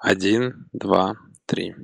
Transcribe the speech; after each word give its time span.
один 0.00 0.66
два 0.72 1.14
три 1.46 1.74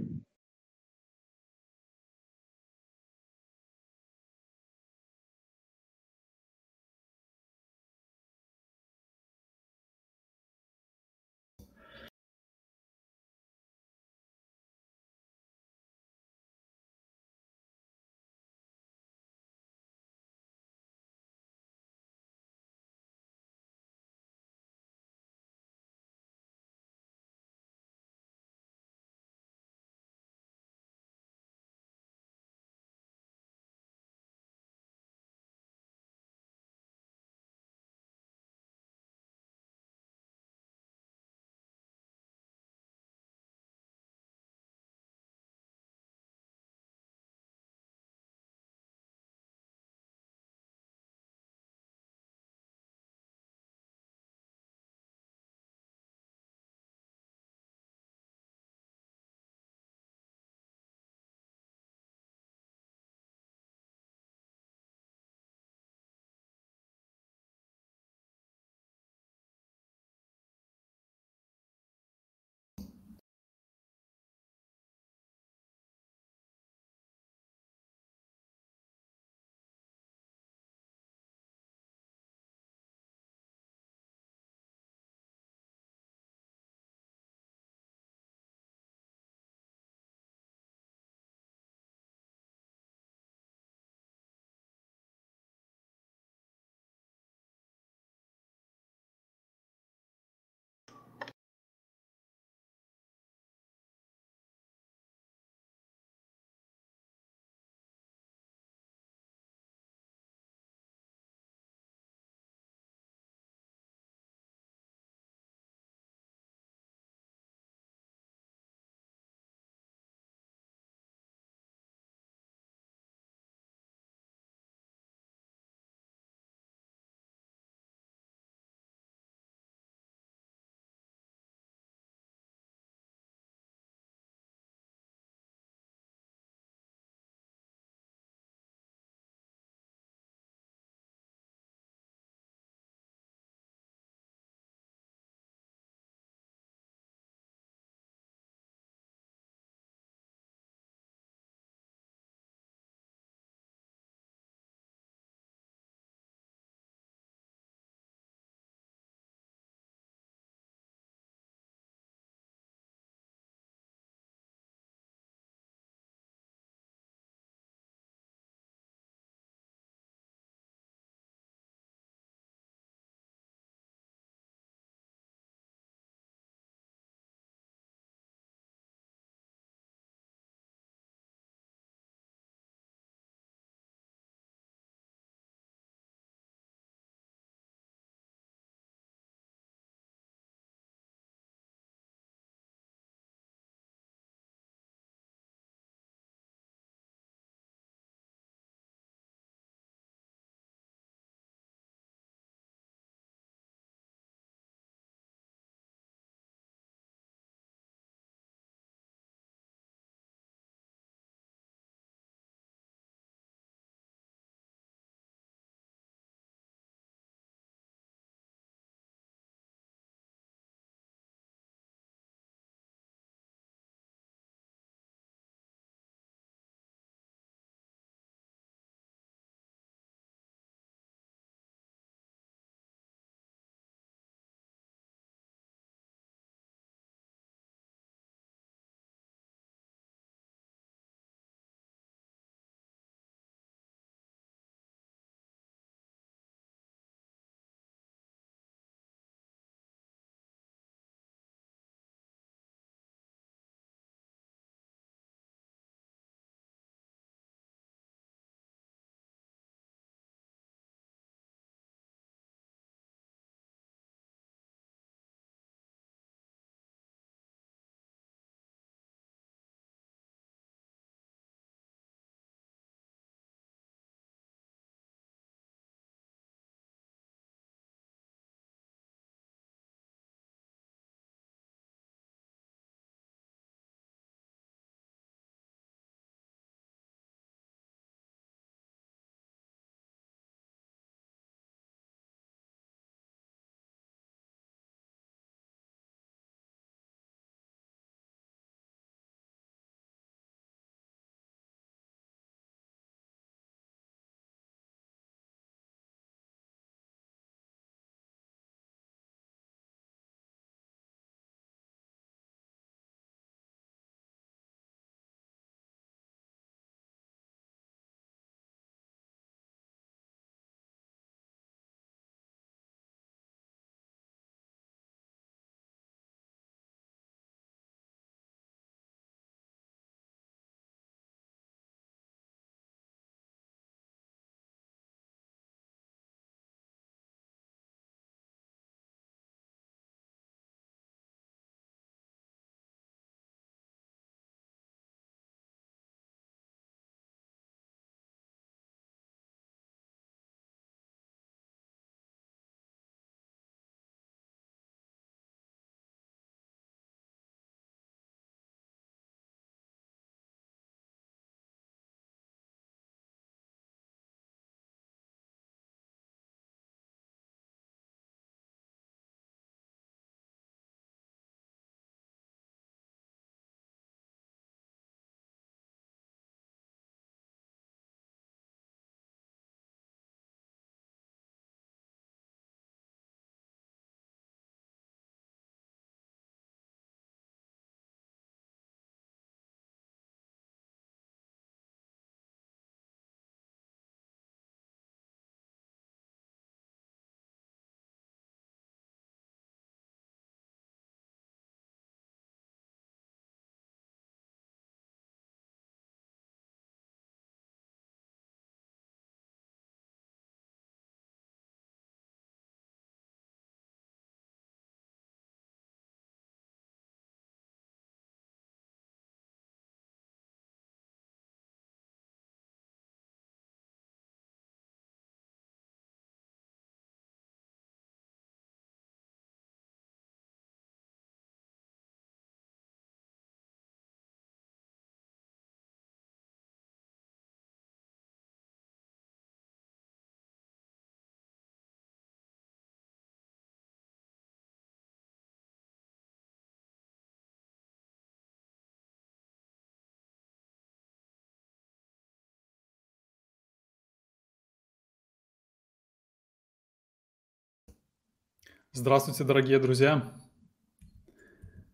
Здравствуйте, 458.98 459.44
дорогие 459.44 459.78
друзья! 459.78 460.32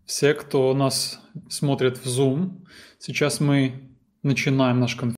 Все, 0.06 0.34
кто 0.34 0.72
нас 0.72 1.20
смотрит 1.48 1.98
в 1.98 2.06
Zoom, 2.06 2.64
сейчас 3.00 3.40
мы 3.40 3.90
начинаем 4.22 4.78
наш 4.78 4.94
конференц. 4.94 5.16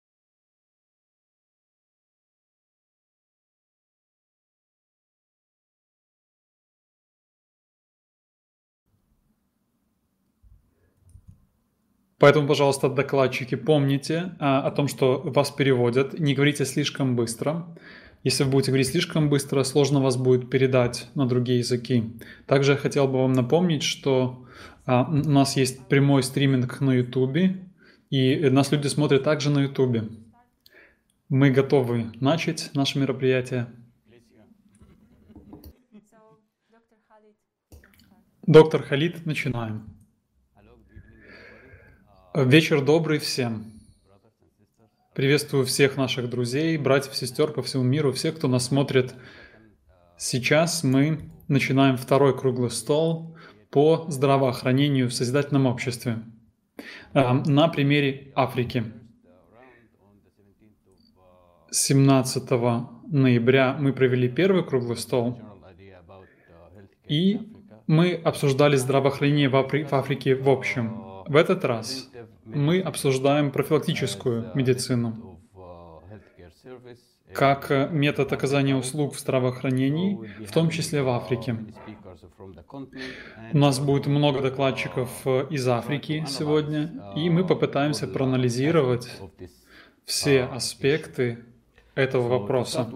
Поэтому, 12.19 12.49
пожалуйста, 12.49 12.89
докладчики, 12.89 13.57
помните 13.57 14.35
а, 14.41 14.67
о 14.67 14.71
том, 14.71 14.89
что 14.89 15.21
вас 15.21 15.51
переводят. 15.51 16.19
Не 16.19 16.33
говорите 16.33 16.65
слишком 16.65 17.15
быстро. 17.15 17.77
Если 18.25 18.43
вы 18.43 18.51
будете 18.53 18.71
говорить 18.71 18.89
слишком 18.89 19.29
быстро, 19.29 19.63
сложно 19.65 20.01
вас 20.01 20.17
будет 20.17 20.49
передать 20.49 21.09
на 21.15 21.27
другие 21.29 21.59
языки. 21.59 22.05
Также 22.47 22.73
я 22.73 22.79
хотел 22.79 23.07
бы 23.07 23.19
вам 23.19 23.35
напомнить, 23.35 23.83
что 23.83 24.47
а, 24.87 25.05
у 25.05 25.13
нас 25.29 25.57
есть 25.57 25.87
прямой 25.89 26.23
стриминг 26.23 26.81
на 26.81 26.93
YouTube, 26.93 27.37
и 28.09 28.49
нас 28.49 28.73
люди 28.73 28.87
смотрят 28.87 29.25
также 29.25 29.51
на 29.51 29.61
YouTube. 29.61 30.11
Мы 31.29 31.51
готовы 31.51 32.13
начать 32.19 32.71
наше 32.73 32.99
мероприятие. 32.99 33.67
Доктор 38.47 38.83
Халид, 38.83 39.27
начинаем. 39.27 39.85
Вечер 42.35 42.83
добрый 42.83 43.19
всем. 43.19 43.74
Приветствую 45.15 45.65
всех 45.65 45.97
наших 45.97 46.29
друзей, 46.29 46.77
братьев, 46.77 47.15
сестер 47.15 47.53
по 47.53 47.63
всему 47.63 47.85
миру, 47.85 48.11
всех, 48.11 48.35
кто 48.35 48.49
нас 48.49 48.67
смотрит. 48.67 49.15
Сейчас 50.17 50.83
мы 50.83 51.31
начинаем 51.47 51.97
второй 51.97 52.37
круглый 52.37 52.73
стол 52.73 53.37
по 53.71 54.07
здравоохранению 54.09 55.09
в 55.09 55.15
созидательном 55.15 55.67
обществе 55.67 56.19
а, 57.13 57.33
на 57.33 57.69
примере 57.69 58.33
Африки. 58.35 58.87
17 61.71 62.51
ноября 63.07 63.77
мы 63.79 63.93
провели 63.93 64.29
первый 64.29 64.65
круглый 64.65 64.97
стол, 64.97 65.41
и 67.07 67.39
мы 67.87 68.15
обсуждали 68.15 68.75
здравоохранение 68.75 69.49
в 69.49 69.55
Африке 69.95 70.35
в 70.35 70.51
общем. 70.51 71.14
В 71.27 71.37
этот 71.37 71.65
раз 71.65 72.11
мы 72.45 72.81
обсуждаем 72.81 73.51
профилактическую 73.51 74.51
медицину 74.55 75.41
как 77.33 77.91
метод 77.91 78.33
оказания 78.33 78.77
услуг 78.77 79.15
в 79.15 79.19
здравоохранении, 79.19 80.45
в 80.45 80.53
том 80.53 80.71
числе 80.71 81.03
в 81.03 81.09
Африке. 81.09 81.57
У 83.53 83.59
нас 83.59 83.81
будет 83.81 84.07
много 84.07 84.41
докладчиков 84.41 85.27
из 85.51 85.67
Африки 85.67 86.25
сегодня, 86.29 87.13
и 87.17 87.29
мы 87.31 87.47
попытаемся 87.47 88.07
проанализировать 88.07 89.09
все 90.05 90.45
аспекты 90.45 91.45
этого 91.95 92.29
вопроса. 92.29 92.89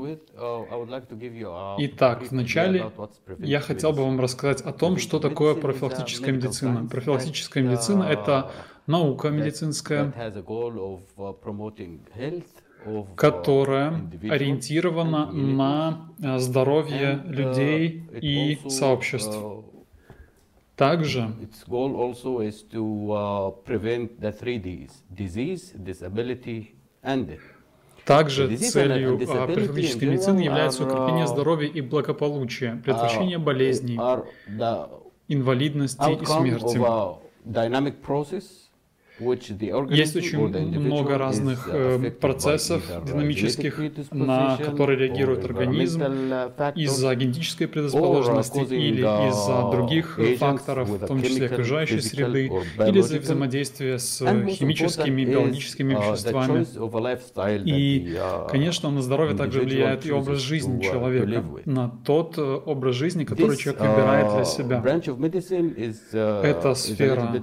Итак, 1.79 2.23
вначале 2.31 2.91
я 3.39 3.61
хотел 3.61 3.93
бы 3.93 4.05
вам 4.05 4.21
рассказать 4.21 4.63
о 4.63 4.73
том, 4.73 4.99
что 4.99 5.19
такое 5.21 5.55
профилактическая 5.55 6.33
медицина. 6.33 6.87
Профилактическая 6.87 7.63
медицина— 7.63 8.05
это 8.11 8.51
наука 8.87 9.31
медицинская, 9.31 10.13
которая 13.17 14.01
ориентирована 14.23 15.33
на 15.33 16.13
э, 16.23 16.39
здоровье 16.39 17.21
людей 17.27 18.05
и 18.21 18.59
сообществ. 18.69 19.37
Также 20.77 21.35
также 28.09 28.57
целью 28.57 29.21
а, 29.29 29.47
профилактической 29.47 30.05
медицины 30.07 30.41
является 30.41 30.85
укрепление 30.85 31.27
здоровья 31.27 31.69
и 31.69 31.81
благополучия, 31.83 32.81
предотвращение 32.83 33.39
болезней, 33.39 33.99
инвалидности 35.29 36.23
и 36.23 36.25
смерти. 36.25 36.81
Есть 39.21 40.17
очень 40.17 40.39
много 40.39 41.19
разных 41.19 41.69
э, 41.71 42.11
процессов 42.11 42.83
динамических, 43.07 43.81
на 44.13 44.57
которые 44.57 44.99
реагирует 44.99 45.45
организм 45.45 46.03
из-за 46.75 47.15
генетической 47.15 47.67
предрасположенности 47.67 48.59
или 48.59 49.01
из-за 49.01 49.71
других 49.71 50.19
факторов, 50.39 50.89
в 50.89 51.07
том 51.07 51.23
числе 51.23 51.47
окружающей 51.47 52.01
среды, 52.01 52.51
или 52.79 52.99
из-за 53.01 53.19
взаимодействия 53.19 53.99
с 53.99 54.19
химическими, 54.49 55.25
биологическими 55.25 55.95
uh, 55.95 56.13
веществами. 56.13 56.67
И, 57.65 58.15
uh, 58.15 58.49
конечно, 58.51 58.91
на 58.91 59.03
здоровье 59.03 59.37
также 59.37 59.61
влияет 59.61 60.07
и 60.07 60.13
образ 60.13 60.41
жизни 60.41 60.79
uh, 60.79 60.83
человека, 60.83 61.45
на 61.65 61.89
тот 62.05 62.39
э, 62.39 62.43
образ 62.43 62.95
жизни, 62.95 63.25
который 63.25 63.57
человек 63.57 63.81
выбирает 63.83 64.35
для 64.35 64.45
себя. 64.45 64.83
Эта 66.43 66.75
сфера 66.75 67.43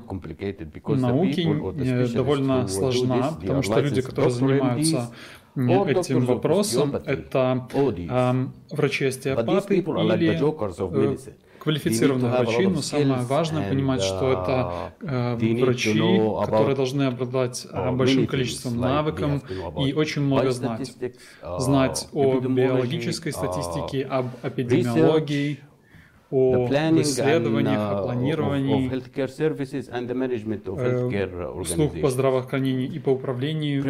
науки 0.85 1.41
довольно 1.71 2.67
сложна, 2.67 3.31
потому 3.39 3.61
что 3.61 3.79
люди, 3.79 4.01
которые 4.01 4.31
занимаются 4.31 5.11
этим 5.55 6.25
вопросом, 6.25 6.95
это 6.95 7.67
э, 7.73 8.47
врачи-остеопаты 8.71 9.77
или 9.77 10.35
э, 10.35 11.17
квалифицированные 11.65 12.31
врачи, 12.31 12.67
но 12.67 12.81
самое 12.81 13.21
важное 13.23 13.69
понимать, 13.69 14.01
что 14.03 14.31
это 14.33 14.93
э, 15.01 15.35
врачи, 15.61 15.99
которые 16.45 16.75
должны 16.75 17.03
обладать 17.03 17.65
э, 17.71 17.91
большим 17.91 18.27
количеством 18.27 18.77
навыков 18.77 19.41
и 19.79 19.93
очень 19.93 20.21
много 20.21 20.51
знать. 20.51 20.93
Знать 21.57 22.07
о 22.13 22.39
биологической 22.39 23.31
статистике, 23.31 24.03
об 24.03 24.27
эпидемиологии, 24.43 25.59
о 26.31 26.67
исследованиях, 27.01 27.91
о 27.91 28.03
планировании 28.03 28.89
услуг 31.53 32.01
по 32.01 32.09
здравоохранению 32.09 32.91
и 32.91 32.99
по 32.99 33.09
управлению 33.11 33.83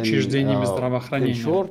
учреждениями 0.00 0.64
здравоохранения. 0.64 1.68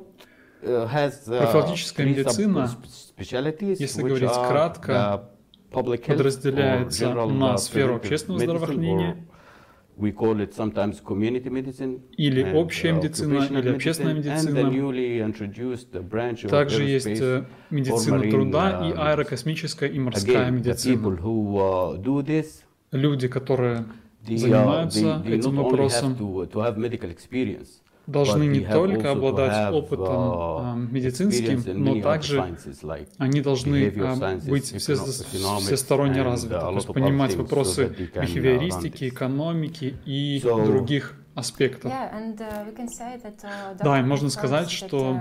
Профилактическая 0.62 2.06
медицина, 2.06 2.70
если 3.18 4.02
говорить 4.02 4.30
кратко, 4.48 5.30
подразделяется 5.72 7.14
на 7.14 7.58
сферу 7.58 7.96
общественного 7.96 8.40
здравоохранения, 8.42 9.26
или 12.18 12.42
общая 12.54 12.94
медицина, 12.94 13.34
или 13.60 13.70
общественная 13.76 14.14
медицина. 14.16 14.60
Также 16.50 16.84
есть 16.84 17.08
э, 17.22 17.46
медицина 17.70 17.98
труда 18.32 18.88
и 18.88 18.94
аэрокосмическая 18.98 19.90
и 19.90 20.00
морская 20.00 20.50
медицина. 20.52 21.02
Люди, 22.92 23.28
которые 23.28 23.86
занимаются 24.38 25.00
этим 25.26 25.56
вопросом, 25.64 26.16
должны 28.08 28.44
не 28.44 28.62
только 28.62 29.12
обладать 29.12 29.74
опытом 29.74 30.08
uh, 30.08 30.92
медицинским, 30.92 31.64
но 31.84 32.02
также 32.02 32.56
они 33.18 33.42
должны 33.42 33.88
uh, 33.88 34.50
быть 34.50 34.66
все, 34.66 34.96
всесторонне 34.96 36.22
развиты, 36.22 36.60
то 36.60 36.72
есть 36.72 36.88
понимать 36.88 37.36
вопросы 37.36 37.86
uh, 37.86 38.22
бихевиористики, 38.22 39.10
экономики 39.10 39.96
и 40.06 40.42
других 40.44 41.16
аспектов. 41.36 41.92
Да, 43.80 44.00
и 44.00 44.04
можно 44.04 44.30
сказать, 44.30 44.70
что 44.70 45.20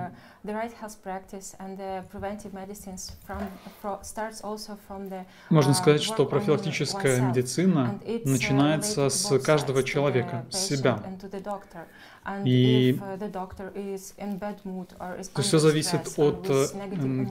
можно 5.51 5.75
сказать, 5.75 6.03
что 6.03 6.25
профилактическая 6.27 7.21
медицина 7.21 8.01
начинается 8.25 9.11
с 9.11 9.39
каждого 9.41 9.83
человека, 9.83 10.47
с 10.51 10.59
себя. 10.59 11.03
И 12.45 12.99
то 15.35 15.43
все 15.43 15.59
зависит 15.59 16.01
от, 16.17 16.49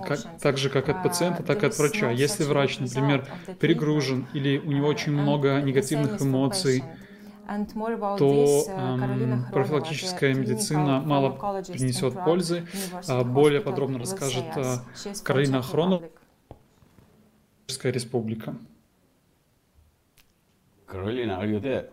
как, 0.07 0.19
так 0.39 0.57
же 0.57 0.69
как 0.69 0.89
от 0.89 1.03
пациента, 1.03 1.43
так 1.43 1.63
и 1.63 1.65
от 1.65 1.77
врача. 1.77 2.11
Если 2.11 2.43
врач, 2.43 2.79
например, 2.79 3.27
перегружен 3.59 4.27
или 4.33 4.57
у 4.57 4.71
него 4.71 4.87
очень 4.87 5.11
много 5.13 5.61
негативных 5.61 6.21
эмоций, 6.21 6.83
то 8.17 8.65
эм, 8.67 9.45
профилактическая 9.51 10.33
медицина 10.33 10.99
мало 10.99 11.31
принесет 11.63 12.13
пользы. 12.23 12.65
А 13.07 13.23
более 13.23 13.61
подробно 13.61 13.99
расскажет 13.99 14.45
э, 14.55 14.75
Каролина 15.23 15.61
Хронов, 15.61 16.03
республика. 17.83 18.55
Каролина, 20.85 21.33
are 21.33 21.47
you 21.47 21.61
there? 21.61 21.89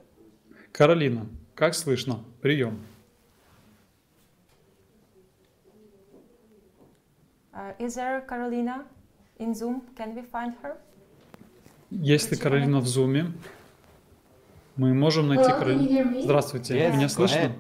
Каролина, 0.73 1.27
как 1.55 1.75
слышно? 1.75 2.21
Прием. 2.41 2.81
Uh, 7.53 7.75
is 7.79 7.97
there 7.97 8.21
Carolina? 8.27 8.85
in 9.39 9.55
Zoom. 9.55 9.83
Can 9.97 10.15
we 10.15 10.23
find 10.23 10.55
her? 10.63 10.77
Есть 11.91 12.31
ли 12.31 12.37
Каролина 12.37 12.81
в 12.81 12.87
Зуме? 12.87 13.33
Мы 14.77 14.93
можем 14.93 15.29
найти. 15.29 15.51
Здравствуйте, 16.23 16.79
yes, 16.79 16.97
меня 16.97 17.09
слышно? 17.09 17.53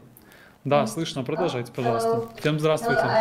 Да, 0.67 0.87
слышно. 0.87 1.25
Продолжайте, 1.25 1.73
пожалуйста. 1.73 2.25
Всем 2.37 2.61
здравствуйте. 2.61 3.19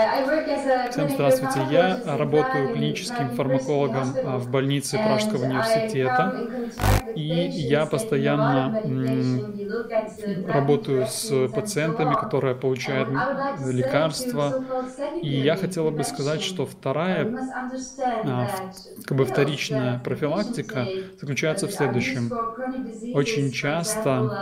Всем 0.90 1.10
здравствуйте. 1.10 1.64
Я 1.64 2.02
работаю 2.06 2.70
клиническим 2.70 3.32
фармакологом 3.32 4.20
а, 4.24 4.40
в 4.40 4.50
больнице 4.50 5.00
Пражского 5.00 5.44
университета. 5.44 6.40
И 7.16 7.24
я 7.56 7.86
постоянно 7.88 8.82
работаю 10.48 11.06
с 11.08 11.50
пациентами, 11.50 12.16
которые 12.16 12.56
получают 12.56 13.10
лекарства. 13.58 14.60
И 15.22 15.30
я 15.30 15.56
хотела 15.58 15.92
бы 15.92 16.04
сказать, 16.04 16.42
что 16.44 16.66
вторая, 16.66 17.38
а, 18.24 18.48
как 19.06 19.18
бы 19.18 19.26
вторичная 19.26 20.00
профилактика 20.00 20.94
заключается 21.20 21.68
в 21.68 21.74
следующем. 21.74 22.42
Очень 23.12 23.52
часто, 23.52 24.38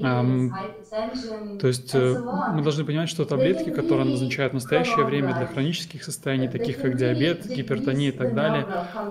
то 0.00 1.68
есть 1.68 1.94
мы 2.18 2.62
должны 2.62 2.84
понимать, 2.84 3.08
что 3.08 3.24
таблетки, 3.24 3.70
которые 3.70 4.08
назначают 4.08 4.52
в 4.52 4.54
настоящее 4.54 5.04
время 5.04 5.34
для 5.34 5.46
хронических 5.46 6.04
состояний, 6.04 6.48
таких 6.48 6.80
как 6.80 6.96
диабет, 6.96 7.46
гипертония 7.46 8.08
и 8.08 8.12
так 8.12 8.34
далее, 8.34 8.66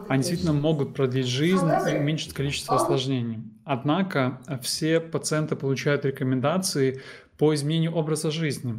они 0.07 0.21
действительно 0.21 0.53
могут 0.53 0.93
продлить 0.93 1.27
жизнь 1.27 1.67
и 1.89 1.97
уменьшить 1.97 2.33
количество 2.33 2.75
осложнений. 2.75 3.43
Однако 3.63 4.41
все 4.61 4.99
пациенты 4.99 5.55
получают 5.55 6.05
рекомендации 6.05 7.01
по 7.37 7.53
изменению 7.53 7.93
образа 7.93 8.31
жизни. 8.31 8.75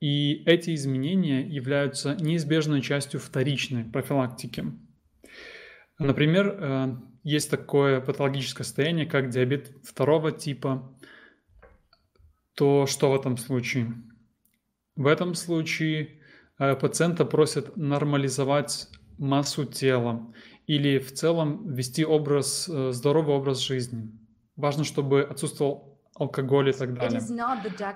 И 0.00 0.42
эти 0.44 0.74
изменения 0.74 1.46
являются 1.46 2.14
неизбежной 2.20 2.82
частью 2.82 3.20
вторичной 3.20 3.84
профилактики. 3.84 4.66
Например, 5.98 6.58
э, 6.58 6.96
есть 7.22 7.50
такое 7.50 8.00
патологическое 8.00 8.64
состояние, 8.66 9.06
как 9.06 9.30
диабет 9.30 9.70
второго 9.82 10.30
типа, 10.30 10.93
то 12.54 12.86
что 12.86 13.10
в 13.10 13.14
этом 13.14 13.36
случае? 13.36 13.94
В 14.96 15.06
этом 15.06 15.34
случае 15.34 16.20
э, 16.58 16.74
пациента 16.76 17.24
просят 17.24 17.76
нормализовать 17.76 18.88
массу 19.18 19.64
тела 19.64 20.32
или 20.66 20.98
в 20.98 21.12
целом 21.12 21.72
вести 21.72 22.04
образ, 22.04 22.68
э, 22.68 22.92
здоровый 22.92 23.36
образ 23.36 23.60
жизни. 23.60 24.10
Важно, 24.56 24.84
чтобы 24.84 25.22
отсутствовал 25.22 25.93
алкоголь 26.16 26.70
и 26.70 26.72
так 26.72 26.94
далее. 26.94 27.20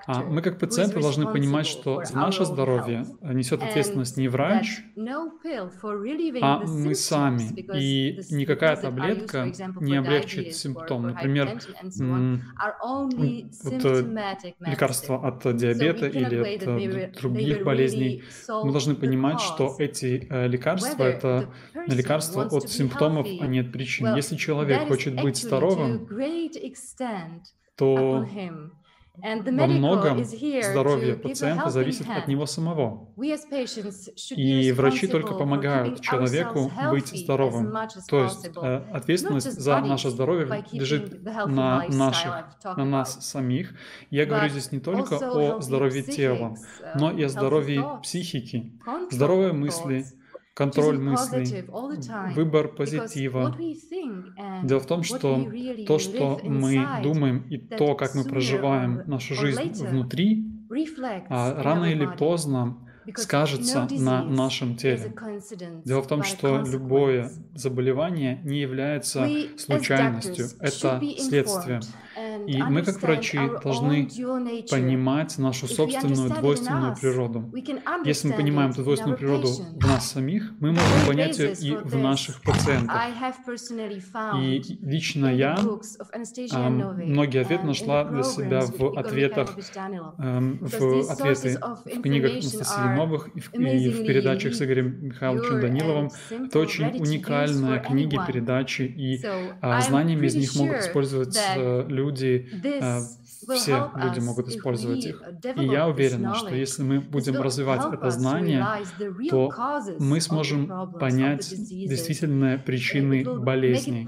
А 0.07 0.23
мы 0.23 0.41
как 0.41 0.59
пациенты 0.59 1.01
должны 1.01 1.25
понимать, 1.25 1.67
что 1.67 2.03
за 2.03 2.15
наше 2.15 2.45
здоровье 2.45 3.05
несет 3.21 3.63
ответственность 3.63 4.17
не 4.17 4.27
врач, 4.27 4.81
а 6.41 6.59
мы 6.65 6.95
сами. 6.95 7.43
И 7.77 8.19
никакая 8.31 8.75
таблетка 8.75 9.51
не 9.79 9.95
облегчит 9.95 10.55
симптом. 10.55 11.03
Например, 11.03 11.59
вот 13.63 13.83
лекарство 14.59 15.27
от 15.27 15.55
диабета 15.55 16.07
или 16.07 17.09
от 17.09 17.21
других 17.21 17.63
болезней. 17.63 18.23
Мы 18.47 18.71
должны 18.71 18.95
понимать, 18.95 19.39
что 19.39 19.75
эти 19.79 20.27
э, 20.29 20.47
лекарства— 20.47 21.03
это 21.05 21.53
лекарства 21.87 22.43
от 22.45 22.69
симптомов, 22.69 23.27
а 23.39 23.47
не 23.47 23.59
от 23.59 23.71
причин. 23.71 24.15
Если 24.15 24.35
человек 24.35 24.87
хочет 24.87 25.15
быть 25.21 25.37
здоровым, 25.37 26.07
то 27.79 28.25
во 29.23 29.67
многом 29.67 30.23
здоровье 30.23 31.15
пациента 31.15 31.69
зависит 31.69 32.07
от 32.09 32.27
него 32.27 32.45
самого. 32.45 33.09
И 34.35 34.71
врачи 34.71 35.07
только 35.07 35.33
помогают 35.33 36.01
человеку 36.01 36.71
быть 36.89 37.07
здоровым. 37.07 37.73
То 38.09 38.23
есть 38.23 38.49
э, 38.55 38.75
ответственность 38.93 39.59
за 39.59 39.79
наше 39.79 40.09
здоровье 40.09 40.65
лежит 40.71 41.23
на, 41.23 41.85
наших, 41.87 42.45
на 42.63 42.85
нас 42.85 43.25
самих. 43.25 43.73
Я 44.09 44.25
говорю 44.25 44.49
здесь 44.49 44.71
не 44.71 44.79
только 44.79 45.15
о 45.17 45.61
здоровье 45.61 46.03
тела, 46.03 46.55
но 46.95 47.11
и 47.11 47.23
о 47.23 47.29
здоровье 47.29 47.99
психики. 48.03 48.79
Здоровые 49.11 49.53
мысли, 49.53 50.05
контроль 50.59 50.99
мыслей, 50.99 51.63
выбор 52.35 52.67
позитива. 52.67 53.55
Дело 54.63 54.81
в 54.81 54.85
том, 54.85 55.03
что 55.03 55.49
то, 55.87 55.99
что 55.99 56.41
мы 56.43 56.85
думаем 57.01 57.45
и 57.49 57.57
то, 57.57 57.95
как 57.95 58.13
мы 58.13 58.25
проживаем 58.25 59.03
нашу 59.07 59.35
жизнь 59.35 59.71
внутри, 59.87 60.45
а 61.29 61.63
рано 61.63 61.85
или 61.85 62.05
поздно 62.05 62.77
скажется 63.15 63.87
на 63.91 64.23
нашем 64.25 64.75
теле. 64.75 65.13
Дело 65.85 66.01
в 66.01 66.07
том, 66.07 66.23
что 66.23 66.61
любое 66.61 67.31
заболевание 67.55 68.41
не 68.43 68.59
является 68.59 69.27
случайностью, 69.57 70.47
это 70.59 71.01
следствие. 71.17 71.79
И 72.47 72.61
мы, 72.61 72.81
как 72.83 73.01
врачи, 73.01 73.39
должны 73.63 74.09
понимать 74.69 75.37
нашу 75.37 75.67
собственную 75.67 76.29
двойственную 76.29 76.95
природу. 76.95 77.51
Если 78.05 78.29
мы 78.29 78.33
понимаем 78.35 78.71
эту 78.71 78.83
двойственную 78.83 79.17
природу 79.17 79.47
в 79.47 79.87
нас 79.87 80.11
самих, 80.11 80.51
мы 80.59 80.71
можем 80.71 81.07
понять 81.07 81.39
ее 81.39 81.55
и 81.61 81.75
в 81.75 81.95
наших 81.97 82.41
пациентах. 82.41 82.95
И 84.37 84.61
лично 84.81 85.27
я 85.27 85.57
многие 85.57 87.41
ответы 87.41 87.65
нашла 87.65 88.03
для 88.05 88.23
себя 88.23 88.61
в 88.61 88.97
ответах, 88.97 89.55
в 90.17 91.11
ответы 91.11 91.59
в 91.85 92.01
книгах 92.01 92.31
Анастасии 92.31 92.95
Новых 92.95 93.29
и 93.35 93.39
в, 93.39 93.53
и 93.53 93.89
в 93.89 94.05
передачах 94.05 94.55
с 94.55 94.61
Игорем 94.61 95.05
Михайловичем 95.05 95.61
Даниловым. 95.61 96.09
Это 96.29 96.59
очень 96.59 96.85
уникальные 96.85 97.79
книги, 97.81 98.19
передачи, 98.27 98.81
и 98.81 99.21
а, 99.61 99.81
знаниями 99.81 100.25
из 100.25 100.35
них 100.35 100.55
могут 100.55 100.77
использовать 100.77 101.37
люди, 101.87 102.08
люди, 102.09 102.49
а, 102.81 103.01
все 103.55 103.91
люди 103.95 104.19
могут 104.19 104.49
использовать 104.49 105.05
их. 105.05 105.21
И 105.55 105.65
я 105.65 105.87
уверена, 105.87 106.35
что 106.35 106.53
если 106.53 106.83
мы 106.83 106.99
будем 106.99 107.41
развивать 107.41 107.81
это 107.91 108.09
знание, 108.09 108.65
то 109.29 109.51
мы 109.99 110.19
сможем 110.21 110.91
понять 110.99 111.49
действительные 111.49 112.57
причины 112.57 113.23
болезней. 113.23 114.07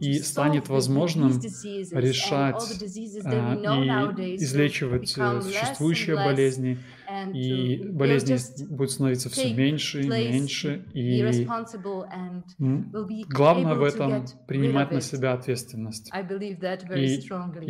И 0.00 0.18
станет 0.20 0.68
возможным 0.68 1.40
решать 1.92 2.82
а, 3.24 3.54
и 3.54 4.36
излечивать 4.36 5.14
э, 5.16 5.40
существующие 5.40 6.16
болезни, 6.16 6.78
и 7.32 7.88
болезни 7.88 8.36
будут 8.68 8.90
становиться 8.92 9.28
все 9.30 9.54
меньше 9.54 10.02
и 10.02 10.08
меньше, 10.08 10.84
и 10.94 11.46
главное 13.28 13.74
в 13.74 13.82
этом 13.82 14.24
принимать 14.46 14.90
на 14.90 15.00
себя 15.00 15.32
ответственность. 15.32 16.10
И 16.94 17.20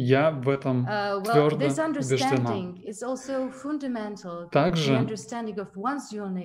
я 0.02 0.30
в 0.30 0.48
этом 0.48 0.86
uh, 0.86 1.22
твердо 1.24 1.66
убеждена. 1.66 2.74
Также 4.50 5.06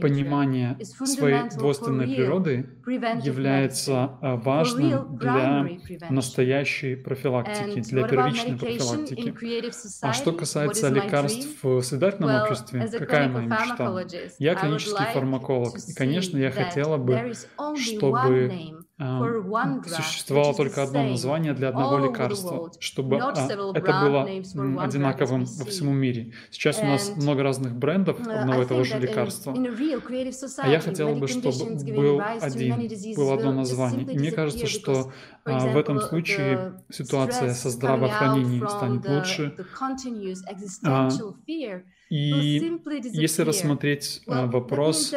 понимание 0.02 0.78
своей 0.84 1.50
двойственной 1.50 2.08
природы 2.08 2.70
является 3.24 4.18
а, 4.22 4.36
важным 4.36 5.18
для 5.18 5.68
настоящей 6.10 6.96
профилактики, 6.96 7.82
для 7.90 8.08
первичной 8.08 8.58
профилактики. 8.58 9.34
А 10.02 10.14
что 10.14 10.32
касается 10.34 10.90
лекарств 10.90 11.64
в 11.64 11.82
созидательном 11.82 12.42
обществе, 12.42 12.89
какая 12.98 13.30
моя 13.30 13.48
мечта? 13.48 14.30
Я 14.40 14.56
клинический 14.56 15.06
фармаколог, 15.14 15.78
и, 15.78 15.94
конечно, 15.94 16.38
я 16.38 16.52
хотела 16.52 16.98
бы, 16.98 17.34
чтобы 17.76 18.80
существовало 19.88 20.54
только 20.54 20.84
одно 20.84 21.04
название 21.04 21.54
для 21.54 21.70
одного 21.70 22.00
лекарства, 22.00 22.70
чтобы 22.80 23.18
а, 23.18 23.32
это 23.74 24.00
было 24.02 24.24
одинаковым 24.84 25.46
во 25.46 25.66
всем 25.66 25.96
мире. 25.96 26.34
Сейчас 26.52 26.80
у 26.82 26.86
нас 26.86 27.16
много 27.16 27.42
разных 27.44 27.76
брендов 27.76 28.20
uh, 28.20 28.30
одного 28.30 28.62
этого 28.62 28.84
же 28.84 29.00
лекарства. 29.00 29.56
А 30.58 30.68
я 30.68 30.80
хотела 30.82 31.16
бы, 31.16 31.28
чтобы 31.30 31.76
был 31.96 32.22
один, 32.42 33.16
было 33.16 33.36
одно 33.36 33.54
название. 33.54 34.06
И 34.06 34.18
мне 34.18 34.32
кажется, 34.32 34.68
что 34.68 35.14
а, 35.46 35.68
в 35.68 35.78
этом 35.78 36.02
случае 36.02 36.82
ситуация 36.90 37.54
со 37.54 37.70
здравоохранением 37.70 38.68
станет 38.68 39.08
лучше. 39.08 39.56
А, 42.12 42.16
и 42.16 42.80
если 43.04 43.44
рассмотреть 43.44 44.24
а, 44.28 44.48
вопрос 44.48 45.14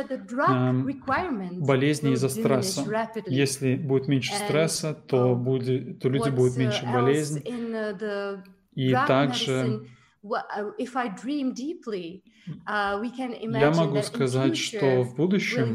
болезни 1.58 2.12
из-за 2.12 2.28
стресса, 2.28 2.84
если 3.26 3.76
будет 3.76 4.08
меньше 4.08 4.34
стресса, 4.34 4.92
то, 4.94 5.34
будет, 5.34 6.00
то 6.00 6.10
люди 6.10 6.28
будут 6.28 6.56
меньше 6.56 6.84
болезней. 6.84 7.40
И 8.74 8.92
также 8.92 9.86
я 10.22 10.54
могу 13.74 14.02
сказать, 14.02 14.56
что 14.56 15.02
в 15.02 15.16
будущем 15.16 15.74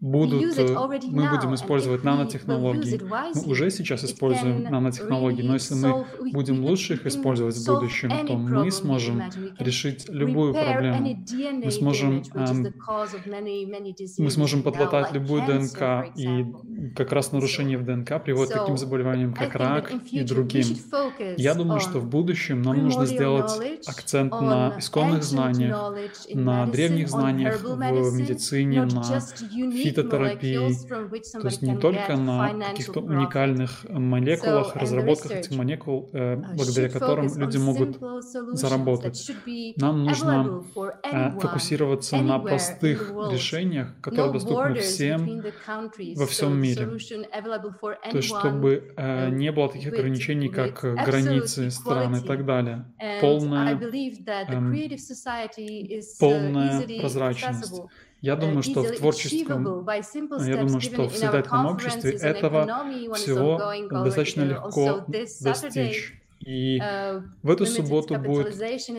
будут, 0.00 0.56
мы 0.58 1.30
будем 1.30 1.54
использовать 1.54 2.04
нанотехнологии. 2.04 3.00
Мы 3.02 3.50
уже 3.50 3.70
сейчас 3.70 4.04
используем 4.04 4.64
нанотехнологии, 4.64 5.42
но 5.42 5.54
если 5.54 5.74
мы 5.74 6.06
будем 6.32 6.64
лучше 6.64 6.94
их 6.94 7.06
использовать 7.06 7.56
в 7.56 7.66
будущем, 7.66 8.26
то 8.26 8.36
мы 8.36 8.70
сможем 8.70 9.22
решить 9.58 10.08
любую 10.08 10.52
проблему. 10.52 11.24
Мы 11.64 11.70
сможем, 11.70 12.22
эм, 12.34 12.74
мы 14.18 14.30
сможем 14.30 14.62
подлатать 14.62 15.12
любую 15.12 15.46
ДНК, 15.46 16.10
и 16.16 16.46
как 16.94 17.12
раз 17.12 17.32
нарушение 17.32 17.78
в 17.78 17.84
ДНК 17.84 18.22
приводит 18.22 18.52
к 18.52 18.58
таким 18.58 18.76
заболеваниям, 18.76 19.32
как 19.32 19.54
рак 19.54 19.92
и 20.10 20.22
другим. 20.22 20.66
Я 21.36 21.54
думаю, 21.54 21.80
что 21.80 22.00
в 22.00 22.08
будущем 22.08 22.62
нам 22.62 22.82
нужно 22.82 23.06
сделать 23.06 23.80
акцент 23.86 24.32
на 24.32 24.74
исконных 24.78 25.22
знаниях, 25.22 25.94
на 26.34 26.66
древних 26.66 27.08
знаниях 27.08 27.62
в 27.62 28.12
медицине, 28.12 28.55
на 28.64 29.20
фитотерапии, 29.70 30.72
то 31.32 31.46
есть 31.46 31.62
не 31.62 31.76
только 31.76 32.16
на 32.16 32.54
каких-то 32.70 33.00
уникальных 33.00 33.84
молекулах, 33.88 34.76
разработках 34.76 35.32
этих 35.32 35.56
молекул, 35.56 36.08
э, 36.12 36.36
благодаря 36.54 36.88
которым 36.88 37.36
люди 37.36 37.56
могут 37.58 37.98
заработать. 38.52 39.30
Нам 39.76 40.04
нужно 40.04 40.62
э, 41.04 41.30
фокусироваться 41.38 42.16
на 42.16 42.38
простых 42.38 43.12
решениях, 43.30 43.94
которые 44.00 44.32
доступны 44.32 44.74
всем 44.74 45.42
во 46.14 46.26
всем 46.26 46.60
мире. 46.60 46.86
То 46.86 48.16
есть, 48.16 48.28
чтобы 48.28 48.94
э, 48.96 49.30
не 49.30 49.52
было 49.52 49.68
таких 49.68 49.92
ограничений, 49.92 50.48
как 50.48 50.80
границы 50.80 51.70
стран 51.70 52.16
и 52.16 52.20
так 52.20 52.44
далее. 52.44 52.84
Полная, 53.20 53.74
эм, 54.48 54.74
полная 56.18 57.00
прозрачность. 57.00 57.82
Я 58.20 58.36
думаю, 58.36 58.62
что 58.62 58.82
в 58.82 58.90
творческом, 58.96 59.86
я 60.46 60.56
думаю, 60.56 60.80
что 60.80 61.08
в 61.08 61.16
создательном 61.16 61.66
обществе 61.66 62.12
этого 62.12 62.66
всего 63.14 63.60
достаточно 63.90 64.42
легко 64.42 65.04
достичь. 65.40 66.14
И 66.46 66.78
uh, 66.78 67.24
в 67.42 67.50
эту 67.50 67.66
субботу 67.66 68.14
будет 68.20 68.54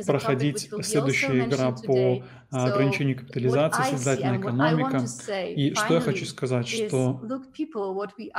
проходить 0.05 0.69
следующая 0.81 1.45
игра 1.45 1.71
по 1.71 2.21
а, 2.51 2.65
ограничению 2.65 3.17
капитализации, 3.17 3.83
создательная 3.91 4.38
экономика. 4.38 5.05
И 5.55 5.73
что 5.73 5.93
я 5.93 6.01
хочу 6.01 6.25
сказать, 6.25 6.67
что 6.67 7.21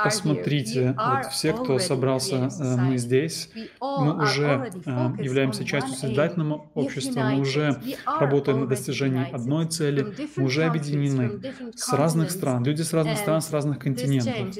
посмотрите, 0.03 0.95
вот 0.95 1.25
все, 1.31 1.53
кто 1.53 1.79
собрался, 1.79 2.49
э, 2.59 2.75
мы 2.75 2.97
здесь, 2.97 3.49
мы 3.81 4.21
уже 4.21 4.71
э, 4.85 4.89
являемся 5.23 5.65
частью 5.65 5.95
создательного 5.95 6.69
общества, 6.75 7.21
мы 7.21 7.39
уже 7.39 7.81
работаем 8.05 8.61
на 8.61 8.67
достижении 8.67 9.27
одной 9.31 9.67
цели, 9.67 10.13
мы 10.35 10.45
уже 10.45 10.65
объединены 10.65 11.41
с 11.75 11.91
разных 11.93 12.29
стран, 12.29 12.63
люди 12.63 12.83
с 12.83 12.93
разных 12.93 13.17
стран, 13.17 13.41
с 13.41 13.51
разных 13.51 13.79
континентов. 13.79 14.55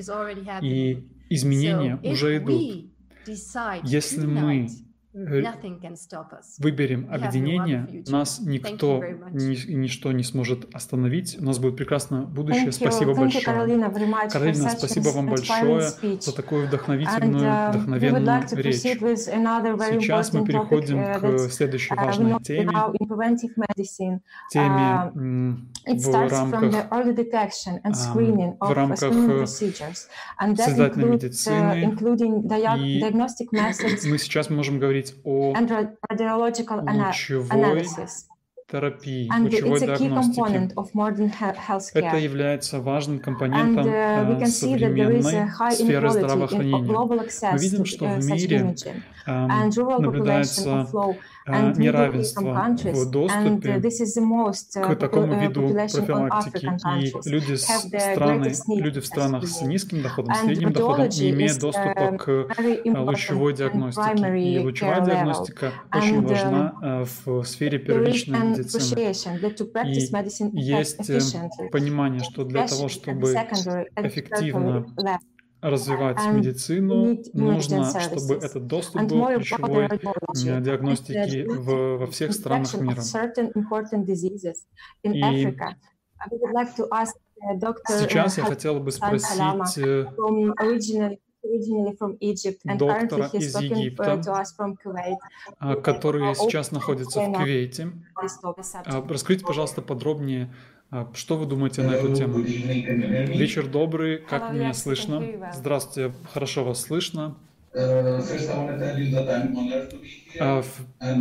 И 0.63 1.07
изменения 1.29 1.99
уже 2.03 2.38
идут. 2.38 2.88
Если 3.86 4.26
мы 4.26 4.65
Э, 4.65 4.88
выберем 5.12 7.08
объединение, 7.12 8.04
нас 8.08 8.39
никто, 8.39 9.04
ни, 9.32 9.72
ничто 9.72 10.12
не 10.12 10.24
сможет 10.24 10.74
остановить. 10.74 11.38
У 11.39 11.45
нас 11.45 11.58
будет 11.58 11.78
прекрасное 11.78 12.22
будущее. 12.22 12.72
Спасибо 12.72 13.15
большое. 13.15 13.43
Каролина, 13.43 14.69
спасибо 14.69 15.10
вам 15.10 15.30
большое 15.30 15.89
за 16.19 16.36
такую 16.36 16.67
вдохновительную, 16.67 17.43
uh, 17.43 17.72
вдохновенную 17.72 18.43
речь. 18.52 18.82
Сейчас 18.82 20.34
мы 20.34 20.45
переходим 20.45 21.00
uh, 21.00 21.19
к 21.19 21.52
следующей 21.52 21.93
uh, 21.95 22.06
важной 22.06 22.39
теме. 22.41 22.72
Теме 24.52 25.12
в 25.86 26.13
рамках, 26.13 26.62
в 28.60 28.72
рамках 28.72 29.50
создательной 30.56 31.10
медицины. 31.10 31.95
И 34.04 34.10
мы 34.10 34.17
сейчас 34.17 34.50
можем 34.50 34.80
говорить 34.80 34.98
говорить 34.99 35.15
о 35.23 35.53
лучевой 37.07 37.85
терапии, 38.71 39.29
лучевой 39.41 39.79
диагностике. 39.79 41.99
Это 41.99 42.17
является 42.17 42.79
важным 42.79 43.19
компонентом 43.19 43.88
uh, 43.88 44.45
современной 44.45 45.49
сферы 45.71 46.09
здравоохранения. 46.09 47.51
Мы 47.51 47.59
видим, 47.59 47.85
что 47.85 48.05
в 48.05 48.25
мире 48.25 48.75
наблюдается 49.25 50.88
а, 51.45 51.71
неравенство 51.73 52.75
в 52.93 53.10
доступе 53.10 53.78
uh, 53.78 54.93
к 54.93 54.95
такому 54.95 55.39
виду 55.39 55.69
профилактики. 55.69 56.69
И 56.99 57.30
люди, 57.30 57.56
страны, 57.56 58.54
люди 58.67 58.99
в 58.99 59.06
странах 59.06 59.47
с 59.47 59.62
низким 59.62 60.02
доходом, 60.02 60.36
средним 60.36 60.73
доходом 60.73 61.10
не 61.10 61.30
имеют 61.32 61.60
доступа 61.60 61.89
um, 61.89 62.17
к 62.17 62.47
а, 62.95 63.04
лучевой 63.04 63.54
диагностике. 63.54 64.39
И 64.39 64.60
лучевая 64.60 65.06
диагностика 65.06 65.71
очень 65.93 66.21
важна 66.21 66.73
uh, 66.82 67.08
в 67.25 67.43
сфере 67.45 67.80
первичной 67.80 68.39
медицины. 68.39 69.13
И 70.54 70.60
есть 70.60 71.10
э, 71.10 71.19
понимание, 71.71 72.21
что 72.21 72.43
для 72.43 72.67
того, 72.67 72.89
чтобы 72.89 73.34
эффективно 73.95 74.86
развивать 75.62 76.17
медицину, 76.32 77.22
нужно, 77.34 77.86
чтобы 78.00 78.36
этот 78.36 78.67
доступ 78.67 79.04
был 79.04 79.28
ключевой 79.28 79.89
диагностики 80.62 81.45
в, 81.48 81.98
во 81.98 82.08
всех 82.08 82.34
странах 82.34 82.74
мира. 82.76 83.02
И 85.12 85.22
сейчас 88.08 88.38
я 88.38 88.43
хотела 88.43 88.80
бы 88.80 88.91
спросить 88.91 89.78
э, 89.78 90.06
доктора 92.78 93.30
из 93.34 93.56
Египта, 93.56 94.22
а, 95.60 95.76
который 95.76 96.36
сейчас 96.36 96.72
находится 96.72 97.22
в 97.22 97.34
Кувейте. 97.34 97.91
А, 98.86 99.08
расскажите, 99.08 99.45
пожалуйста, 99.45 99.82
подробнее 99.82 100.54
что 101.13 101.38
вы 101.38 101.45
думаете 101.45 101.84
на 101.84 101.91
эту 101.91 102.15
тему? 102.15 102.39
Вечер 102.39 103.67
добрый, 103.67 104.17
как 104.17 104.52
меня 104.52 104.73
слышно? 104.73 105.23
Здравствуйте, 105.54 106.13
хорошо 106.32 106.63
вас 106.63 106.82
слышно. 106.82 107.36
Э, 107.73 108.21
а, 110.39 110.63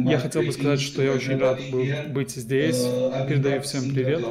я 0.04 0.18
хотел 0.18 0.42
бы 0.42 0.52
сказать, 0.52 0.80
что 0.80 1.02
я 1.02 1.12
очень 1.12 1.38
рад 1.38 1.58
был 1.70 1.84
быть 2.12 2.30
здесь. 2.30 2.82
Э, 2.84 3.26
Передаю 3.28 3.60
всем 3.60 3.90
привет. 3.90 4.24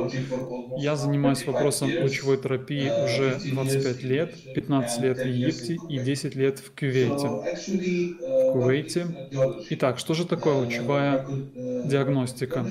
Я 0.78 0.96
занимаюсь 0.96 1.46
вопросом 1.46 1.90
лучевой 2.02 2.38
терапии 2.38 2.90
уже 2.90 3.40
25 3.52 4.04
лет, 4.04 4.36
15 4.54 5.02
лет 5.02 5.18
в 5.18 5.26
Египте 5.26 5.78
и 5.90 6.00
10 6.00 6.36
лет 6.36 6.60
в 6.60 6.72
Кувейте. 6.72 7.28
В 7.28 8.52
Кувейте. 8.52 9.08
Итак, 9.70 10.00
что 10.00 10.14
же 10.14 10.26
такое 10.26 10.56
лучевая 10.56 11.26
диагностика? 11.26 12.66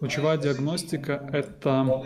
Лучевая 0.00 0.36
диагностика– 0.36 1.28
это 1.32 2.02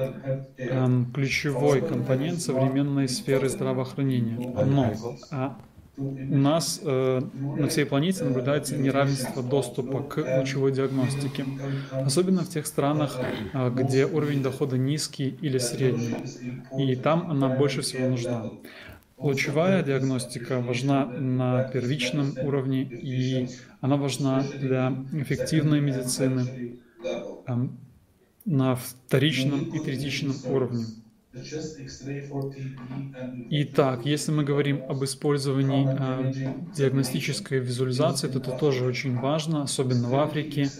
эм, 0.59 1.12
ключевой 1.12 1.83
компонент 1.83 2.40
современной 2.40 3.09
сферы 3.09 3.49
здравоохранения. 3.49 4.38
Но 4.64 4.92
а 5.31 5.59
у 5.99 6.37
нас 6.37 6.81
э, 6.83 7.21
на 7.59 7.69
всей 7.69 7.87
планете 7.87 8.25
наблюдается 8.25 8.77
неравенство 8.77 9.43
доступа 9.43 10.03
к 10.03 10.39
лучевой 10.39 10.73
диагностике, 10.73 11.47
особенно 11.91 12.43
в 12.43 12.49
тех 12.49 12.67
странах, 12.67 13.19
э, 13.53 13.71
где 13.71 14.05
уровень 14.05 14.43
дохода 14.43 14.77
низкий 14.77 15.37
или 15.41 15.59
средний, 15.59 16.15
и 16.79 16.97
там 16.97 17.31
она 17.31 17.49
больше 17.49 17.81
всего 17.81 18.09
нужна. 18.09 18.51
Лучевая 19.17 19.83
диагностика 19.83 20.61
важна 20.61 21.07
на 21.07 21.65
первичном 21.65 22.35
уровне, 22.43 22.83
и 22.83 23.49
она 23.81 23.97
важна 23.97 24.45
для 24.61 24.95
эффективной 25.13 25.81
медицины 25.81 26.77
э, 27.47 27.55
на 28.45 28.75
вторичном 28.77 29.61
и 29.75 29.79
третичном 29.79 30.35
уровне. 30.45 30.85
Итак, 33.49 34.05
если 34.05 34.33
мы 34.33 34.44
говорим 34.44 34.85
об 34.88 35.05
использовании 35.05 35.88
э, 35.96 36.25
диагностической 36.72 37.59
визуализации, 37.61 38.29
то 38.29 38.38
это 38.40 38.53
тоже 38.53 38.85
очень 38.85 39.18
важно, 39.18 39.62
особенно 39.62 40.09
в 40.09 40.14
Африке. 40.16 40.77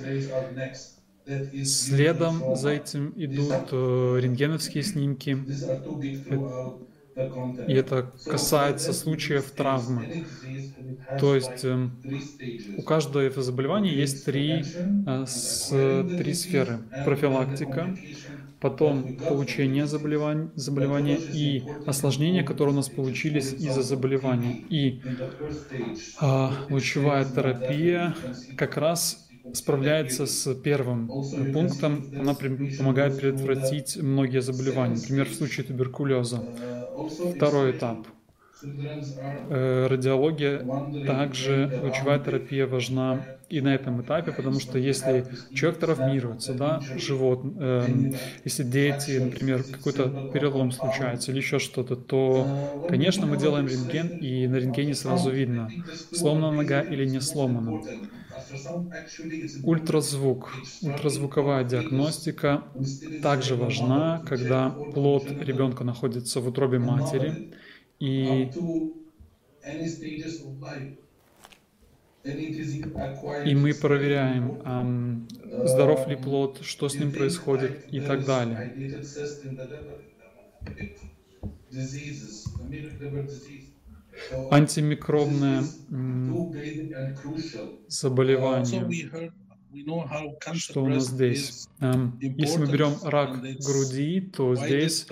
Следом 1.61 2.55
за 2.55 2.71
этим 2.71 3.13
идут 3.17 3.69
э, 3.73 4.19
рентгеновские 4.21 4.83
снимки. 4.83 5.47
И 7.67 7.73
это 7.75 8.15
касается 8.27 8.93
случаев 8.93 9.51
травмы. 9.53 10.13
То 11.17 11.35
есть 11.35 11.65
э, 11.65 11.91
у 12.77 12.83
каждого 12.83 13.31
заболевания 13.43 13.95
есть 13.95 14.25
три, 14.25 14.75
э, 15.07 15.25
с, 15.27 16.13
три 16.17 16.35
сферы. 16.35 16.89
Профилактика, 17.03 17.99
потом 18.61 19.17
получение 19.17 19.87
заболевания, 19.87 20.51
заболевания 20.55 21.17
и 21.17 21.63
осложнения, 21.87 22.43
которые 22.43 22.75
у 22.75 22.77
нас 22.77 22.89
получились 22.89 23.53
из-за 23.53 23.83
заболевания. 23.83 24.65
И 24.71 25.03
а, 26.21 26.53
лучевая 26.71 27.25
терапия 27.25 28.15
как 28.57 28.77
раз 28.77 29.29
справляется 29.53 30.27
с 30.27 30.55
первым 30.55 31.09
пунктом, 31.53 32.11
она 32.19 32.35
помогает 32.35 33.21
предотвратить 33.21 33.97
многие 33.97 34.41
заболевания, 34.41 34.97
например, 34.97 35.29
в 35.29 35.35
случае 35.35 35.67
туберкулеза. 35.67 36.43
Второй 37.37 37.73
этап. 37.73 38.07
Э, 39.49 39.87
радиология 39.87 40.73
также 41.05 41.73
лучевая 41.81 42.19
терапия 42.19 42.67
важна 42.67 43.29
и 43.49 43.61
на 43.61 43.75
этом 43.75 44.03
этапе, 44.03 44.33
потому 44.33 44.59
что 44.59 44.79
если 44.79 45.31
человек 45.53 45.79
травмируется, 45.81 46.53
да, 46.55 46.91
живот, 46.95 47.45
э, 47.61 47.89
если 48.45 48.65
дети, 48.65 49.19
например, 49.19 49.65
какой-то 49.65 50.09
перелом 50.33 50.73
случается 50.73 51.31
или 51.31 51.39
еще 51.39 51.59
что-то, 51.61 51.95
то, 51.97 52.55
конечно, 52.87 53.27
мы 53.27 53.37
делаем 53.37 53.69
рентген, 53.69 54.09
и 54.19 54.47
на 54.49 54.57
рентгене 54.57 54.95
сразу 54.95 55.31
видно, 55.31 55.77
сломана 56.11 56.51
нога 56.53 56.81
или 56.81 57.05
не 57.07 57.21
сломана. 57.21 57.83
Ультразвук, 59.63 60.67
ультразвуковая 60.81 61.65
диагностика 61.65 62.65
также 63.21 63.57
важна, 63.57 64.21
когда 64.27 64.71
плод 64.93 65.35
ребенка 65.41 65.85
находится 65.85 66.41
в 66.41 66.49
утробе 66.49 66.79
матери, 66.79 67.39
и 68.01 68.57
и 73.43 73.55
мы 73.55 73.75
проверяем, 73.75 74.61
эм, 74.65 75.29
здоров 75.63 76.07
ли 76.07 76.17
плод, 76.17 76.61
что 76.63 76.89
с 76.89 76.99
ним 76.99 77.13
происходит 77.13 77.85
и 77.91 78.01
так 78.01 78.25
далее. 78.25 78.71
Антимикробное 84.51 85.73
заболевание 87.89 88.97
что 90.55 90.83
у 90.83 90.89
нас 90.89 91.07
здесь? 91.07 91.69
Эм, 91.81 92.19
если 92.21 92.59
мы 92.59 92.67
берем 92.67 92.95
рак 93.03 93.43
груди, 93.43 94.21
то 94.21 94.55
здесь 94.55 95.07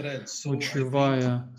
лучевая, 0.45 1.53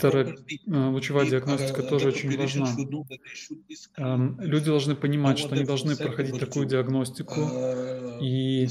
терапия, 0.00 0.88
лучевая 0.88 1.26
диагностика 1.26 1.82
тоже 1.82 2.08
очень 2.08 2.36
важна. 2.36 2.74
Эм, 3.96 4.40
люди 4.40 4.66
должны 4.66 4.94
понимать, 4.94 5.38
что 5.38 5.54
они 5.54 5.64
должны 5.64 5.96
проходить 5.96 6.38
такую 6.38 6.66
диагностику. 6.66 7.40
И, 8.20 8.66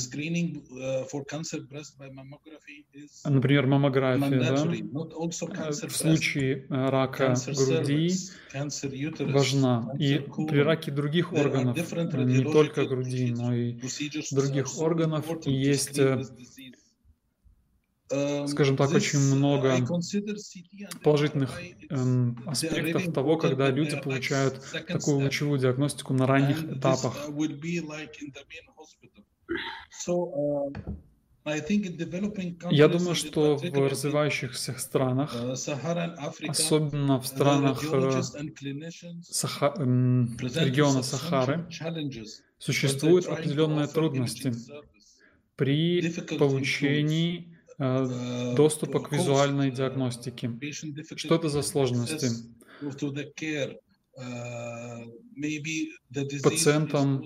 например, 3.25 3.67
маммография, 3.67 4.39
да? 4.39 4.55
в 5.87 5.91
случае 5.91 6.65
э, 6.69 6.89
рака 6.89 7.35
груди 7.45 8.11
важна. 9.19 9.93
И 9.99 10.19
при 10.47 10.59
раке 10.59 10.91
других 10.91 11.33
органов 11.33 11.77
не 12.13 12.43
только 12.43 12.85
груди, 12.85 13.31
но 13.31 13.53
и 13.53 13.79
других 14.31 14.77
органов. 14.77 15.25
И 15.45 15.51
есть, 15.51 15.97
э, 15.99 16.23
um, 18.11 18.47
скажем 18.47 18.77
так, 18.77 18.91
очень 18.91 19.19
много 19.19 19.77
положительных 21.03 21.59
эм, 21.89 22.37
аспектов 22.45 23.13
того, 23.13 23.37
когда 23.37 23.69
люди 23.69 23.99
получают 23.99 24.61
такую 24.87 25.19
лучевую 25.19 25.59
диагностику 25.59 26.13
на 26.13 26.25
ранних 26.27 26.63
этапах. 26.63 27.29
Я 32.71 32.87
думаю, 32.87 33.15
что 33.15 33.55
в 33.55 33.87
развивающихся 33.89 34.73
странах, 34.77 35.33
uh, 35.33 35.53
особенно 36.47 37.21
в 37.21 37.23
uh, 37.23 37.27
странах 37.27 37.83
э, 37.83 38.21
Саха... 39.23 39.73
региона 39.77 41.03
Сахары, 41.03 41.67
существуют 42.57 43.27
определенные 43.27 43.87
трудности 43.87 44.53
при 45.55 46.11
получении 46.37 47.57
э, 47.77 47.83
uh, 47.83 48.55
доступа 48.55 48.99
к 48.99 49.11
визуальной 49.13 49.71
диагностике. 49.71 50.51
Что 51.15 51.35
это 51.35 51.47
за 51.49 51.61
сложности? 51.61 52.27
Пациентам 56.43 57.23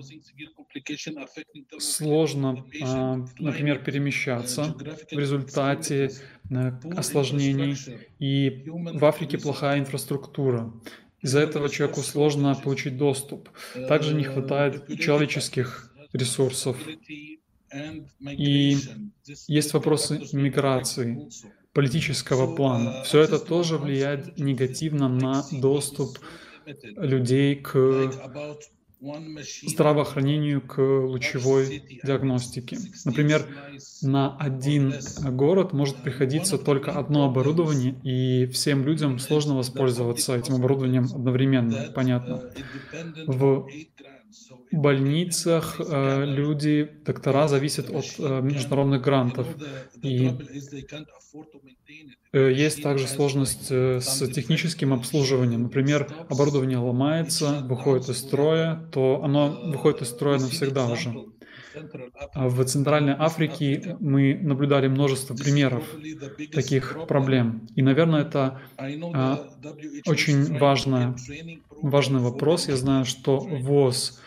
сложно, 1.78 2.66
а, 2.82 3.24
например, 3.38 3.82
перемещаться 3.82 4.76
в 5.10 5.18
результате 5.18 6.10
э, 6.50 6.72
осложнений, 6.94 7.76
и 8.18 8.64
в 8.68 9.04
Африке 9.06 9.38
плохая 9.38 9.78
инфраструктура. 9.78 10.72
Из-за 11.22 11.40
этого 11.40 11.70
человеку 11.70 12.02
сложно 12.02 12.54
получить 12.54 12.98
доступ. 12.98 13.48
Также 13.88 14.14
не 14.14 14.24
хватает 14.24 14.86
человеческих 15.00 15.94
ресурсов. 16.12 16.76
И 18.30 18.76
есть 19.46 19.72
вопросы 19.72 20.20
миграции, 20.32 21.30
политического 21.72 22.54
плана. 22.54 23.02
Все 23.04 23.20
это 23.20 23.38
тоже 23.38 23.78
влияет 23.78 24.38
негативно 24.38 25.08
на 25.08 25.44
доступ 25.52 26.18
людей 26.96 27.56
к 27.56 28.12
здравоохранению, 29.66 30.60
к 30.60 30.78
лучевой 30.80 31.82
диагностике. 32.04 32.78
Например, 33.04 33.44
на 34.02 34.36
один 34.36 34.94
город 35.36 35.72
может 35.72 35.96
приходиться 36.02 36.58
только 36.58 36.92
одно 36.92 37.24
оборудование, 37.26 37.96
и 38.04 38.46
всем 38.46 38.84
людям 38.84 39.18
сложно 39.18 39.56
воспользоваться 39.56 40.36
этим 40.36 40.54
оборудованием 40.54 41.04
одновременно, 41.04 41.90
понятно. 41.94 42.52
В 43.26 43.68
больницах 44.70 45.80
э, 45.80 46.24
люди, 46.24 46.90
доктора 47.04 47.46
зависят 47.46 47.90
от 47.90 48.06
э, 48.18 48.40
международных 48.40 49.02
грантов. 49.02 49.46
И 50.02 50.30
есть 52.38 52.82
также 52.82 53.06
сложность 53.06 53.66
э, 53.70 54.00
с 54.00 54.26
техническим 54.28 54.94
обслуживанием. 54.94 55.64
Например, 55.64 56.08
оборудование 56.28 56.78
ломается, 56.78 57.60
выходит 57.64 58.08
из 58.08 58.18
строя, 58.18 58.88
то 58.90 59.20
оно 59.22 59.50
выходит 59.66 60.02
из 60.02 60.08
строя 60.08 60.38
навсегда 60.38 60.86
уже. 60.86 61.14
А 62.34 62.48
в 62.48 62.64
Центральной 62.64 63.14
Африке 63.18 63.96
мы 64.00 64.38
наблюдали 64.40 64.88
множество 64.88 65.34
примеров 65.34 65.84
таких 66.52 67.06
проблем. 67.06 67.66
И, 67.76 67.82
наверное, 67.82 68.22
это 68.22 68.60
а, 68.76 69.46
очень 70.06 70.58
важный, 70.58 71.14
важный 71.70 72.20
вопрос. 72.20 72.68
Я 72.68 72.76
знаю, 72.76 73.04
что 73.04 73.38
ВОЗ 73.38 74.21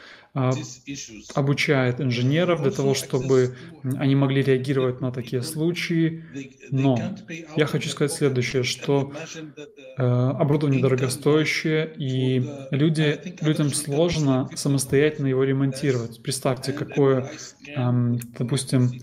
обучает 1.34 2.02
инженеров 2.02 2.62
для 2.62 2.72
того, 2.72 2.94
чтобы 2.94 3.56
они 3.98 4.16
могли 4.16 4.42
реагировать 4.44 5.02
на 5.02 5.12
такие 5.12 5.42
случаи. 5.42 6.24
Но 6.70 7.16
я 7.56 7.66
хочу 7.66 7.90
сказать 7.90 8.12
следующее, 8.12 8.64
что 8.64 9.14
э, 9.98 10.04
оборудование 10.04 10.82
дорогостоящее, 10.82 11.94
и 11.98 12.40
люди, 12.72 13.22
людям 13.42 13.72
сложно 13.74 14.50
самостоятельно 14.56 15.28
его 15.28 15.44
ремонтировать. 15.44 16.22
Представьте, 16.22 16.74
какое, 16.74 17.30
допустим, 17.76 19.00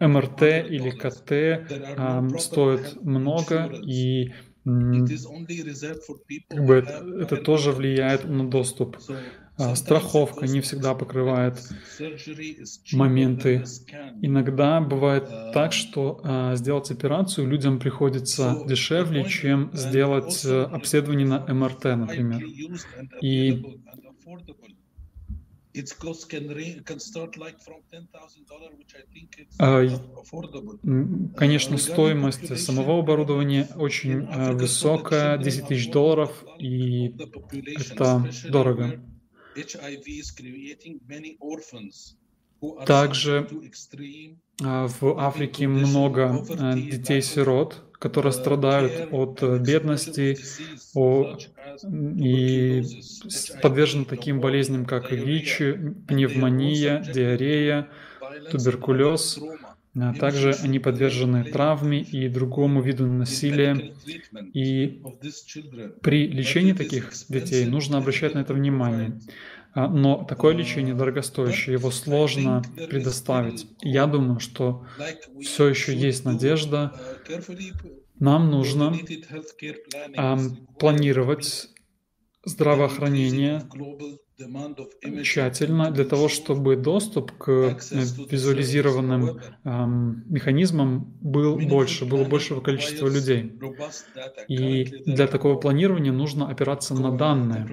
МРТ 0.00 0.42
или 0.68 0.90
КТ 0.90 2.40
стоит 2.40 2.96
много, 3.02 3.66
и 3.82 4.32
как 6.48 6.64
бы 6.64 6.74
это, 6.74 7.04
это 7.20 7.36
тоже 7.36 7.72
влияет 7.72 8.24
на 8.24 8.48
доступ. 8.48 8.96
А, 9.58 9.74
страховка 9.74 10.46
не 10.46 10.60
всегда 10.60 10.94
покрывает 10.94 11.58
моменты. 12.92 13.64
Иногда 14.22 14.80
бывает 14.80 15.28
так, 15.52 15.72
что 15.72 16.20
а, 16.22 16.54
сделать 16.54 16.90
операцию 16.92 17.48
людям 17.48 17.80
приходится 17.80 18.62
дешевле, 18.66 19.24
чем 19.24 19.70
сделать 19.72 20.44
э, 20.44 20.62
обследование 20.62 21.26
на 21.26 21.40
МРТ, 21.52 21.84
например. 21.84 22.44
И 23.20 23.80
Конечно, 31.36 31.78
стоимость 31.78 32.58
самого 32.58 32.98
оборудования 32.98 33.68
очень 33.76 34.24
э, 34.24 34.52
высокая, 34.52 35.38
10 35.38 35.68
тысяч 35.68 35.90
долларов, 35.90 36.44
и 36.58 37.14
это 37.76 38.28
дорого. 38.48 39.00
Также 42.84 43.48
а, 44.62 44.88
в 44.88 45.18
Африке 45.18 45.68
много 45.68 46.46
а, 46.52 46.76
детей-сирот, 46.76 47.84
которые 47.92 48.32
страдают 48.32 49.00
от 49.10 49.42
э, 49.42 49.58
бедности 49.58 50.42
и 51.92 52.88
подвержены 53.60 54.04
таким 54.04 54.40
болезням, 54.40 54.84
как 54.86 55.12
ВИЧ, 55.12 55.58
пневмония, 56.06 57.00
диарея, 57.04 57.90
туберкулез. 58.48 59.44
А 59.96 60.14
также 60.14 60.52
они 60.62 60.78
подвержены 60.78 61.44
травме 61.44 62.00
и 62.02 62.28
другому 62.28 62.82
виду 62.82 63.06
насилия. 63.06 63.94
И 64.54 65.02
при 66.02 66.28
лечении 66.28 66.72
таких 66.72 67.12
детей 67.28 67.66
нужно 67.66 67.98
обращать 67.98 68.34
на 68.34 68.40
это 68.40 68.54
внимание. 68.54 69.20
а, 69.74 69.88
но 69.88 70.24
такое 70.24 70.54
лечение 70.54 70.94
дорогостоящее, 70.94 71.74
его 71.74 71.90
сложно 71.90 72.62
предоставить. 72.88 73.66
Я 73.82 74.06
думаю, 74.06 74.40
что 74.40 74.86
все 75.40 75.68
еще 75.68 75.94
есть 75.94 76.24
надежда. 76.24 76.92
Нам 78.18 78.50
нужно 78.50 78.94
планировать 80.78 81.70
здравоохранение 82.44 83.62
тщательно 85.22 85.90
для 85.90 86.04
того, 86.04 86.28
чтобы 86.28 86.76
доступ 86.76 87.32
к 87.32 87.48
э, 87.50 87.76
визуализированным 88.30 89.40
эм, 89.64 90.24
механизмам 90.28 91.16
был 91.20 91.58
больше, 91.58 92.04
было 92.04 92.24
большего 92.24 92.60
количества 92.60 93.08
людей. 93.08 93.52
И 94.46 94.84
для 95.06 95.26
такого 95.26 95.56
планирования 95.56 96.12
нужно 96.12 96.48
опираться 96.48 96.94
на 96.94 97.16
данные, 97.16 97.66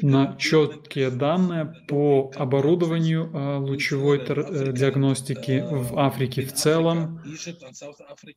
на 0.00 0.36
четкие 0.38 1.10
данные 1.10 1.74
по 1.86 2.32
оборудованию 2.34 3.30
э, 3.32 3.58
лучевой 3.58 4.18
э, 4.18 4.72
диагностики 4.72 5.62
в 5.70 5.98
Африке 5.98 6.42
в 6.42 6.54
целом, 6.54 7.20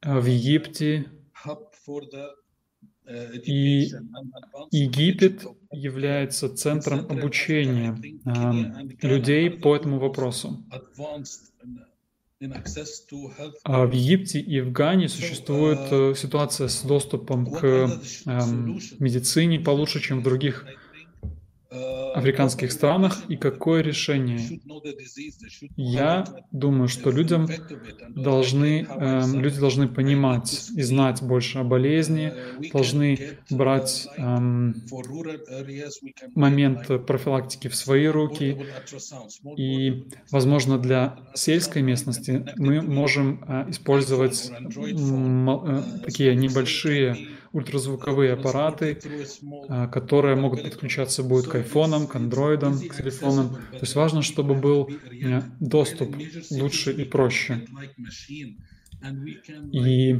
в 0.04 0.26
Египте, 0.26 1.06
и 3.08 3.90
Египет 4.72 5.46
является 5.72 6.54
центром 6.54 7.00
обучения 7.10 7.98
э, 8.26 9.08
людей 9.08 9.50
по 9.50 9.76
этому 9.76 10.00
вопросу. 10.00 10.66
А 13.64 13.86
в 13.86 13.92
Египте 13.94 14.40
и 14.40 14.62
в 14.62 14.72
Гане 14.72 15.10
существует 15.10 15.80
э, 15.92 16.14
ситуация 16.16 16.68
с 16.68 16.84
доступом 16.84 17.48
к 17.48 17.64
э, 17.64 17.88
медицине 19.00 19.60
получше, 19.60 20.00
чем 20.02 20.20
в 20.20 20.24
других 20.24 20.66
африканских 21.70 22.72
странах 22.72 23.18
и 23.28 23.36
какое 23.36 23.82
решение? 23.82 24.60
Я 25.76 26.26
думаю, 26.52 26.88
что 26.88 27.12
людям 27.12 27.48
должны, 28.10 28.88
э, 28.88 29.22
люди 29.34 29.60
должны 29.60 29.88
понимать 29.88 30.70
и 30.76 30.82
знать 30.82 31.22
больше 31.22 31.60
о 31.60 31.64
болезни, 31.64 32.34
должны 32.72 33.38
брать 33.50 34.08
э, 34.18 34.22
момент 36.36 37.06
профилактики 37.06 37.68
в 37.68 37.76
свои 37.76 38.08
руки. 38.08 38.66
И, 39.58 40.08
возможно, 40.32 40.78
для 40.78 41.20
сельской 41.34 41.82
местности 41.82 42.46
мы 42.58 42.82
можем 42.82 43.44
э, 43.48 43.70
использовать 43.70 44.52
э, 44.52 45.82
такие 46.06 46.36
небольшие 46.36 47.37
ультразвуковые 47.58 48.34
аппараты, 48.34 49.00
а, 49.68 49.88
которые 49.88 50.36
могут 50.36 50.64
подключаться 50.64 51.24
будет 51.24 51.48
к 51.48 51.56
айфонам, 51.56 52.08
к 52.08 52.16
андроидам, 52.16 52.80
к 52.80 52.96
телефонам. 52.96 53.50
То 53.72 53.82
есть 53.82 53.96
важно, 53.96 54.22
чтобы 54.22 54.54
был 54.54 54.90
э, 54.90 55.42
доступ 55.60 56.16
лучше 56.52 56.92
и 56.92 57.04
проще. 57.04 57.66
И 59.72 60.20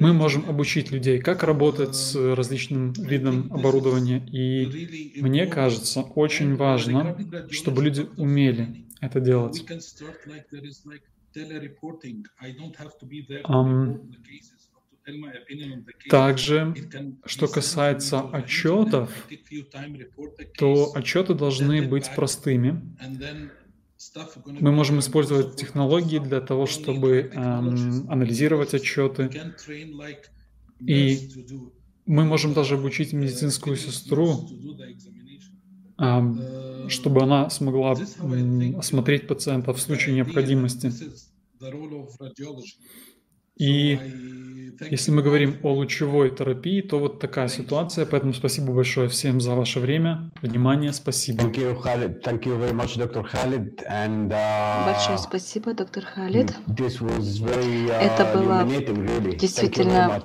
мы 0.00 0.12
можем 0.12 0.48
обучить 0.48 0.90
людей, 0.90 1.18
как 1.20 1.42
работать 1.44 1.94
с 1.94 2.14
различным 2.34 2.92
видом 2.92 3.52
оборудования. 3.52 4.26
И 4.32 5.20
мне 5.20 5.46
кажется, 5.46 6.02
очень 6.02 6.56
важно, 6.56 7.16
чтобы 7.50 7.84
люди 7.84 8.06
умели 8.16 8.86
это 9.00 9.20
делать. 9.20 9.64
Um, 13.44 14.10
также, 16.06 16.78
что 17.24 17.48
касается 17.48 18.20
отчетов, 18.20 19.32
то 20.56 20.92
отчеты 20.94 21.34
должны 21.34 21.82
быть 21.82 22.14
простыми. 22.14 22.82
Мы 24.58 24.72
можем 24.72 24.98
использовать 25.00 25.56
технологии 25.56 26.18
для 26.18 26.40
того, 26.40 26.66
чтобы 26.66 27.32
эм, 27.34 28.08
анализировать 28.10 28.74
отчеты. 28.74 29.36
И 30.86 31.30
мы 32.06 32.24
можем 32.24 32.52
даже 32.54 32.74
обучить 32.76 33.12
медицинскую 33.12 33.76
сестру, 33.76 34.52
эм, 35.98 36.48
чтобы 36.86 37.22
она 37.22 37.50
смогла 37.50 38.10
эм, 38.18 38.76
осмотреть 38.78 39.26
пациента 39.26 39.72
в 39.72 39.80
случае 39.80 40.14
необходимости. 40.16 41.00
И 43.60 43.98
если 44.90 45.10
мы 45.10 45.22
говорим 45.22 45.58
о 45.62 45.72
лучевой 45.72 46.30
терапии, 46.30 46.80
то 46.80 46.98
вот 46.98 47.20
такая 47.20 47.48
ситуация. 47.48 48.06
Поэтому 48.06 48.32
спасибо 48.32 48.72
большое 48.72 49.08
всем 49.10 49.38
за 49.40 49.54
ваше 49.54 49.80
время, 49.80 50.30
внимание, 50.40 50.94
спасибо. 50.94 51.42
Thank 51.42 51.56
you, 51.56 51.82
Khalid. 51.82 52.22
Thank 52.22 52.44
you 52.46 52.58
very 52.58 52.72
much, 52.72 52.96
Dr. 52.96 53.22
Khalid. 53.22 53.84
And, 53.86 54.30
uh, 54.30 54.86
Большое 54.86 55.18
спасибо, 55.18 55.74
доктор 55.74 56.04
Халид. 56.06 56.54
This 56.68 57.00
was 57.02 57.38
very, 57.42 57.88
uh, 57.88 58.00
Это 58.00 58.24
было 58.32 58.64
really. 58.64 59.36
действительно 59.36 60.22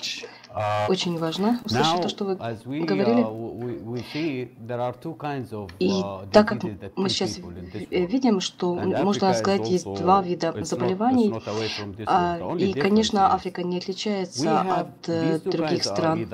очень 0.87 1.17
важно 1.17 1.59
услышать 1.65 2.01
то, 2.01 2.09
что 2.09 2.25
вы 2.25 2.35
говорили. 2.85 3.25
И 5.79 6.03
так 6.31 6.47
как 6.47 6.63
мы 6.95 7.09
сейчас 7.09 7.39
видим, 7.89 8.39
что, 8.39 8.73
можно 8.75 9.33
сказать, 9.33 9.69
есть 9.69 9.85
два 9.85 10.21
вида 10.21 10.53
заболеваний, 10.63 11.33
и, 12.57 12.73
конечно, 12.73 13.33
Африка 13.33 13.63
не 13.63 13.77
отличается 13.77 14.61
от 14.61 15.09
э, 15.09 15.39
других 15.39 15.83
стран. 15.83 16.27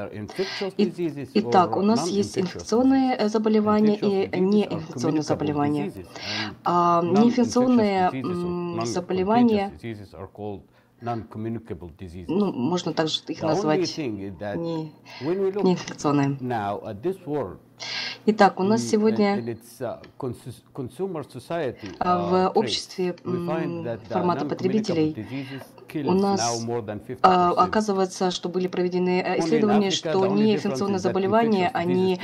Итак, 1.34 1.78
у 1.78 1.82
нас 1.82 2.08
есть 2.08 2.38
инфекционные 2.38 3.30
заболевания 3.30 3.96
и 3.96 4.40
неинфекционные 4.40 5.24
заболевания. 5.24 5.92
А 6.64 7.02
неинфекционные 7.02 8.12
заболевания 8.86 9.72
ну, 12.28 12.52
можно 12.54 12.94
также 12.94 13.22
их 13.28 13.42
назвать 13.42 13.80
не, 13.98 14.94
неинфекционные. 15.22 16.38
Итак, 18.28 18.60
у 18.60 18.64
нас 18.64 18.84
сегодня 18.84 19.36
uh, 19.36 20.00
а, 22.00 22.30
в 22.30 22.34
uh, 22.34 22.52
обществе 22.54 23.16
формата 24.10 24.46
потребителей 24.46 25.16
у 25.96 26.14
нас 26.14 26.66
а, 27.22 27.52
оказывается, 27.52 28.32
что 28.32 28.50
были 28.50 28.68
проведены 28.68 29.22
э, 29.22 29.40
исследования, 29.40 29.92
что 29.92 30.26
неинфекционные 30.26 31.00
заболевания, 31.00 31.70
они 31.74 32.20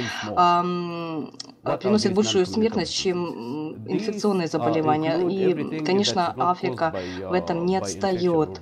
приносят 1.75 2.13
большую 2.13 2.45
смертность, 2.45 2.93
чем 2.93 3.75
инфекционные 3.88 4.47
uh, 4.47 4.51
заболевания. 4.51 5.17
И, 5.27 5.84
конечно, 5.84 6.34
Африка 6.38 6.95
в 7.27 7.34
этом 7.34 7.65
не 7.65 7.77
отстает. 7.77 8.62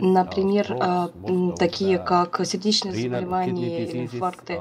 Например, 0.00 0.76
а, 0.80 1.10
такие 1.58 1.98
как 1.98 2.40
сердечные 2.46 2.94
заболевания 2.94 4.04
инфаркты, 4.04 4.60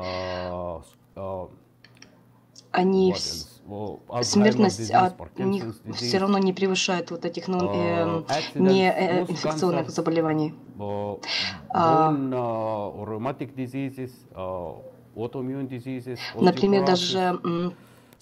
они 2.72 3.14
смертность 4.22 4.92
от 4.92 5.40
них 5.40 5.76
все 5.96 6.18
равно 6.18 6.38
не 6.38 6.54
превышает 6.54 7.12
вот 7.12 7.26
этих 7.26 7.48
ну, 7.48 7.70
э, 7.74 8.24
неинфекционных 8.56 9.88
э, 9.88 9.92
заболеваний. 9.92 10.54
А, 11.70 12.12
например, 16.36 16.86
даже 16.86 17.40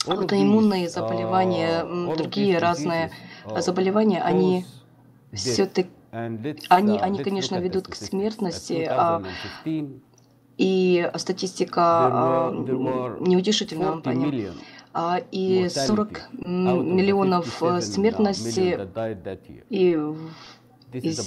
аутоиммунные 0.07 0.89
заболевания, 0.89 1.83
другие 2.15 2.57
разные 2.59 3.11
заболевания, 3.57 4.21
они 4.21 4.65
все-таки 5.33 5.89
они, 6.11 6.97
они, 6.97 7.23
конечно, 7.23 7.57
ведут 7.57 7.87
к 7.87 7.95
смертности, 7.95 8.89
и 10.57 11.09
статистика 11.15 12.51
неутешительна 13.21 13.93
в 13.93 14.01
плане. 14.01 14.51
А, 14.91 15.21
и 15.31 15.69
40 15.69 16.29
миллионов 16.45 17.61
э, 17.61 17.81
смертности 17.81 18.79
и 19.69 19.97
из 20.93 21.19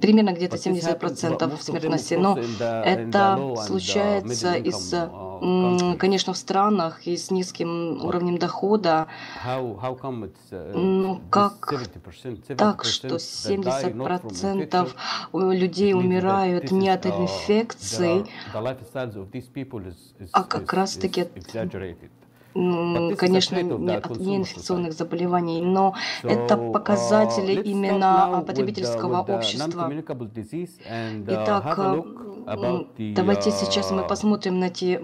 примерно 0.00 0.32
где-то 0.32 0.56
70% 0.56 1.60
смертности. 1.60 2.14
Но 2.14 2.38
это 2.38 3.54
случается 3.66 4.54
из, 4.54 4.94
конечно, 5.98 6.32
в 6.32 6.36
странах 6.36 7.06
и 7.06 7.16
с 7.16 7.30
низким 7.30 8.04
уровнем 8.04 8.38
дохода. 8.38 9.08
Ну, 10.74 11.20
как 11.30 11.74
так, 12.56 12.84
что 12.84 13.16
70% 13.16 14.94
людей 15.32 15.94
умирают 15.94 16.70
не 16.70 16.88
от 16.88 17.06
инфекций, 17.06 18.24
а 20.32 20.44
как 20.44 20.72
раз-таки 20.72 21.26
конечно, 22.54 23.60
не 23.60 23.96
от 23.96 24.18
неинфекционных 24.18 24.92
заболеваний, 24.92 25.60
но 25.62 25.94
это 26.22 26.56
показатели 26.56 27.56
uh, 27.58 27.62
именно 27.62 28.44
потребительского 28.46 29.20
общества. 29.20 29.90
Итак, 31.26 32.04
давайте 33.14 33.50
сейчас 33.50 33.90
мы 33.90 34.06
посмотрим 34.06 34.58
на 34.58 34.70
те, 34.70 35.00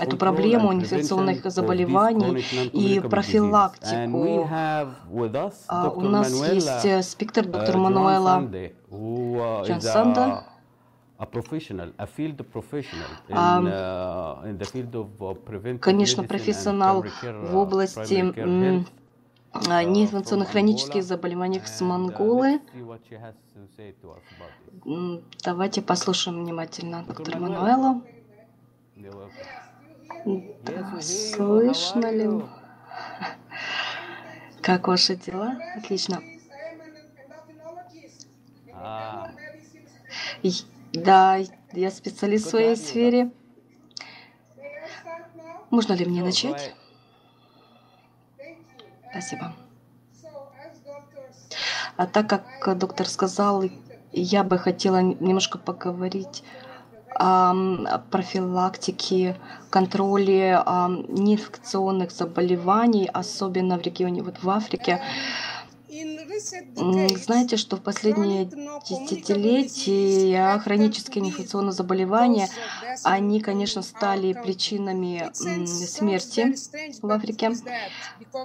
эту 0.00 0.16
проблему 0.16 0.72
инфекционных 0.72 1.50
заболеваний 1.50 2.44
и 2.72 3.00
профилактику. 3.00 4.48
А, 5.68 5.90
у 5.90 6.00
нас 6.00 6.30
есть 6.52 6.84
э, 6.84 7.02
спектр 7.02 7.42
uh, 7.42 7.50
доктор 7.50 7.76
Мануэла 7.76 8.48
Джансанда, 9.64 10.44
Конечно, 15.80 16.24
профессионал 16.24 17.02
в 17.02 17.56
области 17.56 18.34
а, 19.52 19.84
неинфекционных 19.84 20.50
хронических 20.50 21.02
заболеваний 21.02 21.60
с 21.64 21.80
uh, 21.80 21.84
Монголы. 21.84 22.60
Давайте 25.42 25.80
послушаем 25.80 26.44
внимательно 26.44 27.02
доктора 27.04 27.38
Мануэла. 27.38 28.02
Да, 30.26 31.00
слышно 31.00 32.10
ли? 32.10 32.28
Как 34.60 34.88
ваши 34.88 35.16
дела? 35.16 35.56
Отлично. 35.76 36.20
Да, 41.04 41.38
я 41.72 41.90
специалист 41.90 42.46
в 42.46 42.50
своей 42.50 42.76
сфере. 42.76 43.30
Можно 45.70 45.94
ли 45.94 46.04
мне 46.04 46.22
начать? 46.22 46.74
Спасибо. 49.10 49.54
А 51.96 52.06
так 52.06 52.28
как 52.28 52.78
доктор 52.78 53.06
сказал, 53.08 53.64
я 54.12 54.44
бы 54.44 54.58
хотела 54.58 55.00
немножко 55.00 55.58
поговорить 55.58 56.42
о 57.18 57.98
профилактике, 58.10 59.36
контроле 59.70 60.62
неинфекционных 61.08 62.10
заболеваний, 62.10 63.08
особенно 63.10 63.78
в 63.78 63.82
регионе, 63.82 64.22
вот 64.22 64.42
в 64.42 64.50
Африке. 64.50 65.00
Знаете, 67.24 67.56
что 67.56 67.76
в 67.76 67.82
последние 67.82 68.44
десятилетия 68.88 70.58
хронические 70.58 71.24
инфекционные 71.24 71.72
заболевания, 71.72 72.48
они, 73.04 73.40
конечно, 73.40 73.82
стали 73.82 74.32
причинами 74.32 75.30
смерти 75.66 76.54
в 77.02 77.10
Африке, 77.10 77.52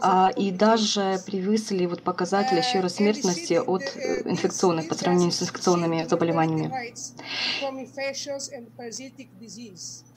а, 0.02 0.32
и 0.36 0.52
даже 0.52 1.20
превысили 1.26 1.86
вот 1.86 2.02
показатели 2.04 2.60
еще 2.60 2.80
раз 2.80 2.96
смертности 2.96 3.54
от 3.54 3.84
э, 3.96 4.22
инфекционных 4.26 4.88
по 4.88 4.96
сравнению 4.96 5.32
с 5.32 5.42
инфекционными 5.42 6.06
заболеваниями 6.08 6.72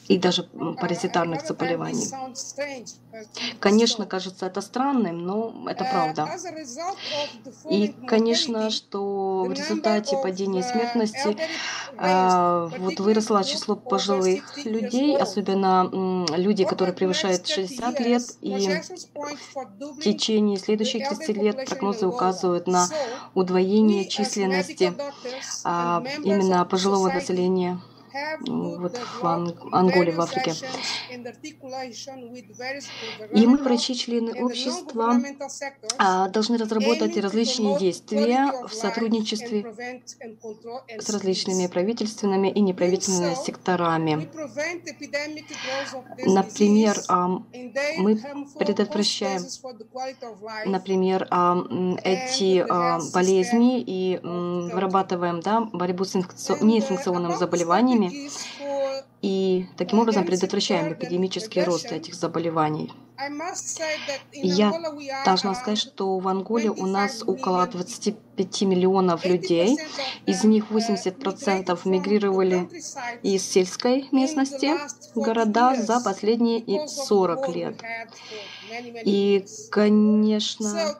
и 0.09 0.19
даже 0.19 0.43
паразитарных 0.43 1.47
заболеваний. 1.47 2.07
Конечно, 3.59 4.07
кажется 4.07 4.47
это 4.47 4.61
странным, 4.61 5.25
но 5.25 5.67
это 5.69 5.85
правда. 5.85 6.29
И, 7.71 7.89
конечно, 8.07 8.71
что 8.71 9.45
в 9.49 9.53
результате 9.53 10.17
падения 10.17 10.63
смертности 10.63 11.37
а, 11.97 12.67
вот 12.79 13.01
выросло 13.01 13.45
число 13.45 13.77
пожилых 14.25 14.65
людей, 14.65 15.17
особенно 15.17 16.27
люди, 16.37 16.65
которые 16.65 16.95
превышают 16.95 17.47
60 17.47 18.01
лет, 18.01 18.23
и 18.41 18.81
в 19.81 20.01
течение 20.01 20.59
следующих 20.59 21.09
30 21.09 21.37
лет 21.37 21.67
прогнозы 21.69 22.07
указывают 22.07 22.67
на 22.67 22.89
удвоение 23.35 24.09
численности 24.09 24.93
а, 25.65 26.03
именно 26.23 26.65
пожилого 26.65 27.11
населения 27.11 27.81
вот 28.47 28.99
в 29.21 29.27
Анголе, 29.73 30.13
в 30.13 30.21
Африке. 30.21 30.53
И 33.33 33.47
мы, 33.47 33.59
врачи-члены 33.59 34.43
общества, 34.43 35.21
а, 35.99 36.29
должны 36.29 36.57
разработать 36.57 37.17
различные 37.17 37.79
действия 37.79 38.53
в 38.67 38.73
сотрудничестве 38.73 39.65
с 40.99 41.11
различными 41.11 41.67
правительственными 41.67 42.49
и 42.49 42.61
неправительственными 42.61 43.35
секторами. 43.35 44.29
Например, 46.25 46.97
мы 47.99 48.17
предотвращаем, 48.59 49.43
например, 50.67 51.29
эти 52.05 52.65
болезни 53.13 53.81
и 53.81 54.21
вырабатываем 54.23 55.41
да, 55.41 55.61
борьбу 55.61 56.05
с 56.05 56.15
неинфекционными 56.15 57.35
заболеваниями, 57.35 58.04
вами 58.05 58.31
и 59.23 59.67
таким 59.77 60.01
образом 60.01 60.25
предотвращаем 60.25 60.93
эпидемический 60.93 61.65
рост 61.65 61.91
этих 61.93 62.15
заболеваний. 62.15 62.93
Я 64.33 64.73
должна 65.25 65.55
сказать, 65.55 65.79
что 65.79 66.19
в 66.19 66.29
Анголе 66.29 66.71
у 66.71 66.87
нас 66.87 67.23
около 67.27 67.67
25 67.67 68.63
миллионов 68.63 69.25
людей, 69.25 69.79
из 70.27 70.45
них 70.45 70.71
80% 70.71 71.81
мигрировали 71.89 72.69
из 73.23 73.49
сельской 73.49 74.09
местности 74.11 74.73
в 75.15 75.21
города 75.21 75.75
за 75.77 76.01
последние 76.01 76.89
40 76.89 77.49
лет. 77.55 77.81
И, 79.05 79.45
конечно, 79.71 80.99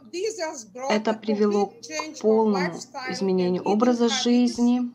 это 0.89 1.15
привело 1.15 1.67
к 1.67 2.21
полному 2.21 2.75
изменению 3.11 3.65
образа 3.65 4.09
жизни. 4.09 4.93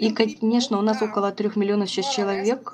И, 0.00 0.12
конечно, 0.12 0.78
у 0.78 0.82
нас 0.82 1.00
около 1.00 1.32
трех 1.32 1.56
миллионов 1.56 1.88
сейчас 1.90 2.12
человек, 2.14 2.70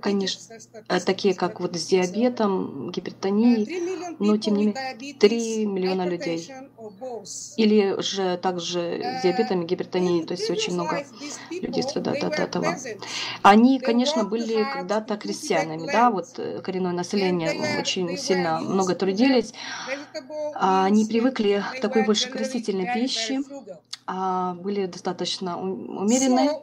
конечно, 0.00 0.58
э, 0.88 1.00
такие 1.00 1.34
как 1.34 1.60
вот 1.60 1.76
с 1.76 1.86
диабетом, 1.86 2.90
гипертонией, 2.90 4.16
но 4.18 4.36
тем 4.36 4.56
не 4.56 4.66
менее 4.66 5.14
3 5.14 5.66
миллиона 5.66 6.06
людей. 6.06 6.50
Или 7.56 8.00
же 8.00 8.38
также 8.38 9.02
с 9.18 9.22
диабетом 9.22 9.62
и 9.62 9.66
гипертонией, 9.66 10.24
то 10.26 10.34
есть 10.34 10.50
очень 10.50 10.74
много 10.74 11.04
людей 11.50 11.82
страдают 11.82 12.24
от 12.24 12.38
этого. 12.38 12.76
Они, 13.42 13.78
конечно, 13.80 14.24
были 14.24 14.64
когда-то 14.72 15.16
крестьянами, 15.16 15.86
да, 15.90 16.10
вот 16.10 16.38
э, 16.38 16.60
коренное 16.62 16.92
население 16.92 17.78
очень 17.78 18.16
сильно 18.16 18.60
много 18.60 18.94
трудились. 18.94 19.52
Они 20.54 21.04
привыкли 21.04 21.62
к 21.76 21.80
такой 21.80 22.04
больше 22.04 22.30
красительной 22.30 22.92
пище, 22.94 23.40
а 24.12 24.54
были 24.54 24.86
достаточно 24.86 25.56
умеренные. 25.60 26.62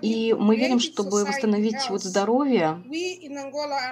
И 0.00 0.32
мы 0.32 0.56
верим, 0.56 0.78
чтобы 0.78 1.24
восстановить 1.24 1.90
вот 1.90 2.04
здоровье 2.04 2.80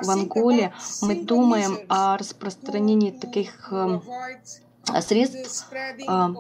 в 0.03 0.11
Анголе, 0.11 0.72
мы 1.03 1.16
думаем 1.16 1.81
о 1.89 2.16
распространении 2.16 3.11
таких 3.11 3.72
эм, 3.72 4.01
средств, 5.01 5.66
а, 6.07 6.33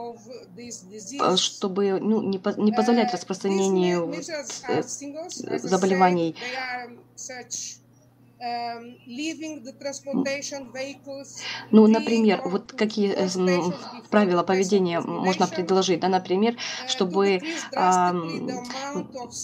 а, 1.18 1.36
чтобы 1.36 1.98
ну, 2.00 2.22
не, 2.22 2.40
не 2.58 2.72
позволять 2.72 3.12
распространению 3.12 4.14
э, 4.68 4.82
заболеваний. 5.58 6.36
Эм, 10.12 10.28
ну, 11.70 11.86
например, 11.86 12.40
вот 12.44 12.72
какие 12.72 13.12
э, 13.12 13.72
правила 14.10 14.42
поведения 14.42 15.00
можно 15.00 15.48
предложить, 15.48 16.00
да, 16.00 16.08
например, 16.08 16.56
чтобы 16.86 17.42
э, 17.76 18.12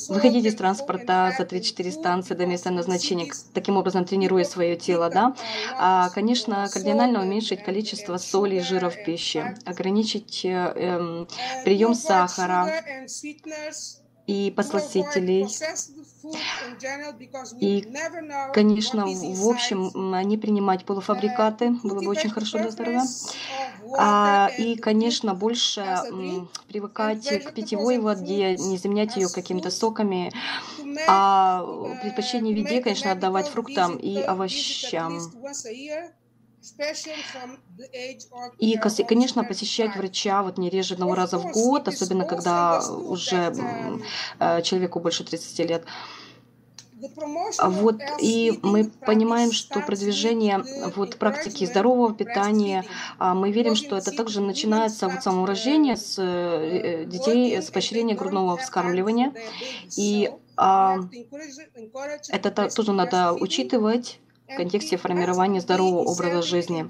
выходить 0.08 0.44
из 0.44 0.54
транспорта 0.56 1.32
за 1.36 1.44
3-4 1.44 1.92
станции 1.92 2.34
до 2.34 2.46
места 2.46 2.70
назначения, 2.70 3.28
таким 3.52 3.76
образом 3.76 4.04
тренируя 4.04 4.44
свое 4.44 4.76
тело, 4.76 5.08
да, 5.10 5.34
а, 5.78 6.10
конечно, 6.10 6.68
кардинально 6.70 7.22
уменьшить 7.22 7.62
количество 7.62 8.16
соли 8.16 8.56
и 8.56 8.60
жира 8.60 8.90
в 8.90 8.98
пище, 8.98 9.54
ограничить 9.64 10.44
э, 10.44 10.48
эм, 10.76 11.28
прием 11.62 11.94
сахара 11.94 12.74
и 14.30 14.50
подсластителей, 14.52 15.48
и, 17.60 17.84
конечно, 18.52 19.06
в 19.06 19.48
общем, 19.48 19.90
не 20.28 20.38
принимать 20.38 20.84
полуфабрикаты 20.84 21.72
было 21.82 22.00
бы 22.00 22.10
очень 22.10 22.30
хорошо 22.30 22.58
для 22.58 22.70
здоровья. 22.70 23.02
А, 23.98 24.52
и, 24.56 24.76
конечно, 24.76 25.34
больше 25.34 26.04
привыкать 26.68 27.28
к 27.44 27.52
питьевой 27.52 27.98
воде, 27.98 28.56
не 28.56 28.78
заменять 28.78 29.16
ее 29.16 29.28
какими-то 29.28 29.70
соками, 29.70 30.32
а 31.08 31.64
предпочтение 32.00 32.54
в 32.54 32.58
еде, 32.58 32.80
конечно, 32.80 33.10
отдавать 33.10 33.48
фруктам 33.48 33.96
и 33.96 34.20
овощам. 34.20 35.34
И, 38.58 38.76
конечно, 39.08 39.44
посещать 39.44 39.96
врача 39.96 40.42
вот 40.42 40.58
не 40.58 40.68
реже 40.68 40.94
одного 40.94 41.14
раза 41.14 41.38
в 41.38 41.52
год, 41.52 41.88
особенно 41.88 42.24
когда 42.24 42.80
уже 42.90 43.54
э, 44.38 44.62
человеку 44.62 45.00
больше 45.00 45.24
30 45.24 45.58
лет. 45.70 45.84
А 47.58 47.70
вот, 47.70 47.96
и 48.20 48.58
мы 48.62 48.84
понимаем, 49.06 49.52
что 49.52 49.80
продвижение 49.80 50.62
вот, 50.96 51.16
практики 51.16 51.64
здорового 51.64 52.14
питания, 52.14 52.84
а, 53.18 53.34
мы 53.34 53.52
верим, 53.52 53.74
что 53.74 53.96
это 53.96 54.10
также 54.10 54.40
начинается 54.40 55.08
вот 55.08 55.22
самого 55.22 55.46
рождения, 55.46 55.96
с 55.96 56.18
э, 56.18 57.04
детей, 57.06 57.62
с 57.62 57.70
поощрения 57.70 58.14
грудного 58.14 58.58
вскармливания. 58.58 59.32
И 59.96 60.30
а, 60.56 60.98
это 62.28 62.68
тоже 62.68 62.92
надо 62.92 63.32
учитывать 63.32 64.20
в 64.52 64.56
контексте 64.56 64.96
формирования 64.96 65.60
здорового 65.60 66.02
образа 66.02 66.42
жизни. 66.42 66.88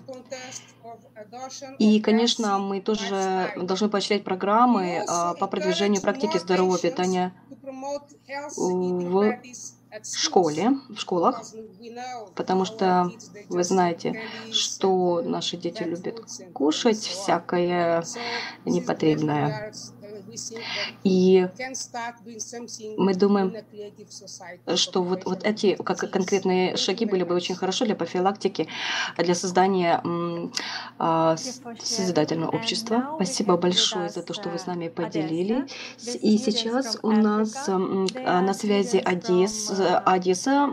И, 1.79 2.01
конечно, 2.01 2.59
мы 2.59 2.81
тоже 2.81 3.53
должны 3.57 3.89
поощрять 3.89 4.25
программы 4.25 5.05
а, 5.07 5.35
по 5.35 5.47
продвижению 5.47 6.01
практики 6.01 6.39
здорового 6.39 6.79
питания 6.79 7.33
в 8.47 9.39
школе, 10.03 10.71
в 10.89 10.99
школах, 10.99 11.43
потому 12.35 12.65
что 12.65 13.11
вы 13.49 13.65
знаете, 13.65 14.21
что 14.53 15.21
наши 15.23 15.57
дети 15.57 15.83
любят 15.83 16.23
кушать 16.53 16.99
всякое 16.99 18.05
непотребное. 18.65 19.73
И 21.05 21.49
мы 22.97 23.15
думаем, 23.15 23.55
что 24.77 25.03
вот, 25.03 25.25
вот 25.25 25.45
эти 25.45 25.75
как 25.75 25.99
конкретные 26.11 26.77
шаги 26.77 27.07
были 27.07 27.25
бы 27.25 27.35
очень 27.35 27.55
хорошо 27.55 27.85
для 27.85 27.95
профилактики, 27.95 28.69
для 29.17 29.35
создания 29.35 30.03
а, 30.99 31.37
созидательного 31.83 32.51
общества. 32.51 33.13
Спасибо 33.17 33.57
большое 33.57 34.09
за 34.09 34.23
то, 34.23 34.35
что 34.35 34.49
вы 34.49 34.59
с 34.59 34.67
нами 34.67 34.89
поделились. 34.89 35.71
И 36.23 36.39
сейчас 36.39 36.99
у 37.03 37.11
нас 37.11 37.67
на 37.67 38.55
связи 38.55 38.99
Одесс, 38.99 39.73
Одесса, 40.05 40.69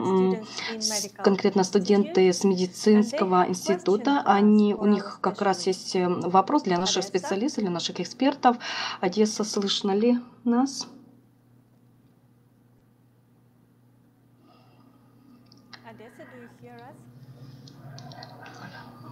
конкретно 1.18 1.64
студенты 1.64 2.32
с 2.34 2.44
медицинского 2.44 3.48
института. 3.48 4.22
Они, 4.26 4.74
у 4.74 4.86
них 4.86 5.20
как 5.22 5.42
раз 5.42 5.68
есть 5.68 5.96
вопрос 5.96 6.64
для 6.64 6.78
наших 6.78 7.04
специалистов, 7.04 7.64
для 7.64 7.72
наших 7.72 8.00
экспертов. 8.00 8.58
Одесса 9.02 9.44
слышно 9.48 9.92
ли 9.92 10.20
нас? 10.44 10.88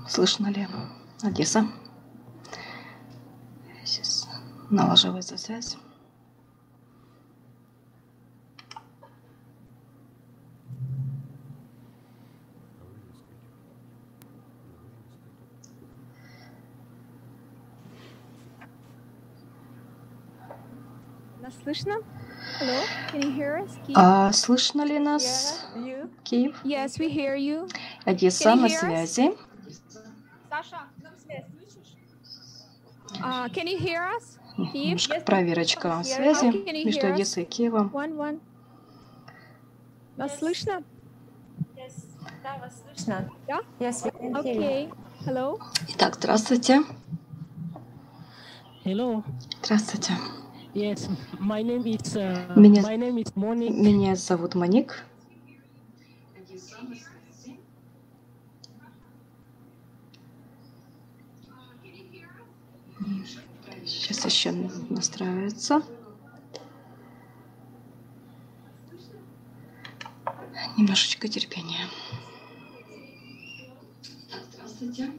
Слышно 0.08 0.48
ли? 0.48 0.68
Одесса? 1.24 1.68
Сейчас 3.84 4.30
налаживается 4.70 5.38
связь. 5.38 5.78
Слышно? 21.66 21.96
Hello? 22.60 22.84
Can 23.12 23.22
you 23.22 23.36
hear 23.36 23.58
us? 23.58 23.72
А, 23.96 24.32
слышно 24.32 24.84
ли 24.84 25.00
нас? 25.00 25.66
Yeah. 25.76 26.08
Киев? 26.24 26.56
Yes, 26.64 27.00
we 27.00 27.10
hear 27.10 27.36
you. 27.36 27.68
Одесса 28.06 28.56
на 28.56 28.70
связи. 28.70 29.36
Саша, 30.48 30.84
uh, 33.24 33.50
can 33.50 33.66
you 33.66 33.80
hear 33.80 34.04
us? 34.16 34.38
Немножко 34.74 35.20
проверочка 35.22 36.04
связи 36.04 36.86
между 36.86 37.08
Одессой 37.08 37.44
и 37.44 37.46
Киевом. 37.46 37.92
One, 37.94 38.16
one. 38.16 38.40
Вас 40.16 40.38
слышно? 40.38 40.84
Yes. 41.76 42.06
Да, 42.44 42.58
вас 42.60 42.74
слышно. 42.84 43.30
Да? 43.48 43.62
Yes, 43.80 44.06
we 44.06 44.12
can 44.12 44.34
hear 44.44 44.54
you. 44.54 44.60
Okay. 44.60 44.94
Hello. 45.26 45.60
Итак, 45.90 46.16
здравствуйте. 46.16 46.84
Hello. 48.86 49.24
Здравствуйте. 49.64 50.14
Yes, 50.76 51.08
my 51.40 51.62
name 51.62 51.88
is, 51.88 52.18
uh, 52.18 52.52
Меня, 52.58 52.82
my 52.82 52.98
name 52.98 53.18
is 53.18 53.32
Monique. 53.34 53.72
меня 53.72 54.14
зовут 54.18 54.56
Моник. 54.56 55.06
Сейчас 63.86 64.26
еще 64.26 64.52
настраивается. 64.90 65.82
Немножечко 70.78 71.30
терпения. 71.30 71.88
Здравствуйте. 74.52 75.10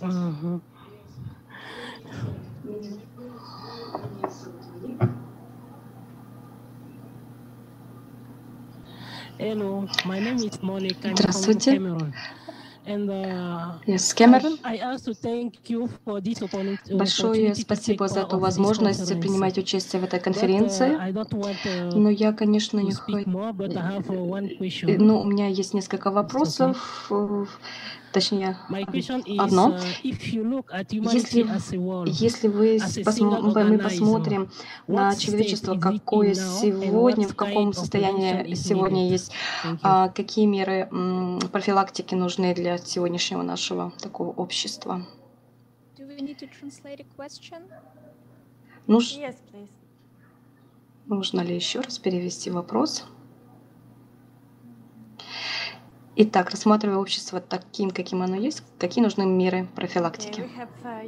Uh-huh. 0.00 0.60
Hello, 0.60 0.75
you 15.68 15.88
for 16.04 16.20
this 16.20 16.40
opportunity, 16.40 16.94
Большое 16.94 17.54
спасибо 17.54 18.06
за 18.08 18.20
эту 18.20 18.38
возможность 18.38 19.08
принимать 19.20 19.58
участие 19.58 20.00
в 20.00 20.04
этой 20.04 20.20
uh, 20.20 20.22
конференции. 20.22 20.96
Uh, 20.96 21.94
Но 21.94 22.08
я, 22.08 22.32
конечно, 22.32 22.78
не 22.78 22.92
хочу... 22.92 23.18
uh, 23.18 24.28
one 24.28 24.58
question. 24.58 24.96
Ну, 24.98 25.20
у 25.20 25.24
меня 25.24 25.48
есть 25.48 25.74
несколько 25.74 26.10
вопросов, 26.12 27.08
э, 27.10 27.44
точнее, 28.20 28.56
одно. 29.38 29.76
at 30.72 30.86
Если, 31.14 31.42
если 32.08 32.48
вы 32.48 32.78
посмо- 33.04 33.40
мы 33.64 33.78
посмотрим 34.00 34.50
на 34.88 35.10
человечество, 35.26 35.74
какое 35.80 36.34
сегодня, 36.60 37.26
в 37.28 37.36
каком 37.36 37.72
состоянии 37.80 38.54
сегодня 38.54 39.08
есть, 39.10 39.32
а, 39.82 40.08
какие 40.08 40.46
меры 40.46 40.88
профилактики 41.52 42.14
нужны 42.14 42.54
для 42.54 42.78
сегодняшнего 42.78 43.42
нашего 43.42 43.92
такого 44.00 44.30
общества? 44.32 45.06
Нуж- 48.86 49.16
Yes, 49.18 49.36
нужно 51.06 51.40
ли 51.42 51.54
еще 51.54 51.80
раз 51.80 51.98
перевести 51.98 52.50
вопрос? 52.50 53.04
Итак, 56.18 56.48
рассматривая 56.48 56.96
общество 56.96 57.42
таким, 57.42 57.90
каким 57.90 58.22
оно 58.22 58.36
есть, 58.36 58.62
какие 58.78 59.04
нужны 59.04 59.26
меры 59.26 59.68
профилактики? 59.74 60.48
uh, 60.82 61.04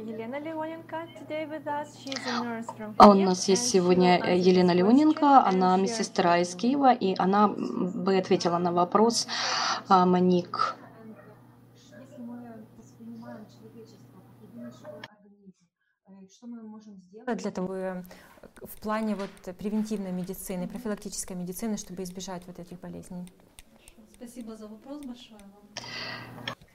А 2.97 3.09
у 3.09 3.15
нас 3.15 3.47
есть 3.47 3.69
сегодня 3.69 4.19
э, 4.19 4.35
answer 4.35 4.37
Елена 4.37 4.71
Леоненко, 4.71 5.43
она 5.43 5.75
медсестра 5.77 6.37
из 6.37 6.53
Киева, 6.53 6.93
и 6.93 7.15
она 7.17 7.47
бы 7.47 8.17
ответила 8.17 8.59
на 8.59 8.71
вопрос 8.71 9.27
а, 9.87 10.05
Моник. 10.05 10.75
Э, 16.05 16.11
что 16.29 16.45
мы 16.45 16.61
можем 16.61 16.95
сделать 16.97 17.39
для 17.39 17.49
того, 17.49 17.73
э, 17.73 18.03
в 18.61 18.79
плане 18.79 19.15
вот 19.15 19.31
превентивной 19.57 20.11
медицины, 20.11 20.67
профилактической 20.67 21.35
медицины, 21.35 21.77
чтобы 21.77 22.03
избежать 22.03 22.43
вот 22.45 22.59
этих 22.59 22.79
болезней? 22.79 23.25
Спасибо 24.19 24.57
за 24.57 24.67
вопрос 24.67 25.05
большое 25.05 25.39
вам. 25.39 26.65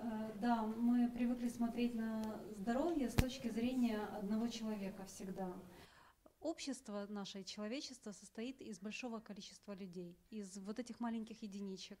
Э, 0.00 0.32
Да, 0.40 0.64
мы 0.64 1.08
привыкли 1.08 1.48
смотреть 1.48 1.94
на 1.94 2.20
здоровье 2.58 3.10
с 3.10 3.14
точки 3.14 3.48
зрения 3.48 4.00
одного 4.18 4.48
человека 4.48 5.04
всегда. 5.06 5.52
Общество 6.40 7.06
наше, 7.08 7.44
человечество 7.44 8.10
состоит 8.10 8.60
из 8.60 8.80
большого 8.80 9.20
количества 9.20 9.72
людей, 9.72 10.18
из 10.30 10.58
вот 10.58 10.80
этих 10.80 10.98
маленьких 10.98 11.40
единичек. 11.44 12.00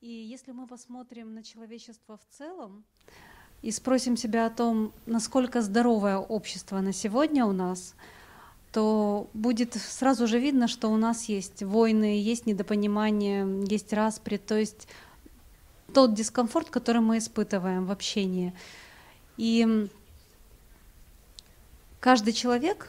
И 0.00 0.10
если 0.10 0.50
мы 0.50 0.66
посмотрим 0.66 1.32
на 1.32 1.44
человечество 1.44 2.16
в 2.16 2.26
целом 2.28 2.84
и 3.62 3.70
спросим 3.70 4.16
себя 4.16 4.46
о 4.46 4.50
том, 4.50 4.92
насколько 5.06 5.62
здоровое 5.62 6.18
общество 6.18 6.80
на 6.80 6.92
сегодня 6.92 7.46
у 7.46 7.52
нас, 7.52 7.94
то 8.72 9.28
будет 9.34 9.74
сразу 9.74 10.26
же 10.26 10.38
видно, 10.38 10.66
что 10.66 10.88
у 10.88 10.96
нас 10.96 11.24
есть 11.24 11.62
войны, 11.62 12.18
есть 12.18 12.46
недопонимание, 12.46 13.46
есть 13.68 13.92
распри, 13.92 14.38
то 14.38 14.56
есть 14.58 14.88
тот 15.92 16.14
дискомфорт, 16.14 16.70
который 16.70 17.02
мы 17.02 17.18
испытываем 17.18 17.84
в 17.84 17.90
общении. 17.90 18.54
И 19.36 19.88
каждый 22.00 22.32
человек 22.32 22.88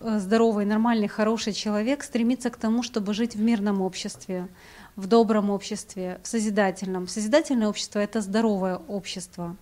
э, 0.00 0.18
здоровый, 0.18 0.64
нормальный, 0.64 1.08
хороший 1.08 1.52
человек 1.52 2.02
стремится 2.04 2.48
к 2.48 2.56
тому, 2.56 2.82
чтобы 2.82 3.12
жить 3.12 3.36
в 3.36 3.40
мирном 3.40 3.82
обществе, 3.82 4.48
в 4.96 5.06
добром 5.06 5.50
обществе, 5.50 6.20
в 6.22 6.26
созидательном. 6.26 7.06
Созидательное 7.06 7.68
общество— 7.68 7.98
это 8.00 8.22
здоровое 8.22 8.76
общество. 8.76 9.56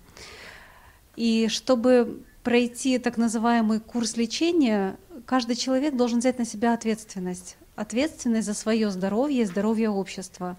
И 1.16 1.48
чтобы 1.48 2.22
пройти 2.46 2.98
так 2.98 3.16
называемый 3.16 3.80
курс 3.80 4.16
лечения, 4.16 4.96
каждый 5.24 5.56
человек 5.56 5.96
должен 5.96 6.20
взять 6.20 6.38
на 6.38 6.44
себя 6.44 6.74
ответственность. 6.74 7.56
Ответственность 7.74 8.46
за 8.46 8.54
свое 8.54 8.88
здоровье 8.92 9.42
и 9.42 9.44
здоровье 9.44 9.90
общества. 9.90 10.56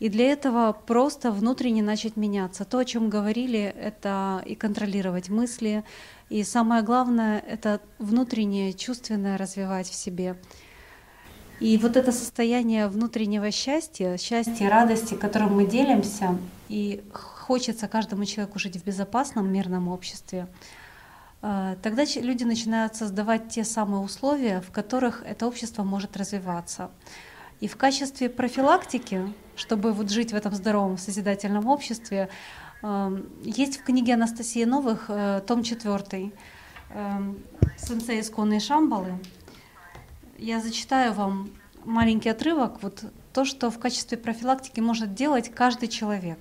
И 0.00 0.10
для 0.10 0.30
этого 0.30 0.74
просто 0.74 1.30
внутренне 1.30 1.82
начать 1.82 2.18
меняться. 2.18 2.66
То, 2.66 2.76
о 2.76 2.84
чем 2.84 3.08
говорили, 3.08 3.58
это 3.58 4.42
и 4.44 4.54
контролировать 4.54 5.30
мысли, 5.30 5.82
и 6.28 6.44
самое 6.44 6.82
главное— 6.82 7.42
это 7.48 7.80
внутреннее, 7.98 8.74
чувственное 8.74 9.38
развивать 9.38 9.88
в 9.88 9.94
себе. 9.94 10.36
И 11.58 11.78
вот 11.78 11.96
это 11.96 12.12
состояние 12.12 12.86
внутреннего 12.86 13.50
счастья, 13.50 14.18
счастья, 14.18 14.68
радости, 14.68 15.14
которым 15.14 15.54
мы 15.56 15.64
делимся, 15.64 16.36
и 16.68 17.02
хочется 17.14 17.88
каждому 17.88 18.26
человеку 18.26 18.58
жить 18.58 18.76
в 18.76 18.84
безопасном, 18.84 19.50
мирном 19.50 19.88
обществе, 19.88 20.48
тогда 21.82 22.04
люди 22.16 22.44
начинают 22.44 22.96
создавать 22.96 23.48
те 23.48 23.64
самые 23.64 24.00
условия, 24.00 24.62
в 24.62 24.70
которых 24.70 25.22
это 25.26 25.46
общество 25.46 25.82
может 25.82 26.16
развиваться. 26.16 26.90
И 27.60 27.68
в 27.68 27.76
качестве 27.76 28.28
профилактики, 28.28 29.32
чтобы 29.56 29.92
вот 29.92 30.10
жить 30.10 30.32
в 30.32 30.36
этом 30.36 30.54
здоровом 30.54 30.98
созидательном 30.98 31.66
обществе, 31.66 32.28
эм, 32.82 33.26
есть 33.42 33.78
в 33.78 33.84
книге 33.84 34.14
Анастасии 34.14 34.64
Новых, 34.64 35.06
э, 35.08 35.40
том 35.46 35.62
4, 35.62 36.32
эм, 36.90 37.42
«Сенсей 37.78 38.20
исконные 38.20 38.60
Шамбалы». 38.60 39.18
Я 40.36 40.60
зачитаю 40.60 41.12
вам 41.14 41.50
маленький 41.84 42.28
отрывок, 42.28 42.82
вот 42.82 43.04
то, 43.32 43.44
что 43.44 43.70
в 43.70 43.78
качестве 43.78 44.18
профилактики 44.18 44.80
может 44.80 45.14
делать 45.14 45.50
каждый 45.54 45.88
человек. 45.88 46.38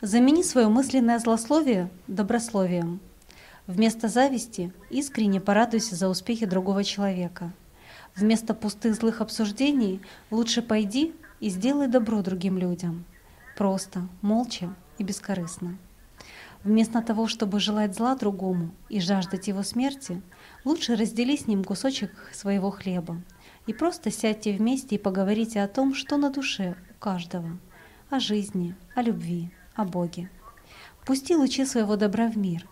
Замени 0.00 0.42
свое 0.42 0.68
мысленное 0.68 1.18
злословие 1.18 1.90
добрословием. 2.06 3.00
Вместо 3.66 4.08
зависти 4.08 4.72
искренне 4.90 5.40
порадуйся 5.40 5.94
за 5.94 6.08
успехи 6.08 6.46
другого 6.46 6.84
человека– 6.84 7.52
Вместо 8.16 8.54
пустых 8.54 8.94
злых 8.94 9.20
обсуждений 9.20 10.00
лучше 10.30 10.62
пойди 10.62 11.14
и 11.40 11.48
сделай 11.48 11.88
добро 11.88 12.22
другим 12.22 12.58
людям. 12.58 13.04
Просто, 13.56 14.08
молча 14.22 14.72
и 14.98 15.02
бескорыстно. 15.02 15.78
Вместо 16.62 17.02
того, 17.02 17.26
чтобы 17.26 17.58
желать 17.58 17.94
зла 17.94 18.14
другому 18.14 18.70
и 18.88 19.00
жаждать 19.00 19.48
его 19.48 19.64
смерти, 19.64 20.22
лучше 20.64 20.94
раздели 20.94 21.36
с 21.36 21.48
ним 21.48 21.64
кусочек 21.64 22.10
своего 22.32 22.70
хлеба 22.70 23.20
и 23.66 23.72
просто 23.72 24.12
сядьте 24.12 24.52
вместе 24.52 24.94
и 24.94 24.98
поговорите 24.98 25.60
о 25.60 25.68
том, 25.68 25.94
что 25.94 26.16
на 26.16 26.30
душе 26.30 26.76
у 26.90 27.00
каждого, 27.00 27.58
о 28.10 28.20
жизни, 28.20 28.76
о 28.94 29.02
любви, 29.02 29.50
о 29.74 29.84
Боге. 29.84 30.30
Пусти 31.04 31.34
лучи 31.34 31.66
своего 31.66 31.96
добра 31.96 32.28
в 32.28 32.36
мир, 32.38 32.66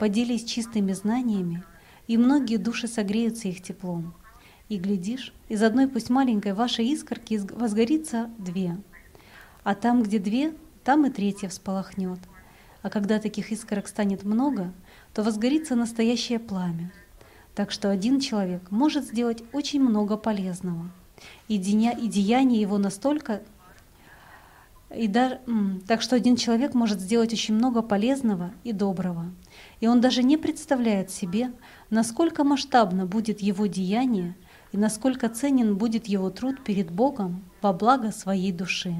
поделись 0.00 0.44
чистыми 0.44 0.92
знаниями, 0.94 1.62
и 2.06 2.16
многие 2.16 2.56
души 2.56 2.88
согреются 2.88 3.48
их 3.48 3.62
теплом. 3.62 4.14
И 4.70 4.78
глядишь, 4.78 5.34
из 5.50 5.62
одной 5.62 5.88
пусть 5.88 6.08
маленькой 6.08 6.54
вашей 6.54 6.86
искорки 6.86 7.38
возгорится 7.52 8.30
две. 8.38 8.78
А 9.62 9.74
там, 9.74 10.02
где 10.02 10.18
две, 10.18 10.54
там 10.84 11.04
и 11.04 11.10
третья 11.10 11.50
всполохнет. 11.50 12.18
А 12.80 12.88
когда 12.88 13.18
таких 13.18 13.52
искорок 13.52 13.88
станет 13.88 14.24
много, 14.24 14.72
то 15.12 15.22
возгорится 15.22 15.76
настоящее 15.76 16.38
пламя. 16.38 16.90
Так 17.54 17.70
что 17.70 17.90
один 17.90 18.20
человек 18.20 18.70
может 18.70 19.04
сделать 19.04 19.44
очень 19.52 19.82
много 19.82 20.16
полезного. 20.16 20.90
И, 21.48 21.58
деня, 21.58 21.92
и 21.92 22.08
деяние 22.08 22.62
его 22.62 22.78
настолько... 22.78 23.42
И 24.96 25.08
даже, 25.08 25.40
так 25.86 26.00
что 26.00 26.16
один 26.16 26.36
человек 26.36 26.72
может 26.72 27.00
сделать 27.00 27.34
очень 27.34 27.54
много 27.54 27.82
полезного 27.82 28.50
и 28.64 28.72
доброго. 28.72 29.26
И 29.80 29.86
он 29.86 30.00
даже 30.00 30.22
не 30.22 30.36
представляет 30.36 31.10
себе, 31.10 31.52
насколько 31.88 32.44
масштабно 32.44 33.06
будет 33.06 33.40
его 33.40 33.66
деяние– 33.66 34.36
и 34.72 34.76
насколько 34.76 35.28
ценен 35.28 35.76
будет 35.76 36.06
его 36.06 36.30
труд 36.30 36.62
перед 36.62 36.90
Богом 36.90 37.42
во 37.60 37.72
благо 37.72 38.12
своей 38.12 38.52
души. 38.52 38.94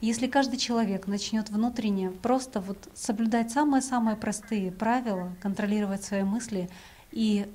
Если 0.00 0.26
каждый 0.26 0.56
человек 0.56 1.06
начнет 1.06 1.50
внутренне 1.50 2.10
просто 2.10 2.60
вот 2.60 2.88
соблюдать 2.94 3.52
самые-самые 3.52 4.16
простые 4.16 4.72
правила, 4.72 5.32
контролировать 5.42 6.02
свои 6.02 6.22
мысли 6.22 6.70
и 7.12 7.46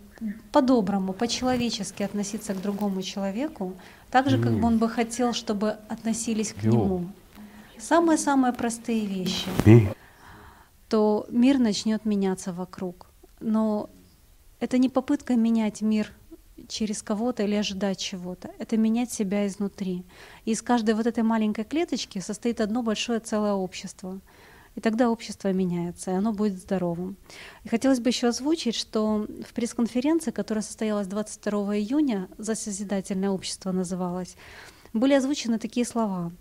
по-доброму, 0.51 1.11
по-человечески 1.11 2.03
относиться 2.03 2.53
к 2.53 2.61
другому 2.61 3.01
человеку, 3.01 3.73
так 4.11 4.29
же, 4.29 4.41
как 4.41 4.53
бы 4.53 4.67
он 4.67 4.77
бы 4.77 4.87
хотел, 4.87 5.33
чтобы 5.33 5.71
относились 5.89 6.53
к 6.53 6.63
нему. 6.63 7.07
Самые-самые 7.79 8.53
простые 8.53 9.05
вещи, 9.05 9.47
то 10.95 11.25
мир 11.27 11.59
начнет 11.59 12.05
меняться 12.05 12.53
вокруг. 12.53 13.07
Но 13.41 13.89
это 14.61 14.77
не 14.77 14.87
попытка 14.87 15.35
менять 15.35 15.81
мир 15.81 16.13
через 16.69 17.03
кого-то 17.03 17.43
или 17.43 17.55
ожидать 17.55 17.99
чего-то. 17.99 18.51
Это 18.59 18.77
менять 18.77 19.11
себя 19.11 19.45
изнутри. 19.45 20.05
И 20.45 20.51
из 20.51 20.61
каждой 20.61 20.95
вот 20.95 21.05
этой 21.05 21.21
маленькой 21.21 21.65
клеточки 21.65 22.19
состоит 22.19 22.61
одно 22.61 22.81
большое 22.81 23.19
целое 23.19 23.51
общество. 23.51 24.21
И 24.75 24.79
тогда 24.79 25.09
общество 25.09 25.51
меняется, 25.51 26.11
и 26.11 26.13
оно 26.13 26.31
будет 26.31 26.59
здоровым. 26.59 27.17
И 27.65 27.67
хотелось 27.67 27.99
бы 27.99 28.07
еще 28.07 28.29
озвучить, 28.29 28.75
что 28.75 29.27
в 29.45 29.53
пресс-конференции, 29.53 30.31
которая 30.31 30.61
состоялась 30.61 31.07
22 31.07 31.75
июня, 31.75 32.29
«За 32.37 32.55
созидательное 32.55 33.31
общество» 33.31 33.73
называлась, 33.73 34.37
были 34.93 35.13
озвучены 35.13 35.59
такие 35.59 35.85
слова. 35.85 36.31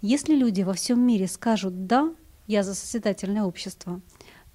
Если 0.00 0.34
люди 0.34 0.62
во 0.62 0.72
всем 0.72 1.00
мире 1.00 1.28
скажут 1.28 1.86
«да», 1.86 2.12
я 2.46 2.62
за 2.62 2.74
созидательное 2.74 3.44
общество, 3.44 4.00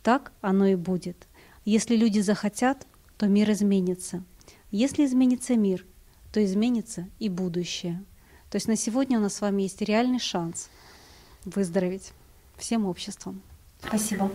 так 0.04 0.32
оно 0.42 0.68
и 0.68 0.76
будет. 0.76 1.28
Если 1.66 1.96
люди 1.96 2.20
захотят, 2.20 2.88
то 3.18 3.28
мир 3.28 3.52
изменится. 3.52 4.24
Если 4.72 5.06
изменится 5.06 5.56
мир, 5.56 5.86
то 6.32 6.44
изменится 6.44 7.08
и 7.20 7.30
будущее. 7.30 8.04
То 8.50 8.56
есть 8.56 8.68
на 8.68 8.76
сегодня 8.76 9.20
у 9.20 9.22
нас 9.22 9.36
с 9.36 9.42
вами 9.42 9.64
есть 9.64 9.82
реальный 9.82 10.20
шанс 10.20 10.70
выздороветь 11.46 12.14
всем 12.58 12.86
обществом. 12.86 13.42
Спасибо. 13.82 14.32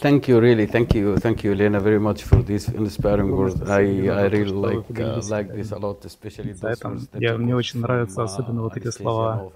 Thank 0.00 0.28
you, 0.28 0.40
really. 0.40 0.66
Thank 0.66 0.94
you, 0.94 1.16
thank 1.16 1.44
you, 1.44 1.54
Lena, 1.54 1.80
very 1.80 1.98
much 1.98 2.22
for 2.22 2.42
this 2.42 2.68
inspiring 2.68 3.30
words. 3.30 3.60
I, 3.62 4.08
I 4.08 4.26
really 4.28 4.52
like, 4.52 5.00
uh, 5.00 5.20
like 5.28 5.52
this 5.54 5.72
a 5.72 5.78
lot, 5.78 6.04
especially 6.04 6.52
those 6.52 6.82
words 6.82 7.08
that 7.08 7.20
Я, 7.20 7.36
мне 7.36 7.54
очень 7.54 7.80
нравятся 7.80 8.22
особенно 8.22 8.62
вот 8.62 8.76
эти 8.76 8.90
слова 8.90 9.52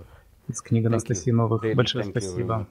из 0.51 0.62
книги 0.62 0.86
Анастасии 0.86 1.30
Новых. 1.30 1.64
Большое 1.74 2.05
спасибо. 2.05 2.66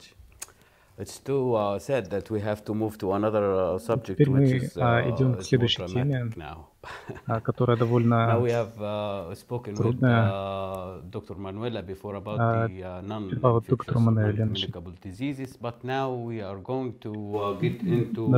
Теперь 4.06 4.28
мы 4.28 4.44
идем 4.44 5.34
к 5.34 5.42
следующей 5.42 5.86
теме, 5.86 6.30
которая 7.42 7.76
довольно 7.78 8.38
трудная. 9.76 11.00
Доктор 13.66 13.98
Мануэль 13.98 14.38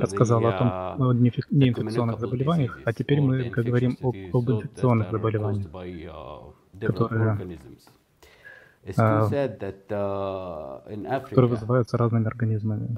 рассказала 0.01 0.55
о 0.55 0.97
том, 0.97 1.23
неинфекционных 1.23 2.21
заболеваниях, 2.21 2.79
а 2.85 2.93
теперь 2.93 3.21
мы 3.21 3.51
говорим 3.51 3.99
об, 4.01 4.15
об 4.33 4.51
инфекционных 4.51 5.11
заболеваниях, 5.11 5.67
которые 6.81 7.39
которые 11.29 11.51
вызываются 11.51 11.97
разными 11.97 12.27
организмами. 12.27 12.89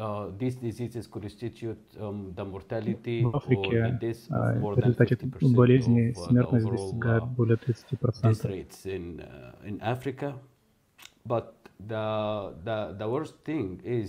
В 3.23 3.37
Африке 3.37 3.99
в 4.31 4.79
результате 4.79 5.19
болезни 5.55 6.13
смертность 6.13 6.67
достигает 6.71 7.25
более 7.25 7.57
30%. 7.59 8.67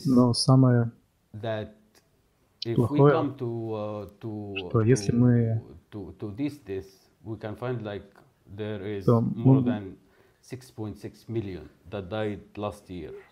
Но 0.06 0.34
самое 0.34 0.92
плохое, 2.76 3.34
что 3.36 4.82
если 4.82 5.12
мы 5.12 5.62
то 5.90 6.14
мы 9.20 9.96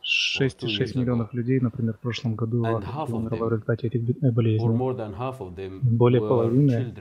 6,6 0.04 0.98
миллионов 0.98 1.34
людей, 1.34 1.60
например, 1.60 1.94
в 1.94 2.00
прошлом 2.00 2.36
году 2.36 2.58
умерло 2.64 3.46
в 3.46 3.50
результате 3.52 3.88
этих 3.88 4.02
болезней. 4.34 5.80
Более 5.82 6.22
половины 6.22 6.94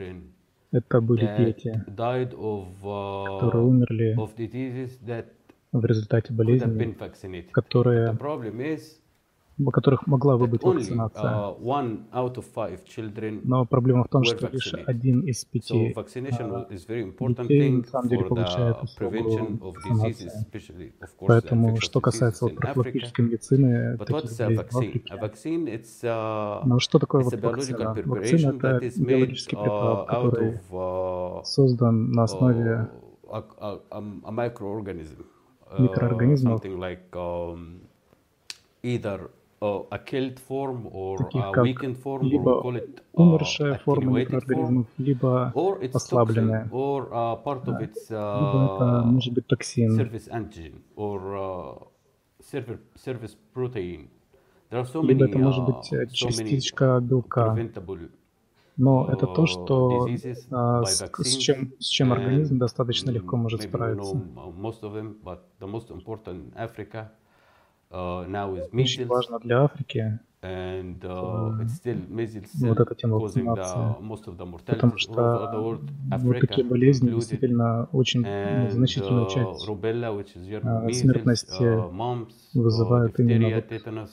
это 0.70 1.00
были 1.00 1.26
дети, 1.38 1.84
которые 1.86 3.64
умерли 3.64 4.16
в 5.72 5.84
результате 5.86 6.32
болезней, 6.34 6.96
которые 7.52 8.16
у 9.59 9.70
которых 9.70 10.07
могла 10.07 10.36
бы 10.38 10.46
быть 10.46 10.62
вакцинация. 10.62 11.55
Но 13.44 13.64
проблема 13.66 14.05
в 14.05 14.09
том, 14.09 14.24
что 14.24 14.48
лишь 14.48 14.74
один 14.86 15.20
из 15.22 15.44
пяти 15.44 15.94
детей 15.94 17.70
на 17.70 17.84
самом 17.84 18.09
деле 18.09 18.24
получает 18.24 18.82
услугу 18.82 19.59
вакцинации. 19.61 20.30
Поэтому, 21.18 21.76
что 21.80 22.00
касается 22.00 22.44
вот, 22.46 22.57
профилактической 22.57 23.22
медицины, 23.22 23.98
таких 23.98 24.14
болезней 24.14 24.57
в 24.57 24.61
Африке, 24.61 25.14
но 26.64 26.78
что 26.78 26.98
такое 26.98 27.22
вот 27.22 27.34
вакцина? 27.34 27.94
Вакцина– 28.05 28.53
это 28.62 28.80
биологический 28.96 29.57
препарат, 29.57 30.07
который 30.09 30.61
создан 31.44 32.11
на 32.12 32.22
основе 32.24 32.88
микроорганизмов, 35.78 36.62
a 39.62 39.98
killed 39.98 40.38
form 40.48 40.88
or 40.90 41.16
как 41.30 41.62
weakened 41.62 41.96
form, 42.02 42.22
or 42.22 42.30
либо 42.30 42.62
call 42.62 42.76
it 42.76 43.02
умершая 43.12 43.74
uh, 43.74 43.82
форма 43.84 44.20
attenuated 44.20 44.30
form, 44.30 44.40
микроорганизмов, 44.40 44.86
либо 44.98 45.52
or 45.54 45.80
it's 45.80 45.92
toxin, 45.92 45.96
ослабленная. 45.96 46.68
or 46.72 47.08
uh, 47.12 47.36
part 47.44 47.66
of 47.68 47.80
its 47.80 48.10
Либо 48.10 48.76
это 48.76 48.84
uh, 48.84 49.04
может 49.04 49.32
быть 49.32 49.46
токсин, 49.46 49.98
surface 49.98 50.28
antigen 50.28 50.82
or 50.96 51.20
uh, 51.36 51.86
surface, 52.40 52.80
surface 52.96 53.36
protein. 53.54 54.08
There 54.70 54.80
are 54.80 54.86
so 54.86 55.02
либо 55.02 55.24
many, 55.24 55.30
это 55.30 55.38
может 55.38 55.64
uh, 55.64 55.66
быть 55.66 55.92
э, 55.92 56.06
so 56.06 56.28
many 56.28 56.50
частичка 56.50 57.00
белка. 57.00 57.54
preventable 57.54 58.10
Но 58.76 59.06
это 59.12 59.26
то, 59.26 59.44
uh, 59.44 59.46
что 59.46 60.08
а, 60.50 60.84
с, 60.84 61.04
с 61.18 61.36
чем, 61.36 61.72
с 61.78 61.86
чем 61.86 62.12
организм 62.12 62.58
достаточно 62.58 63.10
легко 63.10 63.36
mm, 63.36 63.40
может 63.40 63.62
справиться. 63.62 64.16
Очень 67.93 69.03
measles, 69.03 69.07
важно 69.07 69.38
для 69.38 69.64
Африки 69.64 70.18
and 70.43 71.05
uh, 71.05 71.62
it's 71.62 71.76
still 71.76 72.01
measles 72.09 72.51
вот 72.55 72.78
still 72.78 72.82
эта 72.82 72.95
тема 72.97 73.18
вакцинации, 73.18 74.01
most 74.01 74.26
of 74.26 74.36
the 74.36 74.47
потому 74.66 74.99
что 74.99 75.12
world, 75.12 75.88
вот 76.18 76.40
такие 76.40 76.66
болезни 76.66 77.11
действительно 77.11 77.88
очень 77.93 78.22
ну, 78.22 78.26
and 78.26 78.70
значительную 78.70 79.26
uh, 79.26 79.30
часть 79.30 79.68
а, 79.68 80.84
measles, 80.84 80.93
смертности 80.93 81.62
uh, 81.62 81.93
mumps, 81.93 82.34
uh, 82.55 82.61
вызывают 82.61 83.20
именно 83.20 83.55
вот 83.55 83.70
tetanus, 83.70 84.11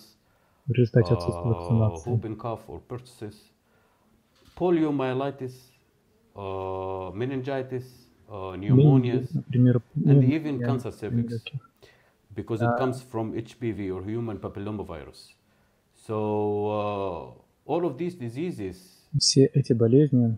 в 0.68 0.72
результате 0.72 1.14
отсутствия 1.16 1.52
uh, 1.52 1.90
вакцинации. 1.90 3.32
poliomyelitis, 4.56 5.56
uh, 6.36 7.12
meningitis, 7.14 7.86
uh, 8.28 8.56
Менинги, 8.58 8.72
pneumonias, 8.72 9.34
например, 9.34 9.82
and 10.06 10.24
even 10.26 10.58
пневмония, 10.58 10.68
cancer 10.68 10.92
cervix, 10.92 11.12
менингокок. 11.12 11.69
because 12.35 12.61
it 12.63 12.69
А, 12.69 12.77
comes 12.79 13.03
from 13.03 13.33
HPV 13.35 13.91
or 13.95 14.03
human 14.03 14.39
papillomavirus. 14.39 15.35
So 16.07 16.17
uh, 16.67 17.71
all 17.73 17.85
of 17.87 17.97
these 17.99 18.15
diseases, 18.15 18.77
Все 19.19 19.47
эти 19.47 19.73
болезни 19.73 20.37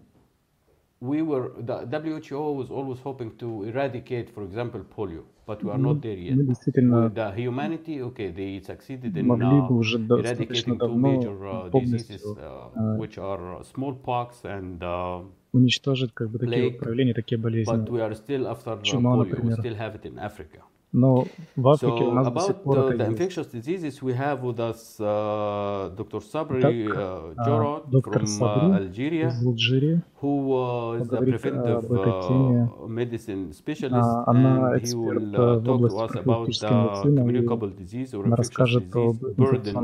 we 1.00 1.22
were 1.22 1.52
the 1.60 1.76
WHO 1.86 2.52
was 2.52 2.70
always 2.70 2.98
hoping 3.00 3.30
to 3.38 3.64
eradicate, 3.64 4.30
for 4.30 4.42
example, 4.42 4.80
polio, 4.96 5.24
but 5.46 5.62
we 5.62 5.70
are 5.70 5.78
мы, 5.78 5.94
not 5.94 6.00
there 6.02 6.16
yet. 6.18 6.34
мы 6.36 6.44
действительно 6.44 7.06
With 7.06 7.14
the 7.14 7.30
humanity, 7.34 8.00
okay, 8.02 8.30
they 8.30 8.60
succeeded 8.60 9.16
in 9.16 9.26
могли 9.26 9.46
uh, 9.60 9.68
бы 9.68 9.76
уже 9.76 9.98
достаточно 9.98 10.72
eradicating 10.72 10.74
two 10.74 10.78
давно 10.78 11.08
major 11.08 11.38
uh, 11.38 11.70
diseases, 11.70 12.22
полностью 12.22 12.36
uh, 12.38 12.70
а, 12.74 12.96
which 12.98 13.18
are 13.18 13.62
smallpox 13.74 14.42
and 14.44 14.78
uh, 14.80 15.24
уничтожить 15.52 16.12
как 16.14 16.30
бы 16.30 16.38
такие 16.38 16.64
вот 16.64 16.72
plague, 16.74 16.78
проявления, 16.78 17.14
такие 17.14 17.38
but 17.38 17.42
болезни. 17.42 17.90
we 17.90 18.00
are 18.00 18.14
still 18.14 18.46
after 18.46 18.72
uh, 18.78 18.82
Чума, 18.82 19.16
polio. 19.16 19.24
We 19.24 19.30
например. 19.30 19.58
still 19.58 19.74
have 19.76 19.94
it 19.96 20.06
in 20.06 20.18
Africa. 20.18 20.62
Но 20.93 21.25
в 21.55 21.69
Африке 21.69 22.03
у 22.03 22.11
So 22.11 22.13
нас 22.13 22.31
до 22.31 22.39
сих 22.41 22.55
about 22.55 22.63
пор 22.63 22.77
uh, 22.77 22.89
the 22.89 22.97
есть. 22.97 23.11
infectious 23.11 23.47
diseases, 23.47 24.01
we 24.01 24.13
have 24.13 24.41
with 24.43 24.59
us 24.59 24.99
uh, 24.99 25.89
Dr. 25.95 26.19
Sabri 26.19 26.85
uh, 26.85 27.33
а, 27.37 27.83
доктор 27.89 28.23
from 28.23 28.41
uh, 28.41 28.77
Algeria, 28.77 29.27
из 29.29 29.45
Алжира 29.45 30.03
who 30.21 30.51
uh, 30.51 30.99
is 30.99 31.07
the 31.07 31.17
поговорит 31.17 31.41
preventive 31.41 31.91
uh, 31.91 32.87
medicine 32.87 33.53
specialist, 33.53 34.03
А, 34.03 34.31
Она 34.31 34.73
and 34.73 34.85
he 34.85 34.93
will 34.93 35.33
э, 35.33 35.37
uh, 35.37 35.63
talk 35.63 35.79
to 35.79 35.97
us 35.97 36.15
about 36.15 36.47
the 36.47 37.15
communicable 37.15 37.69
disease 37.69 38.13
or 38.13 38.25
infectious 38.25 38.83
disease 38.83 39.17
burden 39.37 39.77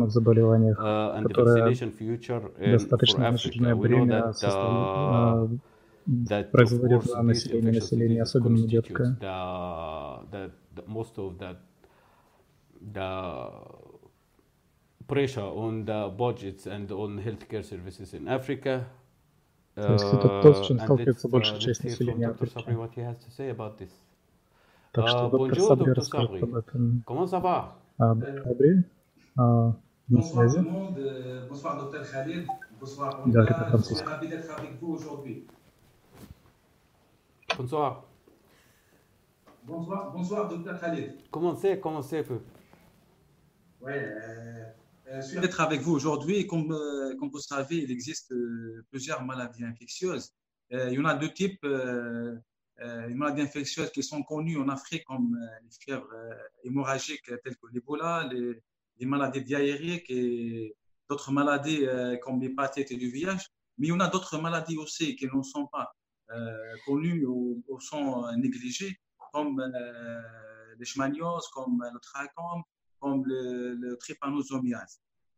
uh, 0.78 1.16
and 1.16 1.26
the 1.30 1.44
vaccination 1.44 1.92
future 1.94 2.42
in, 2.60 2.80
for 2.80 3.22
Africa. 3.24 3.76
We 3.76 3.88
know 3.88 4.06
that 4.08 4.44
uh, 4.44 4.50
а, 4.50 5.48
that 6.08 6.50
of 6.54 6.80
course 6.82 7.14
население, 7.24 7.72
infectious 7.72 8.22
особенно 8.22 8.58
constitutes 8.58 9.20
the, 9.20 10.20
the, 10.32 10.52
the 10.77 10.83
most 10.87 11.19
of 11.19 11.39
that 11.39 11.57
the 12.81 13.51
pressure 15.07 15.41
on 15.43 15.85
the 15.85 16.09
budgets 16.17 16.67
and 16.67 16.91
on 16.91 17.19
healthcare 17.21 17.63
services 17.65 18.15
in 18.15 18.29
Africa. 18.29 18.85
То 19.75 19.93
есть 19.95 20.05
это 20.05 20.43
то, 20.43 20.53
с 20.55 20.67
чем 20.67 20.77
Uh, 20.77 20.81
and 20.81 20.85
сталкивается 20.85 21.27
let's, 21.27 21.31
uh, 21.31 21.33
большая 21.33 21.55
let's 21.57 21.65
часть 21.65 21.81
hear 21.85 21.89
from 21.89 21.91
населения 21.91 22.27
Dr. 22.27 22.35
Африки. 22.35 22.53
Sabri 22.59 22.77
what 22.77 22.91
he 22.95 23.01
has 23.03 23.17
to 23.19 23.31
say 23.31 23.51
about 23.51 23.79
this. 23.79 23.91
Так 24.93 25.09
что 25.09 25.27
Uh, 25.27 25.31
доктор 25.31 25.39
bonjour, 25.59 25.69
Сабри 25.69 25.87
Dr. 25.87 25.95
расскажет 25.95 26.31
Sabri. 26.31 26.43
об 26.43 26.55
этом. 26.57 27.03
Comment 27.07 27.27
ça 27.27 27.41
va? 27.41 27.73
А, 27.99 28.15
Сабри, 28.15 28.85
а, 29.37 29.43
на 30.09 30.19
Bonsoir 30.19 30.21
tout 30.21 30.23
связи. 30.23 30.57
le 30.59 30.63
monde, 30.63 30.99
euh, 30.99 31.49
bonsoir 37.57 38.05
Bonsoir. 39.68 40.14
Bonsoir, 40.14 40.48
docteur 40.48 40.80
Khalid. 40.80 41.30
Commencez, 41.30 41.78
commencez 41.78 42.20
un 42.20 42.24
peu. 42.24 42.40
Ouais, 43.82 44.02
euh, 44.02 44.64
euh, 45.10 45.22
je 45.22 45.28
suis 45.28 45.40
d'être 45.42 45.60
avec 45.60 45.82
vous 45.82 45.92
aujourd'hui. 45.92 46.48
Comme, 46.48 46.72
euh, 46.72 47.14
comme 47.18 47.30
vous 47.30 47.40
savez, 47.40 47.80
il 47.80 47.92
existe 47.92 48.32
euh, 48.32 48.86
plusieurs 48.90 49.26
maladies 49.26 49.66
infectieuses. 49.66 50.32
Euh, 50.72 50.88
il 50.90 50.94
y 50.94 51.00
en 51.02 51.04
a 51.04 51.16
deux 51.16 51.34
types. 51.34 51.60
Euh, 51.66 52.38
euh, 52.80 53.08
les 53.08 53.14
maladies 53.14 53.42
infectieuses 53.42 53.92
qui 53.92 54.04
sont 54.04 54.24
connues 54.24 54.58
en 54.58 54.70
Afrique 54.70 55.04
comme 55.04 55.36
euh, 55.36 55.60
les 55.62 55.72
fièvres 55.78 56.14
euh, 56.14 56.34
hémorragiques 56.64 57.26
telles 57.26 57.58
que 57.58 57.68
l'Ebola, 57.74 58.26
les, 58.32 58.64
les 59.00 59.06
maladies 59.06 59.42
diarrhéiques 59.42 60.10
et 60.10 60.78
d'autres 61.10 61.34
maladies 61.34 61.86
euh, 61.86 62.16
comme 62.24 62.40
l'hépatite 62.40 62.90
et 62.92 62.96
du 62.96 63.10
VIH. 63.10 63.44
Mais 63.80 63.88
il 63.88 63.90
y 63.90 63.92
en 63.92 64.00
a 64.00 64.08
d'autres 64.08 64.38
maladies 64.38 64.78
aussi 64.78 65.18
qui 65.18 65.26
ne 65.26 65.42
sont 65.42 65.68
pas 65.68 65.94
euh, 66.32 66.56
connues 66.86 67.26
ou, 67.26 67.62
ou 67.68 67.80
sont 67.82 68.32
négligées, 68.38 68.98
comme 69.38 69.60
euh, 69.60 70.76
les 70.80 70.86
schmanioses, 70.86 71.48
comme 71.54 71.84
le 71.94 72.00
trachome, 72.00 72.64
comme 73.00 73.24
le, 73.26 73.74
le. 73.76 73.98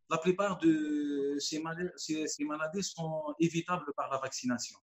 La 0.09 0.17
plupart 0.17 0.57
de 0.57 1.37
ces 1.39 1.59
maladies, 1.59 2.83
sont 2.83 3.35
évitables 3.39 3.91
par 3.97 4.09
la 4.09 4.17
vaccination. 4.19 4.77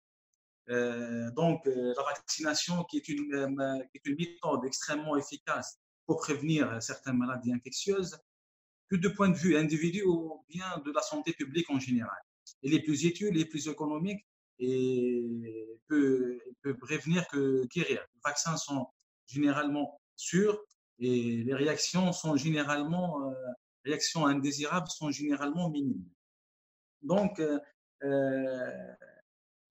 Euh, 0.69 1.29
donc, 1.31 1.67
euh, 1.67 1.93
la 1.95 2.03
vaccination, 2.03 2.83
qui 2.85 2.97
est, 2.97 3.07
une, 3.09 3.33
euh, 3.35 4.13
méthode 4.17 4.65
extrêmement 4.65 5.15
efficace 5.15 5.79
pour 6.07 6.17
prévenir 6.17 6.81
certaines 6.81 7.17
maladies 7.17 7.53
infectieuses, 7.53 8.17
que 8.89 8.95
de 8.95 9.09
point 9.09 9.29
de 9.29 9.37
vue 9.37 9.55
individu 9.55 10.03
ou 10.05 10.43
bien 10.49 10.81
de 10.85 10.91
la 10.91 11.01
santé 11.01 11.33
publique 11.33 11.69
en 11.69 11.79
général. 11.79 12.17
Elle 12.63 12.73
est 12.73 12.81
plus 12.81 13.03
utile, 13.05 13.37
est 13.37 13.45
plus 13.45 13.67
économique 13.67 14.25
et 14.59 15.79
peut 15.87 16.77
prévenir 16.79 17.27
que 17.27 17.65
guérir. 17.67 18.05
Les 18.13 18.21
vaccins 18.23 18.57
sont 18.57 18.87
généralement 19.27 19.99
sûrs 20.15 20.59
et 20.99 21.43
les 21.43 21.53
réactions 21.53 22.11
sont 22.13 22.35
généralement, 22.37 23.29
euh, 23.29 23.33
réactions 23.83 24.25
indésirables 24.25 24.87
sont 24.89 25.11
généralement 25.11 25.69
minimes. 25.69 26.05
Donc, 27.01 27.39
euh, 27.39 27.57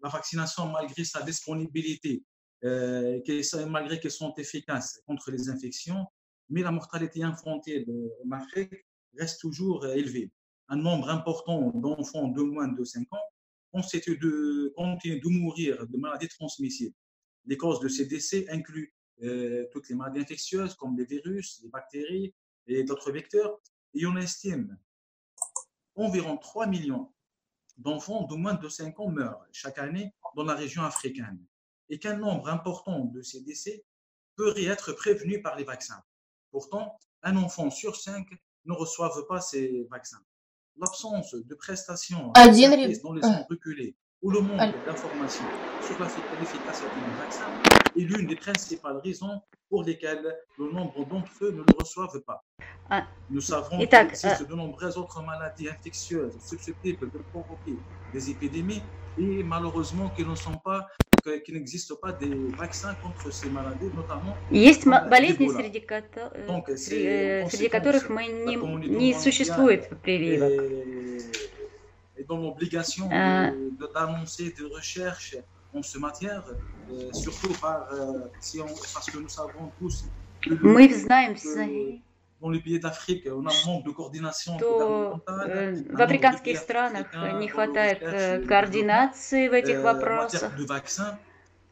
la 0.02 0.08
vaccination, 0.08 0.66
malgré 0.68 1.04
sa 1.04 1.22
disponibilité, 1.22 2.22
euh, 2.64 3.20
malgré 3.68 3.98
qu'elles 4.00 4.10
sont 4.10 4.34
efficaces 4.34 5.00
contre 5.06 5.30
les 5.30 5.48
infections, 5.48 6.04
mais 6.48 6.62
la 6.62 6.70
mortalité 6.70 7.22
infantile 7.22 7.86
en 8.26 8.30
Afrique 8.32 8.74
reste 9.18 9.40
toujours 9.40 9.86
élevée. 9.86 10.30
Un 10.68 10.76
nombre 10.76 11.08
important 11.08 11.70
d'enfants 11.70 12.28
de 12.28 12.42
moins 12.42 12.68
de 12.68 12.84
5 12.84 13.06
ans 13.12 13.26
continuent 13.72 14.18
de, 14.18 14.74
de 14.76 15.28
mourir 15.28 15.86
de 15.86 15.96
maladies 15.96 16.28
transmissibles. 16.28 16.94
Les 17.46 17.56
causes 17.56 17.80
de 17.80 17.88
ces 17.88 18.06
décès 18.06 18.46
incluent 18.50 18.92
euh, 19.22 19.68
toutes 19.70 19.88
les 19.88 19.94
maladies 19.94 20.20
infectieuses 20.20 20.74
comme 20.74 20.96
les 20.96 21.04
virus, 21.04 21.60
les 21.62 21.68
bactéries 21.68 22.34
et 22.66 22.82
d'autres 22.82 23.12
vecteurs. 23.12 23.60
Et 23.94 24.04
on 24.06 24.16
estime 24.16 24.76
environ 25.94 26.36
3 26.36 26.66
millions 26.66 27.12
d'enfants 27.76 28.26
de 28.26 28.34
moins 28.34 28.54
de 28.54 28.68
5 28.68 28.98
ans 28.98 29.10
meurent 29.10 29.44
chaque 29.52 29.78
année 29.78 30.12
dans 30.34 30.44
la 30.44 30.54
région 30.54 30.82
africaine 30.82 31.38
et 31.88 31.98
qu'un 31.98 32.16
nombre 32.16 32.48
important 32.48 33.04
de 33.04 33.22
ces 33.22 33.42
décès 33.42 33.84
peut 34.34 34.54
y 34.56 34.66
être 34.66 34.92
prévenu 34.92 35.40
par 35.40 35.56
les 35.56 35.64
vaccins. 35.64 36.02
Pourtant, 36.50 36.98
un 37.22 37.36
enfant 37.36 37.70
sur 37.70 37.96
cinq 37.96 38.28
ne 38.64 38.72
reçoivent 38.72 39.26
pas 39.28 39.40
ces 39.40 39.86
vaccins. 39.90 40.22
L'absence 40.76 41.34
de 41.34 41.54
prestations 41.54 42.32
ah, 42.34 42.46
dans 42.46 42.52
les 42.52 42.94
zones 42.94 43.20
ah. 43.22 43.46
reculées 43.48 43.96
ou 44.21 44.31
le 44.31 44.41
manque 44.41 44.73
d'informations 44.85 45.45
sur 45.81 45.95
l'efficacité 46.39 46.87
du 46.95 47.15
vaccin 47.17 47.45
est 47.95 48.01
l'une 48.01 48.27
des 48.27 48.35
principales 48.35 48.97
raisons 49.03 49.41
pour 49.69 49.83
lesquelles 49.83 50.35
le 50.57 50.71
nombre 50.71 51.05
d'entre 51.05 51.31
eux 51.43 51.51
ne 51.51 51.57
le 51.59 51.73
reçoivent 51.77 52.19
pas. 52.25 52.43
А, 52.89 53.03
Nous 53.29 53.41
savons 53.41 53.77
Итак, 53.79 54.13
qu'il 54.13 54.27
existe 54.29 54.47
de 54.49 54.55
nombreuses 54.55 54.97
autres 54.97 55.21
maladies 55.21 55.69
infectieuses 55.69 56.33
susceptibles 56.41 57.11
de 57.11 57.19
provoquer 57.31 57.75
des 58.13 58.29
épidémies 58.29 58.81
et 59.19 59.43
malheureusement 59.43 60.09
qu'ils 60.09 60.27
ne 60.29 60.35
sont 60.35 60.57
pas 60.63 60.87
que- 61.23 61.37
qu'il 61.43 61.55
n'existe 61.55 61.93
pas 62.01 62.13
des 62.13 62.33
vaccins 62.57 62.95
contre 63.03 63.31
ces 63.31 63.49
maladies, 63.49 63.91
notamment 63.93 64.35
Есть 64.51 64.85
ма- 64.85 65.01
comme 65.01 65.09
болезни, 65.09 65.45
l'Ebola. 65.47 65.59
среди, 65.59 65.79
кото- 65.81 66.31
э, 66.35 66.47
Donc, 66.47 66.69
сре- 66.69 66.77
c'est 66.77 67.05
э, 67.05 67.43
en 67.43 67.49
среди 67.49 67.69
conséquence, 67.69 67.71
которых 67.71 68.09
мы 68.09 68.23
не, 68.27 68.55
la 68.55 68.59
communauté 68.61 68.89
не 68.89 69.11
mondiale 69.13 69.21
существует 69.21 69.89
прививок. 70.01 70.51
Est, 72.22 72.24
est 72.24 72.28
dans 72.28 72.38
l'obligation 72.38 73.08
Euh. 73.10 73.50
de- 73.50 73.86
de- 73.86 73.92
d'annoncer 73.94 74.52
des 74.58 74.64
recherches 74.76 75.36
en 75.72 75.82
ce 75.82 75.98
matière, 75.98 76.44
euh, 76.90 77.12
surtout 77.12 77.52
par, 77.60 77.92
euh, 77.92 78.28
si 78.40 78.60
on, 78.60 78.66
parce 78.66 79.10
que 79.10 79.18
nous 79.18 79.28
savons 79.28 79.72
tous 79.78 80.06
que 80.42 80.54
le- 80.54 80.58
Мы 80.68 80.88
знаем 80.92 81.34
que 81.34 81.38
все, 81.40 82.02
dans 82.40 82.50
les 82.50 82.60
pays 82.60 82.80
d'Afrique, 82.80 83.26
on 83.26 83.46
a 83.46 83.52
un 83.52 83.66
manque 83.66 83.84
de 83.86 83.92
coordination 83.92 84.58
что 84.58 84.66
gouvernementale, 84.72 85.50
э, 85.50 85.70
un 85.70 85.74
в 85.74 85.76
manque 85.76 85.98
de 85.98 86.02
африканских 86.02 86.44
pays 86.44 86.56
странах 86.56 87.06
africains 87.12 87.38
не 87.40 87.46
dans 87.48 87.52
хватает 87.54 88.00
la 88.02 88.10
recherche 88.10 88.32
э, 88.32 88.34
et 88.36 88.38
le 88.40 88.46
координации 88.46 89.48
в 89.48 89.52
этих 89.52 89.76
développement, 89.76 89.86
euh, 89.86 89.90
en 89.90 89.94
вопросах. 89.94 90.42
matière 90.42 90.56
de 90.58 90.64
vaccins, 90.64 91.18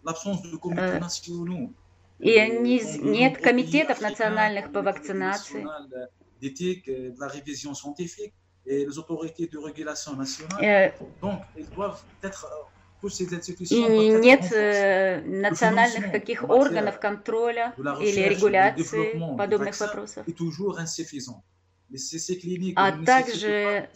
l'absence 0.04 0.42
de 0.42 0.56
comités 0.56 0.82
Э, 0.82 0.98
nationaux, 1.00 1.72
И 2.20 2.38
euh, 2.38 2.62
не- 2.62 2.78
dans 2.84 2.92
de 2.98 3.10
нет 3.10 3.32
nombreux 3.32 3.40
pays 3.40 3.42
комитетов 3.42 3.90
africains, 3.90 4.08
национальных 4.08 4.64
comme 4.64 4.72
по 4.74 4.78
le 4.80 4.84
Comité 4.84 4.98
вакцинации. 4.98 5.62
national 5.62 6.10
d'éthique, 6.40 6.88
euh, 6.88 7.10
de 7.14 7.20
la 7.20 7.28
révision 7.28 7.74
scientifique 7.74 8.34
et 8.70 8.86
les 8.86 8.98
autorités 8.98 9.46
de 9.48 9.58
régulation 9.58 10.12
nationale. 10.16 10.64
Э, 10.64 10.90
Donc, 11.20 11.40
ils 11.56 11.68
doivent 11.76 12.02
être, 12.22 12.46
euh, 12.46 12.70
И 13.02 14.10
нет 14.28 14.52
э, 14.52 15.22
национальных 15.24 16.12
каких 16.12 16.44
органов 16.50 17.00
контроля 17.00 17.72
или 18.06 18.20
регуляции 18.34 19.18
подобных 19.38 19.80
вопросов, 19.80 20.26
а 22.76 22.92
также 23.12 23.88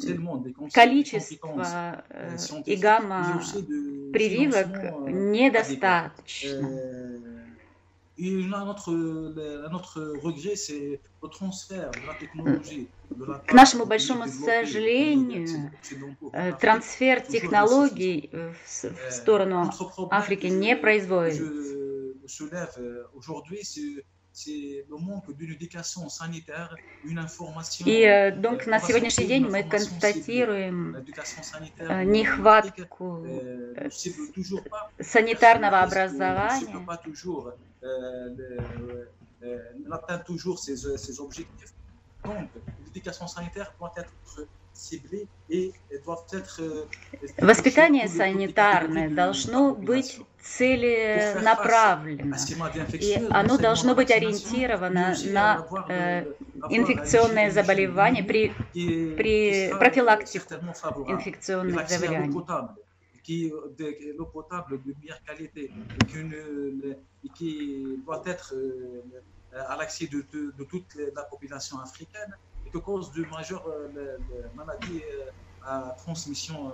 количество 0.72 1.52
э, 1.58 2.36
euh, 2.38 2.62
и 2.64 2.76
гамма 2.76 3.42
прививок 4.14 4.74
euh, 4.74 5.10
недостаточно. 5.10 6.66
Euh, 8.18 8.22
et 8.22 8.48
là, 8.48 8.64
notre, 8.64 8.92
le- 8.92 9.68
notre 9.70 10.00
regret, 10.22 10.56
c'est 10.56 11.00
le 11.22 11.28
transfert 11.28 11.90
de 11.90 12.06
la 12.06 12.14
technologie. 12.14 12.90
К 13.46 13.52
нашему 13.52 13.86
большому 13.86 14.26
сожалению, 14.28 15.70
э, 16.32 16.52
трансфер 16.60 17.20
технологий 17.20 18.28
э, 18.32 18.52
в 18.52 18.84
Euh, 18.84 19.10
сторону 19.10 19.62
autre 19.62 20.08
Африки 20.10 20.46
не 20.46 20.76
производится. 20.76 21.42
euh. 21.44 21.84
И 27.86 28.00
э, 28.02 28.30
euh, 28.30 28.40
donc 28.40 28.62
on 28.66 28.70
на 28.70 28.80
сегодняшний 28.80 29.26
день 29.26 29.46
мы 29.48 29.62
констатируем 29.62 30.96
э, 31.78 32.04
нехватку 32.04 33.24
euh, 33.24 33.90
санитарного 35.00 35.82
образования. 35.82 36.86
Euh, 37.84 39.06
euh, 39.42 39.58
n'atteint 39.86 40.18
toujours 40.18 40.58
ses, 40.58 40.76
ses 40.76 41.20
objectifs. 41.20 41.74
Donc, 42.24 42.48
l'éducation 42.86 43.26
sanitaire 43.26 43.72
doit 43.78 43.92
être 43.96 44.12
euh, 44.28 44.46
Воспитание 47.38 48.08
санитарное 48.08 49.08
должно 49.08 49.74
быть 49.74 50.20
maladies 52.58 52.96
И 53.00 53.26
оно 53.30 53.56
должно 53.56 53.94
быть 53.94 54.10
ориентировано 54.10 55.14
на 55.32 55.66
э, 55.88 55.92
euh, 55.92 56.34
инфекционные 56.70 57.50
заболевания, 57.50 58.22
при, 58.22 58.52
при. 58.72 59.70
Et 59.70 59.72
инфекционных 61.08 61.88
заболеваний. 61.88 62.44
Qui 63.24 63.50
de 63.50 64.16
l'eau 64.16 64.26
potable 64.26 64.82
de 64.84 64.94
meilleure 65.00 65.22
qualité 65.24 65.72
et 67.24 67.28
qui 67.36 67.98
doit 68.04 68.22
être 68.26 68.54
euh, 68.54 69.02
à 69.52 69.76
l'accès 69.76 70.06
de, 70.06 70.20
toute 70.64 70.94
la 70.94 71.24
population 71.24 71.78
africaine 71.78 72.36
et 72.66 72.70
que 72.70 72.78
cause 72.78 73.12
de 73.12 73.24
majeures 73.24 73.66
euh, 73.68 74.18
maladies 74.54 75.02
euh, 75.02 75.30
à 75.62 75.94
transmission. 75.96 76.72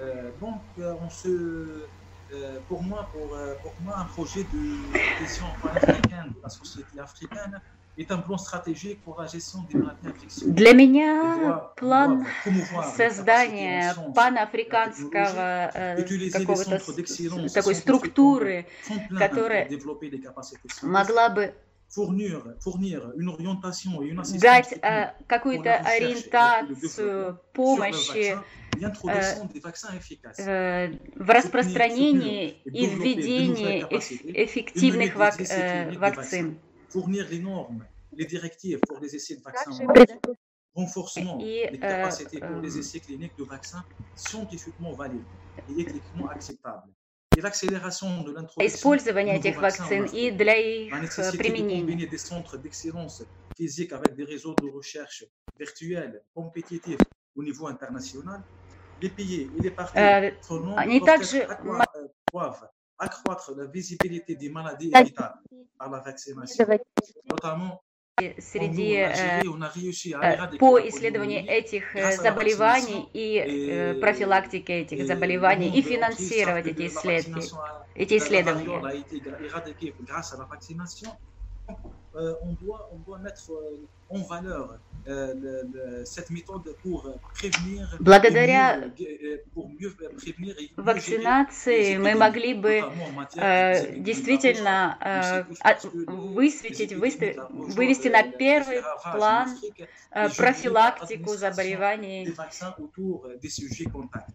Euh, 0.00 0.32
donc, 0.40 0.62
on 0.76 1.08
se, 1.08 1.86
pour 2.68 2.82
moi, 2.82 3.08
pour, 3.12 3.38
pour 3.62 3.74
moi, 3.80 3.98
un 3.98 4.06
projet 4.06 4.44
de 4.44 5.16
cohésion 5.16 5.46
pan-africaine 5.62 6.32
de 6.34 6.40
la 6.42 6.48
société 6.48 6.98
africaine 6.98 7.60
Для 10.42 10.72
меня 10.72 11.70
план 11.76 12.26
создания 12.96 13.94
панафриканского 14.14 15.70
э, 15.74 15.96
какого-то 16.32 16.78
такой 17.54 17.74
структуры, 17.74 18.66
которая 19.18 19.68
могла 20.82 21.28
бы 21.28 21.54
дать 24.40 24.72
э, 24.82 25.12
какую-то 25.28 25.70
ориентацию 25.76 27.38
помощи 27.52 28.36
э, 30.38 30.90
в 31.14 31.30
распространении 31.30 32.60
и 32.64 32.86
введении 32.86 33.82
эффективных 34.44 35.14
вак- 35.14 35.40
э, 35.40 35.90
вакцин. 35.98 36.58
vaccins, 36.93 36.93
fournir 36.93 37.27
les 37.29 37.39
normes, 37.39 37.85
les 38.13 38.25
directives 38.25 38.79
pour 38.87 38.99
les 38.99 39.15
essais 39.15 39.35
de 39.35 39.41
vaccins, 39.41 39.71
renforcement 40.75 41.37
И, 41.39 41.67
des 41.71 41.77
э, 41.77 41.77
capacités 41.77 42.39
pour 42.39 42.61
les 42.61 42.73
эм, 42.75 42.79
essais 42.79 42.99
cliniques 42.99 43.37
de 43.37 43.43
vaccins 43.43 43.83
scientifiquement 44.15 44.93
valides 44.93 45.23
et 45.69 45.81
éthiquement 45.81 46.27
acceptables. 46.29 46.91
Et 47.37 47.41
l'accélération 47.41 48.21
de 48.23 48.31
l'introduction 48.33 48.65
использование 48.65 49.33
de 49.33 49.39
этих 49.39 49.51
nouveaux 49.55 49.61
vaccins 49.61 49.83
en 49.85 49.87
вакцин 49.89 50.03
Afrique. 50.05 50.21
и 50.23 50.31
для 50.31 50.45
La 50.45 50.59
их 50.59 50.93
э, 50.93 51.01
nécessité 51.01 51.37
de 51.37 51.43
применения. 51.43 51.79
combiner 51.81 52.07
des 52.07 52.17
centres 52.17 52.57
d'excellence 52.57 53.23
physique 53.55 53.93
avec 53.93 54.15
des 54.15 54.23
réseaux 54.25 54.55
de 54.55 54.69
recherche 54.69 55.25
virtuels, 55.57 56.21
compétitifs 56.33 56.99
au 57.35 57.43
niveau 57.43 57.67
international. 57.67 58.43
Les 59.01 59.09
pays 59.09 59.49
et 59.57 59.61
les 59.61 59.71
parties 59.71 59.97
Э, 59.97 60.31
prenantes 60.41 60.77
они 60.77 60.99
doivent 60.99 61.19
также 61.19 61.37
être 61.37 61.51
accro- 61.51 61.77
ма- 61.77 61.85
euh, 61.95 62.07
doivent 62.33 62.67
accroître 62.98 63.52
la 63.56 63.66
visibilité 63.66 64.34
des 64.36 64.48
maladies 64.50 64.90
évitables 64.94 65.38
par 65.78 65.90
la 65.90 66.00
vaccination. 66.00 66.66
Notamment, 67.30 67.80
среди 68.38 68.94
э, 68.94 69.42
э, 69.42 70.58
по 70.58 70.78
исследованию 70.78 71.44
этих 71.48 71.96
э, 71.96 72.12
заболеваний 72.16 73.08
и 73.12 73.38
э, 73.38 73.90
et- 73.96 74.00
профилактике 74.00 74.80
этих 74.82 75.06
заболеваний 75.06 75.68
и 75.76 75.82
финансировать 75.82 76.66
эти 76.66 76.86
исследования. 76.86 77.50
эти 77.96 78.16
исследования. 78.18 78.80
euh, 82.14 82.34
on, 82.42 82.52
doit, 82.62 82.88
on 82.92 82.98
doit 82.98 83.18
mettre 83.18 83.50
euh, 83.50 83.86
en 84.10 84.22
valeur 84.22 84.78
euh, 85.06 85.34
euh, 85.74 86.04
Благодаря 88.00 88.90
euh, 88.98 89.38
вакцинации 90.76 91.96
мы 91.98 92.14
могли 92.14 92.54
бы 92.54 92.82
э, 93.36 93.98
действительно 93.98 94.96
э, 95.00 95.44
а- 95.60 95.78
высветить, 96.06 96.90
les 96.92 96.96
выста- 96.96 97.26
épidémies 97.26 97.34
de 97.34 97.36
la 97.36 97.46
rougeole, 97.48 97.74
вывести 97.74 98.08
euh, 98.08 98.12
на 98.12 98.22
первый 98.22 98.82
план 99.12 99.58
э, 100.12 100.28
профилактику 100.36 101.36
заболеваний 101.36 102.24
des 102.24 102.32
vaccins 102.32 102.74
autour 102.78 103.26
euh, 103.26 103.36
des 103.36 103.50
sujets 103.50 103.84
contacts. 103.84 104.30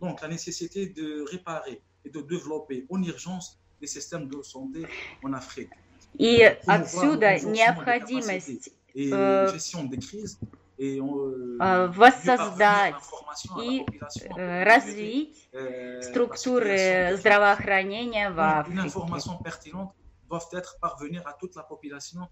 Donc, 0.00 0.20
la 0.22 0.28
nécessité 0.28 0.86
de 0.86 1.24
réparer 1.30 1.80
et 2.04 2.10
de 2.10 2.20
développer 2.22 2.86
en 2.90 3.02
urgence 3.02 3.58
les 3.80 3.86
systèmes 3.86 4.28
de 4.28 4.42
santé 4.42 4.86
en 5.22 5.32
Afrique. 5.34 5.70
И 6.18 6.40
отсюда 6.66 7.38
необходимость 7.40 8.70
et 8.95 9.09
э, 9.13 9.47
gestion 9.53 9.83
des 9.85 9.97
crises 9.97 10.39
et 10.79 10.99
euh, 10.99 11.03
э, 11.03 11.07
mieux 11.53 11.57
parvenir 11.57 11.97
воссоздать 11.99 12.93
l'information 12.93 13.53
à 13.55 13.57
la 13.57 13.63
и 13.71 13.79
population, 13.85 14.29
à 14.35 14.39
э, 14.39 14.65
la 14.65 14.65
communauté, 14.65 14.69
развить 14.71 15.49
euh, 15.55 15.95
la 15.95 16.01
структуры 16.01 16.77
situation 16.77 17.17
здравоохранения 17.17 18.29
в 18.31 18.35
Donc, 18.35 18.67
une 18.67 18.79
Африке. 18.79 18.87
information 18.87 19.37
pertinente 19.37 19.93
doit 20.29 20.47
être 20.53 20.77
parvenir 20.79 21.21
à 21.27 21.33
toute 21.33 21.55
la 21.55 21.63
population 21.63 22.27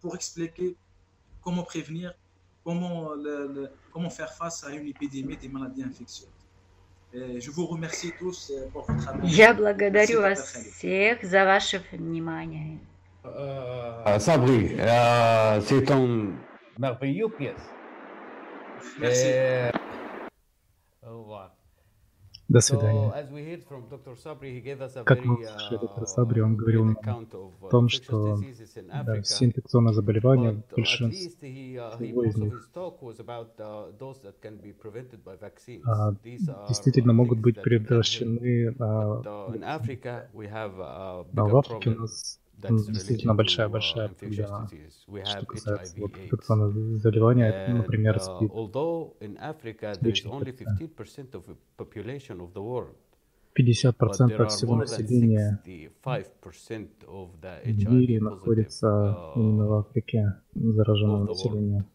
pour 0.00 0.14
expliquer 0.14 0.76
comment 1.42 1.62
prévenir, 1.64 2.14
comment, 2.64 3.12
le- 3.14 3.46
le- 3.54 3.70
comment 3.92 4.10
faire 4.10 4.32
face 4.32 4.62
à 4.64 4.70
une 4.70 4.86
épidémie 4.88 5.36
des 5.36 5.48
maladies 5.48 5.82
infectieuses. 5.82 6.28
Et 7.14 7.40
je 7.40 7.50
vous 7.50 7.66
remercie 7.66 8.12
tous 8.18 8.50
euh, 8.50 8.68
pour 8.72 8.82
votre 8.86 9.06
attention. 9.08 9.28
Я 9.28 9.52
благодарю 9.54 10.20
Merci, 10.20 10.36
вас 10.36 10.38
Dr. 10.38 10.52
Khalid. 10.52 10.72
всех 10.72 11.24
за 11.24 11.44
ваше 11.44 11.82
внимание. 11.92 12.78
Euh, 13.35 14.19
Sabri, 14.19 14.75
euh, 14.79 15.59
c'est 15.61 15.89
une 15.89 16.35
merveilleuse 16.77 17.31
pièce. 17.37 17.55
Merci. 18.99 19.27
До 22.49 22.61
свидания. 22.61 23.11
Как 25.03 25.25
мы 25.25 25.35
услышали 25.35 25.77
доктор 25.79 26.07
Сабри, 26.07 26.41
он 26.41 26.55
говорил 26.55 26.85
нам 26.85 27.27
о 27.61 27.67
том, 27.69 27.89
что 27.89 28.39
да, 29.05 29.21
все 29.21 29.45
инфекционные 29.45 29.93
заболевания, 29.93 30.63
большинство 30.73 32.23
из 32.23 32.37
них 32.37 32.69
а, 35.85 36.13
действительно 36.69 37.13
могут 37.13 37.39
быть 37.39 37.61
предотвращены. 37.61 38.75
А, 38.79 39.21
а 39.25 39.49
в 41.45 41.57
Африке 41.57 41.89
у 41.89 41.95
нас 41.95 42.39
действительно 42.61 43.35
большая-большая 43.35 44.09
проблема, 44.09 44.69
что 45.23 45.45
касается 45.45 45.95
вот, 45.99 46.11
инфекционных 46.17 46.97
заболеваний, 46.97 47.73
например, 47.73 48.19
СПИД. 48.19 48.51
50% 53.57 54.47
всего 54.47 54.75
населения 54.75 55.59
в 57.63 57.91
мире 57.91 58.21
находится 58.21 59.31
именно 59.35 59.67
в 59.67 59.73
Африке, 59.73 60.35
зараженного 60.53 61.25
населения. 61.25 61.85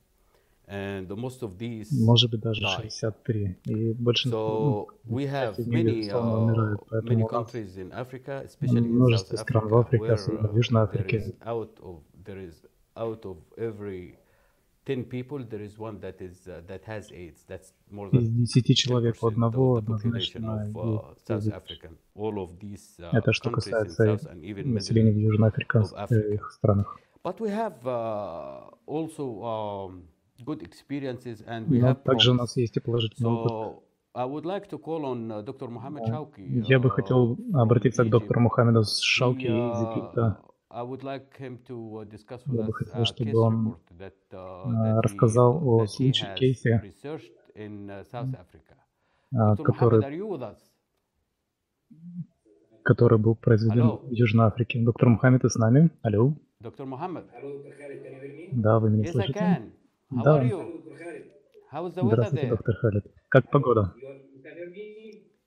Может 1.92 2.30
быть, 2.30 2.40
даже 2.40 2.66
63. 2.66 3.58
И 3.64 3.92
большинство 3.92 4.88
ну, 5.04 5.10
в 5.52 5.68
мире 5.68 6.00
умирают. 6.14 6.80
Поэтому 6.88 7.28
множество 8.88 9.36
стран 9.36 9.68
в 9.68 9.76
Африке, 9.76 10.12
особенно 10.12 10.48
в 10.48 10.56
Южной 10.56 10.82
Африке, 10.82 11.34
из 18.18 18.30
десяти 18.30 18.74
человек 18.74 19.16
у 19.22 19.26
одного 19.28 19.76
однозначно 19.76 20.68
Это 23.12 23.32
что 23.32 23.50
касается 23.50 24.18
населения 24.34 25.12
в 25.12 25.18
южноафриканских 25.18 26.52
странах. 26.52 26.98
Но 30.38 31.94
также 31.94 32.30
у 32.30 32.34
нас 32.34 32.56
есть 32.56 32.76
и 32.76 32.80
положительный 32.80 33.30
опыт. 33.30 33.82
Я 34.14 34.26
бы 36.78 36.90
хотел 36.90 37.38
обратиться 37.54 38.04
к 38.04 38.10
доктору 38.10 38.40
Мухаммеду 38.40 38.82
Шауки 38.84 39.46
из 39.46 39.80
Египта. 39.80 40.38
Я 40.70 40.84
бы 40.84 42.72
хотел, 42.72 43.04
чтобы 43.04 43.38
он 43.38 43.76
рассказал 45.02 45.68
о 45.68 45.86
случае, 45.86 46.34
кейсе, 46.34 46.94
который, 49.64 50.02
который 52.82 53.18
был 53.18 53.34
произведен 53.34 53.98
в 54.02 54.10
Южной 54.10 54.46
Африке. 54.46 54.82
Доктор 54.82 55.10
Мухаммед, 55.10 55.42
ты 55.42 55.48
с 55.48 55.56
нами? 55.56 55.90
Алло. 56.02 56.34
Доктор 56.60 56.86
Мухаммед. 56.86 57.24
Да, 58.52 58.78
вы 58.78 58.90
меня 58.90 59.10
слышите? 59.10 59.72
Да. 60.12 60.42
Здравствуйте, 61.72 62.46
доктор 62.48 62.76
Халид. 62.76 63.04
Как 63.28 63.48
погода? 63.50 63.94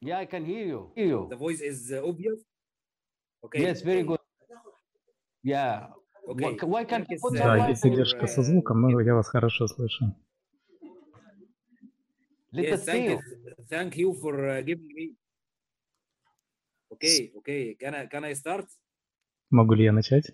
Yeah, 0.02 0.20
I 0.20 0.26
can 0.26 0.46
hear 0.46 0.66
you. 0.66 0.92
Hear 0.96 1.08
you. 1.08 1.28
The 1.30 1.36
voice 1.36 1.62
is 1.62 1.92
uh, 1.92 2.04
obvious. 2.04 2.40
Okay. 3.44 3.62
Yes, 3.62 3.82
very 3.82 4.04
good. 4.04 4.20
Yeah. 5.44 5.88
Okay. 6.28 6.58
Why 6.62 6.84
can't 6.84 7.08
you 7.10 7.20
put 7.20 7.34
Да, 7.38 7.70
есть 7.70 7.82
задержка 7.82 8.28
со 8.28 8.42
звуком, 8.42 8.82
но 8.82 9.00
я 9.00 9.14
вас 9.14 9.28
хорошо 9.28 9.68
слышу. 9.68 10.16
Let 12.52 12.66
yes, 12.66 12.86
thank 12.86 13.10
you. 13.10 13.20
Thank 13.70 13.98
you 13.98 14.14
for 14.22 14.50
uh, 14.50 14.62
giving 14.62 14.88
me. 14.96 15.14
Okay, 16.94 17.32
okay. 17.38 17.76
Can 17.76 17.94
I 17.94 18.06
can 18.08 18.24
I 18.24 18.34
start? 18.34 18.66
Могу 19.52 19.74
ли 19.74 19.84
я 19.84 19.92
начать? 19.92 20.32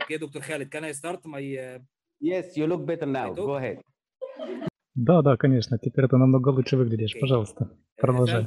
Okay, 0.00 0.18
Dr. 0.18 0.40
Khalid, 0.40 0.70
can 0.70 0.84
I 0.84 0.92
start 0.92 1.24
my 1.26 1.42
uh, 1.56 1.78
Yes, 2.20 2.56
you 2.56 2.66
look 2.66 2.84
better 2.84 3.06
now. 3.06 3.32
Go 3.34 3.56
ahead. 3.56 3.80
Да, 4.94 5.22
да, 5.22 5.36
конечно. 5.36 5.78
Теперь 5.78 6.08
ты 6.08 6.16
намного 6.16 6.48
лучше 6.48 6.76
выглядишь. 6.76 7.16
Пожалуйста, 7.20 7.70
продолжай. 7.96 8.46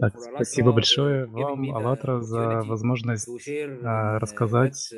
Так, 0.00 0.18
спасибо 0.18 0.72
большое 0.72 1.26
вам, 1.26 1.72
Аллатра, 1.74 2.20
за 2.20 2.62
возможность 2.64 3.28
а, 3.84 4.18
рассказать 4.18 4.92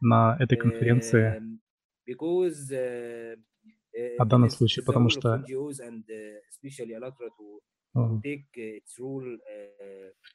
на 0.00 0.36
этой 0.38 0.56
конференции 0.56 1.42
о 4.18 4.24
данном 4.24 4.50
случае, 4.50 4.84
потому 4.84 5.08
что 5.08 5.44
в 7.94 8.22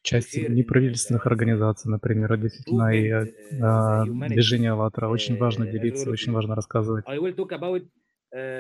части 0.01 0.39
неправительственных 0.39 1.25
организаций, 1.25 1.91
например, 1.91 2.37
действительно 2.37 2.95
и 2.95 3.27
а, 3.61 4.05
движение 4.05 4.71
«АЛЛАТРА» 4.71 5.09
очень 5.09 5.35
важно 5.37 5.67
делиться, 5.67 6.09
очень 6.09 6.31
важно 6.31 6.55
рассказывать. 6.55 7.05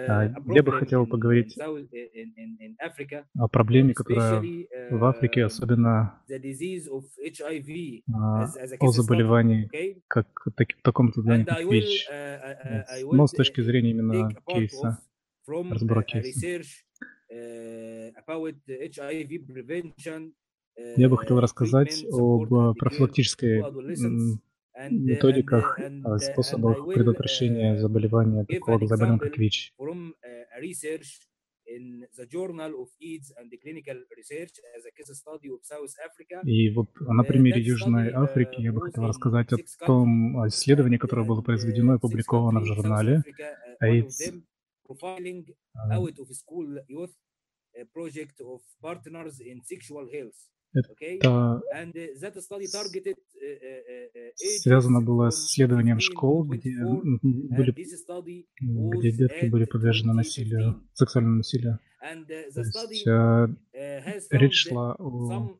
А, 0.07 0.25
я 0.47 0.63
бы 0.63 0.71
хотел 0.71 1.07
поговорить 1.07 1.55
о 3.37 3.47
проблеме, 3.47 3.93
которая 3.93 4.41
в 4.89 5.03
Африке, 5.05 5.45
особенно 5.45 6.13
а, 8.13 8.45
о 8.79 8.91
заболевании, 8.91 9.69
как 10.07 10.27
так, 10.55 10.67
в 10.77 10.81
таком 10.81 11.13
заболевании, 11.13 11.45
как 11.45 11.59
ВИЧ, 11.69 12.07
но 13.11 13.27
с 13.27 13.33
точки 13.33 13.61
зрения 13.61 13.91
именно 13.91 14.35
кейса, 14.47 14.99
разбора 15.69 16.03
кейса. 16.03 16.39
Я 20.95 21.09
бы 21.09 21.17
хотел 21.17 21.39
рассказать 21.39 22.05
об 22.11 22.75
профилактической 22.77 23.63
методиках, 24.89 25.79
способах 26.19 26.85
предотвращения 26.93 27.77
заболевания 27.77 28.45
такого 28.45 28.87
заболевания, 28.87 29.19
как 29.19 29.37
ВИЧ. 29.37 29.73
И 36.45 36.69
вот 36.71 36.89
на 36.99 37.23
примере 37.23 37.61
Южной 37.61 38.11
Африки 38.11 38.61
я 38.61 38.73
бы 38.73 38.81
хотел 38.81 39.05
рассказать 39.05 39.53
о 39.53 39.57
том 39.85 40.47
исследовании, 40.47 40.97
которое 40.97 41.27
было 41.27 41.41
произведено 41.41 41.93
и 41.93 41.95
опубликовано 41.97 42.61
в 42.61 42.65
журнале 42.65 43.21
AIDS 43.83 44.41
profiling 44.89 45.45
out 45.91 46.17
of 46.19 46.27
school 46.33 46.67
youth 46.87 47.13
project 47.93 48.41
of 48.41 48.61
partners 48.81 49.39
in 49.39 49.61
sexual 49.63 50.07
health. 50.09 50.39
Это 50.71 50.93
связано 54.35 55.01
было 55.01 55.29
с 55.31 55.47
исследованием 55.47 55.99
школ, 55.99 56.43
где, 56.43 56.75
были, 56.79 57.71
где 57.71 59.11
детки 59.11 59.45
были 59.47 59.65
подвержены 59.65 60.13
насилию, 60.13 60.87
сексуальному 60.93 61.37
насилию. 61.37 61.79
То 62.53 62.61
есть 62.61 64.27
речь 64.31 64.67
шла 64.67 64.95
о 64.99 65.57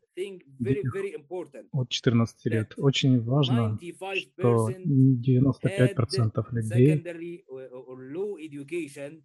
от 1.71 1.89
14 1.89 2.45
лет. 2.45 2.73
Очень 2.77 3.21
важно, 3.21 3.77
что 4.15 4.69
95% 4.69 6.45
людей 6.51 7.03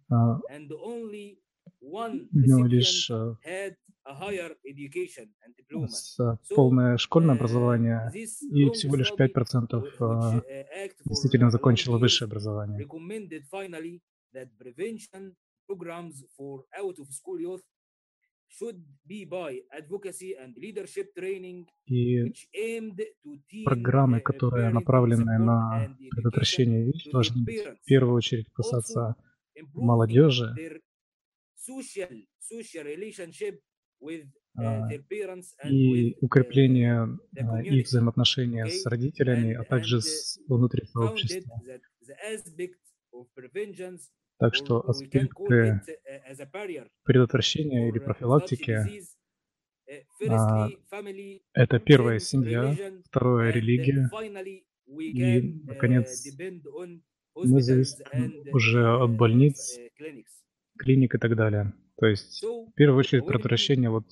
а, 0.09 0.39
имел 2.31 2.65
лишь 2.65 3.11
полное 6.55 6.97
школьное 6.97 7.35
образование, 7.35 8.11
и 8.13 8.69
всего 8.71 8.95
лишь 8.95 9.11
5% 9.11 9.93
а, 9.99 10.41
действительно 11.05 11.49
закончило 11.49 11.97
высшее 11.97 12.27
образование. 12.27 12.87
И 21.87 22.33
программы, 23.65 24.21
которые 24.21 24.69
направлены 24.69 25.37
на 25.37 25.95
предотвращение 26.11 26.85
ВИЧ, 26.85 27.11
должны 27.11 27.43
быть 27.43 27.61
в 27.61 27.85
первую 27.85 28.15
очередь 28.15 28.49
касаться 28.53 29.15
молодежи, 29.73 30.53
а, 34.57 34.87
и 35.67 36.15
укрепление 36.21 37.17
а, 37.37 37.61
их 37.61 37.87
взаимоотношения 37.87 38.67
с 38.67 38.85
родителями, 38.85 39.53
а 39.53 39.63
также 39.63 40.01
с 40.01 40.39
внутри 40.47 40.85
сообщества. 40.85 41.61
Так 44.37 44.53
что 44.53 44.87
аспекты 44.87 45.81
предотвращения 47.03 47.89
или 47.89 47.99
профилактики. 47.99 49.03
а, 50.27 50.69
это 51.53 51.79
первая 51.79 52.19
семья, 52.19 52.75
второе 53.05 53.51
религия, 53.51 54.09
и, 54.87 55.41
наконец, 55.63 56.25
мы 57.35 57.61
зависим 57.61 58.33
уже 58.53 58.95
от 58.97 59.11
больниц, 59.11 59.79
клиник 60.77 61.15
и 61.15 61.17
так 61.17 61.35
далее. 61.35 61.73
То 61.97 62.07
есть, 62.07 62.43
в 62.43 62.73
первую 62.73 62.99
очередь, 62.99 63.25
предотвращение 63.25 63.89
вот 63.89 64.05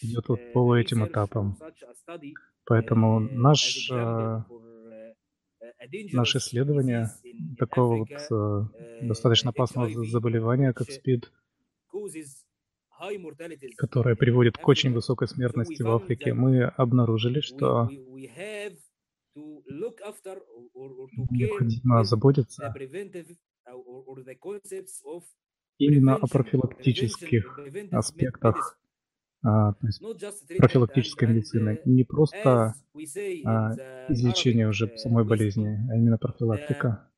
идет 0.00 0.28
вот 0.28 0.52
по 0.52 0.76
этим 0.76 1.04
этапам. 1.06 1.58
Поэтому 2.64 3.18
наш, 3.20 3.90
наше 6.12 6.38
исследование 6.38 7.10
такого 7.58 8.04
вот 8.04 8.08
достаточно 9.00 9.50
опасного 9.50 10.04
заболевания, 10.04 10.72
как 10.72 10.90
СПИД, 10.90 11.30
которое 13.76 14.16
приводит 14.16 14.58
к 14.58 14.68
очень 14.68 14.92
высокой 14.92 15.28
смертности 15.28 15.82
в 15.82 15.90
Африке, 15.90 16.34
мы 16.34 16.64
обнаружили, 16.64 17.40
что 17.40 17.88
необходимо 21.30 22.04
заботиться 22.04 22.74
именно 25.78 26.16
о 26.16 26.26
профилактических 26.26 27.60
аспектах 27.90 28.78
то 29.42 29.76
есть 29.82 30.00
профилактической 30.58 31.28
медицины. 31.28 31.80
Не 31.84 32.04
просто 32.04 32.74
а, 33.44 33.72
излечение 34.08 34.68
уже 34.68 34.90
самой 34.96 35.24
болезни, 35.24 35.78
а 35.90 35.96
именно 35.96 36.18
профилактика. 36.18 37.10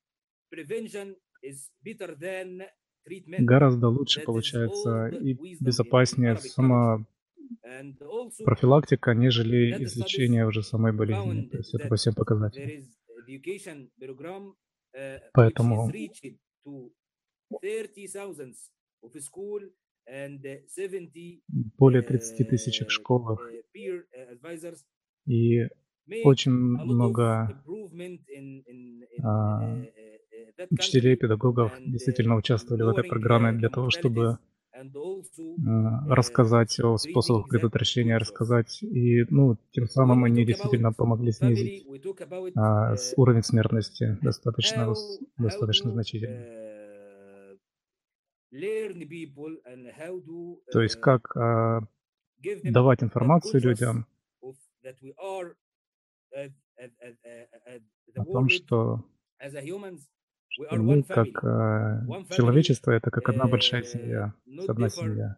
Гораздо 3.37 3.89
лучше 3.89 4.21
получается 4.21 5.07
и 5.07 5.37
безопаснее 5.59 6.37
сама 6.37 7.05
профилактика, 8.43 9.13
нежели 9.13 9.83
излечение 9.83 10.47
уже 10.47 10.63
самой 10.63 10.93
болезни. 10.93 11.47
То 11.49 11.57
есть 11.57 11.75
это 11.75 11.87
по 11.87 11.95
всем 11.95 12.15
показателям. 12.15 12.87
Поэтому 15.33 15.91
более 21.77 22.01
30 22.01 22.43
тысяч 22.49 22.85
в 22.85 22.91
школах. 22.91 23.51
и 25.27 25.67
очень 26.23 26.51
много 26.51 27.51
а, 29.23 29.77
учителей, 30.69 31.15
педагогов 31.15 31.73
действительно 31.85 32.35
участвовали 32.35 32.83
в 32.83 32.89
этой 32.89 33.03
программе 33.03 33.51
для 33.53 33.69
того, 33.69 33.89
чтобы 33.89 34.37
рассказать 36.07 36.79
о 36.79 36.97
способах 36.97 37.47
предотвращения, 37.47 38.17
рассказать, 38.17 38.83
и 38.83 39.25
ну, 39.29 39.57
тем 39.71 39.87
самым 39.87 40.23
они 40.25 40.45
действительно 40.45 40.91
помогли 40.91 41.31
снизить 41.31 41.85
а, 42.55 42.95
уровень 43.15 43.43
смертности 43.43 44.17
достаточно, 44.21 44.93
достаточно 45.37 45.91
значительно. 45.91 46.64
То 50.71 50.81
есть 50.81 50.95
как 50.95 51.35
а, 51.35 51.81
давать 52.63 53.03
информацию 53.03 53.61
людям 53.61 54.05
о 58.15 58.25
том, 58.25 58.49
что, 58.49 59.03
что 60.47 60.75
мы 60.77 61.03
как 61.03 61.43
а, 61.43 62.05
человечество 62.31 62.91
это 62.91 63.11
как 63.11 63.27
одна 63.29 63.47
большая 63.47 63.83
семья, 63.83 64.33
одна 64.67 64.89
семья, 64.89 65.37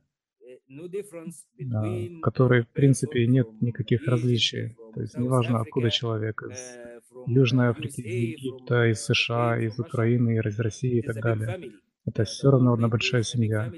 а, 1.73 1.81
в 1.81 2.21
которой 2.21 2.61
в 2.63 2.69
принципе 2.69 3.25
нет 3.25 3.47
никаких 3.61 4.05
различий. 4.07 4.75
То 4.93 5.01
есть 5.01 5.17
неважно 5.17 5.61
откуда 5.61 5.89
человек 5.89 6.43
из 6.43 6.77
Южной 7.25 7.67
Африки, 7.67 8.01
из 8.01 8.39
Египта, 8.39 8.91
из 8.91 9.01
США, 9.03 9.59
из 9.59 9.79
Украины, 9.79 10.37
из 10.37 10.59
России 10.59 10.99
и 10.99 11.01
так 11.01 11.15
далее. 11.21 11.71
Это 12.05 12.23
все 12.23 12.51
равно 12.51 12.73
одна 12.73 12.87
большая 12.87 13.23
семья. 13.23 13.71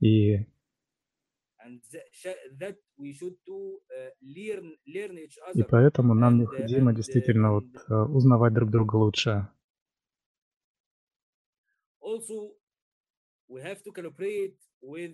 И 0.00 0.46
и 5.54 5.62
поэтому 5.62 6.14
нам 6.14 6.38
необходимо 6.38 6.92
действительно 6.92 7.52
вот 7.52 7.66
узнавать 7.88 8.52
друг 8.52 8.70
друга 8.70 8.96
лучше. 8.96 9.48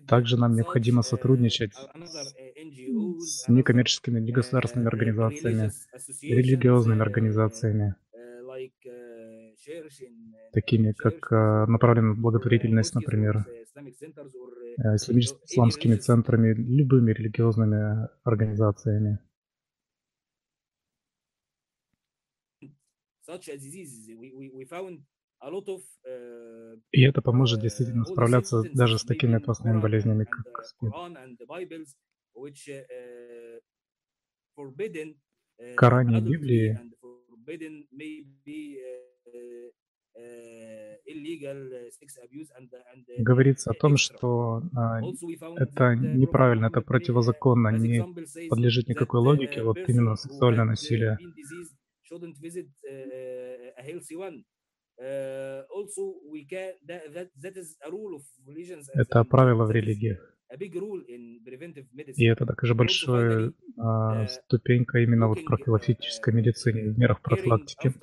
Также 0.06 0.36
нам 0.36 0.54
необходимо 0.54 1.02
сотрудничать 1.02 1.72
с 3.18 3.48
некоммерческими 3.48 4.20
негосударственными 4.20 4.88
организациями, 4.88 5.72
религиозными 6.26 7.02
организациями, 7.02 7.94
такими 10.52 10.92
как 10.92 11.30
направленная 11.68 12.14
благотворительность, 12.14 12.94
например, 12.94 13.46
исламскими 15.46 15.96
центрами, 15.96 16.54
любыми 16.54 17.12
религиозными 17.12 18.08
организациями. 18.24 19.18
И 26.92 27.02
это 27.02 27.22
поможет 27.22 27.60
действительно 27.60 28.04
справляться 28.04 28.62
даже 28.74 28.98
с 28.98 29.04
такими 29.04 29.36
опасными 29.36 29.80
болезнями, 29.80 30.24
как 30.24 30.64
СПИД. 30.64 30.92
В 35.58 35.74
Коране 35.76 36.18
и 36.18 36.22
Библии 36.22 36.80
говорится 43.18 43.70
о 43.70 43.74
том, 43.74 43.96
что 43.96 44.62
а, 44.76 45.00
это 45.56 45.94
неправильно, 45.94 46.66
это 46.66 46.80
противозаконно, 46.80 47.68
не 47.68 48.04
подлежит 48.48 48.88
никакой 48.88 49.20
логике, 49.20 49.62
вот 49.62 49.78
именно 49.88 50.16
сексуальное 50.16 50.64
насилие. 50.64 51.18
Это 58.94 59.24
правило 59.24 59.64
в 59.64 59.70
религиях. 59.70 60.36
И 62.16 62.26
это 62.26 62.44
также 62.44 62.74
большая 62.74 63.52
а, 63.78 64.26
ступенька 64.26 64.98
именно 64.98 65.28
вот 65.28 65.42
профилактической 65.44 66.34
медицине, 66.34 66.90
в 66.90 66.98
мерах 66.98 67.22
профилактики. 67.22 67.94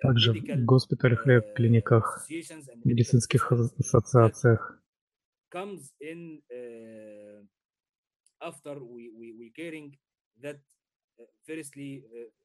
Также 0.00 0.32
в 0.32 0.64
госпиталях 0.64 1.26
и 1.26 1.40
клиниках, 1.54 2.26
медицинских 2.84 3.52
ассоциациях 3.52 4.80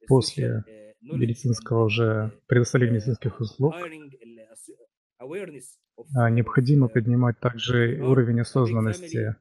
после 0.08 0.64
медицинского 1.02 1.86
уже 1.86 2.32
предоставления 2.48 2.96
медицинских 2.96 3.40
услуг 3.40 3.76
необходимо 6.30 6.88
поднимать 6.88 7.40
также 7.40 8.02
уровень 8.02 8.42
осознанности 8.42 9.36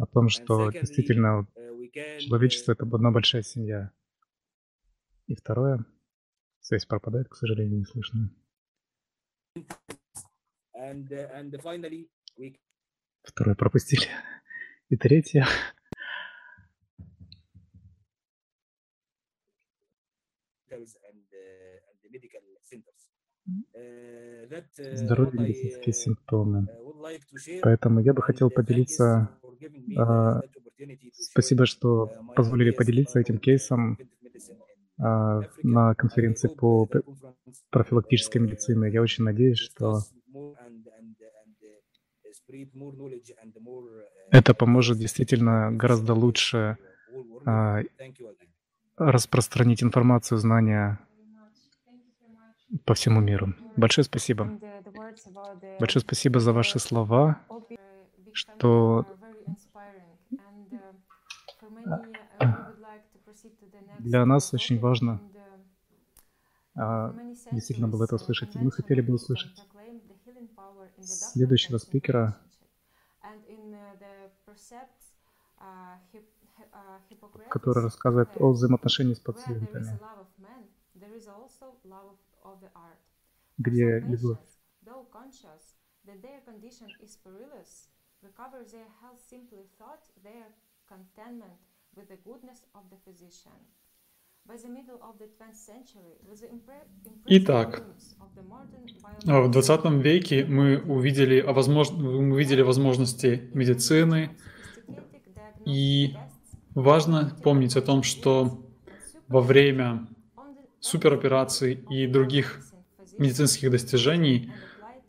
о 0.00 0.06
том, 0.06 0.28
что 0.28 0.70
действительно 0.70 1.46
человечество— 2.18 2.72
это 2.74 2.84
одна 2.84 3.10
большая 3.10 3.42
семья. 3.42 3.92
И 5.26 5.34
второе, 5.34 5.84
связь 6.60 6.86
пропадает, 6.86 7.28
к 7.28 7.34
сожалению, 7.34 7.80
не 7.80 7.84
слышно. 7.84 8.30
Второе 13.22 13.54
пропустили. 13.54 14.06
И 14.88 14.96
третье. 14.96 15.46
Здоровье 24.92 25.40
медицинские 25.40 25.92
симптомы. 25.92 26.68
Поэтому 27.62 28.00
я 28.00 28.12
бы 28.12 28.22
хотел 28.22 28.50
поделиться. 28.50 29.30
А, 29.96 30.40
спасибо, 31.12 31.66
что 31.66 32.12
позволили 32.34 32.70
поделиться 32.70 33.20
этим 33.20 33.38
кейсом 33.38 33.98
а, 34.98 35.42
на 35.62 35.94
конференции 35.94 36.48
по 36.48 36.88
профилактической 37.70 38.38
медицине. 38.38 38.90
Я 38.90 39.02
очень 39.02 39.24
надеюсь, 39.24 39.58
что 39.58 40.00
это 44.30 44.54
поможет 44.54 44.98
действительно 44.98 45.70
гораздо 45.72 46.14
лучше 46.14 46.78
распространить 48.98 49.82
информацию, 49.82 50.38
знания 50.38 50.98
по 52.84 52.94
всему 52.94 53.20
миру. 53.20 53.54
Большое 53.76 54.04
спасибо. 54.04 54.52
Большое 55.78 56.02
спасибо 56.02 56.40
за 56.40 56.52
ваши 56.52 56.78
слова, 56.78 57.40
что 58.32 59.06
для 63.98 64.24
нас 64.26 64.52
очень 64.52 64.78
важно 64.78 65.20
а, 66.76 67.14
действительно 67.50 67.88
было 67.88 68.04
это 68.04 68.16
услышать. 68.16 68.54
Мы 68.54 68.70
хотели 68.70 69.00
бы 69.00 69.14
услышать 69.14 69.66
следующего 71.00 71.78
спикера, 71.78 72.36
который 77.48 77.82
рассказывает 77.82 78.30
о 78.36 78.52
взаимоотношении 78.52 79.14
с 79.14 79.20
пациентами, 79.20 79.98
где 83.58 84.00
любовь. 84.00 84.38
Итак, 97.26 97.84
в 99.24 99.50
20 99.50 99.84
веке 100.02 100.44
мы 100.46 100.78
увидели, 100.78 101.42
возможно, 101.42 101.98
мы 101.98 102.32
увидели 102.32 102.62
возможности 102.62 103.50
медицины, 103.52 104.38
и 105.66 106.16
важно 106.82 107.36
помнить 107.42 107.76
о 107.76 107.82
том, 107.82 108.02
что 108.02 108.64
во 109.26 109.40
время 109.40 110.08
суперопераций 110.80 111.84
и 111.90 112.06
других 112.06 112.60
медицинских 113.18 113.70
достижений 113.70 114.52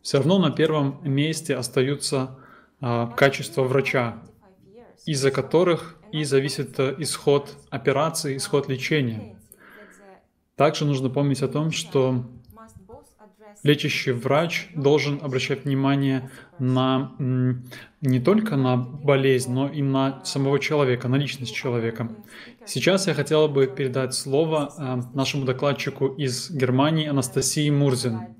все 0.02 0.18
равно 0.18 0.38
на 0.38 0.50
первом 0.50 1.00
месте 1.04 1.54
остаются 1.54 2.38
а, 2.80 3.06
качество 3.08 3.62
врача, 3.62 4.22
из-за 5.06 5.30
которых 5.30 5.96
и 6.12 6.24
зависит 6.24 6.78
э, 6.80 6.96
исход 6.98 7.56
операции, 7.70 8.36
исход 8.36 8.68
лечения. 8.68 9.36
Также 10.56 10.84
нужно 10.84 11.08
помнить 11.08 11.42
о 11.42 11.48
том, 11.48 11.70
что 11.70 12.24
лечащий 13.62 14.12
врач 14.12 14.68
должен 14.74 15.20
обращать 15.22 15.64
внимание 15.64 16.30
на 16.58 17.14
не 18.00 18.20
только 18.20 18.56
на 18.56 18.76
болезнь, 18.76 19.52
но 19.52 19.68
и 19.68 19.82
на 19.82 20.24
самого 20.24 20.58
человека, 20.58 21.08
на 21.08 21.16
личность 21.16 21.54
человека. 21.54 22.10
Сейчас 22.64 23.06
я 23.06 23.14
хотела 23.14 23.46
бы 23.46 23.66
передать 23.66 24.14
слово 24.14 24.72
э, 24.78 25.16
нашему 25.16 25.44
докладчику 25.44 26.06
из 26.06 26.50
Германии 26.50 27.06
Анастасии 27.06 27.68
Мурзин. 27.68 28.36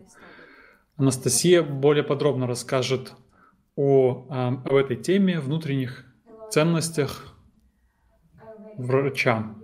Анастасия 0.96 1.62
более 1.62 2.04
подробно 2.04 2.46
расскажет 2.46 3.12
о, 3.76 4.26
э, 4.30 4.46
об 4.64 4.74
этой 4.74 4.96
теме, 4.96 5.40
внутренних 5.40 6.06
ценностях 6.50 7.34
врача. 8.78 9.54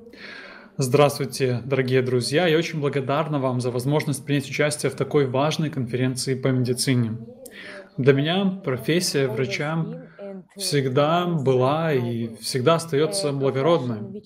Здравствуйте, 0.79 1.63
дорогие 1.65 2.03
друзья. 2.03 2.47
Я 2.47 2.59
очень 2.59 2.81
благодарна 2.81 3.39
вам 3.39 3.63
за 3.63 3.71
возможность 3.71 4.27
принять 4.27 4.49
участие 4.49 4.91
в 4.91 4.95
такой 4.95 5.27
важной 5.27 5.71
конференции 5.71 6.35
по 6.35 6.49
медицине. 6.49 7.17
Для 7.97 8.13
меня 8.13 8.61
профессия 8.63 9.27
врача 9.27 9.87
всегда 10.57 11.27
была 11.27 11.95
и 11.95 12.35
всегда 12.37 12.75
остается 12.75 13.33
благородной. 13.33 14.23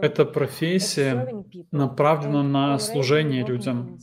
Эта 0.00 0.24
профессия 0.24 1.44
направлена 1.72 2.42
на 2.42 2.78
служение 2.78 3.44
людям. 3.44 3.98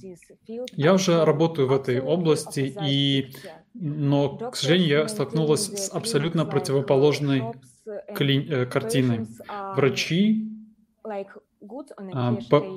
Я 0.74 0.94
уже 0.94 1.26
работаю 1.26 1.68
в 1.68 1.74
этой 1.74 2.02
области, 2.02 2.76
и, 2.86 3.34
но, 3.74 4.38
к 4.38 4.56
сожалению, 4.56 4.90
я 4.90 5.08
столкнулась 5.08 5.66
с 5.66 5.90
абсолютно 5.92 6.46
противоположной 6.46 7.46
кли- 8.14 8.48
э, 8.48 8.66
картиной. 8.68 9.26
Врачи 9.76 10.55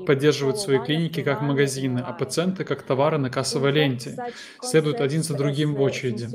поддерживают 0.07 0.59
свои 0.59 0.79
клиники 0.79 1.23
как 1.23 1.43
магазины, 1.43 2.01
а 2.01 2.13
пациенты 2.13 2.65
как 2.65 2.83
товары 2.83 3.19
на 3.19 3.31
кассовой 3.31 3.73
ленте, 3.73 4.17
следуют 4.63 5.01
один 5.01 5.23
за 5.23 5.37
другим 5.37 5.75
в 5.75 5.81
очереди. 5.81 6.29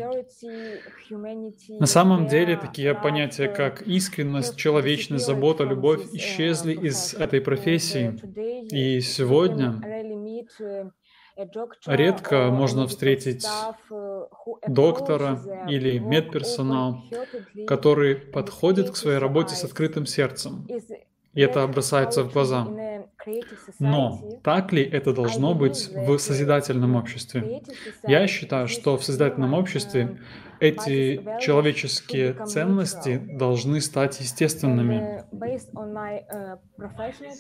На 1.80 1.86
самом 1.86 2.28
деле 2.28 2.57
такие 2.57 2.94
понятия, 2.94 3.48
как 3.48 3.82
искренность, 3.84 4.56
человечность, 4.56 5.26
забота, 5.26 5.64
любовь 5.64 6.02
исчезли 6.14 6.74
из 6.74 7.14
этой 7.14 7.41
профессии. 7.41 8.20
И 8.72 9.02
сегодня 9.02 9.82
Редко 11.88 12.52
можно 12.52 12.88
встретить 12.88 13.45
доктора 14.68 15.41
или 15.68 15.98
медперсонал, 15.98 17.03
который 17.65 18.15
подходит 18.15 18.91
к 18.91 18.95
своей 18.95 19.18
работе 19.18 19.56
с 19.56 19.64
открытым 19.64 20.06
сердцем. 20.06 20.68
И 21.34 21.42
это 21.42 21.68
бросается 21.68 22.24
в 22.24 22.32
глаза. 22.32 22.68
Но 23.80 24.40
так 24.44 24.72
ли 24.74 24.84
это 24.84 25.14
должно 25.14 25.54
быть 25.54 25.90
в 25.94 26.18
созидательном 26.18 26.96
обществе? 26.96 27.64
Я 28.04 28.28
считаю, 28.28 28.68
что 28.68 28.98
в 28.98 29.04
созидательном 29.04 29.54
обществе 29.54 30.20
эти 30.60 31.24
человеческие 31.42 32.34
ценности 32.46 33.18
должны 33.18 33.82
стать 33.82 34.20
естественными. 34.20 35.24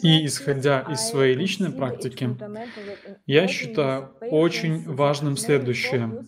И 0.01 0.25
исходя 0.25 0.81
из 0.89 0.99
своей 1.01 1.35
личной 1.35 1.71
практики, 1.71 2.37
я 3.25 3.47
считаю 3.47 4.15
очень 4.21 4.83
важным 4.91 5.37
следующее. 5.37 6.25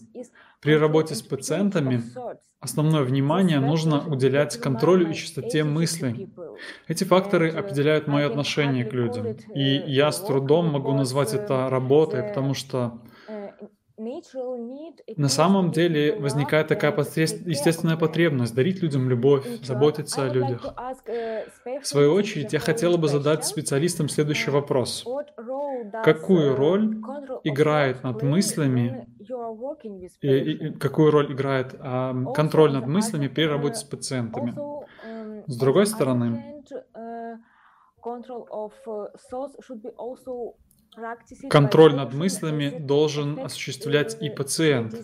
При 0.62 0.76
работе 0.76 1.16
с 1.16 1.22
пациентами 1.22 2.02
основное 2.66 3.04
внимание 3.04 3.60
нужно 3.60 4.06
уделять 4.06 4.58
контролю 4.60 5.10
и 5.10 5.14
чистоте 5.14 5.64
мыслей. 5.64 6.28
Эти 6.88 7.04
факторы 7.04 7.50
определяют 7.50 8.08
мое 8.08 8.28
отношение 8.28 8.86
к 8.86 8.94
людям. 8.94 9.38
И 9.56 9.84
я 9.88 10.12
с 10.12 10.20
трудом 10.20 10.72
могу 10.72 10.94
назвать 10.94 11.34
это 11.34 11.70
работой, 11.70 12.24
потому 12.24 12.54
что 12.54 13.00
на 15.18 15.30
самом 15.30 15.72
деле 15.72 16.16
возникает 16.16 16.68
такая 16.68 16.92
естественная 16.92 17.98
потребность 17.98 18.56
дарить 18.56 18.82
людям 18.82 19.10
любовь, 19.10 19.46
заботиться 19.64 20.26
о 20.26 20.30
людях. 20.30 20.74
В 21.82 21.86
свою 21.86 22.14
очередь, 22.14 22.54
я 22.54 22.60
хотела 22.60 22.98
бы 22.98 23.08
задать 23.08 23.46
специалистам 23.46 24.10
следующий 24.10 24.52
вопрос. 24.52 25.06
Какую 26.04 26.56
роль 26.56 26.98
играет 27.44 28.04
над 28.04 28.22
мыслями, 28.24 29.08
и, 30.22 30.28
и, 30.28 30.74
какую 30.74 31.12
роль 31.12 31.34
играет 31.34 31.76
а, 31.80 32.14
контроль 32.34 32.72
над 32.72 32.88
мыслями 32.88 33.28
при 33.28 33.44
работе 33.44 33.76
с 33.76 33.84
пациентами? 33.84 34.54
С 35.48 35.58
другой 35.58 35.86
стороны, 35.86 36.64
Контроль 41.50 41.96
над 41.96 42.14
мыслями 42.14 42.78
должен 42.80 43.40
осуществлять 43.40 44.18
и 44.22 44.30
пациент. 44.30 44.96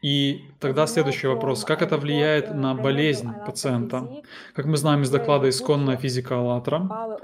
И 0.00 0.44
тогда 0.60 0.86
следующий 0.86 1.26
вопрос. 1.26 1.64
Как 1.64 1.82
это 1.82 1.96
влияет 1.98 2.54
на 2.54 2.74
болезнь 2.74 3.30
пациента? 3.44 4.08
Как 4.54 4.66
мы 4.66 4.76
знаем 4.76 5.02
из 5.02 5.10
доклада 5.10 5.48
«Исконная 5.48 5.96
физика 5.96 6.36
АЛЛАТРА», 6.36 7.18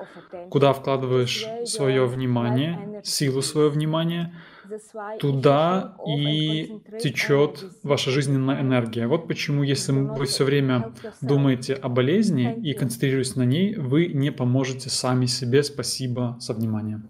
куда 0.51 0.73
вкладываешь 0.73 1.47
свое 1.67 2.07
внимание, 2.07 3.01
силу 3.05 3.43
своего 3.43 3.71
внимания, 3.71 4.35
туда 5.21 5.97
и 6.09 6.81
течет 7.01 7.65
ваша 7.85 8.11
жизненная 8.11 8.61
энергия. 8.61 9.07
Вот 9.07 9.29
почему, 9.29 9.63
если 9.63 9.93
вы 9.93 10.27
все 10.27 10.45
время 10.45 10.93
думаете 11.21 11.75
о 11.75 11.89
болезни 11.89 12.59
и 12.61 12.73
концентрируетесь 12.73 13.37
на 13.37 13.45
ней, 13.45 13.77
вы 13.77 14.07
не 14.07 14.33
поможете 14.33 14.91
сами 14.91 15.27
себе. 15.27 15.63
Спасибо 15.63 16.37
за 16.41 16.55
внимание. 16.55 17.03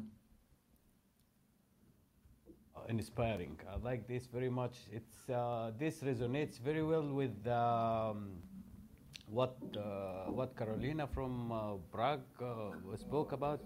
Inspiring. 2.99 3.59
I 3.71 3.77
like 3.85 4.07
this 4.07 4.27
very 4.27 4.51
much. 4.51 4.77
It's 4.93 5.29
uh, 5.29 5.73
this 5.79 6.01
resonates 6.03 6.59
very 6.59 6.83
well 6.83 7.07
with 7.21 7.47
um, 7.47 8.39
what 9.29 9.57
uh, 9.77 10.31
what 10.31 10.57
Carolina 10.57 11.07
from 11.07 11.53
uh, 11.53 11.75
Prague 11.93 12.21
uh, 12.41 12.97
spoke 12.97 13.33
about. 13.33 13.61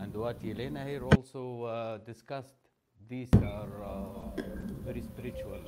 And 0.00 0.14
what 0.14 0.36
Elena 0.44 0.84
here 0.84 1.04
also 1.04 1.64
uh, 1.64 1.98
discussed. 1.98 2.54
These 3.08 3.30
are 3.42 3.72
uh, 3.84 4.40
very 4.84 5.02
spiritual. 5.02 5.60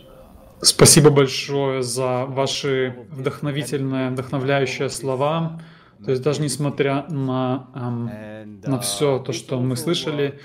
Спасибо 0.63 1.11
большое 1.11 1.83
за 1.83 2.25
ваши 2.27 2.95
вдохновительные, 3.11 4.11
вдохновляющие 4.11 4.89
слова. 4.89 5.61
То 6.05 6.11
есть 6.11 6.23
даже 6.23 6.43
несмотря 6.43 7.07
на, 7.09 7.71
эм, 7.75 8.61
на 8.61 8.79
все 8.81 9.19
то, 9.19 9.33
что 9.33 9.61
мы 9.61 9.77
слышали, 9.77 10.41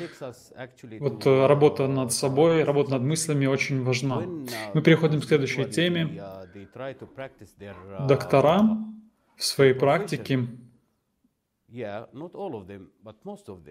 вот 0.99 1.25
э, 1.25 1.47
работа 1.47 1.87
над 1.87 2.11
собой, 2.11 2.63
работа 2.63 2.91
над 2.91 3.03
мыслями 3.03 3.45
очень 3.45 3.83
важна. 3.83 4.21
Мы 4.73 4.81
переходим 4.81 5.21
к 5.21 5.25
следующей 5.25 5.65
теме. 5.65 6.21
Доктора 8.07 8.61
в 9.35 9.43
своей 9.43 9.73
практике 9.73 10.47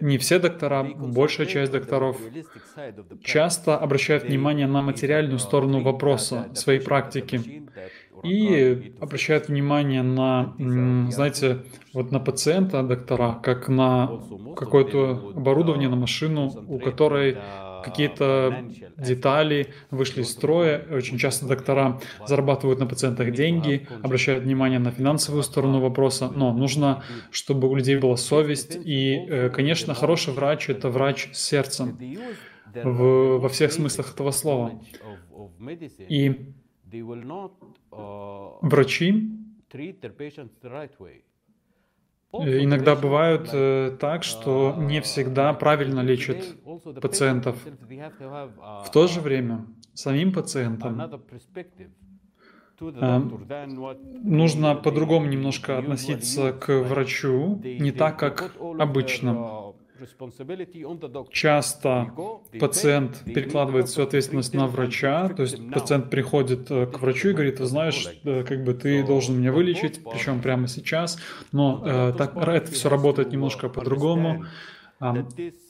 не 0.01 0.19
все 0.19 0.39
доктора, 0.39 0.85
большая 0.85 1.47
часть 1.49 1.73
докторов 1.73 2.21
часто 3.25 3.77
обращают 3.77 4.25
внимание 4.25 4.69
на 4.69 4.83
материальную 4.83 5.41
сторону 5.41 5.83
вопроса 5.83 6.49
своей 6.55 6.81
практики 6.81 7.65
и 8.23 8.95
обращают 9.01 9.49
внимание 9.49 10.03
на, 10.03 10.55
знаете, 11.11 11.65
вот 11.93 12.13
на 12.13 12.21
пациента, 12.21 12.83
доктора, 12.83 13.39
как 13.43 13.69
на 13.69 14.21
какое-то 14.57 15.33
оборудование, 15.37 15.89
на 15.89 15.97
машину, 15.97 16.53
у 16.69 16.79
которой 16.79 17.37
какие-то 17.85 18.65
детали 18.97 19.69
вышли 19.91 20.23
из 20.23 20.31
строя. 20.31 20.85
Очень 20.91 21.19
часто 21.19 21.47
доктора 21.47 22.01
зарабатывают 22.27 22.81
на 22.81 22.87
пациентах 22.87 23.33
деньги, 23.33 23.87
обращают 24.03 24.45
внимание 24.45 24.79
на 24.79 24.91
финансовую 24.91 25.43
сторону 25.43 25.81
вопроса, 25.81 26.31
но 26.35 26.53
нужно, 26.53 27.03
чтобы 27.31 27.69
у 27.69 27.75
людей 27.75 27.97
была 27.97 28.17
совесть. 28.17 28.77
И, 28.85 29.15
э, 29.29 29.51
конечно, 29.51 29.95
хороший 29.95 30.35
врач– 30.35 30.69
это 30.71 30.91
врач 30.91 31.29
с 31.33 31.39
сердцем 31.39 31.99
в, 32.75 33.39
во 33.39 33.49
всех 33.49 33.73
смыслах 33.73 34.13
этого 34.15 34.31
слова. 34.31 34.81
И 36.09 36.53
врачи 37.91 39.39
иногда 42.33 42.95
бывают 42.95 43.49
э, 43.53 43.97
так, 43.99 44.23
что 44.23 44.75
не 44.77 45.01
всегда 45.01 45.53
правильно 45.55 46.01
лечат 46.01 46.57
пациентов. 47.01 47.57
В 48.85 48.91
то 48.93 49.07
же 49.07 49.21
время 49.21 49.67
самим 49.95 50.33
пациентам 50.33 51.01
э, 52.81 53.21
нужно 54.23 54.75
по-другому 54.75 55.27
немножко 55.27 55.79
относиться 55.79 56.53
к 56.53 56.83
врачу, 56.83 57.61
не 57.65 57.93
так, 57.93 58.19
как 58.19 58.55
обычно. 58.79 59.68
Часто 61.31 62.13
пациент 62.59 63.23
перекладывает 63.25 63.89
всю 63.89 64.03
ответственность 64.03 64.55
на 64.55 64.67
врача, 64.67 65.29
то 65.29 65.43
есть 65.43 65.59
пациент 65.71 66.11
приходит 66.11 66.71
э, 66.71 66.87
к 66.87 67.01
врачу 67.01 67.31
и 67.31 67.33
говорит, 67.33 67.57
ты 67.57 67.65
знаешь, 67.65 68.09
э, 68.25 68.45
как 68.45 68.65
бы 68.65 68.75
ты 68.75 69.05
должен 69.05 69.39
меня 69.39 69.53
вылечить, 69.53 70.01
причем 70.05 70.41
прямо 70.41 70.69
сейчас, 70.69 71.19
но 71.53 71.83
э, 71.85 72.13
так, 72.17 72.37
это 72.37 72.71
все 72.71 72.89
работает 72.89 73.33
немножко 73.33 73.69
по-другому. 73.69 74.45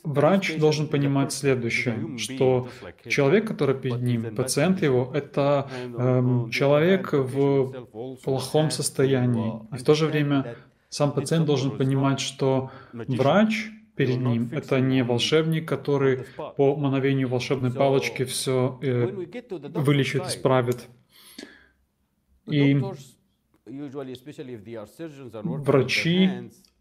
Врач 0.04 0.56
должен 0.56 0.88
понимать 0.88 1.32
следующее, 1.32 2.16
что 2.16 2.68
человек, 3.06 3.46
который 3.46 3.74
перед 3.74 4.00
ним, 4.02 4.34
пациент 4.34 4.82
его, 4.82 5.10
это 5.14 5.70
э, 5.74 6.50
человек 6.50 7.12
в 7.12 8.16
плохом 8.24 8.70
состоянии. 8.70 9.60
И 9.72 9.76
в 9.76 9.84
то 9.84 9.94
же 9.94 10.06
время 10.06 10.56
сам 10.88 11.12
пациент 11.12 11.44
должен 11.44 11.76
понимать, 11.76 12.20
что 12.20 12.70
врач 12.92 13.70
перед 13.98 14.20
ним. 14.20 14.48
Это 14.52 14.80
не 14.80 15.02
волшебник, 15.04 15.68
который 15.68 16.24
по 16.56 16.76
мановению 16.76 17.28
волшебной 17.28 17.72
палочки 17.72 18.24
все 18.24 18.78
э, 18.80 19.06
вылечит, 19.74 20.26
исправит. 20.26 20.88
И 22.46 22.80
врачи, 25.66 26.30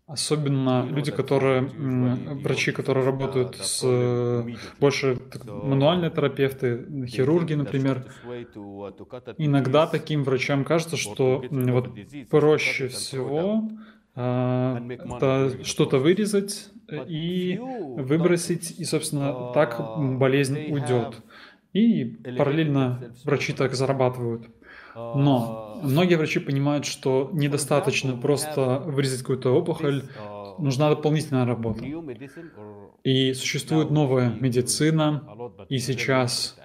особенно 0.06 0.86
люди, 0.90 1.12
которые 1.12 1.62
врачи, 1.62 2.72
которые 2.72 3.06
работают 3.06 3.58
с 3.58 4.46
больше 4.80 5.18
мануальные 5.46 6.12
терапевты, 6.12 6.86
хирурги, 7.08 7.56
например, 7.56 8.06
иногда 9.38 9.88
таким 9.88 10.24
врачам 10.24 10.64
кажется, 10.64 10.96
что 10.96 11.44
вот 11.50 11.90
проще 12.30 12.88
всего 12.88 13.70
это 14.18 15.64
что-то 15.64 16.00
вырезать 16.00 16.70
и 17.08 17.60
выбросить, 17.62 18.80
и, 18.80 18.84
собственно, 18.84 19.52
так 19.54 19.80
болезнь 20.18 20.72
уйдет. 20.72 21.22
И 21.74 22.06
параллельно 22.38 23.14
врачи 23.24 23.54
так 23.54 23.76
зарабатывают. 23.76 24.48
Но 24.96 25.80
многие 25.84 26.16
врачи 26.16 26.40
понимают, 26.40 26.86
что 26.86 27.30
недостаточно 27.34 28.18
просто 28.18 28.80
вырезать 28.80 29.20
какую-то 29.20 29.52
опухоль, 29.52 30.04
нужна 30.58 30.90
дополнительная 30.90 31.46
работа. 31.46 31.86
И 33.04 33.34
существует 33.34 33.92
новая 33.92 34.36
медицина, 34.40 35.24
и 35.70 35.78
сейчас 35.78 36.58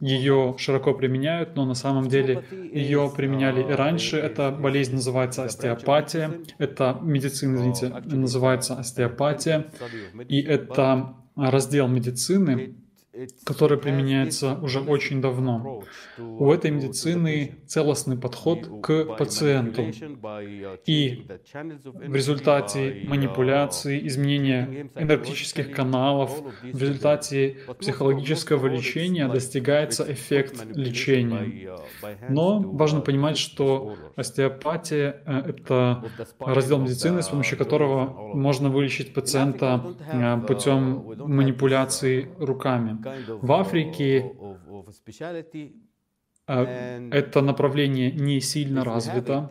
ее 0.00 0.54
широко 0.58 0.92
применяют, 0.94 1.56
но 1.56 1.64
на 1.64 1.74
самом 1.74 2.08
деле 2.08 2.44
ее 2.50 3.10
применяли 3.14 3.62
и 3.62 3.72
раньше. 3.72 4.18
Эта 4.18 4.50
болезнь 4.50 4.94
называется 4.94 5.44
остеопатия. 5.44 6.32
Это 6.58 6.98
медицина, 7.02 7.56
извините, 7.56 7.88
называется 7.88 8.74
остеопатия. 8.74 9.66
И 10.28 10.40
это 10.40 11.14
раздел 11.36 11.88
медицины, 11.88 12.76
который 13.44 13.78
применяется 13.78 14.54
уже 14.54 14.80
очень 14.80 15.20
давно. 15.20 15.82
У 16.18 16.50
этой 16.52 16.70
медицины 16.70 17.58
целостный 17.66 18.16
подход 18.18 18.82
к 18.82 19.16
пациенту. 19.16 19.84
И 20.86 21.26
в 21.84 22.14
результате 22.14 23.04
манипуляции, 23.06 24.06
изменения 24.06 24.90
энергетических 24.94 25.70
каналов, 25.70 26.42
в 26.62 26.80
результате 26.80 27.58
психологического 27.78 28.66
лечения 28.66 29.28
достигается 29.28 30.10
эффект 30.12 30.66
лечения. 30.74 31.76
Но 32.28 32.60
важно 32.60 33.00
понимать, 33.00 33.38
что 33.38 33.96
остеопатия— 34.16 35.22
это 35.26 36.04
раздел 36.40 36.78
медицины, 36.78 37.22
с 37.22 37.28
помощью 37.28 37.58
которого 37.58 38.34
можно 38.34 38.68
вылечить 38.68 39.14
пациента 39.14 39.80
путем 40.46 41.14
манипуляции 41.18 42.28
руками. 42.38 43.03
В 43.42 43.52
Африке 43.52 44.32
это 46.46 47.40
направление 47.40 48.12
не 48.12 48.40
сильно 48.40 48.84
развито, 48.84 49.50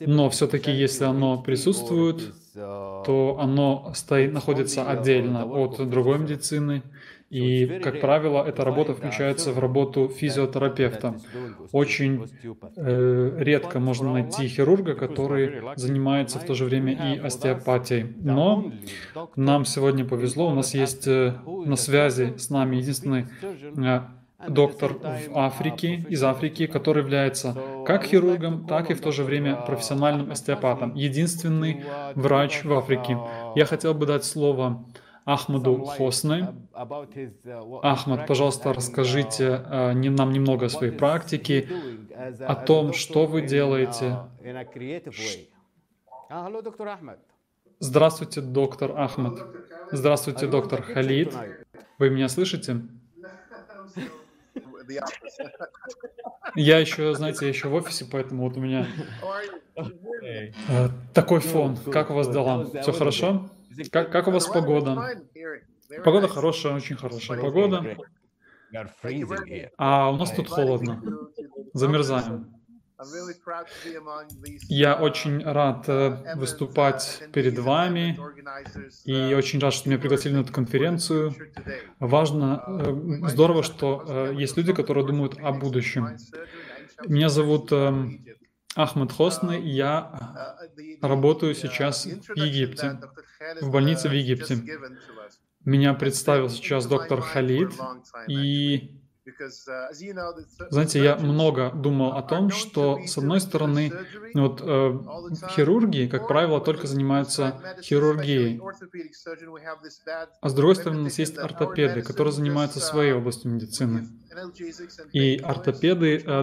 но 0.00 0.28
все-таки 0.28 0.70
если 0.70 1.04
оно 1.04 1.42
присутствует, 1.42 2.34
то 2.54 3.38
оно 3.40 3.92
стоит, 3.94 4.32
находится 4.32 4.88
отдельно 4.88 5.44
от 5.46 5.88
другой 5.88 6.18
медицины, 6.18 6.82
и, 7.32 7.80
как 7.82 8.02
правило, 8.02 8.44
эта 8.46 8.62
работа 8.62 8.92
включается 8.92 9.52
в 9.52 9.58
работу 9.58 10.08
физиотерапевта. 10.08 11.14
Очень 11.72 12.28
э, 12.76 13.36
редко 13.38 13.80
можно 13.80 14.12
найти 14.12 14.48
хирурга, 14.48 14.94
который 14.94 15.62
занимается 15.76 16.38
в 16.38 16.44
то 16.44 16.52
же 16.52 16.66
время 16.66 16.92
и 16.92 17.18
остеопатией. 17.18 18.14
Но 18.20 18.70
нам 19.34 19.64
сегодня 19.64 20.04
повезло, 20.04 20.50
у 20.50 20.54
нас 20.54 20.74
есть 20.74 21.06
э, 21.06 21.34
на 21.46 21.76
связи 21.76 22.36
с 22.36 22.50
нами 22.50 22.76
единственный 22.76 23.24
э, 23.42 24.00
доктор 24.46 24.92
в 24.92 25.34
Африке, 25.34 26.04
из 26.10 26.22
Африки, 26.22 26.66
который 26.66 27.02
является 27.02 27.56
как 27.86 28.04
хирургом, 28.04 28.66
так 28.66 28.90
и 28.90 28.94
в 28.94 29.00
то 29.00 29.10
же 29.10 29.24
время 29.24 29.56
профессиональным 29.56 30.30
остеопатом. 30.30 30.94
Единственный 30.94 31.82
врач 32.14 32.62
в 32.62 32.74
Африке. 32.74 33.16
Я 33.56 33.64
хотел 33.64 33.94
бы 33.94 34.04
дать 34.04 34.26
слово 34.26 34.84
Ахмаду 35.24 35.84
Хосны. 35.84 36.54
Ахмад, 37.82 38.26
пожалуйста, 38.26 38.72
расскажите 38.72 39.62
э, 39.64 39.92
нам 39.92 40.32
немного 40.32 40.66
о 40.66 40.68
своей 40.68 40.92
практике, 40.92 41.68
о 42.40 42.54
том, 42.54 42.92
что 42.92 43.26
вы 43.26 43.42
делаете. 43.42 44.18
Здравствуйте, 47.78 48.40
доктор 48.40 48.98
Ахмад. 48.98 49.46
Здравствуйте, 49.92 50.46
доктор 50.46 50.82
Халид. 50.82 51.34
Вы 51.98 52.10
меня 52.10 52.28
слышите? 52.28 52.82
Я 56.54 56.78
еще, 56.78 57.14
знаете, 57.14 57.46
я 57.46 57.48
еще 57.48 57.68
в 57.68 57.74
офисе, 57.74 58.06
поэтому 58.10 58.44
вот 58.44 58.56
у 58.56 58.60
меня 58.60 58.86
э, 59.76 60.88
такой 61.14 61.40
фон. 61.40 61.76
Как 61.76 62.10
у 62.10 62.14
вас 62.14 62.28
дела? 62.28 62.68
Все 62.82 62.92
хорошо? 62.92 63.48
Как, 63.90 64.10
как 64.10 64.28
у 64.28 64.30
вас 64.30 64.46
погода? 64.46 65.22
Погода 66.04 66.28
хорошая, 66.28 66.74
очень 66.74 66.96
хорошая 66.96 67.40
погода. 67.40 67.96
А 69.76 70.10
у 70.10 70.16
нас 70.16 70.32
тут 70.32 70.48
холодно. 70.48 71.02
Замерзаем. 71.74 72.52
Я 74.68 74.94
очень 74.94 75.42
рад 75.42 75.88
э, 75.88 76.36
выступать 76.36 77.22
перед 77.32 77.58
вами 77.58 78.18
и 79.04 79.34
очень 79.34 79.58
рад, 79.58 79.74
что 79.74 79.88
меня 79.88 79.98
пригласили 79.98 80.34
на 80.34 80.40
эту 80.40 80.52
конференцию. 80.52 81.34
Важно, 81.98 82.62
э, 82.66 83.28
здорово, 83.28 83.64
что 83.64 84.04
э, 84.06 84.34
есть 84.36 84.56
люди, 84.56 84.72
которые 84.72 85.04
думают 85.04 85.36
о 85.42 85.52
будущем. 85.52 86.16
Меня 87.06 87.28
зовут 87.28 87.72
Ахмед 88.74 89.12
Хосны, 89.12 89.60
и 89.60 89.68
я 89.68 90.68
работаю 91.02 91.54
сейчас 91.54 92.04
в 92.06 92.36
Египте, 92.36 93.00
в 93.60 93.70
больнице 93.70 94.08
в 94.08 94.12
Египте. 94.12 94.62
Меня 95.64 95.94
представил 95.94 96.48
сейчас 96.48 96.86
доктор 96.86 97.20
Халид, 97.20 97.70
и 98.28 99.01
Знаете, 100.70 101.02
я 101.02 101.16
много 101.16 101.70
думал 101.70 102.12
о 102.12 102.22
том, 102.22 102.50
что, 102.50 102.98
с 103.06 103.16
одной 103.18 103.40
стороны, 103.40 103.92
вот 104.34 104.60
э, 104.62 104.98
хирурги, 105.50 106.08
как 106.08 106.26
правило, 106.26 106.60
только 106.60 106.88
занимаются 106.88 107.76
хирургией, 107.82 108.60
а 110.40 110.48
с 110.48 110.54
другой 110.54 110.74
стороны, 110.74 111.00
у 111.00 111.04
нас 111.04 111.18
есть 111.18 111.38
ортопеды, 111.38 112.02
которые 112.02 112.32
занимаются 112.32 112.80
своей 112.80 113.12
областью 113.12 113.52
медицины. 113.52 114.08
И 115.12 115.36
ортопеды 115.36 116.24
э, 116.26 116.42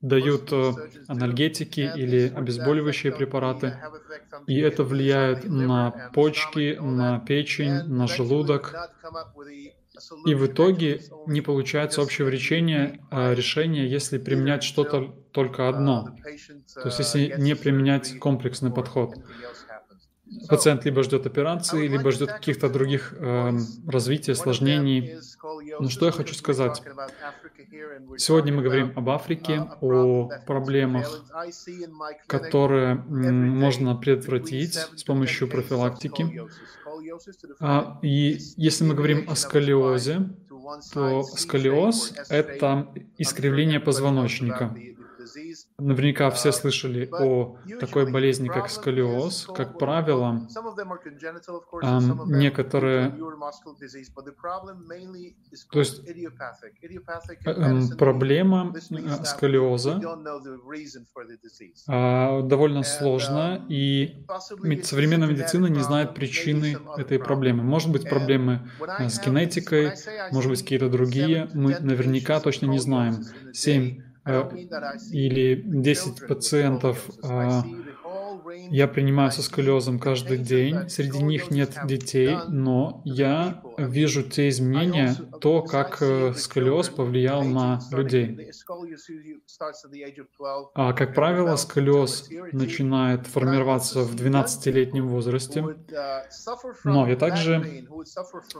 дают 0.00 0.52
э, 0.52 0.72
анальгетики 1.08 1.80
или 1.80 2.32
обезболивающие 2.34 3.12
препараты, 3.12 3.76
и 4.46 4.58
это 4.60 4.84
влияет 4.84 5.44
на 5.44 6.10
почки, 6.14 6.76
на 6.80 7.18
печень, 7.20 7.82
на 7.84 8.06
желудок. 8.06 8.74
И 10.26 10.34
в 10.34 10.46
итоге 10.46 11.00
не 11.26 11.40
получается 11.40 12.02
общего 12.02 12.28
решения, 12.28 13.00
решения, 13.10 13.86
если 13.86 14.18
применять 14.18 14.62
что-то 14.62 15.14
только 15.32 15.68
одно. 15.68 16.16
То 16.74 16.86
есть 16.86 16.98
если 16.98 17.34
не 17.38 17.54
применять 17.54 18.18
комплексный 18.18 18.72
подход. 18.72 19.14
Пациент 20.48 20.84
либо 20.84 21.02
ждет 21.02 21.26
операции, 21.26 21.88
либо 21.88 22.12
ждет 22.12 22.30
каких-то 22.30 22.68
других 22.68 23.14
э, 23.18 23.50
развития, 23.86 24.32
осложнений. 24.32 25.16
Но 25.80 25.88
что 25.88 26.06
я 26.06 26.12
хочу 26.12 26.34
сказать? 26.34 26.82
Сегодня 28.16 28.52
мы 28.52 28.62
говорим 28.62 28.92
об 28.94 29.10
Африке, 29.10 29.66
о 29.80 30.30
проблемах, 30.46 31.24
которые 32.28 32.94
можно 32.94 33.96
предотвратить 33.96 34.74
с 34.74 35.02
помощью 35.02 35.48
профилактики. 35.48 36.42
А, 37.60 37.98
и 38.02 38.38
если 38.56 38.84
мы 38.84 38.94
говорим 38.94 39.28
о 39.28 39.34
сколиозе, 39.34 40.30
то 40.92 41.22
сколиоз— 41.22 42.14
это 42.28 42.92
искривление 43.18 43.80
позвоночника. 43.80 44.74
Наверняка 45.80 46.30
все 46.30 46.52
слышали 46.52 47.08
о 47.10 47.56
такой 47.80 48.10
болезни, 48.10 48.48
как 48.48 48.70
сколиоз. 48.70 49.48
Как 49.54 49.78
правило, 49.78 50.46
некоторые... 52.26 53.10
То 55.70 55.78
есть 55.78 56.02
проблема 57.98 58.74
э, 58.90 59.24
сколиоза 59.24 60.00
а, 61.88 62.42
довольно 62.42 62.82
сложна, 62.82 63.64
и 63.68 64.24
современная 64.82 65.28
медицина 65.28 65.66
не 65.66 65.80
знает 65.80 66.14
причины 66.14 66.78
этой 66.96 67.18
проблемы. 67.18 67.62
Может 67.62 67.90
быть, 67.90 68.08
проблемы 68.08 68.70
э, 68.98 69.08
с 69.08 69.20
генетикой, 69.24 69.92
может 70.32 70.50
быть, 70.50 70.62
какие-то 70.62 70.88
другие. 70.88 71.48
Мы 71.54 71.78
наверняка 71.80 72.40
точно 72.40 72.66
не 72.66 72.78
знаем. 72.78 73.24
Семь 73.52 74.00
Э, 74.00 74.09
или 75.12 75.62
10 75.64 76.26
пациентов 76.26 77.10
а, 77.22 77.62
я 78.70 78.88
принимаю 78.88 79.30
со 79.30 79.42
сколиозом 79.42 79.98
каждый 79.98 80.38
день. 80.38 80.88
Среди 80.88 81.22
них 81.22 81.50
нет 81.50 81.76
детей, 81.86 82.36
но 82.48 83.02
я 83.04 83.62
вижу 83.78 84.22
те 84.22 84.48
изменения, 84.48 85.14
то, 85.40 85.62
как 85.62 85.98
э, 86.00 86.34
сколиоз 86.34 86.88
повлиял 86.88 87.42
на 87.44 87.80
людей. 87.90 88.50
А, 90.74 90.92
как 90.92 91.14
правило, 91.14 91.56
сколиоз 91.56 92.28
начинает 92.52 93.26
формироваться 93.26 94.00
в 94.02 94.14
12-летнем 94.14 95.08
возрасте. 95.08 95.64
Но 96.84 97.08
я 97.08 97.16
также 97.16 97.86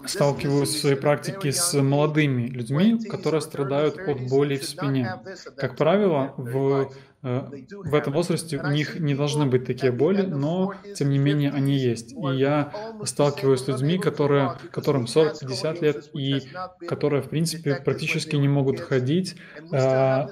сталкиваюсь 0.07 0.71
в 0.71 0.81
своей 0.81 0.97
практике 0.97 1.53
с 1.53 1.81
молодыми 1.81 2.49
людьми, 2.49 2.99
которые 3.09 3.41
страдают 3.41 3.99
от 3.99 4.29
боли 4.29 4.57
в 4.57 4.65
спине. 4.65 5.21
Как 5.57 5.77
правило, 5.77 6.35
в 6.37 6.91
в 7.23 7.95
этом 7.95 8.15
возрасте 8.15 8.59
у 8.59 8.71
них 8.71 8.99
не 8.99 9.15
должны 9.15 9.45
быть 9.45 9.67
такие 9.67 9.93
боли, 9.93 10.23
но 10.23 10.75
тем 10.97 11.11
не 11.11 11.19
менее 11.19 11.51
они 11.51 11.77
есть. 11.77 12.13
И 12.13 12.37
я 12.37 12.73
сталкиваюсь 13.05 13.61
с 13.61 13.69
людьми, 13.69 13.99
которые, 13.99 14.57
которым 14.73 15.05
40-50 15.05 15.85
лет 15.85 16.11
и 16.15 16.43
которые, 16.87 17.23
в 17.23 17.29
принципе, 17.29 17.77
практически 17.85 18.37
не 18.37 18.49
могут 18.49 18.81
ходить. 18.81 19.37
Э, 19.71 20.27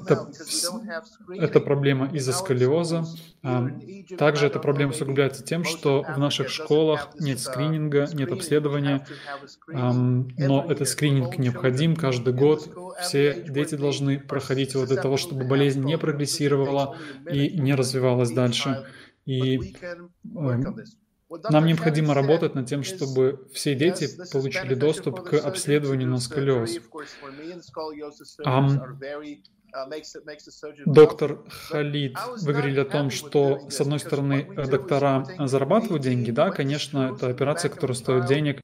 это, 0.00 0.28
это 1.34 1.60
проблема 1.60 2.10
из-за 2.12 2.32
сколиоза. 2.32 3.04
А, 3.42 3.68
также 4.18 4.46
эта 4.46 4.58
проблема 4.58 4.90
усугубляется 4.92 5.42
тем, 5.42 5.64
что 5.64 6.02
в 6.02 6.18
наших 6.18 6.50
школах 6.50 7.08
нет 7.18 7.40
скрининга, 7.40 8.08
нет 8.12 8.30
обследования, 8.32 9.06
но 9.66 10.66
этот 10.68 10.88
скрининг 10.88 11.38
необходим 11.38 11.96
каждый 11.96 12.34
год. 12.34 12.68
Все 13.00 13.42
дети 13.42 13.74
должны 13.74 14.18
проходить 14.18 14.74
его 14.74 14.86
для 14.86 14.96
того, 14.96 15.16
чтобы 15.16 15.44
болезнь 15.44 15.82
не 15.82 15.98
прогрессировала 15.98 16.96
и 17.30 17.58
не 17.60 17.74
развивалась 17.74 18.30
дальше. 18.30 18.86
И 19.24 19.74
нам 21.50 21.66
необходимо 21.66 22.14
работать 22.14 22.54
над 22.54 22.66
тем, 22.66 22.82
чтобы 22.82 23.48
все 23.52 23.74
дети 23.74 24.08
получили 24.32 24.74
доступ 24.74 25.22
к 25.22 25.34
обследованию 25.34 26.08
на 26.08 26.18
сколиоз. 26.18 26.78
Доктор 30.86 31.38
Халид, 31.48 32.16
вы 32.42 32.52
говорили 32.52 32.80
о 32.80 32.84
том, 32.84 33.10
что, 33.10 33.70
с 33.70 33.80
одной 33.80 33.98
стороны, 33.98 34.44
доктора 34.66 35.26
зарабатывают 35.38 36.02
деньги, 36.02 36.30
да, 36.30 36.50
конечно, 36.50 37.14
это 37.14 37.28
операция, 37.28 37.70
которая 37.70 37.96
стоит 37.96 38.26
денег, 38.26 38.60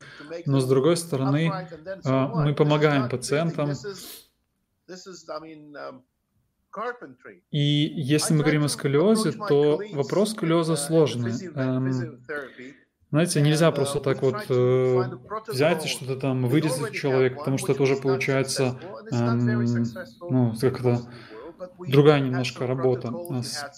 но, 0.46 0.60
с 0.60 0.68
другой 0.68 0.96
стороны, 0.96 1.52
а, 2.04 2.28
мы 2.28 2.54
помогаем 2.54 3.08
пациентам. 3.08 3.70
Um, 3.70 3.74
И 7.50 7.58
если 7.58 8.34
мы 8.34 8.40
говорим 8.40 8.64
о 8.64 8.68
сколиозе, 8.68 9.32
то 9.32 9.80
вопрос 9.92 10.32
сколиоза 10.32 10.76
сложный. 10.76 11.32
Эм, 13.10 13.10
знаете, 13.10 13.40
нельзя 13.40 13.70
просто 13.70 14.00
так 14.00 14.22
вот 14.22 14.36
э, 14.48 15.04
взять 15.48 15.84
и 15.86 15.88
что-то 15.88 16.16
там 16.16 16.46
вырезать 16.46 16.92
человека, 16.92 17.38
потому 17.38 17.58
что 17.58 17.72
это 17.72 17.82
уже 17.82 17.96
получается, 17.96 18.78
эм, 19.10 19.84
ну, 20.20 20.54
как 20.60 20.82
то 20.82 21.00
другая 21.78 22.20
немножко 22.20 22.66
работа. 22.66 23.10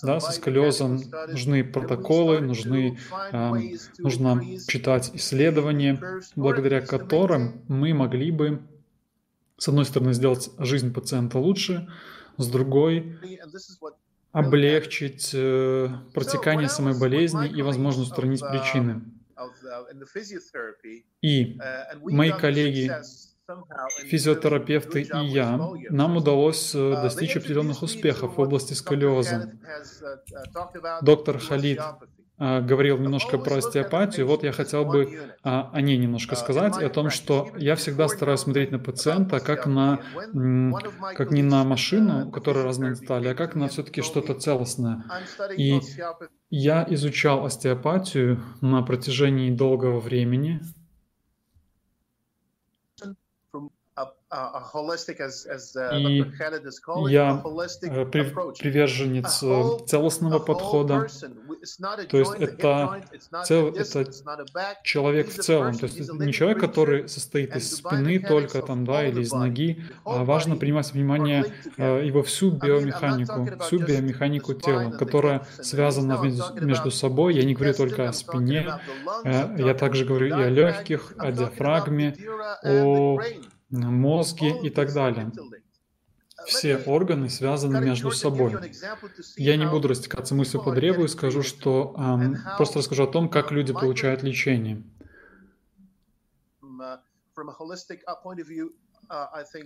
Да, 0.03 0.21
со 0.21 0.33
сколиозом 0.33 1.01
нужны 1.29 1.65
протоколы, 1.65 2.41
нужны, 2.41 2.99
э, 3.33 3.53
нужно 3.99 4.43
читать 4.67 5.11
исследования, 5.15 6.01
благодаря 6.35 6.81
которым 6.81 7.63
мы 7.69 7.95
могли 7.95 8.31
бы, 8.33 8.61
с 9.57 9.69
одной 9.69 9.85
стороны, 9.85 10.13
сделать 10.13 10.51
жизнь 10.59 10.93
пациента 10.93 11.39
лучше, 11.39 11.89
с 12.37 12.49
другой 12.49 13.19
облегчить 14.33 15.31
э, 15.35 15.89
протекание 16.15 16.69
самой 16.69 16.99
болезни 16.99 17.49
и, 17.49 17.63
возможно, 17.63 18.03
устранить 18.03 18.41
причины. 18.41 19.03
И 21.23 21.59
мои 21.95 22.31
коллеги, 22.31 22.91
физиотерапевты 24.05 25.03
и 25.03 25.27
я, 25.27 25.59
нам 25.91 26.17
удалось 26.17 26.75
э, 26.75 26.91
достичь 27.03 27.37
определенных 27.37 27.83
успехов 27.83 28.37
в 28.37 28.41
области 28.41 28.75
сколиоза. 28.75 29.53
Доктор 31.03 31.39
Халид 31.39 31.81
говорил 32.41 32.97
немножко 32.99 33.37
про 33.39 33.57
остеопатию. 33.57 34.27
Вот 34.27 34.43
я 34.43 34.53
хотел 34.53 34.87
бы 34.87 35.35
а, 35.43 35.71
о 35.73 35.81
ней 35.83 35.99
немножко 35.99 36.37
сказать, 36.37 36.79
о 36.79 36.89
том, 36.89 37.11
что 37.11 37.51
я 37.57 37.77
всегда 37.77 38.09
стараюсь 38.09 38.41
смотреть 38.41 38.71
на 38.71 38.79
пациента 38.79 39.41
как 39.41 39.67
на, 39.67 40.01
как 41.15 41.31
не 41.31 41.43
на 41.43 41.65
машину, 41.65 42.29
у 42.29 42.31
которой 42.31 42.65
разные 42.65 42.95
детали, 42.95 43.29
а 43.29 43.35
как 43.35 43.55
на 43.55 43.69
все-таки 43.69 44.01
что-то 44.01 44.35
целостное. 44.35 45.05
И 45.57 45.81
я 46.49 46.87
изучал 46.89 47.45
остеопатию 47.45 48.43
на 48.61 48.83
протяжении 48.83 49.51
долгого 49.51 50.01
времени, 50.01 50.61
и 55.99 56.25
я 57.09 57.43
э, 57.83 58.05
приверженец 58.05 59.43
э, 59.43 59.87
целостного 59.87 60.39
подхода. 60.39 61.09
То 62.09 62.17
есть 62.17 62.35
это, 62.39 63.03
цел, 63.45 63.69
это 63.69 64.05
человек 64.85 65.31
в 65.31 65.43
целом. 65.43 65.77
То 65.77 65.87
есть 65.87 66.13
не 66.13 66.33
человек, 66.33 66.61
который 66.61 67.09
состоит 67.09 67.57
из 67.57 67.77
спины 67.77 68.21
только 68.21 68.63
там, 68.63 68.85
да, 68.85 69.05
или 69.05 69.23
из 69.23 69.33
ноги. 69.33 69.83
А 70.05 70.23
важно 70.23 70.57
принимать 70.57 70.93
внимание 70.93 71.47
э, 71.77 72.07
его 72.07 72.23
всю 72.23 72.53
биомеханику, 72.53 73.65
всю 73.65 73.81
биомеханику 73.81 74.55
тела, 74.55 74.93
которая 74.93 75.45
связана 75.61 76.21
между 76.61 76.93
собой. 76.93 77.35
Я 77.35 77.43
не 77.43 77.55
говорю 77.55 77.75
только 77.75 78.09
о 78.09 78.13
спине, 78.13 78.81
я 79.25 79.75
также 79.75 80.05
говорю 80.05 80.29
и 80.29 80.43
о 80.43 80.49
легких, 80.49 81.15
о 81.19 81.33
диафрагме, 81.33 82.15
о 82.63 83.19
мозги 83.71 84.53
и 84.63 84.71
так 84.71 84.93
далее. 84.93 85.33
Все 86.47 86.79
органы 86.79 87.29
связаны 87.29 87.81
между 87.81 88.11
собой. 88.11 88.73
Я 89.37 89.57
не 89.57 89.67
буду 89.67 89.89
растекаться 89.89 90.35
мыслью 90.35 90.63
по 90.63 90.73
древу 90.73 91.05
и 91.05 91.09
скажу, 91.09 91.43
что 91.43 91.95
эм, 91.99 92.37
просто 92.57 92.79
расскажу 92.79 93.05
о 93.05 93.07
том, 93.07 93.29
как 93.29 93.51
люди 93.51 93.73
получают 93.73 94.23
лечение. 94.23 94.83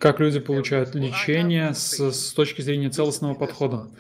как 0.01 0.21
люди 0.21 0.41
получают 0.41 0.95
лечение 0.95 1.75
с, 1.75 1.99
с 2.01 2.33
точки 2.33 2.63
зрения 2.63 2.91
целостного 2.91 3.35
подхода. 3.35 3.91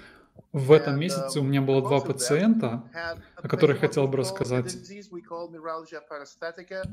В 0.54 0.70
этом 0.70 1.00
месяце 1.00 1.40
у 1.40 1.42
меня 1.42 1.60
было 1.60 1.82
два 1.82 1.98
пациента, 1.98 2.84
о 3.34 3.48
которых 3.48 3.80
хотел 3.80 4.06
бы 4.06 4.18
рассказать. 4.18 4.76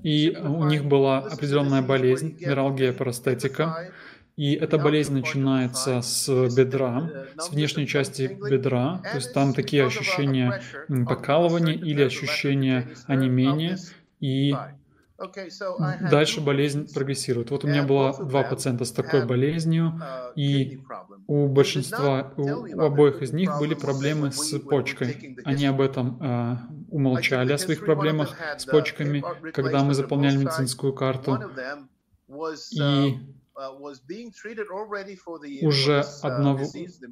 И 0.02 0.36
у 0.36 0.64
них 0.64 0.86
была 0.86 1.20
определенная 1.20 1.84
болезнь, 1.84 2.36
миралгия 2.40 2.92
парастетика. 2.92 3.94
И 4.36 4.56
эта 4.56 4.80
болезнь 4.80 5.14
начинается 5.14 6.02
с 6.02 6.28
бедра, 6.56 7.28
с 7.38 7.52
внешней 7.52 7.86
части 7.86 8.36
бедра, 8.50 9.00
то 9.04 9.18
есть 9.18 9.32
там 9.32 9.54
такие 9.54 9.86
ощущения 9.86 10.60
покалывания 11.08 11.76
или 11.76 12.02
ощущения 12.02 12.88
онемения, 13.06 13.78
и 14.20 14.56
дальше 16.10 16.42
болезнь 16.42 16.92
прогрессирует. 16.94 17.52
Вот 17.52 17.64
у 17.64 17.68
меня 17.68 17.84
было 17.84 18.14
два 18.14 18.44
пациента 18.44 18.86
с 18.86 18.92
такой 18.92 19.26
болезнью, 19.26 20.02
и 20.36 20.82
у 21.28 21.48
большинства, 21.48 22.34
у 22.38 22.80
обоих 22.82 23.22
из 23.22 23.32
них 23.32 23.58
были 23.60 23.74
проблемы 23.74 24.32
с 24.32 24.60
почкой. 24.60 25.38
Они 25.46 25.66
об 25.66 25.82
этом 25.82 26.18
э, 26.22 26.58
умолчали, 26.90 27.54
о 27.54 27.58
своих 27.58 27.86
проблемах 27.86 28.36
с 28.58 28.66
почками, 28.66 29.24
когда 29.52 29.84
мы 29.84 29.94
заполняли 29.94 30.38
медицинскую 30.38 30.94
карту. 30.94 31.40
И 32.72 33.18
уже 35.62 36.04
одного, 36.22 36.66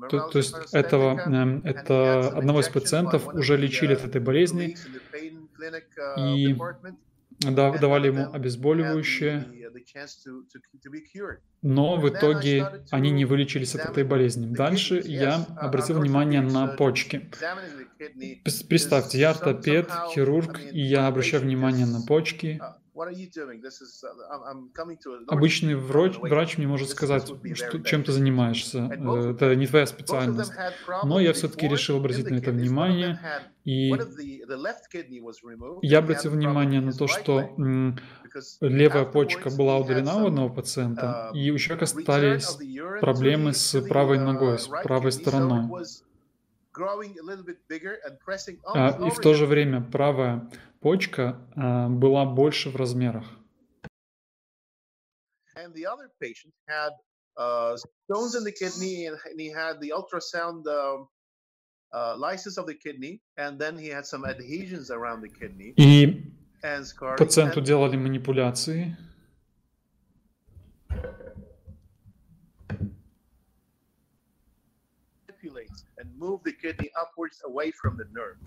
то, 0.10 0.30
то 0.30 0.38
есть 0.38 0.56
этого, 0.72 1.19
эм, 1.19 1.61
это 1.64 2.30
одного 2.30 2.61
из 2.61 2.69
пациентов 2.69 3.27
уже 3.27 3.57
лечили 3.57 3.94
от 3.94 4.06
этой 4.06 4.22
болезни 4.22 4.76
и 6.18 6.56
давали 7.40 8.07
ему 8.07 8.32
обезболивающее, 8.32 9.45
но 11.61 11.98
в 11.98 12.10
итоге 12.10 12.84
они 12.91 13.11
не 13.11 13.26
вылечились 13.26 13.76
от 13.76 13.90
этой 13.90 14.03
болезни. 14.03 14.53
Дальше 14.53 15.02
я 15.03 15.45
обратил 15.57 15.99
внимание 15.99 16.41
на 16.41 16.68
почки. 16.68 17.30
Представьте, 18.68 19.20
я 19.20 19.32
ортопед, 19.32 19.90
хирург, 20.14 20.60
и 20.72 20.82
я 20.82 21.07
обращаю 21.07 21.44
внимание 21.44 21.86
на 21.86 22.02
почки, 22.02 22.61
Обычный 25.28 25.76
врач, 25.76 26.18
врач 26.18 26.58
мне 26.58 26.68
может 26.68 26.90
сказать, 26.90 27.32
что, 27.54 27.80
чем 27.80 28.04
ты 28.04 28.12
занимаешься. 28.12 28.80
Э, 28.80 29.32
это 29.32 29.56
не 29.56 29.68
твоя 29.68 29.86
специальность. 29.86 30.52
Но 31.04 31.20
я 31.20 31.34
все-таки 31.34 31.68
решил 31.68 31.98
обратить 31.98 32.30
на 32.30 32.36
это 32.36 32.52
внимание. 32.52 33.20
И 33.64 33.94
я 35.82 36.00
обратил 36.00 36.32
внимание 36.32 36.82
на 36.82 36.92
то, 36.94 37.08
что 37.08 37.50
левая 38.62 39.06
почка 39.06 39.50
была 39.50 39.78
удалена 39.78 40.24
у 40.24 40.28
одного 40.28 40.50
пациента, 40.50 41.32
и 41.34 41.52
у 41.52 41.58
человека 41.58 41.86
остались 41.86 42.58
проблемы 43.00 43.54
с 43.54 43.80
правой 43.82 44.20
ногой, 44.20 44.60
с 44.60 44.68
правой 44.68 45.12
стороной. 45.12 45.86
А, 48.66 49.08
и 49.08 49.10
в 49.10 49.20
то 49.20 49.34
же 49.34 49.46
время 49.46 49.82
правая 49.82 50.50
почка 50.82 51.40
а, 51.56 51.90
была 51.90 52.26
больше 52.26 52.70
в 52.70 52.76
размерах. 52.76 53.26
And 55.56 55.74
the 55.74 55.86
other 55.86 56.10
patient 56.22 56.54
had 56.68 56.94
uh, 57.36 57.76
stones 58.06 58.36
in 58.36 58.44
the 58.46 58.52
kidney, 58.52 59.08
and 59.08 59.18
he 59.38 59.50
had 59.50 59.82
the 59.82 59.91
ultrasound 59.91 60.66
uh, 60.68 61.04
uh, 61.91 62.16
lysis 62.18 62.58
of 62.58 62.66
the 62.66 62.76
kidney, 62.76 63.22
and 63.38 63.60
then 63.60 63.78
he 63.78 63.90
had 63.90 64.06
some 64.06 64.26
adhesions 64.26 64.90
around 64.90 65.22
the 65.22 65.30
kidney. 65.30 65.74
И 65.76 66.32
пациенту 67.18 67.62
делали 67.62 67.98
манипуляции. 67.98 68.96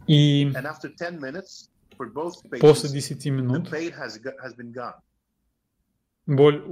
И 0.06 0.52
После 2.60 2.88
10 2.88 3.26
минут 3.26 3.68
боль 6.26 6.62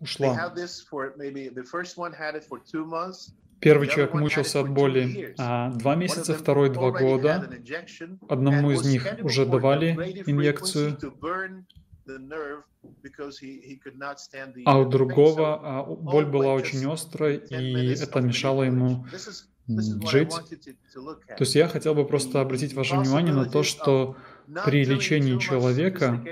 ушла. 0.00 0.52
Первый 3.60 3.88
человек 3.88 4.14
мучился 4.14 4.60
от 4.60 4.68
боли 4.70 5.34
а, 5.36 5.70
два 5.72 5.96
месяца, 5.96 6.32
второй 6.34 6.70
два 6.70 6.92
года. 6.92 7.50
Одному 8.28 8.70
из 8.70 8.84
них 8.84 9.04
уже 9.24 9.46
давали 9.46 10.22
инъекцию, 10.26 10.96
а 14.64 14.78
у 14.78 14.88
другого 14.88 15.60
а, 15.80 15.82
боль 15.84 16.26
была 16.26 16.54
очень 16.54 16.90
острой, 16.90 17.36
и 17.38 17.94
это 18.00 18.20
мешало 18.20 18.62
ему 18.62 19.04
жить. 19.68 20.32
То 20.94 21.40
есть 21.40 21.54
я 21.54 21.68
хотел 21.68 21.94
бы 21.94 22.04
просто 22.04 22.40
обратить 22.40 22.74
ваше 22.74 22.96
внимание 22.96 23.34
на 23.34 23.44
то, 23.44 23.62
что 23.62 24.16
при 24.64 24.84
лечении 24.84 25.38
человека 25.38 26.24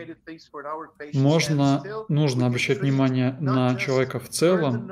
можно, 1.12 1.82
нужно 2.08 2.46
обращать 2.46 2.80
внимание 2.80 3.36
на 3.40 3.76
человека 3.76 4.18
в 4.18 4.28
целом, 4.28 4.90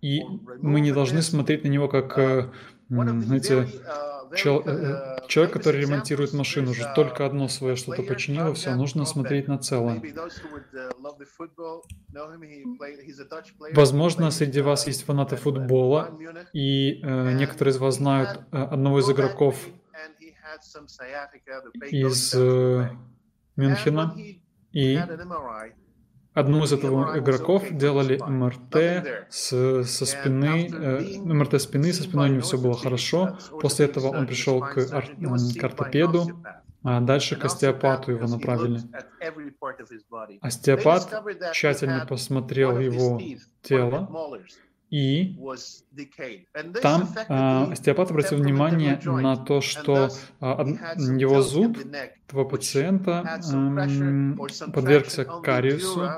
и 0.00 0.22
мы 0.60 0.80
не 0.80 0.92
должны 0.92 1.22
смотреть 1.22 1.62
на 1.62 1.68
него 1.68 1.88
как, 1.88 2.18
э, 2.18 2.50
знаете, 2.92 3.66
чел, 4.36 4.62
э, 4.66 5.18
человек, 5.28 5.52
который 5.52 5.80
ремонтирует 5.80 6.32
машину, 6.32 6.70
уже 6.70 6.92
только 6.94 7.24
одно 7.26 7.48
свое 7.48 7.76
что-то 7.76 8.02
починило, 8.02 8.54
все, 8.54 8.74
нужно 8.74 9.04
смотреть 9.04 9.48
на 9.48 9.58
целое. 9.58 10.02
Возможно, 13.74 14.30
среди 14.30 14.60
вас 14.60 14.86
есть 14.86 15.04
фанаты 15.04 15.36
футбола, 15.36 16.18
и 16.52 17.00
э, 17.02 17.32
некоторые 17.32 17.72
из 17.72 17.78
вас 17.78 17.96
знают 17.96 18.40
э, 18.52 18.58
одного 18.58 19.00
из 19.00 19.10
игроков 19.10 19.56
из 21.90 22.34
э, 22.34 22.90
Мюнхена, 23.56 24.14
и 24.72 24.98
одному 26.34 26.64
из 26.64 26.72
этого 26.72 27.18
игроков 27.18 27.64
делали 27.70 28.18
МРТ 28.20 29.26
с, 29.28 29.84
со 29.84 30.06
спины, 30.06 30.70
э, 30.72 31.18
МРТ 31.18 31.60
спины, 31.60 31.92
со 31.92 32.02
спиной 32.02 32.30
у 32.30 32.32
него 32.32 32.42
все 32.42 32.58
было 32.58 32.74
хорошо. 32.74 33.38
После 33.60 33.86
этого 33.86 34.08
он 34.08 34.26
пришел 34.26 34.60
к, 34.60 34.78
ар, 34.92 35.06
к 35.06 35.64
ортопеду, 35.64 36.42
а 36.84 37.00
дальше 37.00 37.36
к 37.36 37.44
остеопату 37.44 38.12
его 38.12 38.26
направили. 38.26 38.80
Остеопат 40.40 41.12
тщательно 41.52 42.06
посмотрел 42.06 42.78
его 42.78 43.20
тело, 43.62 44.08
и 44.92 45.38
там 46.82 47.08
а, 47.30 47.72
остеопат 47.72 48.10
обратил 48.10 48.36
внимание 48.36 49.00
на 49.04 49.36
то, 49.38 49.62
что 49.62 50.10
а, 50.38 50.66
его 50.66 51.40
зуб 51.40 51.78
этого 51.78 52.44
пациента 52.44 53.40
подвергся 54.74 55.24
кариесу, 55.24 56.10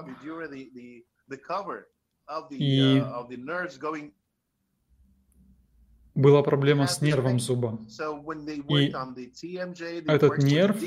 и 2.51 3.05
была 6.17 6.43
проблема 6.43 6.89
с 6.89 7.01
нервом 7.01 7.39
зуба. 7.39 7.79
И 8.69 8.93
этот 10.09 10.39
нерв 10.39 10.83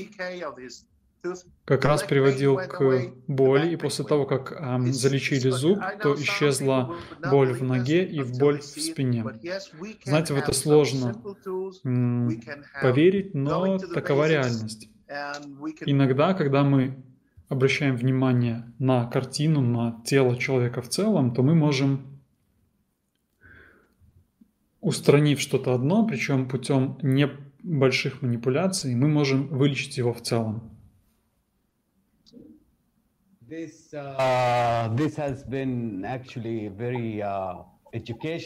как 1.65 1.85
раз 1.85 2.03
приводил 2.03 2.57
к 2.57 3.13
боли, 3.27 3.73
и 3.73 3.75
после 3.75 4.05
того, 4.05 4.25
как 4.25 4.51
эм, 4.51 4.93
залечили 4.93 5.49
зуб, 5.49 5.79
то 6.01 6.15
исчезла 6.15 6.95
боль 7.29 7.53
в 7.53 7.63
ноге 7.63 8.05
и 8.05 8.21
в 8.21 8.37
боль 8.37 8.59
в 8.59 8.63
спине. 8.63 9.25
Знаете, 10.05 10.33
в 10.33 10.37
это 10.37 10.53
сложно 10.53 11.15
м, 11.83 12.41
поверить, 12.81 13.33
но 13.33 13.77
такова 13.77 14.27
реальность. 14.27 14.89
Иногда, 15.85 16.33
когда 16.33 16.63
мы 16.63 17.03
обращаем 17.49 17.95
внимание 17.95 18.71
на 18.79 19.05
картину, 19.05 19.61
на 19.61 20.01
тело 20.05 20.35
человека 20.37 20.81
в 20.81 20.89
целом, 20.89 21.33
то 21.33 21.43
мы 21.43 21.55
можем, 21.55 22.19
устранив 24.81 25.39
что-то 25.39 25.73
одно, 25.73 26.05
причем 26.05 26.47
путем 26.47 26.97
небольших 27.01 28.21
манипуляций, 28.21 28.95
мы 28.95 29.07
можем 29.07 29.47
вылечить 29.47 29.97
его 29.97 30.13
в 30.13 30.21
целом. 30.21 30.76
Uh, 33.49 33.63
uh, 34.19 34.89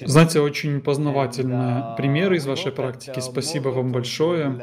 Знаете, 0.05 0.39
очень 0.41 0.81
познавательные 0.81 1.81
uh, 1.81 1.95
примеры 1.95 2.37
из 2.37 2.45
вашей 2.45 2.71
практики. 2.71 3.19
Спасибо 3.19 3.69
вам 3.69 3.91
большое. 3.91 4.61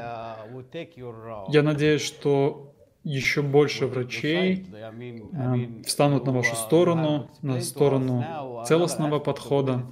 Я 1.49 1.63
надеюсь, 1.63 2.03
что 2.03 2.73
еще 3.03 3.43
больше 3.43 3.87
врачей 3.87 4.67
э, 4.73 5.83
встанут 5.85 6.25
на 6.27 6.33
вашу 6.33 6.55
сторону, 6.55 7.31
на 7.43 7.61
сторону 7.61 8.65
целостного 8.67 9.19
подхода. 9.19 9.87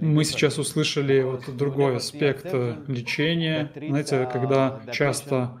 Мы 0.00 0.24
сейчас 0.24 0.58
услышали 0.58 1.22
вот 1.22 1.54
другой 1.56 1.96
аспект 1.96 2.46
э, 2.46 2.76
лечения. 2.86 3.70
Знаете, 3.74 4.28
когда 4.32 4.80
часто 4.92 5.60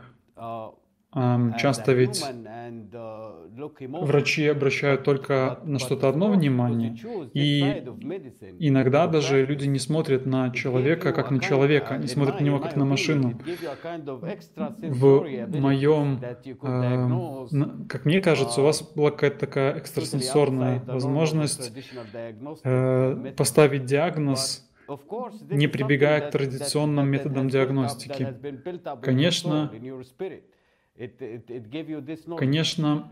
Часто 1.58 1.92
ведь 1.92 2.24
врачи 3.78 4.46
обращают 4.46 5.04
только 5.04 5.60
на 5.64 5.78
что-то 5.78 6.08
одно 6.08 6.30
внимание, 6.30 6.96
и 7.32 7.82
иногда 8.58 9.06
даже 9.06 9.44
люди 9.44 9.66
не 9.66 9.78
смотрят 9.78 10.26
на 10.26 10.50
человека 10.50 11.12
как 11.12 11.30
на 11.30 11.40
человека, 11.40 11.96
не 11.96 12.08
смотрят 12.08 12.40
на 12.40 12.44
него 12.44 12.58
как 12.58 12.76
на 12.76 12.84
машину. 12.84 13.38
В 14.78 15.26
моем, 15.58 16.20
э, 16.62 17.86
как 17.88 18.04
мне 18.04 18.20
кажется, 18.20 18.60
у 18.60 18.64
вас 18.64 18.82
была 18.82 19.10
какая-то 19.10 19.38
такая 19.38 19.78
экстрасенсорная 19.78 20.82
возможность 20.86 21.72
э, 22.64 23.32
поставить 23.36 23.84
диагноз 23.84 24.64
не 25.50 25.66
прибегая 25.66 26.20
к 26.20 26.30
традиционным 26.30 27.08
методам 27.08 27.48
диагностики. 27.48 28.34
Конечно, 29.02 29.72
Конечно, 32.38 33.08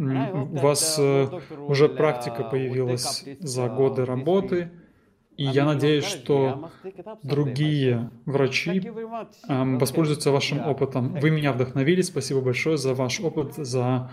у 0.52 0.56
вас 0.58 0.96
э, 1.00 1.26
уже 1.66 1.88
практика 1.88 2.44
появилась 2.44 3.24
за 3.40 3.68
годы 3.68 4.04
работы, 4.04 4.70
и 5.36 5.44
я 5.44 5.64
надеюсь, 5.64 6.04
что 6.04 6.70
другие 7.24 8.10
врачи 8.24 8.88
воспользуются 9.48 10.30
вашим 10.30 10.60
опытом. 10.64 11.14
Вы 11.14 11.30
меня 11.30 11.52
вдохновили. 11.52 12.02
Спасибо 12.02 12.40
большое 12.40 12.76
за 12.76 12.94
ваш 12.94 13.18
опыт, 13.20 13.54
за 13.56 14.10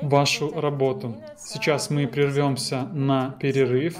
вашу 0.00 0.58
работу. 0.58 1.16
Сейчас 1.36 1.90
мы 1.90 2.06
прервемся 2.06 2.84
на 2.92 3.32
перерыв. 3.32 3.98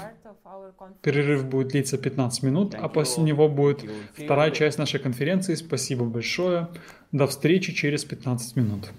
Перерыв 1.03 1.47
будет 1.47 1.69
длиться 1.69 1.99
15 1.99 2.43
минут, 2.43 2.75
а 2.75 2.89
после 2.89 3.23
него 3.23 3.49
будет 3.49 3.85
вторая 4.15 4.51
часть 4.51 4.79
нашей 4.79 5.01
конференции. 5.01 5.55
Спасибо 5.55 6.05
большое. 6.05 6.69
До 7.13 7.27
встречи 7.27 7.73
через 7.73 8.05
15 8.05 8.57
минут. 8.57 8.91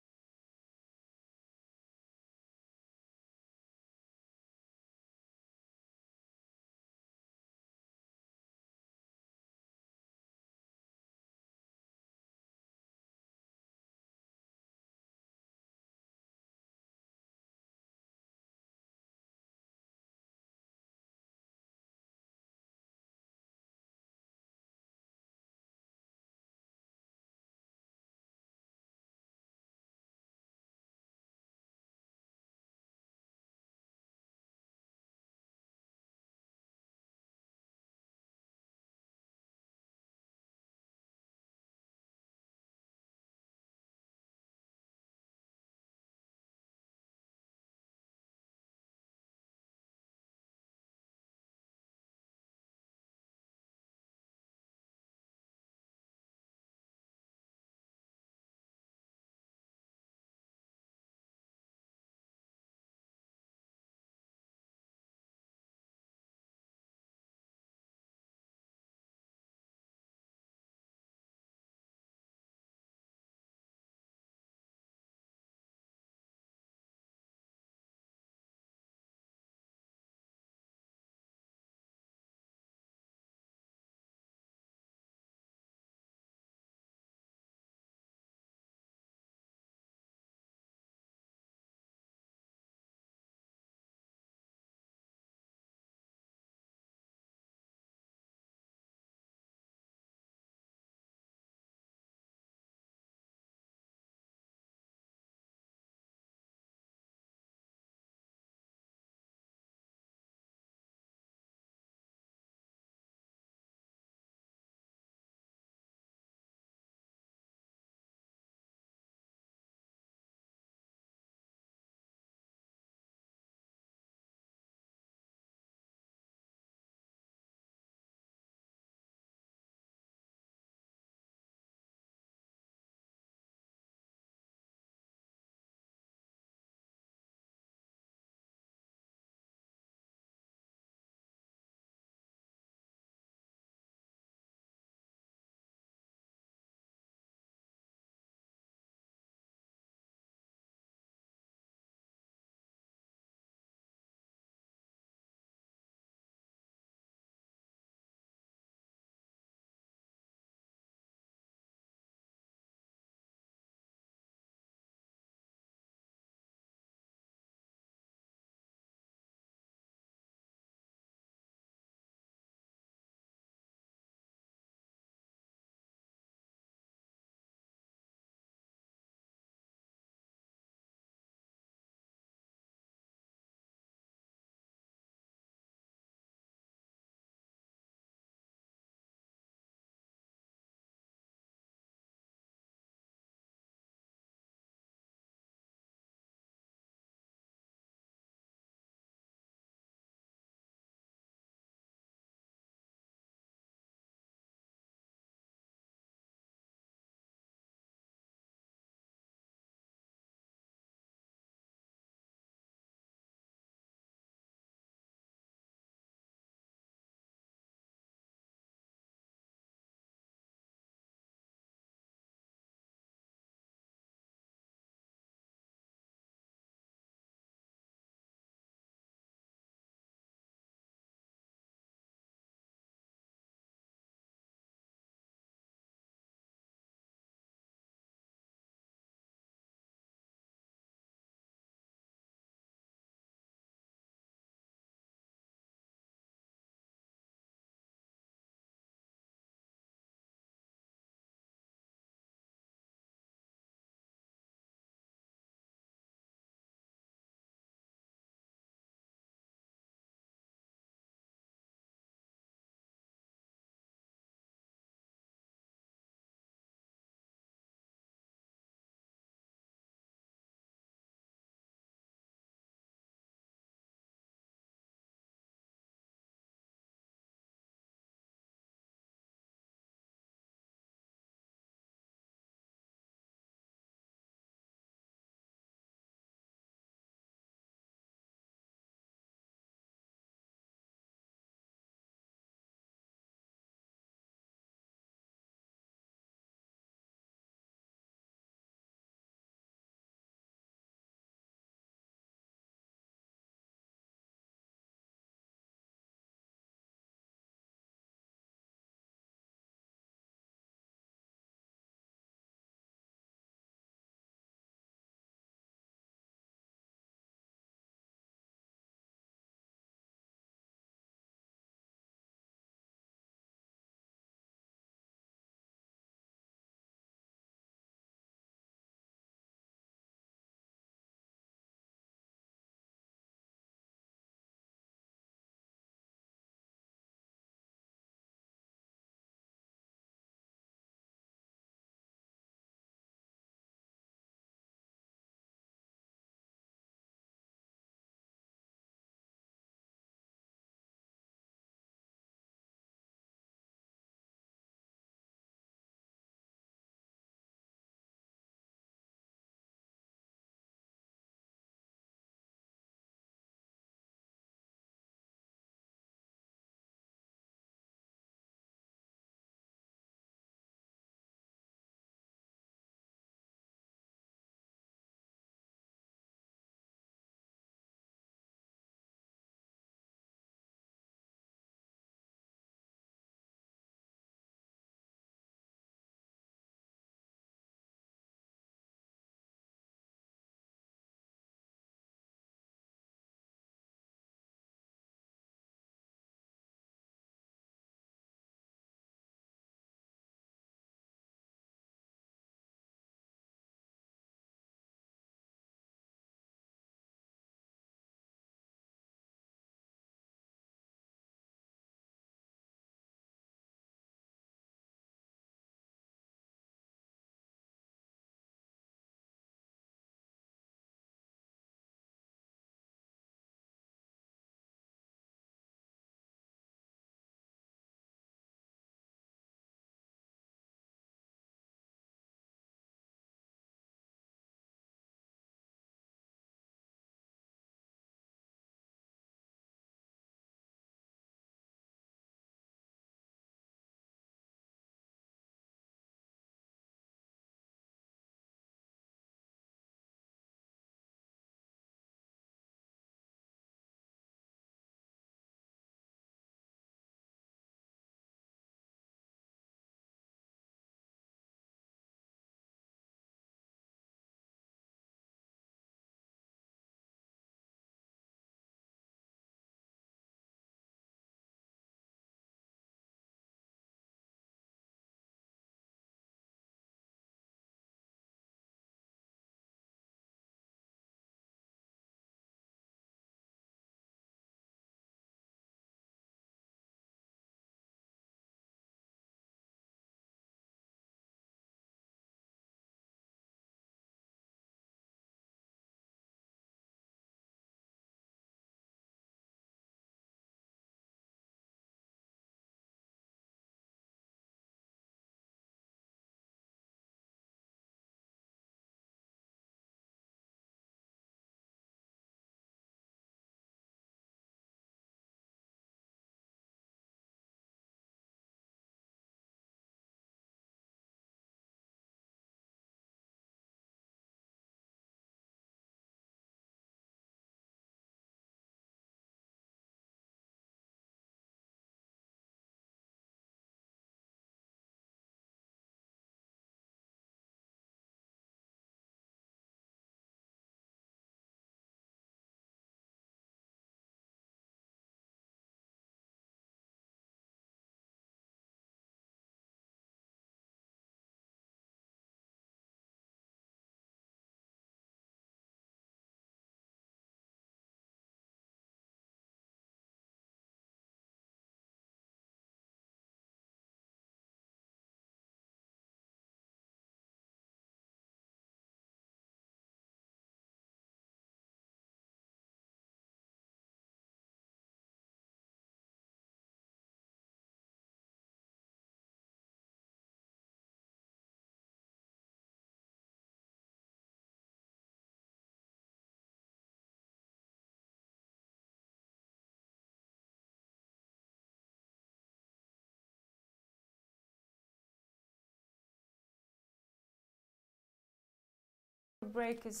break 599.52 599.86
is 599.86 600.00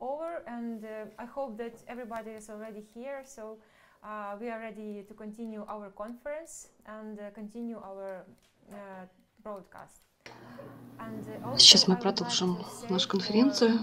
over, 0.00 0.42
and 0.46 0.84
I 1.18 1.24
hope 1.24 1.56
that 1.58 1.74
everybody 1.88 2.30
is 2.30 2.50
already 2.50 2.82
here. 2.94 3.22
So 3.24 3.58
we 4.40 4.50
are 4.50 4.60
ready 4.60 5.04
to 5.08 5.14
continue 5.14 5.64
our 5.68 5.90
conference 5.90 6.68
and 6.86 7.18
continue 7.34 7.78
our 7.78 8.24
broadcast. 9.42 10.02
Сейчас 11.58 11.86
мы 11.86 11.96
продолжим 11.96 12.58
нашу 12.88 13.08
конференцию. 13.08 13.78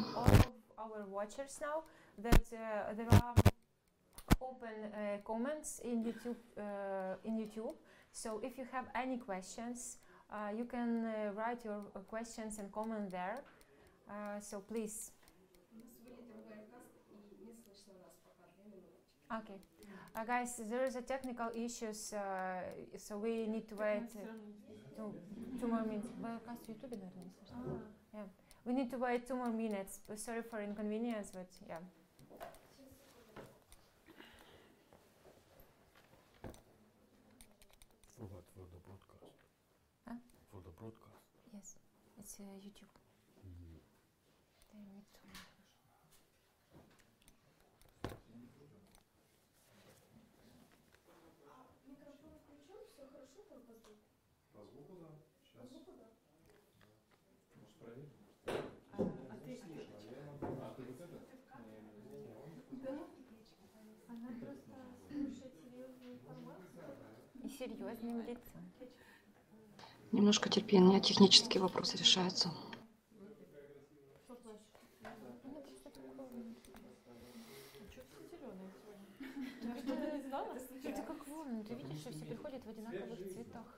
open 4.44 4.92
uh, 4.94 5.18
comments 5.24 5.80
in 5.84 6.04
YouTube. 6.04 6.38
Uh, 6.58 7.16
in 7.24 7.38
YouTube. 7.38 7.76
So 8.12 8.40
if 8.44 8.58
you 8.58 8.66
have 8.72 8.86
any 8.96 9.18
questions, 9.18 9.98
uh, 10.30 10.52
you 10.56 10.66
can 10.66 11.08
write 11.36 11.64
your 11.66 11.82
questions 12.08 12.60
and 12.60 12.72
comment 12.72 13.10
there. 13.12 13.42
so 14.41 14.61
please. 14.61 15.13
Okay. 19.31 19.61
Uh, 20.17 20.25
guys, 20.25 20.61
there 20.69 20.85
is 20.85 20.97
a 20.97 21.03
technical 21.03 21.51
issues, 21.55 22.13
uh, 22.13 22.63
so 22.97 23.19
we 23.19 23.47
need 23.47 23.69
to 23.69 23.75
wait 23.75 24.11
two, 24.97 25.15
two 25.61 25.69
more 25.69 25.83
minutes. 25.83 26.09
Yeah. 28.15 28.23
We 28.65 28.73
need 28.73 28.91
to 28.91 28.99
wait 28.99 29.29
two 29.29 29.37
more 29.37 29.53
minutes. 29.53 30.01
Sorry 30.17 30.43
for 30.43 30.61
inconvenience, 30.61 31.31
but 31.33 31.47
yeah. 31.69 31.77
For 38.17 38.25
what? 38.25 38.45
For 38.57 38.65
the 38.73 38.81
broadcast? 38.85 39.31
Huh? 40.09 40.15
For 40.51 40.61
the 40.65 40.73
broadcast? 40.81 41.23
Yes, 41.53 41.77
it's 42.19 42.41
uh, 42.41 42.45
YouTube. 42.59 43.08
Серьезным 67.59 68.21
лицом. 68.23 68.63
Немножко 70.13 70.49
терпения, 70.49 71.01
технические 71.01 71.61
вопросы 71.61 71.97
решаются. 71.97 72.51
Как 81.07 81.25
ты 81.67 81.75
видишь, 81.75 81.99
что 81.99 82.13
все 82.13 82.25
приходят 82.25 82.65
в 82.65 82.69
одинаковых 82.69 83.19
цветах. 83.33 83.78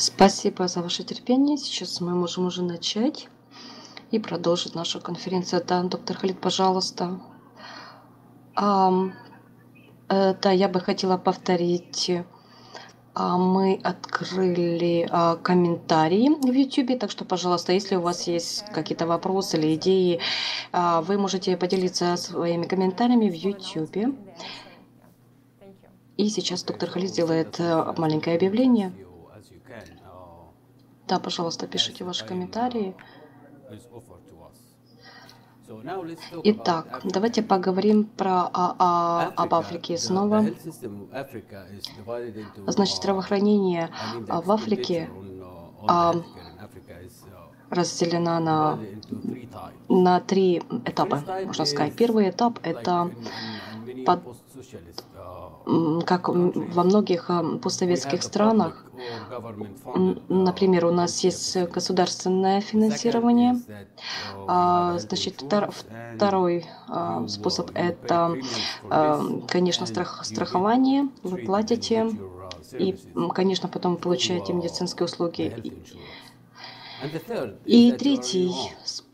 Спасибо 0.00 0.68
за 0.68 0.80
ваше 0.80 1.02
терпение. 1.02 1.56
Сейчас 1.56 2.00
мы 2.00 2.14
можем 2.14 2.46
уже 2.46 2.62
начать 2.62 3.26
и 4.12 4.20
продолжить 4.20 4.76
нашу 4.76 5.00
конференцию. 5.00 5.64
Да, 5.66 5.82
доктор 5.82 6.16
Халид, 6.16 6.40
пожалуйста. 6.40 7.18
А, 8.54 8.92
да, 10.08 10.52
я 10.52 10.68
бы 10.68 10.78
хотела 10.78 11.16
повторить. 11.16 12.12
А, 13.12 13.38
мы 13.38 13.80
открыли 13.82 15.08
а, 15.10 15.34
комментарии 15.34 16.28
в 16.28 16.52
YouTube, 16.52 16.96
так 17.00 17.10
что, 17.10 17.24
пожалуйста, 17.24 17.72
если 17.72 17.96
у 17.96 18.00
вас 18.00 18.28
есть 18.28 18.66
какие-то 18.72 19.08
вопросы 19.08 19.56
или 19.56 19.74
идеи, 19.74 20.20
а, 20.70 21.02
вы 21.02 21.18
можете 21.18 21.56
поделиться 21.56 22.16
своими 22.16 22.66
комментариями 22.66 23.28
в 23.28 23.34
YouTube. 23.34 24.16
И 26.16 26.28
сейчас 26.28 26.62
доктор 26.62 26.88
Халид 26.88 27.10
сделает 27.10 27.58
э, 27.58 27.94
маленькое 27.96 28.36
объявление. 28.36 28.92
Да, 31.08 31.18
пожалуйста, 31.18 31.66
пишите 31.66 32.04
ваши 32.04 32.26
комментарии. 32.26 32.94
Итак, 36.44 37.00
давайте 37.04 37.42
поговорим 37.42 38.04
про 38.04 38.50
а, 38.52 38.76
а, 38.78 39.32
об 39.36 39.54
Африке 39.54 39.96
снова. 39.98 40.44
Значит, 42.66 42.96
здравоохранение 42.96 43.90
в 44.26 44.50
Африке 44.50 45.10
а, 45.86 46.14
разделено 47.70 48.38
на, 48.40 48.78
на 49.88 50.20
три 50.20 50.62
этапа, 50.84 51.22
можно 51.44 51.64
сказать. 51.64 51.94
Первый 51.94 52.30
этап– 52.30 52.58
это 52.62 53.10
под, 54.06 54.20
как 56.06 56.28
во 56.28 56.82
многих 56.82 57.30
постсоветских 57.62 58.22
странах, 58.22 58.84
например, 60.28 60.86
у 60.86 60.92
нас 60.92 61.22
есть 61.24 61.56
государственное 61.70 62.60
финансирование. 62.60 63.60
Значит, 64.46 65.44
второй 66.14 66.66
способ– 67.28 67.70
это, 67.74 68.34
конечно, 69.48 69.86
страх, 69.86 70.24
страхование. 70.24 71.08
Вы 71.22 71.38
платите, 71.38 72.10
и, 72.72 72.96
конечно, 73.34 73.68
потом 73.68 73.96
получаете 73.96 74.54
медицинские 74.54 75.04
услуги. 75.04 75.84
И 77.66 77.92
третий 77.92 78.54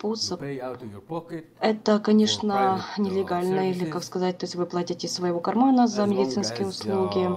способ– 0.05 0.43
это, 1.61 1.99
конечно, 1.99 2.85
нелегально, 2.99 3.71
или, 3.71 3.85
как 3.87 4.05
сказать, 4.05 4.39
то 4.39 4.45
есть 4.45 4.55
вы 4.55 4.67
платите 4.67 5.07
из 5.07 5.15
своего 5.15 5.41
кармана 5.41 5.87
за 5.87 6.05
медицинские 6.07 6.69
услуги. 6.69 7.29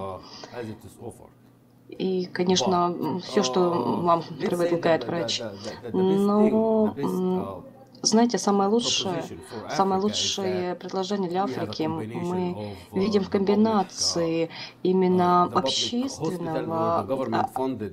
И, 1.88 2.26
конечно, 2.26 3.20
все, 3.24 3.42
что 3.42 3.70
вам 4.02 4.22
предлагает 4.22 5.06
врач. 5.06 5.42
Но 5.92 7.64
знаете, 8.02 8.38
самое 8.38 8.68
лучшее, 8.70 9.22
самое 9.70 10.00
лучшее 10.00 10.74
предложение 10.74 11.28
для 11.30 11.44
Африки 11.44 11.82
мы 11.84 12.76
видим 12.92 13.22
в 13.22 13.30
комбинации 13.30 14.50
именно 14.82 15.44
общественного, 15.44 17.06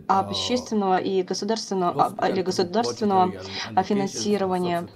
а, 0.08 0.20
общественного 0.20 0.98
и 0.98 1.24
государственного 1.24 2.14
или 2.30 2.42
государственного 2.42 3.32
финансирования 3.84 4.88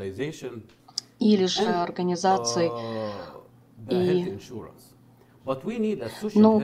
или 1.19 1.45
же 1.45 1.65
организаций. 1.65 2.69
И, 3.89 4.37
но, 6.35 6.61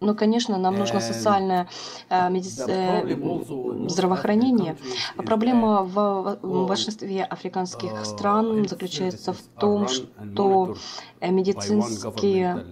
но, 0.00 0.14
конечно, 0.14 0.58
нам 0.58 0.76
нужно 0.76 1.00
социальное 1.00 1.68
э, 2.10 2.30
медици... 2.30 2.64
э, 2.66 3.88
здравоохранение. 3.88 4.76
А 5.16 5.22
проблема 5.22 5.82
в, 5.82 6.38
в 6.42 6.66
большинстве 6.66 7.24
африканских 7.24 8.04
стран 8.04 8.68
заключается 8.68 9.32
в 9.32 9.40
том, 9.58 9.88
что 9.88 10.76
медицинские, 11.20 12.66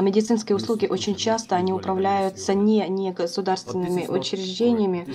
медицинские 0.00 0.56
услуги 0.56 0.86
очень 0.86 1.14
часто 1.14 1.56
они 1.56 1.72
управляются 1.72 2.54
не, 2.54 2.86
не 2.88 3.12
государственными 3.12 4.06
учреждениями. 4.06 5.06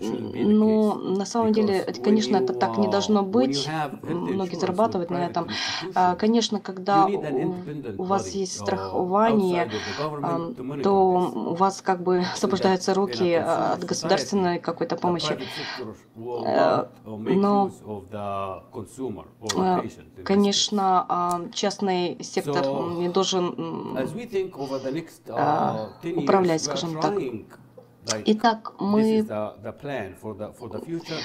Но 0.00 0.94
на 0.94 1.24
самом 1.24 1.52
деле, 1.52 1.94
конечно, 2.02 2.36
это 2.36 2.54
так 2.54 2.78
не 2.78 2.88
должно 2.88 3.22
быть. 3.22 3.68
Многие 4.02 4.56
зарабатывают 4.56 5.10
на 5.10 5.26
этом. 5.26 5.48
Конечно, 6.18 6.60
когда 6.60 7.06
у 7.06 8.04
вас 8.04 8.30
есть 8.30 8.58
страхование, 8.58 9.70
то 10.82 10.92
у 10.92 11.54
вас 11.54 11.82
как 11.82 12.02
бы 12.02 12.20
освобождаются 12.20 12.94
руки 12.94 13.34
от 13.34 13.84
государственной 13.84 14.58
какой-то 14.58 14.96
помощи. 14.96 15.38
Но, 16.14 17.70
конечно, 20.24 21.50
частный 21.52 22.22
сектор 22.22 22.64
не 22.96 23.08
должен 23.08 23.98
управлять, 26.16 26.62
скажем 26.62 27.00
так. 27.00 27.14
Итак, 28.26 28.74
мы... 28.80 29.22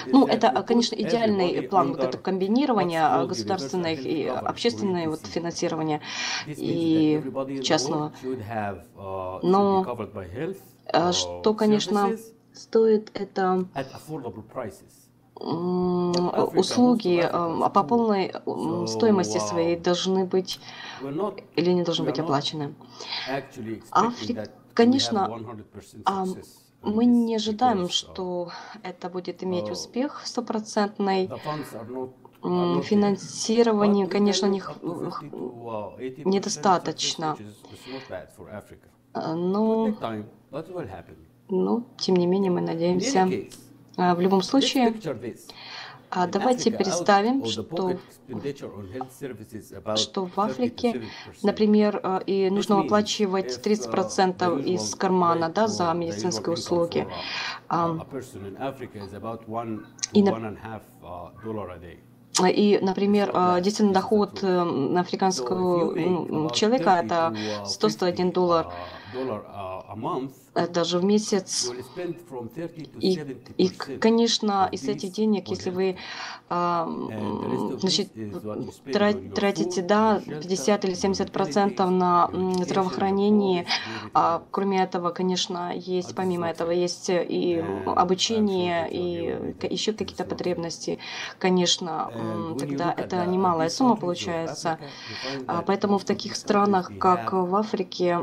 Ну, 0.06 0.28
это, 0.28 0.64
конечно, 0.64 0.96
идеальный 0.96 1.62
план 1.64 1.90
вот 1.90 2.04
это 2.04 2.18
комбинирование 2.18 3.26
государственных 3.28 4.06
и 4.06 4.26
общественного 4.28 5.10
вот, 5.12 5.26
финансирования 5.26 6.02
и 6.46 7.22
частного. 7.64 8.14
Но 9.42 9.86
что, 11.12 11.54
конечно, 11.54 12.12
стоит 12.54 13.12
это 13.14 13.66
услуги 16.56 17.22
по 17.74 17.84
полной 17.84 18.34
стоимости 18.88 19.40
своей 19.40 19.78
должны 19.78 20.26
быть 20.26 20.60
или 21.56 21.72
не 21.72 21.84
должны 21.84 22.06
быть 22.06 22.20
оплачены. 22.20 22.74
Африка, 23.92 24.48
конечно, 24.74 25.40
мы 26.88 27.06
не 27.06 27.36
ожидаем, 27.36 27.90
что 27.90 28.52
это 28.84 29.10
будет 29.10 29.44
иметь 29.44 29.70
успех 29.70 30.22
стопроцентный. 30.26 31.30
Финансирование, 32.42 34.08
конечно, 34.08 34.46
них 34.46 34.72
недостаточно. 36.26 37.36
Но, 39.14 39.94
но, 41.50 41.84
тем 41.98 42.16
не 42.16 42.28
менее, 42.28 42.52
мы 42.52 42.62
надеемся, 42.62 43.28
в 43.98 44.20
любом 44.20 44.42
случае, 44.44 44.94
а 46.10 46.26
давайте 46.28 46.72
представим, 46.72 47.46
что, 47.46 48.00
что 49.96 50.26
в 50.26 50.40
Африке, 50.40 51.04
например, 51.44 52.00
э, 52.02 52.20
и 52.26 52.50
нужно 52.50 52.80
оплачивать 52.80 53.60
30% 53.66 54.64
из 54.64 54.96
кармана 54.96 55.50
да, 55.50 55.68
за 55.68 55.92
медицинские 55.94 56.54
услуги. 56.54 57.08
И, 60.14 60.22
и, 62.50 62.80
например, 62.80 63.32
действительно 63.62 63.94
доход 63.94 64.44
э, 64.44 64.98
африканского 64.98 66.52
человека 66.52 67.02
это 67.04 67.36
101 67.66 68.32
доллар 68.32 68.68
даже 70.70 71.00
в 71.00 71.04
месяц. 71.04 71.72
И, 73.00 73.20
и, 73.58 73.70
конечно, 73.70 74.68
из 74.72 74.88
этих 74.88 75.12
денег, 75.12 75.50
если 75.50 75.70
вы 75.70 75.98
значит, 76.50 78.10
тратите 78.92 79.82
да, 79.82 80.22
50 80.26 80.86
или 80.86 80.94
70 80.94 81.32
процентов 81.32 81.90
на 81.90 82.30
здравоохранение, 82.64 83.66
а 84.14 84.42
кроме 84.52 84.82
этого, 84.82 85.12
конечно, 85.12 85.74
есть, 85.76 86.16
помимо 86.16 86.50
этого, 86.50 86.72
есть 86.72 87.10
и 87.10 87.64
обучение, 87.86 88.88
и 88.90 89.68
еще 89.70 89.92
какие-то 89.92 90.24
потребности, 90.24 91.00
конечно, 91.38 92.12
тогда 92.58 92.94
это 92.96 93.26
немалая 93.26 93.70
сумма 93.70 93.96
получается. 93.96 94.80
А 95.48 95.62
Поэтому 95.62 95.98
в 95.98 96.06
таких 96.06 96.36
странах, 96.36 96.92
как 97.00 97.34
в 97.34 97.56
Африке, 97.56 98.20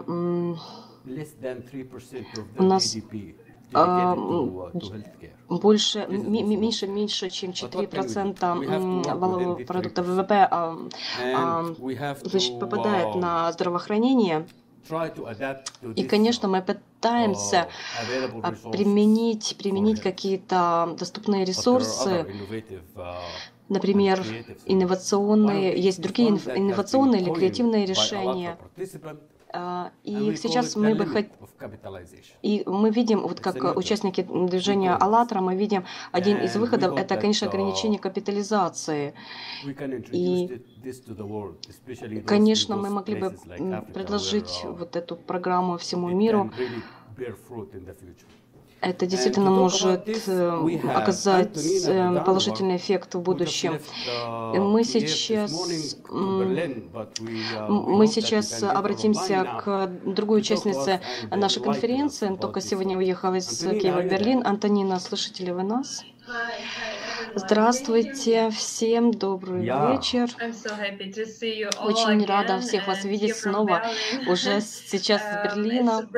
у 2.58 2.62
нас 2.62 2.96
а, 3.72 4.16
больше, 5.48 6.06
меньше, 6.08 6.86
меньше, 6.86 7.30
чем 7.30 7.50
4% 7.50 9.14
валового 9.14 9.64
продукта 9.64 10.02
ВВП 10.02 10.48
а, 10.50 10.78
а, 11.34 11.64
значит, 12.22 12.58
попадает 12.58 13.14
на 13.16 13.52
здравоохранение. 13.52 14.46
И, 15.96 16.04
конечно, 16.04 16.46
мы 16.46 16.60
пытаемся 16.62 17.68
применить, 18.70 19.56
применить 19.58 20.00
какие-то 20.00 20.94
доступные 20.98 21.44
ресурсы, 21.44 22.26
например, 23.68 24.24
инновационные, 24.66 25.80
есть 25.80 26.00
другие 26.02 26.30
инновационные 26.30 27.22
или 27.22 27.32
креативные 27.32 27.86
решения. 27.86 28.58
А, 29.56 29.92
и 30.02 30.34
сейчас 30.34 30.74
мы 30.74 30.96
бы 30.96 31.06
хотели... 31.06 31.30
И 32.42 32.64
мы 32.66 32.90
видим, 32.90 33.20
вот 33.20 33.38
как 33.40 33.76
участники 33.76 34.22
движения 34.22 34.94
«АЛЛАТРА», 34.94 35.40
мы 35.40 35.54
видим, 35.54 35.84
один 36.10 36.38
из 36.38 36.56
выходов– 36.56 36.96
это, 36.98 37.16
конечно, 37.16 37.46
ограничение 37.46 38.00
капитализации. 38.00 39.14
И, 40.10 40.60
конечно, 42.26 42.76
мы 42.76 42.90
могли 42.90 43.14
бы 43.14 43.30
предложить 43.94 44.64
вот 44.64 44.96
эту 44.96 45.14
программу 45.14 45.78
всему 45.78 46.08
миру 46.08 46.50
это 48.84 49.06
действительно 49.06 49.50
может 49.50 50.08
э, 50.28 50.78
оказать 50.94 51.58
э, 51.86 52.22
положительный 52.24 52.76
эффект 52.76 53.14
в 53.14 53.20
будущем. 53.20 53.80
Мы 54.52 54.84
сейчас, 54.84 55.52
мы 56.10 58.06
сейчас 58.06 58.62
обратимся 58.62 59.44
к 59.64 59.90
другой 60.04 60.40
участнице 60.40 61.00
нашей 61.30 61.62
конференции. 61.62 62.36
Только 62.36 62.60
сегодня 62.60 62.96
уехала 62.96 63.36
из 63.36 63.58
Киева 63.58 64.00
в 64.00 64.06
Берлин. 64.06 64.46
Антонина, 64.46 65.00
слышите 65.00 65.44
ли 65.44 65.52
вы 65.52 65.62
нас? 65.62 66.04
Здравствуйте 67.36 68.50
всем, 68.50 69.10
добрый 69.10 69.62
вечер. 69.62 70.28
Очень 71.82 72.24
рада 72.26 72.60
всех 72.60 72.86
вас 72.86 73.04
видеть 73.04 73.36
снова 73.36 73.82
уже 74.28 74.60
сейчас 74.60 75.20
из 75.20 75.36
uh, 75.36 75.44
Берлина. 75.44 76.08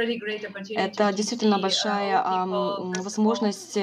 Это 0.71 1.13
действительно 1.13 1.59
большая 1.59 2.23
возможность 3.03 3.77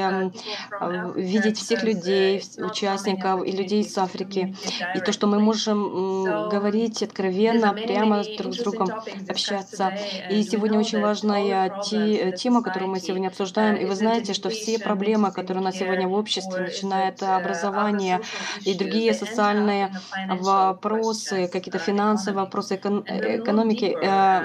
видеть 1.16 1.58
всех 1.58 1.84
людей, 1.84 2.44
участников 2.58 3.46
и 3.46 3.52
людей 3.52 3.82
из 3.82 3.98
Африки. 3.98 4.56
И 4.96 5.00
то, 5.00 5.12
что 5.12 5.26
мы 5.28 5.40
можем 5.40 6.50
говорить 6.50 7.02
откровенно, 7.02 7.74
прямо 7.74 8.24
друг 8.38 8.54
с 8.54 8.60
другом 8.60 8.92
общаться. 9.28 9.94
И 10.30 10.44
сегодня 10.44 10.80
очень 10.80 11.02
важная 11.02 11.82
тема, 11.82 12.62
которую 12.62 12.92
мы 12.92 13.00
сегодня 13.00 13.28
обсуждаем. 13.28 13.76
И 13.76 13.86
вы 13.86 13.96
знаете, 13.96 14.34
что 14.34 14.50
все 14.50 14.78
проблемы, 14.78 15.32
которые 15.32 15.62
у 15.62 15.66
нас 15.66 15.78
сегодня 15.78 16.08
в 16.08 16.14
обществе, 16.14 16.62
начиная 16.62 17.10
от 17.10 17.23
образования 17.26 18.22
и 18.66 18.74
другие 18.74 19.14
социальные 19.14 19.92
вопросы, 20.28 21.48
какие-то 21.48 21.80
финансовые 21.80 22.44
вопросы, 22.44 22.76
экономики. 22.76 23.98
Э, 24.02 24.42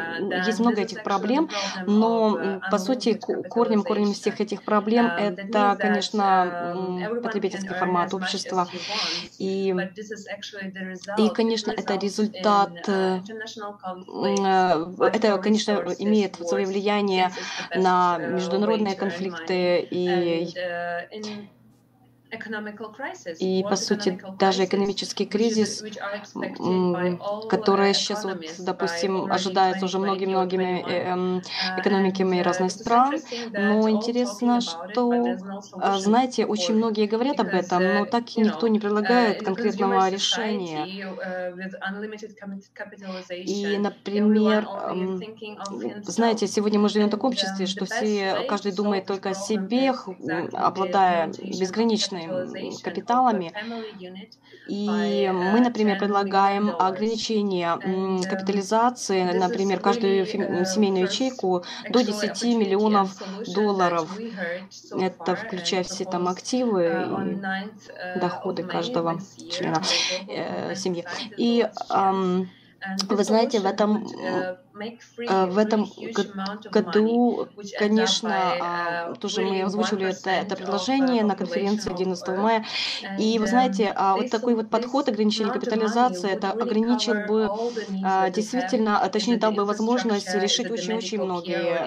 есть 0.46 0.60
много 0.60 0.80
этих 0.82 1.02
проблем, 1.02 1.48
но 1.86 2.60
по 2.70 2.78
сути 2.78 3.14
корнем, 3.14 3.82
корнем 3.82 4.12
всех 4.12 4.40
этих 4.40 4.64
проблем 4.64 5.12
это, 5.16 5.76
конечно, 5.80 6.74
потребительский 7.22 7.74
формат 7.74 8.14
общества. 8.14 8.68
И, 9.38 9.74
и 11.16 11.30
конечно, 11.30 11.70
это 11.70 11.96
результат, 11.96 12.88
э, 12.88 13.20
это, 15.12 15.38
конечно, 15.38 15.72
имеет 15.98 16.36
свое 16.36 16.66
влияние 16.66 17.32
на 17.74 18.18
международные 18.18 18.94
конфликты 18.96 19.86
и 19.90 20.52
и, 23.38 23.62
по 23.62 23.76
сути, 23.76 24.20
даже 24.38 24.64
экономический 24.64 25.24
кризис, 25.24 25.82
который 27.48 27.94
сейчас, 27.94 28.24
вот, 28.24 28.44
допустим, 28.58 29.32
ожидается 29.32 29.86
уже 29.86 29.98
многими-многими 29.98 30.84
э, 30.86 31.10
эм, 31.10 31.38
uh, 31.38 31.80
экономиками 31.80 32.40
разных 32.40 32.72
стран. 32.72 33.18
Но 33.52 33.88
интересно, 33.88 34.60
что, 34.60 35.36
а, 35.74 35.98
знаете, 35.98 36.44
очень 36.44 36.74
многие 36.74 37.06
говорят 37.06 37.40
об 37.40 37.48
этом, 37.48 37.82
но 37.82 38.04
uh, 38.04 38.06
так 38.06 38.36
никто 38.36 38.68
не 38.68 38.78
предлагает 38.78 39.40
uh, 39.40 39.44
конкретного 39.44 40.10
решения. 40.10 40.86
И, 43.30 43.78
например, 43.78 44.68
знаете, 46.02 46.46
сегодня 46.46 46.78
мы 46.78 46.88
живем 46.90 47.06
в 47.06 47.10
таком 47.10 47.30
обществе, 47.30 47.66
что 47.66 47.86
все, 47.86 48.44
каждый 48.48 48.72
думает 48.72 49.06
только 49.06 49.30
о 49.30 49.34
себе, 49.34 49.94
обладая 50.52 51.28
безграничной 51.28 52.17
собственными 52.26 52.82
капиталами. 52.82 53.52
И 54.68 55.30
мы, 55.32 55.60
например, 55.60 55.98
предлагаем 55.98 56.70
ограничение 56.78 57.76
капитализации, 58.28 59.22
например, 59.32 59.80
каждую 59.80 60.26
семейную 60.26 61.04
ячейку 61.04 61.64
до 61.90 62.02
10 62.02 62.42
миллионов 62.56 63.16
долларов. 63.54 64.08
Это 64.92 65.36
включая 65.36 65.82
все 65.82 66.04
там 66.04 66.28
активы 66.28 66.78
и 66.84 68.18
доходы 68.18 68.62
каждого 68.62 69.20
члена 69.50 69.82
э, 70.28 70.74
семьи. 70.74 71.04
И 71.36 71.66
вы 73.08 73.24
знаете, 73.24 73.60
в 73.60 73.66
этом 73.66 74.06
в 75.26 75.58
этом 75.58 75.88
году, 76.70 77.48
конечно, 77.78 78.56
а, 78.60 79.14
тоже 79.14 79.42
мы 79.42 79.62
озвучили 79.62 80.06
это, 80.06 80.30
это 80.30 80.56
предложение 80.56 81.24
на 81.24 81.34
конференции 81.36 81.90
11 81.92 82.36
мая. 82.36 82.64
И 83.18 83.38
вы 83.38 83.46
знаете, 83.46 83.92
а, 83.94 84.16
вот 84.16 84.30
такой 84.30 84.54
вот 84.54 84.70
подход 84.70 85.08
ограничения 85.08 85.50
капитализации, 85.50 86.30
это 86.30 86.52
ограничил 86.52 87.20
бы 87.20 87.50
а, 88.04 88.30
действительно, 88.30 89.08
точнее 89.12 89.38
дал 89.38 89.52
бы 89.52 89.64
возможность 89.64 90.34
решить 90.34 90.70
очень-очень 90.70 91.20
многие 91.20 91.80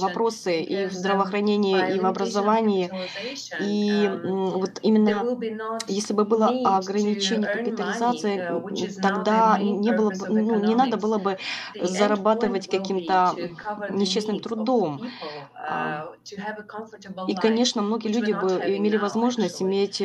вопросы 0.00 0.60
и 0.60 0.86
в 0.86 0.92
здравоохранении, 0.92 1.96
и 1.96 1.98
в 2.00 2.06
образовании. 2.06 2.90
И 3.58 4.08
вот 4.22 4.78
именно 4.82 5.24
если 5.86 6.12
бы 6.12 6.24
было 6.24 6.48
ограничение 6.64 7.48
капитализации, 7.48 8.44
тогда 9.00 9.58
не 9.60 9.92
было 9.92 10.10
бы, 10.10 10.28
ну, 10.28 10.60
не 10.60 10.74
надо 10.74 10.96
было 10.96 11.18
бы 11.18 11.38
зарабатывать 11.80 12.27
каким-то 12.36 13.40
нечестным 13.88 14.40
трудом. 14.40 15.02
И, 17.26 17.36
конечно, 17.36 17.82
многие 17.82 18.08
люди 18.08 18.32
бы 18.32 18.62
имели 18.64 18.96
возможность 18.96 19.60
иметь 19.62 20.02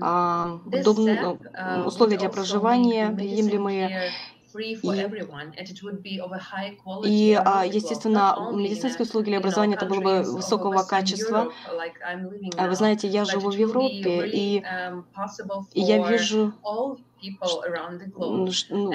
а, 0.00 0.60
удобные 0.70 1.38
условия 1.84 2.16
для 2.16 2.28
проживания, 2.30 3.10
приемлемые, 3.10 3.92
и, 4.82 5.06
и 7.00 7.32
а, 7.44 7.64
естественно, 7.66 8.38
медицинские 8.50 9.04
услуги 9.04 9.28
или 9.28 9.36
образование 9.36 9.76
это 9.76 9.86
было 9.86 10.00
бы 10.00 10.22
высокого 10.32 10.82
качества. 10.84 11.48
А 12.56 12.66
вы 12.68 12.74
знаете, 12.76 13.08
я 13.08 13.24
живу 13.24 13.50
в 13.50 13.56
Европе, 13.56 14.24
и, 14.26 14.66
и 15.72 15.80
я 15.80 15.98
вижу 15.98 16.54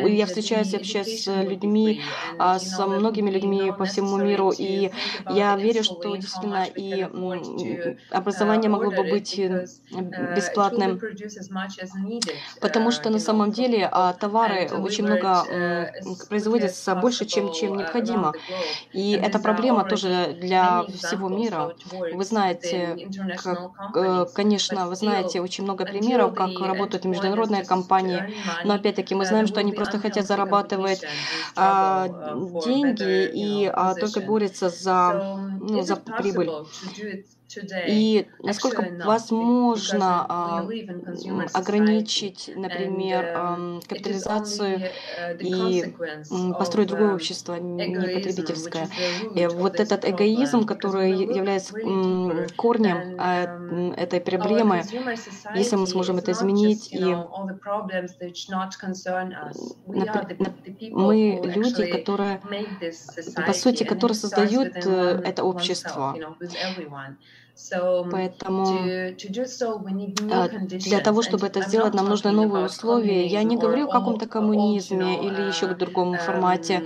я 0.08 0.26
встречаюсь 0.26 0.74
общаюсь 0.74 1.24
с 1.24 1.44
людьми, 1.44 2.02
а, 2.38 2.60
с 2.60 2.86
многими 2.86 3.30
людьми 3.30 3.72
по 3.78 3.86
всему 3.86 4.18
миру, 4.18 4.52
и 4.52 4.92
я 5.30 5.56
верю, 5.56 5.84
что 5.84 6.16
действительно 6.16 6.66
и 6.66 7.04
образование 8.12 8.70
могло 8.70 8.92
бы 8.92 9.04
быть 9.04 9.40
бесплатным, 10.36 11.00
потому 12.62 12.92
что 12.92 13.10
на 13.10 13.20
самом 13.20 13.52
деле 13.52 13.88
а, 13.92 14.14
товары 14.14 14.70
очень 14.72 15.06
много 15.06 15.92
производятся 16.30 16.96
больше, 16.96 17.26
чем, 17.26 17.54
чем 17.54 17.78
необходимо. 17.78 18.34
И 18.94 19.12
это 19.12 19.40
проблема 19.40 19.84
тоже 19.86 20.38
для 20.40 20.84
всего 20.84 21.30
мира. 21.30 21.74
Вы 22.14 22.24
знаете, 22.24 23.10
как, 23.38 23.72
э, 23.96 24.26
конечно, 24.34 24.88
вы 24.88 24.96
знаете 24.96 25.42
очень 25.42 25.64
много 25.64 25.86
примеров, 25.86 26.34
как 26.36 26.60
работают 26.60 27.06
международные 27.06 27.66
компании, 27.66 28.17
но 28.64 28.74
опять-таки 28.76 29.16
мы 29.16 29.26
знаем, 29.26 29.48
что 29.48 29.60
они 29.60 29.74
просто 29.74 30.00
хотят 30.00 30.26
зарабатывать 30.28 31.06
а, 31.56 32.08
деньги 32.10 33.26
и 33.26 33.66
а, 33.72 33.96
только 33.96 34.22
борются 34.22 34.70
за, 34.70 35.22
ну, 35.60 35.82
за 35.82 35.98
прибыль. 35.98 36.58
И 37.88 38.28
насколько 38.44 38.86
возможно 39.06 40.26
а, 40.28 40.68
ограничить, 41.54 42.52
например, 42.54 43.24
um, 43.26 43.88
капитализацию 43.88 44.80
uh, 44.80 45.38
и 45.40 45.96
построить 46.54 46.90
другое 46.90 47.16
общество, 47.16 47.56
не 47.56 47.96
потребительское. 47.96 48.90
И 49.34 49.48
вот 49.48 49.80
этот 49.80 50.04
эгоизм, 50.04 50.66
который 50.66 51.12
является 51.12 51.74
корнем 52.58 53.16
а, 53.18 53.46
um, 53.46 53.96
этой 53.96 54.20
проблемы, 54.20 54.84
если 55.56 55.78
мы 55.78 55.88
сможем 55.88 56.18
это 56.18 56.34
изменить, 56.34 56.90
и 56.92 57.16
мы 60.92 61.42
люди, 61.44 61.86
которые, 61.86 62.42
по 63.36 63.54
сути, 63.54 63.84
которые 63.84 64.16
создают 64.16 64.76
э, 64.86 65.22
это 65.24 65.44
общество. 65.44 66.16
Поэтому 68.10 68.94
а, 70.30 70.50
для 70.50 71.00
того, 71.02 71.22
чтобы 71.22 71.48
это 71.48 71.62
сделать, 71.62 71.94
нам 71.94 72.08
нужны 72.10 72.32
новые 72.32 72.66
условия. 72.66 73.26
Я 73.26 73.44
не 73.44 73.58
говорю 73.58 73.86
о 73.86 73.90
каком-то 73.90 74.28
коммунизме 74.28 75.18
или 75.20 75.42
еще 75.42 75.68
к 75.68 75.78
другому 75.78 76.18
формате. 76.18 76.84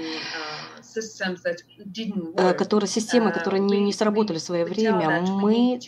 Которые, 2.57 2.87
системы, 2.87 3.31
которые 3.31 3.61
не, 3.61 3.79
не 3.79 3.93
сработали 3.93 4.37
в 4.37 4.41
свое 4.41 4.65
время. 4.65 5.21
Мы 5.21 5.79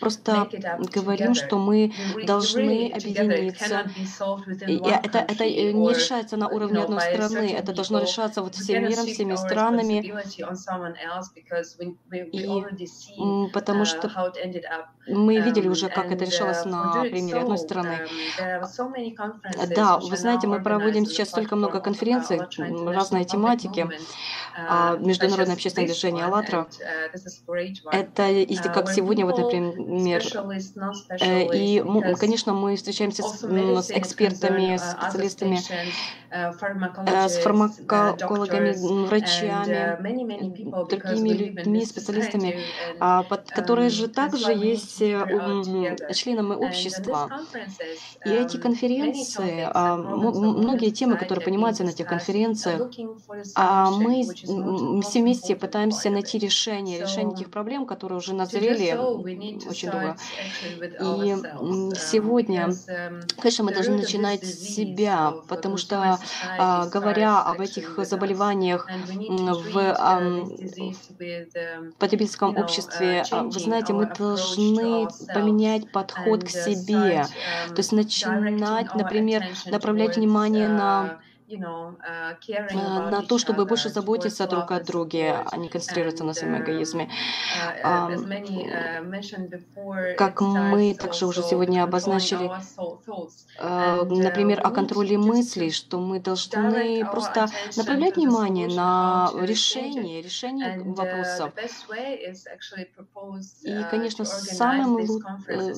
просто 0.00 0.48
говорим, 0.94 1.34
что 1.34 1.58
мы 1.58 1.92
должны 2.26 2.92
объединиться. 2.92 3.90
И 4.66 4.76
это, 4.76 5.18
это 5.18 5.44
не 5.44 5.88
решается 5.94 6.36
на 6.36 6.48
уровне 6.48 6.80
одной 6.80 7.00
страны, 7.00 7.52
это 7.52 7.72
должно 7.72 8.00
решаться 8.00 8.42
вот 8.42 8.54
всем 8.54 8.88
миром, 8.88 9.06
всеми 9.06 9.34
странами. 9.36 10.14
И 12.32 13.52
потому 13.52 13.82
uh, 13.82 13.86
что 13.86 14.32
мы 15.06 15.40
видели 15.40 15.68
уже, 15.68 15.88
как 15.88 16.10
это 16.12 16.24
решалось 16.24 16.64
uh, 16.64 16.68
на 16.68 17.02
примере 17.02 17.40
одной 17.40 17.58
страны. 17.58 18.06
Um, 18.38 19.74
да, 19.74 19.98
вы 19.98 20.16
знаете, 20.16 20.46
мы 20.46 20.62
проводим 20.62 21.06
сейчас 21.06 21.28
столько 21.28 21.56
много 21.56 21.80
конференций, 21.80 22.40
разные 22.86 23.24
тематики. 23.24 23.88
А 24.54 24.96
международное 24.98 25.54
общественное 25.54 25.88
движение 25.88 26.24
«АЛЛАТРА»— 26.26 26.66
это, 27.92 28.28
если 28.28 28.68
как 28.68 28.90
сегодня, 28.90 29.24
вот, 29.24 29.38
например, 29.38 30.22
э, 31.20 31.56
и, 31.56 31.82
конечно, 32.16 32.52
мы 32.52 32.76
встречаемся 32.76 33.22
с, 33.22 33.40
с 33.40 33.90
экспертами, 33.90 34.76
с 34.76 34.92
специалистами, 34.92 35.58
э, 36.30 36.52
с 37.28 37.38
фармакологами, 37.38 39.06
врачами, 39.06 39.96
другими 40.88 41.28
людьми, 41.30 41.86
специалистами, 41.86 42.60
а, 43.00 43.24
которые 43.24 43.88
же 43.88 44.08
также 44.08 44.52
есть 44.52 44.91
э, 45.00 46.12
членами 46.14 46.54
общества. 46.54 47.30
И 48.24 48.30
эти 48.30 48.56
конференции, 48.56 49.68
а, 49.72 49.96
многие 49.96 50.90
темы, 50.90 51.16
которые 51.16 51.44
понимаются 51.44 51.84
на 51.84 51.90
этих 51.90 52.06
конференциях, 52.06 52.90
а 53.54 53.90
мы 53.90 54.22
все 55.02 55.20
вместе 55.20 55.56
пытаемся 55.56 56.10
найти 56.10 56.38
решение, 56.38 57.00
решение 57.00 57.36
тех 57.36 57.50
проблем, 57.50 57.86
которые 57.86 58.18
уже 58.18 58.34
назрели 58.34 58.92
очень 59.68 59.90
долго. 59.90 60.16
И 60.80 61.36
сегодня, 61.96 62.70
конечно, 63.36 63.64
мы 63.64 63.72
должны 63.72 63.96
начинать 63.96 64.44
с 64.44 64.74
себя, 64.74 65.32
потому 65.48 65.76
что, 65.76 66.18
а, 66.58 66.86
говоря 66.86 67.40
об 67.40 67.60
этих 67.60 67.98
заболеваниях 68.04 68.88
в 68.88 69.92
потребительском 71.98 72.56
обществе, 72.56 73.24
вы 73.30 73.60
знаете, 73.60 73.92
мы 73.92 74.06
должны 74.06 74.81
поменять 75.32 75.90
подход 75.90 76.44
к 76.44 76.48
себе, 76.48 77.28
то 77.68 77.78
есть 77.78 77.92
начинать, 77.92 78.94
например, 78.94 79.44
направлять 79.70 80.16
внимание 80.16 80.68
на 80.68 81.02
Uh, 81.02 81.18
э, 81.18 81.31
на 81.58 83.22
то, 83.28 83.38
чтобы 83.38 83.64
больше 83.64 83.88
заботиться 83.88 84.46
друг 84.46 84.70
о 84.70 84.80
друге, 84.80 85.44
а 85.50 85.56
не 85.56 85.68
концентрироваться 85.68 86.24
на 86.24 86.34
своем 86.34 86.54
uh, 86.54 86.62
эгоизме. 86.62 87.10
Uh, 87.84 88.22
как 90.16 90.40
мы 90.40 90.94
также 90.94 91.26
уже 91.26 91.42
сегодня 91.42 91.82
обозначили, 91.84 92.50
э, 93.58 94.02
например, 94.04 94.60
о 94.64 94.70
контроле 94.70 95.18
мыслей, 95.18 95.70
что 95.70 95.98
мы 95.98 96.20
должны 96.20 97.04
просто 97.06 97.48
направлять 97.76 98.16
внимание 98.16 98.68
на 98.68 99.30
решение, 99.40 100.22
решение 100.22 100.80
вопросов. 100.82 101.52
И, 103.62 103.84
конечно, 103.90 104.24
самым, 104.24 104.98
э, 105.48 105.74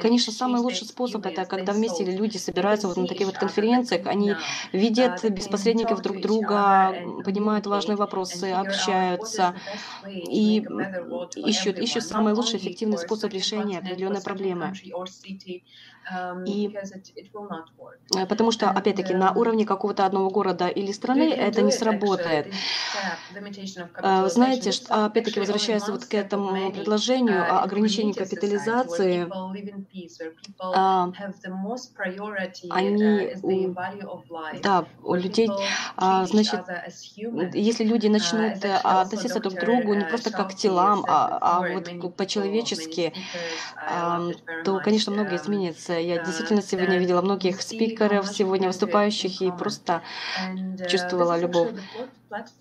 конечно, 0.00 0.32
самый 0.32 0.60
лучший 0.60 0.86
способ 0.86 1.26
это, 1.26 1.44
когда 1.44 1.72
вместе 1.72 2.04
люди 2.04 2.36
собираются 2.36 2.88
вот 2.88 2.96
на 2.96 3.06
таких 3.06 3.26
вот 3.26 3.38
конференциях, 3.38 4.06
они 4.06 4.34
видят 4.72 5.22
без 5.30 5.48
посредников 5.48 6.00
друг 6.02 6.20
друга, 6.20 6.96
понимают 7.24 7.66
важные 7.66 7.96
вопросы, 7.96 8.52
общаются 8.52 9.54
и 10.04 10.66
ищут, 11.34 11.78
ищут 11.78 12.04
самый 12.06 12.34
лучший 12.34 12.58
эффективный 12.58 12.98
способ 12.98 13.32
решения 13.32 13.78
определенной 13.78 14.20
проблемы. 14.22 14.76
И 16.46 16.76
э, 18.14 18.26
потому 18.26 18.50
что, 18.50 18.68
опять-таки, 18.68 19.14
на 19.14 19.32
уровне 19.32 19.64
какого-то 19.64 20.04
одного 20.04 20.28
города 20.28 20.68
или 20.68 20.92
страны 20.92 21.32
это 21.32 21.62
не 21.62 21.72
сработает. 21.72 22.52
Э, 24.02 24.28
знаете, 24.28 24.70
опять-таки, 24.88 25.40
возвращаясь 25.40 25.88
вот 25.88 26.04
к 26.04 26.12
этому 26.12 26.72
предложению 26.72 27.42
о 27.42 27.62
ограничении 27.62 28.12
капитализации, 28.12 29.26
а, 30.60 31.10
они, 32.70 33.34
да, 34.62 34.86
у 35.02 35.14
людей, 35.14 35.48
а, 35.96 36.26
значит, 36.26 36.60
если 37.54 37.84
люди 37.84 38.08
начнут 38.08 38.62
э, 38.64 38.76
относиться 38.76 39.40
друг 39.40 39.54
к 39.54 39.60
другу 39.60 39.94
не 39.94 40.04
просто 40.04 40.30
как 40.30 40.50
к 40.50 40.54
телам, 40.54 41.04
а, 41.08 41.38
а 41.40 41.68
вот 41.72 42.16
по-человечески, 42.16 43.14
то, 44.64 44.80
конечно, 44.84 45.12
многое 45.12 45.36
изменится. 45.36 45.93
Я 45.98 46.18
действительно 46.18 46.62
сегодня 46.62 46.98
видела 46.98 47.22
многих 47.22 47.62
спикеров, 47.62 48.28
сегодня 48.28 48.68
выступающих, 48.68 49.40
и 49.40 49.50
просто 49.52 50.02
чувствовала 50.86 51.38
любовь. 51.38 51.72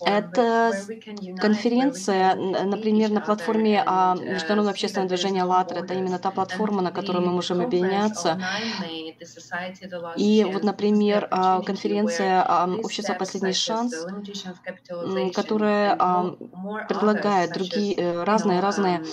Это 0.06 0.72
конференция, 1.40 2.36
например, 2.36 3.12
на 3.12 3.22
платформе 3.22 3.84
а, 3.86 4.16
Международного 4.16 4.72
общественного 4.72 5.10
движения 5.10 5.44
«АЛЛАТРА». 5.44 5.80
Это 5.80 5.94
именно 5.94 6.20
та 6.20 6.32
платформа, 6.32 6.82
на 6.82 6.92
которой 6.92 7.26
мы 7.26 7.32
можем 7.32 7.62
объединяться. 7.62 8.40
И 10.16 10.46
вот, 10.52 10.64
например, 10.64 11.28
а, 11.32 11.62
конференция 11.62 12.44
а, 12.48 12.70
«Общество 12.84 13.14
«Последний 13.14 13.54
шанс», 13.54 14.06
которая 15.34 15.96
предлагает 16.88 17.54
другие 17.54 17.96
э, 17.96 18.24
разные-разные 18.24 19.04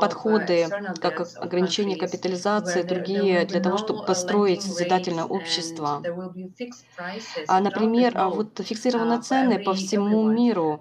подходы, 0.00 0.68
как 1.00 1.20
ограничение 1.36 1.96
капитализации, 1.96 2.82
другие 2.82 3.44
для 3.44 3.60
того, 3.60 3.78
чтобы 3.78 4.04
построить 4.04 4.62
созидательное 4.62 5.24
общество. 5.24 6.02
Например, 7.48 8.12
вот 8.28 8.60
фиксированные 8.62 9.18
цены 9.42 9.58
по 9.58 9.74
всему 9.74 10.28
миру, 10.30 10.80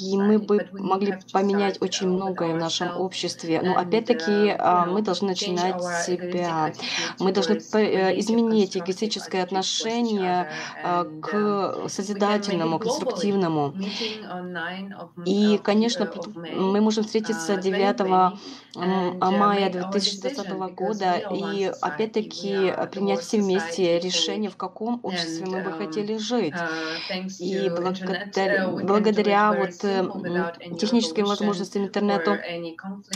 и 0.00 0.16
мы 0.16 0.38
бы 0.38 0.68
могли 0.72 1.18
поменять 1.32 1.80
очень 1.80 2.08
многое 2.08 2.54
в 2.54 2.58
нашем 2.58 3.00
обществе. 3.00 3.60
Но 3.62 3.76
опять-таки 3.76 4.56
мы 4.88 5.02
должны 5.02 5.28
начинать 5.28 5.82
с 5.82 6.06
себя. 6.06 6.72
Мы 7.18 7.32
должны 7.32 7.60
э, 7.74 8.18
изменить 8.18 8.76
эгоистическое 8.76 9.42
отношение 9.42 10.50
к 11.20 11.88
созидательному, 11.88 12.78
конструктивному. 12.78 13.74
И, 15.24 15.58
конечно, 15.62 16.10
мы 16.54 16.80
можем 16.80 17.04
встретиться 17.04 17.56
9 17.56 18.38
мая 18.74 19.70
2020 19.70 20.50
года 20.74 21.16
и 21.30 21.70
опять-таки 21.80 22.72
принять 22.90 23.20
все 23.20 23.40
вместе 23.40 23.98
решение, 23.98 24.50
в 24.50 24.56
каком 24.56 25.00
обществе 25.02 25.46
мы 25.46 25.62
бы 25.62 25.72
хотели 25.72 26.16
жить. 26.16 26.54
И 27.38 27.68
благодаря, 27.68 28.68
благодаря 28.68 29.52
вот 29.52 29.84
э, 29.84 30.76
техническим 30.78 31.24
возможностям 31.24 31.84
интернету 31.84 32.36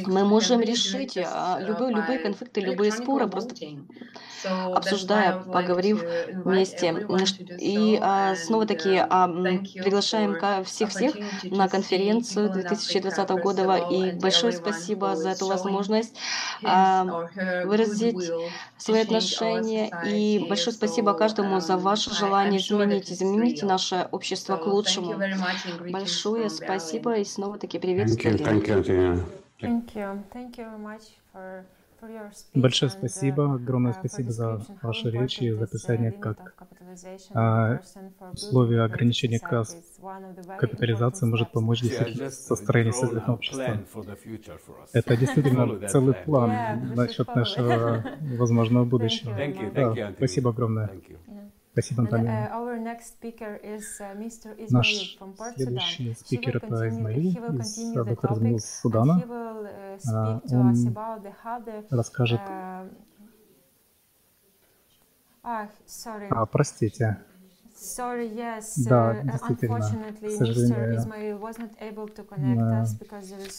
мы 0.07 0.25
можем 0.25 0.61
решить 0.61 1.17
а, 1.17 1.59
любые, 1.61 1.95
любые 1.95 2.19
конфликты, 2.19 2.61
любые 2.61 2.93
споры, 2.93 3.29
просто 3.29 3.55
обсуждая, 4.45 5.41
поговорив 5.41 6.05
вместе. 6.45 6.95
И 7.59 7.99
а, 8.01 8.35
снова-таки 8.37 8.97
а, 8.97 9.29
приглашаем 9.29 10.37
всех-всех 10.65 11.15
на 11.45 11.69
конференцию 11.69 12.51
2020 12.51 13.29
года. 13.31 13.77
И 13.91 14.13
большое 14.13 14.53
спасибо 14.53 15.17
за 15.17 15.31
эту 15.31 15.46
возможность 15.47 16.17
выразить 16.63 18.31
свои 18.77 19.03
отношения. 19.03 19.91
И 20.05 20.47
большое 20.49 20.75
спасибо 20.75 21.15
каждому 21.15 21.61
за 21.61 21.77
ваше 21.77 22.15
желание 22.15 22.61
изменить, 22.61 23.11
изменить 23.11 23.63
наше 23.63 24.09
общество 24.11 24.57
к 24.57 24.67
лучшему. 24.67 25.15
Большое 25.91 26.51
спасибо 26.51 27.17
и 27.17 27.25
снова-таки 27.25 27.79
приветствую. 27.79 29.25
Большое 32.55 32.91
спасибо, 32.91 33.55
огромное 33.55 33.93
спасибо 33.93 34.33
за 34.33 34.67
ваши 34.81 35.11
речи 35.11 35.45
и 35.45 35.53
за 35.53 35.65
описание, 35.65 36.13
как 36.19 36.57
а, 37.35 37.81
условия 38.33 38.83
ограничения 38.83 39.41
капитализации 40.57 41.27
может 41.27 41.51
помочь 41.51 41.83
действительно 41.83 42.23
состроению 42.31 42.93
социального 42.93 43.33
общества. 43.37 43.85
Это 44.93 45.17
действительно 45.17 45.75
целый 45.85 46.15
план 46.15 46.93
насчет 46.95 47.33
нашего 47.35 48.07
возможного 48.19 48.85
будущего. 48.85 49.45
Да, 49.59 50.01
спасибо 50.17 50.51
огромное. 50.51 50.93
Спасибо, 51.77 52.05
Наталья. 52.05 52.51
Наш 54.71 55.11
следующий 55.57 56.15
спикер 56.15 56.57
это 56.57 56.89
Измаил, 56.89 57.59
из, 57.61 57.93
доктор 57.93 58.33
Измаил 58.33 58.57
из 58.57 58.81
Судана. 58.81 59.23
Он 60.51 60.75
расскажет... 61.91 62.41
А, 65.43 65.69
простите. 66.47 67.19
Sorry, 67.87 68.35
yes. 68.35 68.73
Да, 68.77 69.23
действительно. 69.23 69.79
К 69.79 70.31
сожалению, 70.31 71.07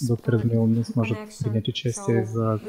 доктор 0.02 0.36
Измаил 0.36 0.68
не 0.68 0.84
сможет 0.84 1.18
принять 1.40 1.68
участие 1.70 2.24
из-за 2.24 2.60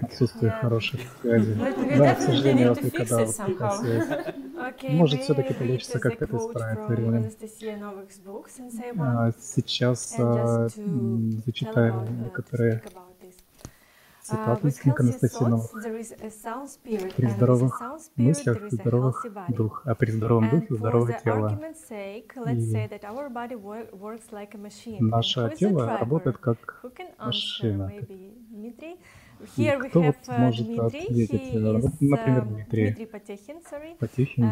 отсутствия 0.00 0.50
хороших 0.50 1.00
связей. 1.20 1.54
Да, 1.98 2.14
к 2.14 2.20
сожалению, 2.20 2.72
Африка, 2.72 3.04
да, 3.08 3.24
вот 3.24 3.36
такая 3.36 3.70
связь. 3.70 4.34
Может, 4.88 5.22
все-таки 5.22 5.54
получится 5.54 5.98
как-то 5.98 6.24
это 6.24 6.36
исправить 6.36 6.86
временем. 6.88 7.30
Сейчас 9.40 10.16
зачитаем 11.46 12.22
некоторые 12.22 12.82
цитаты 14.24 14.68
из 14.68 14.78
книг 14.78 15.00
Анастасии 15.00 15.44
Новых. 15.44 15.70
При 17.16 17.26
здоровых 17.28 17.82
мыслях 18.16 18.70
здоровых 18.70 19.26
дух, 19.48 19.82
а 19.84 19.94
при 19.94 20.10
здоровом 20.10 20.48
духе 20.50 20.74
здоровое 20.74 21.20
тело. 21.22 21.60
И 24.86 25.02
наше 25.02 25.52
тело 25.58 25.98
работает 25.98 26.38
как 26.38 26.82
машина. 27.18 27.92
И 29.56 29.78
кто 29.88 30.02
вот 30.02 30.16
может 30.38 30.78
ответить? 30.78 31.54
Например, 32.00 32.44
Дмитрий 32.46 33.06
Потехин. 33.98 34.46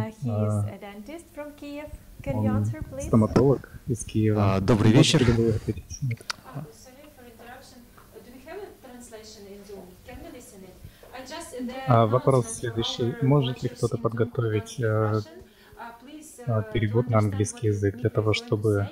Он 2.27 2.65
стоматолог 3.01 3.81
из 3.87 4.05
Киева. 4.05 4.61
Добрый 4.61 4.93
вечер. 4.93 5.25
А 11.87 12.07
вопрос 12.07 12.55
следующий. 12.55 13.15
Может 13.23 13.63
ли 13.63 13.69
кто-то 13.69 13.99
подготовить 13.99 14.81
э, 14.81 15.21
э, 16.47 16.63
перевод 16.73 17.09
на 17.09 17.19
английский 17.19 17.69
язык 17.69 17.97
для 17.97 18.11
того, 18.11 18.33
чтобы 18.33 18.89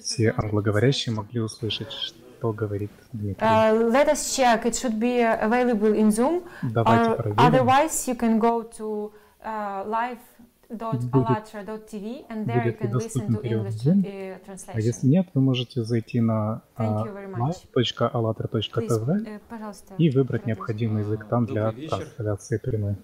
все 0.00 0.34
англоговорящие 0.36 1.14
могли 1.14 1.40
услышать, 1.40 1.92
что 1.92 2.52
говорит 2.52 2.90
Дмитрий? 3.12 3.46
Uh, 3.46 3.90
let 3.90 4.08
us 4.08 4.36
check. 4.36 4.64
It 4.64 4.74
should 4.74 4.98
be 4.98 5.22
available 5.22 5.94
in 5.94 6.10
Zoom. 6.10 6.42
Давайте 6.62 7.10
or 7.10 7.16
проверим. 7.16 7.38
Otherwise, 7.38 8.06
you 8.06 8.16
can 8.16 8.38
go 8.38 8.62
to 8.62 9.12
uh, 9.44 9.84
live 9.86 10.18
будет, 10.76 11.10
будет 11.10 11.38
доступен 12.90 13.36
перевод 13.36 13.68
Zoom. 13.68 14.04
А 14.66 14.80
если 14.80 15.06
нет, 15.06 15.28
вы 15.34 15.40
можете 15.40 15.84
зайти 15.84 16.20
на 16.20 16.62
live.allatra.tv 16.76 19.40
и 19.98 20.10
выбрать 20.10 20.46
необходимый 20.46 21.02
язык 21.02 21.28
там 21.28 21.46
для 21.46 21.72
трансляции 21.72 22.58
прямой. 22.58 22.96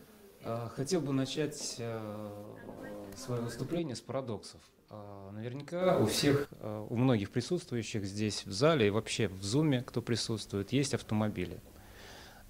Хотел 0.77 1.01
бы 1.01 1.13
начать 1.13 1.81
свое 3.17 3.41
выступление 3.43 3.97
с 3.97 4.01
парадоксов. 4.01 4.61
Наверняка 5.33 5.99
у 5.99 6.07
всех, 6.07 6.49
у 6.89 6.97
многих 6.97 7.31
присутствующих 7.31 8.05
здесь 8.05 8.45
в 8.45 8.53
зале 8.53 8.89
и 8.89 8.91
вообще 8.91 9.29
в 9.29 9.45
Зуме, 9.45 9.83
кто 9.83 10.03
присутствует, 10.03 10.73
есть 10.73 10.95
автомобили 10.95 11.61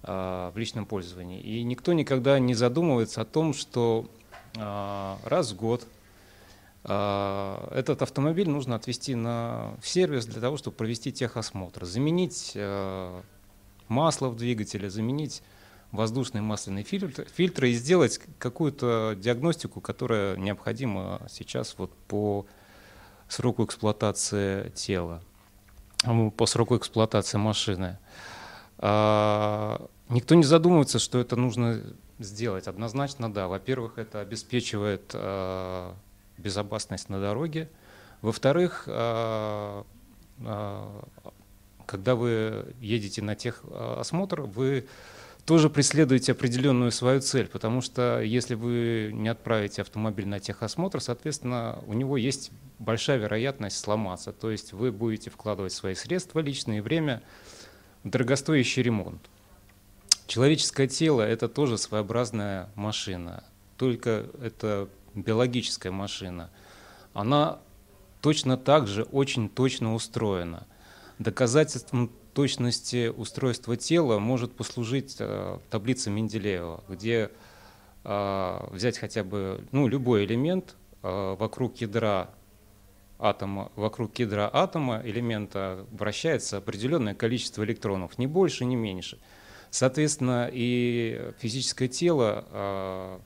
в 0.03 0.53
личном 0.55 0.87
пользовании. 0.87 1.39
И 1.41 1.63
никто 1.63 1.93
никогда 1.93 2.39
не 2.39 2.55
задумывается 2.55 3.21
о 3.21 3.25
том, 3.25 3.53
что 3.53 4.07
а, 4.07 4.09
раз 4.55 5.51
в 5.51 5.55
год 5.55 5.87
а, 6.83 7.69
этот 7.71 8.01
автомобиль 8.01 8.49
нужно 8.49 8.75
отвезти 8.75 9.15
на 9.15 9.75
сервис 9.83 10.25
для 10.25 10.41
того, 10.41 10.57
чтобы 10.57 10.75
провести 10.75 11.11
техосмотр, 11.11 11.85
заменить 11.85 12.53
а, 12.55 13.21
масло 13.87 14.29
в 14.29 14.35
двигателе, 14.35 14.89
заменить 14.89 15.43
воздушные 15.91 16.41
масляные 16.41 16.83
фильтры, 16.83 17.25
фильтры 17.25 17.69
и 17.69 17.73
сделать 17.73 18.19
какую-то 18.39 19.15
диагностику, 19.17 19.81
которая 19.81 20.37
необходима 20.37 21.21
сейчас 21.29 21.75
вот 21.77 21.93
по 22.07 22.45
сроку 23.27 23.65
эксплуатации 23.65 24.69
тела, 24.69 25.21
по 26.37 26.45
сроку 26.45 26.77
эксплуатации 26.77 27.37
машины. 27.37 27.97
Никто 28.77 30.35
не 30.35 30.43
задумывается, 30.43 30.97
что 30.97 31.19
это 31.19 31.35
нужно 31.35 31.81
сделать? 32.23 32.67
Однозначно 32.67 33.31
да. 33.31 33.47
Во-первых, 33.47 33.97
это 33.97 34.19
обеспечивает 34.19 35.11
э, 35.13 35.93
безопасность 36.37 37.09
на 37.09 37.19
дороге. 37.19 37.69
Во-вторых, 38.21 38.83
э, 38.87 39.83
э, 40.39 41.01
когда 41.85 42.15
вы 42.15 42.73
едете 42.79 43.21
на 43.21 43.35
техосмотр, 43.35 44.41
вы 44.41 44.87
тоже 45.45 45.69
преследуете 45.69 46.33
определенную 46.33 46.91
свою 46.91 47.19
цель, 47.19 47.47
потому 47.47 47.81
что 47.81 48.21
если 48.21 48.55
вы 48.55 49.11
не 49.11 49.27
отправите 49.27 49.81
автомобиль 49.81 50.27
на 50.27 50.39
техосмотр, 50.39 51.01
соответственно, 51.01 51.79
у 51.87 51.93
него 51.93 52.15
есть 52.17 52.51
большая 52.79 53.17
вероятность 53.17 53.77
сломаться. 53.77 54.31
То 54.31 54.51
есть 54.51 54.73
вы 54.73 54.91
будете 54.91 55.29
вкладывать 55.29 55.73
свои 55.73 55.95
средства 55.95 56.39
личные 56.39 56.77
и 56.77 56.81
время 56.81 57.21
дорогостоящий 58.03 58.83
ремонт. 58.83 59.30
Человеческое 60.27 60.87
тело– 60.87 61.21
это 61.23 61.49
тоже 61.49 61.77
своеобразная 61.77 62.69
машина, 62.75 63.43
только 63.77 64.27
это 64.41 64.87
биологическая 65.13 65.91
машина, 65.91 66.49
она 67.13 67.59
точно 68.21 68.57
так 68.57 68.87
же 68.87 69.03
очень 69.03 69.49
точно 69.49 69.93
устроена. 69.93 70.65
Доказательством 71.19 72.11
точности 72.33 73.09
устройства 73.09 73.75
тела 73.75 74.19
может 74.19 74.53
послужить 74.53 75.17
э, 75.19 75.59
таблица 75.69 76.09
Менделеева, 76.09 76.83
где 76.87 77.29
э, 78.03 78.67
взять 78.71 78.97
хотя 78.97 79.23
бы 79.23 79.63
ну, 79.71 79.87
любой 79.87 80.25
элемент 80.25 80.75
э, 81.03 81.35
вокруг 81.37 81.77
ядра 81.77 82.29
атома, 83.19 83.71
вокруг 83.75 84.17
ядра 84.19 84.49
атома 84.51 85.01
элемента 85.03 85.85
вращается 85.91 86.57
определенное 86.57 87.15
количество 87.15 87.63
электронов, 87.63 88.17
не 88.17 88.27
больше, 88.27 88.65
не 88.65 88.75
меньше. 88.75 89.19
Соответственно, 89.71 90.49
и 90.51 91.31
физическое 91.39 91.87
тело 91.87 92.45
э, 92.51 93.19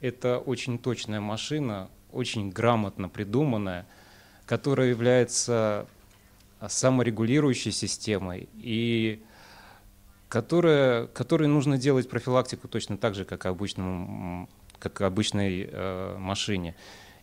это 0.00 0.38
очень 0.38 0.78
точная 0.78 1.20
машина, 1.20 1.90
очень 2.10 2.50
грамотно 2.50 3.10
придуманная, 3.10 3.86
которая 4.46 4.88
является 4.88 5.86
саморегулирующей 6.66 7.72
системой 7.72 8.48
и 8.54 9.22
которая, 10.30 11.08
которой 11.08 11.46
нужно 11.46 11.76
делать 11.76 12.08
профилактику 12.08 12.68
точно 12.68 12.96
так 12.96 13.14
же, 13.14 13.26
как, 13.26 13.44
обычному, 13.44 14.48
как 14.78 15.02
обычной 15.02 15.68
э, 15.70 16.16
машине. 16.18 16.74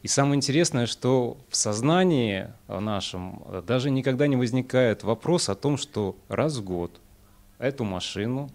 И 0.03 0.07
самое 0.07 0.35
интересное, 0.35 0.85
что 0.85 1.37
в 1.49 1.55
сознании 1.55 2.53
нашем 2.67 3.43
даже 3.65 3.89
никогда 3.89 4.27
не 4.27 4.35
возникает 4.35 5.03
вопрос 5.03 5.49
о 5.49 5.55
том, 5.55 5.77
что 5.77 6.15
раз 6.27 6.57
в 6.57 6.63
год 6.63 7.01
эту 7.57 7.83
машину 7.83 8.51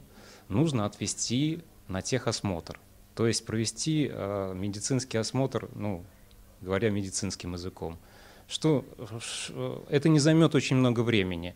нужно 0.54 0.86
отвести 0.86 1.60
на 1.88 2.02
техосмотр. 2.02 2.78
То 3.14 3.26
есть 3.26 3.44
провести 3.44 4.10
э, 4.10 4.52
медицинский 4.54 5.18
осмотр, 5.18 5.68
ну, 5.74 6.04
говоря 6.60 6.90
медицинским 6.90 7.52
языком. 7.52 7.98
Что 8.48 8.84
это 9.88 10.08
не 10.08 10.18
займет 10.18 10.54
очень 10.54 10.76
много 10.76 11.00
времени. 11.00 11.54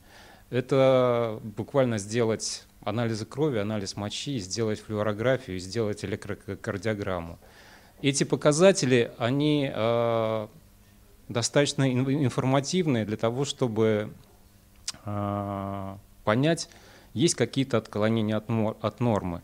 Это 0.51 1.41
буквально 1.43 1.99
сделать 1.99 2.65
анализы 2.83 3.27
крови, 3.27 3.59
анализ 3.59 3.97
мочи, 3.97 4.39
сделать 4.39 4.81
флюорографию, 4.81 5.59
сделать 5.59 6.05
электрокардиограмму. 6.05 7.39
Эти 8.01 8.25
показатели, 8.25 9.13
они 9.19 9.71
э, 9.75 10.49
достаточно 11.29 11.91
информативные 11.93 13.05
для 13.05 13.17
того, 13.17 13.45
чтобы 13.45 14.11
э, 15.05 15.97
понять, 16.25 16.69
есть 17.15 17.35
какие-то 17.35 17.79
отклонения 17.79 18.37
от, 18.37 18.49
от 18.49 19.01
нормы. 19.01 19.43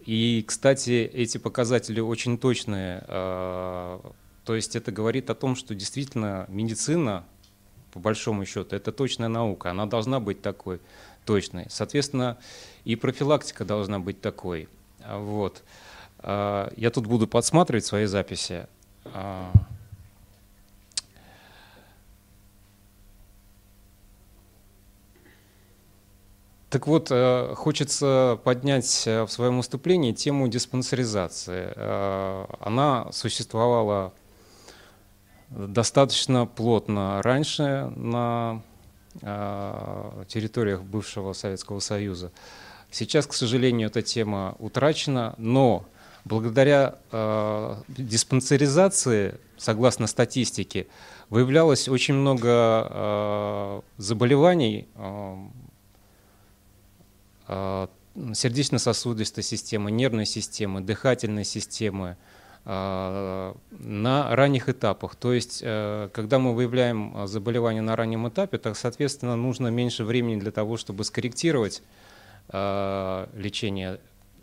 И, 0.00 0.44
кстати, 0.46 1.10
эти 1.12 1.38
показатели 1.38 2.00
очень 2.00 2.38
точные. 2.38 3.04
Э, 3.06 4.00
то 4.44 4.54
есть 4.54 4.74
это 4.76 4.90
говорит 4.92 5.30
о 5.30 5.34
том, 5.34 5.54
что 5.54 5.74
действительно 5.74 6.46
медицина, 6.48 7.24
по 7.92 8.00
большому 8.00 8.44
счету, 8.44 8.74
это 8.74 8.92
точная 8.92 9.28
наука. 9.28 9.70
Она 9.70 9.86
должна 9.86 10.20
быть 10.20 10.42
такой 10.42 10.80
точной. 11.24 11.66
Соответственно, 11.68 12.38
и 12.84 12.96
профилактика 12.96 13.64
должна 13.64 13.98
быть 13.98 14.20
такой. 14.20 14.68
Вот. 15.06 15.62
А, 16.18 16.72
я 16.76 16.90
тут 16.90 17.06
буду 17.06 17.26
подсматривать 17.26 17.84
свои 17.84 18.06
записи. 18.06 18.66
Так 26.70 26.86
вот, 26.86 27.08
э, 27.10 27.54
хочется 27.56 28.38
поднять 28.44 29.02
э, 29.04 29.24
в 29.24 29.28
своем 29.32 29.56
выступлении 29.56 30.12
тему 30.12 30.46
диспансеризации. 30.46 31.72
Э, 31.74 32.46
она 32.60 33.10
существовала 33.10 34.12
достаточно 35.50 36.46
плотно 36.46 37.20
раньше 37.22 37.92
на 37.96 38.62
территориях 40.28 40.82
бывшего 40.84 41.32
Советского 41.32 41.80
Союза. 41.80 42.30
Сейчас, 42.92 43.26
к 43.26 43.32
сожалению, 43.32 43.88
эта 43.88 44.02
тема 44.02 44.54
утрачена, 44.60 45.34
но 45.36 45.84
благодаря 46.24 46.94
диспансеризации, 47.88 49.40
согласно 49.58 50.06
статистике, 50.06 50.86
выявлялось 51.28 51.88
очень 51.88 52.14
много 52.14 53.82
заболеваний 53.96 54.86
сердечно-сосудистой 58.34 59.44
системы, 59.44 59.90
нервной 59.90 60.26
системы, 60.26 60.80
дыхательной 60.80 61.44
системы 61.44 62.16
э, 62.64 63.54
на 63.70 64.36
ранних 64.36 64.68
этапах. 64.68 65.14
То 65.16 65.32
есть, 65.32 65.60
э, 65.64 66.08
когда 66.12 66.38
мы 66.38 66.54
выявляем 66.54 67.26
заболевание 67.26 67.82
на 67.82 67.96
раннем 67.96 68.28
этапе, 68.28 68.58
то, 68.58 68.74
соответственно, 68.74 69.36
нужно 69.36 69.68
меньше 69.68 70.04
времени 70.04 70.40
для 70.40 70.50
того, 70.50 70.76
чтобы 70.76 71.04
скорректировать 71.04 71.82
э, 72.48 73.26
лечение 73.34 74.00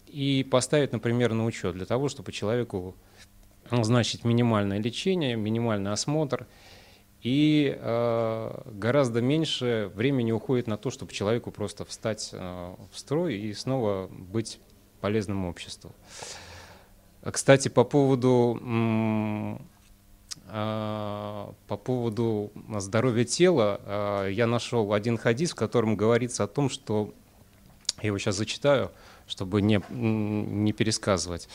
и 0.08 0.48
поставить, 0.50 0.94
например, 0.94 1.34
на 1.34 1.46
учет 1.46 1.76
для 1.76 1.86
того, 1.86 2.10
чтобы 2.10 2.32
человеку 2.32 2.96
назначить 3.70 4.24
минимальное 4.24 4.80
лечение, 4.80 5.36
минимальный 5.36 5.92
осмотр, 5.92 6.48
и 7.28 7.78
э, 7.78 8.62
гораздо 8.68 9.22
меньше 9.22 9.92
времени 9.94 10.32
уходит 10.32 10.68
на 10.68 10.78
то, 10.78 10.90
чтобы 10.90 11.12
человеку 11.12 11.52
просто 11.52 11.84
встать 11.84 12.30
э, 12.32 12.76
в 12.90 12.98
строй 12.98 13.36
и 13.36 13.54
снова 13.54 14.08
быть 14.08 14.62
полезным 15.02 15.46
обществу. 15.46 15.92
Кстати, 17.30 17.68
по 17.68 17.84
поводу, 17.84 18.58
э, 20.48 21.52
по 21.68 21.78
поводу 21.78 22.54
здоровья 22.78 23.26
тела, 23.26 23.82
э, 23.84 24.30
я 24.32 24.48
нашел 24.48 24.94
один 24.94 25.18
хадис, 25.18 25.52
в 25.52 25.56
котором 25.56 25.98
говорится 25.98 26.46
о 26.46 26.48
том, 26.48 26.70
что, 26.70 27.14
я 28.02 28.08
его 28.08 28.18
сейчас 28.20 28.38
зачитаю, 28.38 28.90
чтобы 29.28 29.62
не, 29.62 29.82
не 29.90 30.72
пересказывать. 30.72 31.50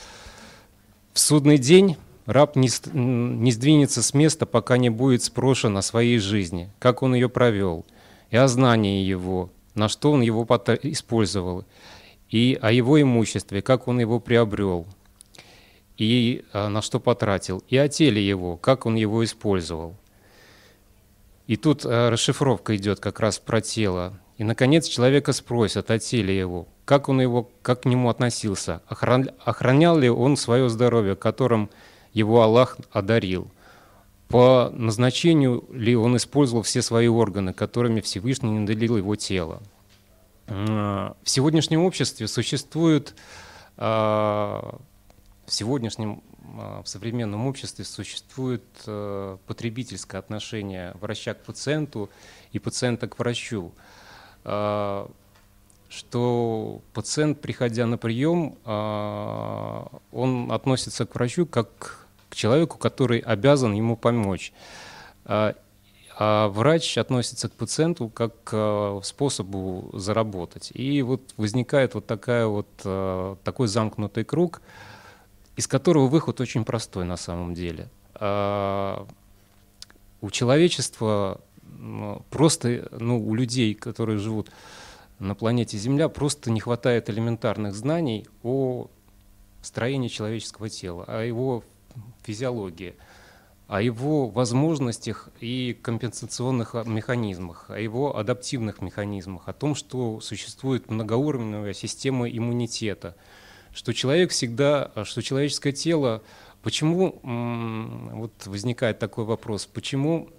В 1.14 1.18
судный 1.18 1.56
день 1.56 1.96
раб 2.26 2.56
не, 2.56 2.68
не 2.92 3.52
сдвинется 3.52 4.02
с 4.02 4.14
места, 4.14 4.46
пока 4.46 4.76
не 4.76 4.90
будет 4.90 5.22
спрошен 5.22 5.76
о 5.76 5.82
своей 5.82 6.18
жизни, 6.18 6.70
как 6.78 7.02
он 7.02 7.14
ее 7.14 7.28
провел, 7.28 7.84
и 8.30 8.36
о 8.36 8.48
знании 8.48 9.04
его, 9.04 9.50
на 9.74 9.88
что 9.88 10.12
он 10.12 10.22
его 10.22 10.44
использовал, 10.82 11.64
и 12.30 12.58
о 12.60 12.72
его 12.72 13.00
имуществе, 13.00 13.62
как 13.62 13.88
он 13.88 14.00
его 14.00 14.20
приобрел, 14.20 14.86
и 15.98 16.44
а, 16.52 16.68
на 16.68 16.82
что 16.82 16.98
потратил, 16.98 17.62
и 17.68 17.76
о 17.76 17.88
теле 17.88 18.26
его, 18.26 18.56
как 18.56 18.86
он 18.86 18.94
его 18.96 19.24
использовал. 19.24 19.94
И 21.46 21.56
тут 21.56 21.84
а, 21.84 22.10
расшифровка 22.10 22.76
идет 22.76 23.00
как 23.00 23.20
раз 23.20 23.38
про 23.38 23.60
тело. 23.60 24.18
И, 24.38 24.44
наконец, 24.44 24.88
человека 24.88 25.32
спросят 25.32 25.90
о 25.90 25.98
теле 25.98 26.36
его, 26.36 26.66
как 26.84 27.08
он 27.08 27.20
его, 27.20 27.50
как 27.60 27.82
к 27.82 27.84
нему 27.84 28.08
относился, 28.08 28.80
охранял 28.88 29.98
ли 29.98 30.08
он 30.08 30.36
свое 30.36 30.68
здоровье, 30.68 31.14
которым 31.14 31.70
его 32.12 32.42
Аллах 32.42 32.78
одарил, 32.90 33.50
по 34.28 34.70
назначению 34.72 35.64
ли 35.72 35.94
он 35.94 36.16
использовал 36.16 36.62
все 36.62 36.80
свои 36.80 37.06
органы, 37.06 37.52
которыми 37.52 38.00
Всевышний 38.00 38.58
наделил 38.58 38.96
его 38.96 39.14
тело. 39.16 39.62
В 40.46 41.14
сегодняшнем 41.24 41.84
обществе 41.84 42.26
существует, 42.26 43.14
а, 43.76 44.78
в 45.46 45.52
сегодняшнем, 45.52 46.22
а, 46.58 46.82
в 46.82 46.88
современном 46.88 47.46
обществе 47.46 47.84
существует 47.84 48.64
а, 48.86 49.38
потребительское 49.46 50.18
отношение 50.18 50.92
врача 51.00 51.34
к 51.34 51.42
пациенту 51.42 52.10
и 52.52 52.58
пациента 52.58 53.08
к 53.08 53.18
врачу 53.18 53.72
что 55.88 56.80
пациент, 56.94 57.42
приходя 57.42 57.86
на 57.86 57.98
прием, 57.98 58.56
он 58.64 60.50
относится 60.50 61.04
к 61.04 61.14
врачу 61.14 61.44
как 61.44 62.01
к 62.32 62.34
человеку, 62.34 62.78
который 62.78 63.18
обязан 63.18 63.74
ему 63.74 63.94
помочь. 63.94 64.54
А, 65.26 65.54
а 66.18 66.48
врач 66.48 66.96
относится 66.96 67.50
к 67.50 67.52
пациенту 67.52 68.08
как 68.08 68.32
к 68.44 69.00
способу 69.04 69.90
заработать. 69.92 70.70
И 70.72 71.02
вот 71.02 71.34
возникает 71.36 71.92
вот, 71.92 72.06
такая 72.06 72.46
вот 72.46 72.68
а, 72.84 73.36
такой 73.44 73.68
замкнутый 73.68 74.24
круг, 74.24 74.62
из 75.56 75.68
которого 75.68 76.06
выход 76.06 76.40
очень 76.40 76.64
простой 76.64 77.04
на 77.04 77.18
самом 77.18 77.52
деле. 77.52 77.90
У 80.22 80.30
человечества 80.30 81.38
просто, 82.30 82.88
ну, 82.98 83.22
у 83.22 83.34
людей, 83.34 83.74
которые 83.74 84.16
живут 84.16 84.50
на 85.18 85.34
планете 85.34 85.76
Земля 85.76 86.08
просто 86.08 86.50
не 86.50 86.60
хватает 86.60 87.10
элементарных 87.10 87.74
знаний 87.74 88.26
о 88.42 88.88
строении 89.60 90.08
человеческого 90.08 90.70
тела, 90.70 91.04
о 91.06 91.22
его 91.22 91.62
физиологии, 92.22 92.94
о 93.68 93.80
его 93.80 94.28
возможностях 94.28 95.30
и 95.40 95.78
компенсационных 95.80 96.74
механизмах, 96.84 97.70
о 97.70 97.78
его 97.78 98.16
адаптивных 98.16 98.82
механизмах, 98.82 99.48
о 99.48 99.52
том, 99.52 99.74
что 99.74 100.20
существует 100.20 100.90
многоуровневая 100.90 101.72
система 101.72 102.28
иммунитета, 102.28 103.16
что 103.72 103.92
человек 103.92 104.30
всегда, 104.30 104.90
что 105.04 105.22
человеческое 105.22 105.72
тело 105.72 106.22
Почему 106.62 107.18
вот 107.22 108.46
возникает 108.46 109.00
такой 109.00 109.24
вопрос? 109.24 109.66
Почему 109.66 110.30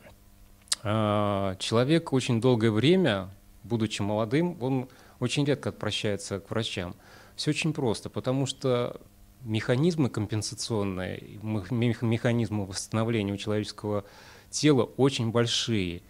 а, 0.83 1.55
человек 1.57 2.13
очень 2.13 2.39
долгое 2.39 2.71
время, 2.71 3.29
будучи 3.63 4.01
молодым, 4.01 4.57
он 4.61 4.87
очень 5.19 5.43
редко 5.43 5.69
обращается 5.69 6.39
к 6.39 6.49
врачам? 6.49 6.95
Все 7.35 7.51
очень 7.51 7.73
просто, 7.73 8.09
потому 8.09 8.45
что 8.45 9.01
механизмы 9.43 10.09
компенсационные, 10.09 11.39
механизмы 11.41 12.65
восстановления 12.65 13.33
у 13.33 13.37
человеческого 13.37 14.05
тела 14.49 14.83
очень 14.97 15.31
большие. 15.31 16.01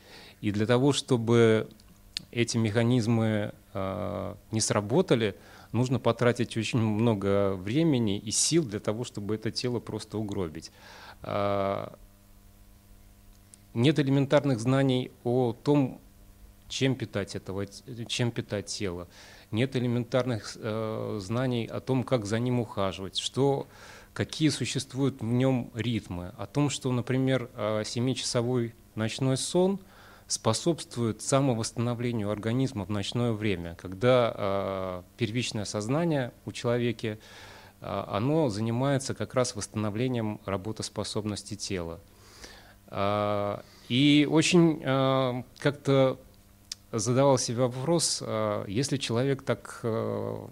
И 0.42 0.52
для 0.52 0.66
того, 0.66 0.94
чтобы 0.94 1.70
эти 2.32 2.58
механизмы 2.58 3.54
э, 3.74 4.36
не 4.52 4.62
сработали, 4.62 5.36
нужно 5.72 6.00
потратить 6.00 6.56
очень 6.58 6.80
много 6.80 7.56
времени 7.56 8.18
и 8.20 8.32
сил 8.32 8.64
для 8.64 8.80
того, 8.80 9.04
чтобы 9.04 9.36
это 9.36 9.52
тело 9.52 9.80
просто 9.80 10.18
угробить. 10.18 10.72
Э, 11.24 11.88
нет 13.74 13.98
элементарных 14.00 14.60
знаний 14.60 15.12
о 15.24 15.54
том, 15.54 16.00
чем 16.68 16.96
питать, 16.96 17.36
этого, 17.36 17.66
чем 18.08 18.32
питать 18.32 18.68
тело 18.68 19.08
нет 19.54 19.76
элементарных 19.76 20.58
э, 20.60 21.20
знаний 21.22 21.66
о 21.66 21.80
том, 21.80 22.04
как 22.04 22.26
за 22.26 22.40
ним 22.40 22.60
ухаживать, 22.60 23.18
что, 23.18 23.68
какие 24.14 24.50
существуют 24.50 25.22
в 25.22 25.24
нем 25.24 25.72
ритмы, 25.74 26.34
о 26.38 26.46
том, 26.46 26.70
что, 26.70 26.92
например, 26.92 27.50
7-часовой 27.56 28.68
э, 28.68 28.72
ночной 28.96 29.38
сон 29.38 29.80
способствует 30.28 31.22
самовосстановлению 31.22 32.32
организма 32.32 32.86
в 32.86 32.90
ночное 32.90 33.32
время, 33.32 33.76
когда 33.76 34.34
э, 34.36 35.04
первичное 35.18 35.66
сознание 35.66 36.34
у 36.46 36.52
человека 36.52 37.08
э, 37.08 37.18
оно 37.82 38.50
занимается 38.50 39.14
как 39.14 39.36
раз 39.36 39.56
восстановлением 39.56 40.42
работоспособности 40.46 41.56
тела. 41.56 42.00
И 43.90 44.28
очень 44.30 44.82
как-то 45.58 46.20
задавал 46.94 47.38
себе 47.40 47.58
вопрос, 47.58 48.22
а, 48.22 48.66
если 48.68 48.98
человек 48.98 49.42
так 49.42 49.80
э, 49.84 50.48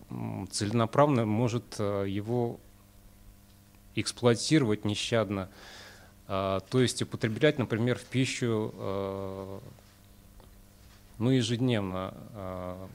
целенаправленно 0.50 1.26
может 1.26 1.76
э, 1.78 2.06
его 2.08 2.60
эксплуатировать 3.96 4.84
нещадно, 4.84 5.50
а, 6.28 6.62
то 6.62 6.82
есть 6.82 7.02
употреблять, 7.04 7.60
например, 7.60 8.00
в 8.00 8.06
пищу 8.06 8.74
э, 8.76 9.60
ну, 11.20 11.30
ежедневно 11.30 12.14
а, 12.34 12.90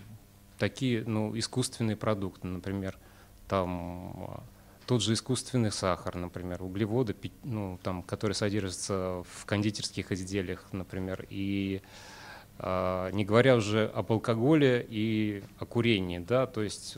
такие 0.59 1.05
ну, 1.07 1.39
искусственные 1.39 1.97
продукты, 1.97 2.49
например, 2.49 2.99
там 3.47 4.41
тот 4.87 5.03
же 5.03 5.13
искусственный 5.13 5.71
сахар, 5.71 6.17
например, 6.17 6.65
углеводы, 6.65 7.15
ну, 7.45 7.79
там, 7.85 8.03
которые 8.03 8.35
содержатся 8.35 9.23
в 9.29 9.45
кондитерских 9.45 10.11
изделиях, 10.11 10.67
например, 10.73 11.27
и 11.31 11.81
а, 11.85 12.16
не 12.59 13.25
говоря 13.25 13.57
уже 13.57 13.87
об 13.95 14.13
алкоголе 14.13 14.87
и 14.89 15.43
о 15.59 15.67
курении, 15.67 16.19
да, 16.19 16.47
то 16.47 16.63
есть 16.63 16.97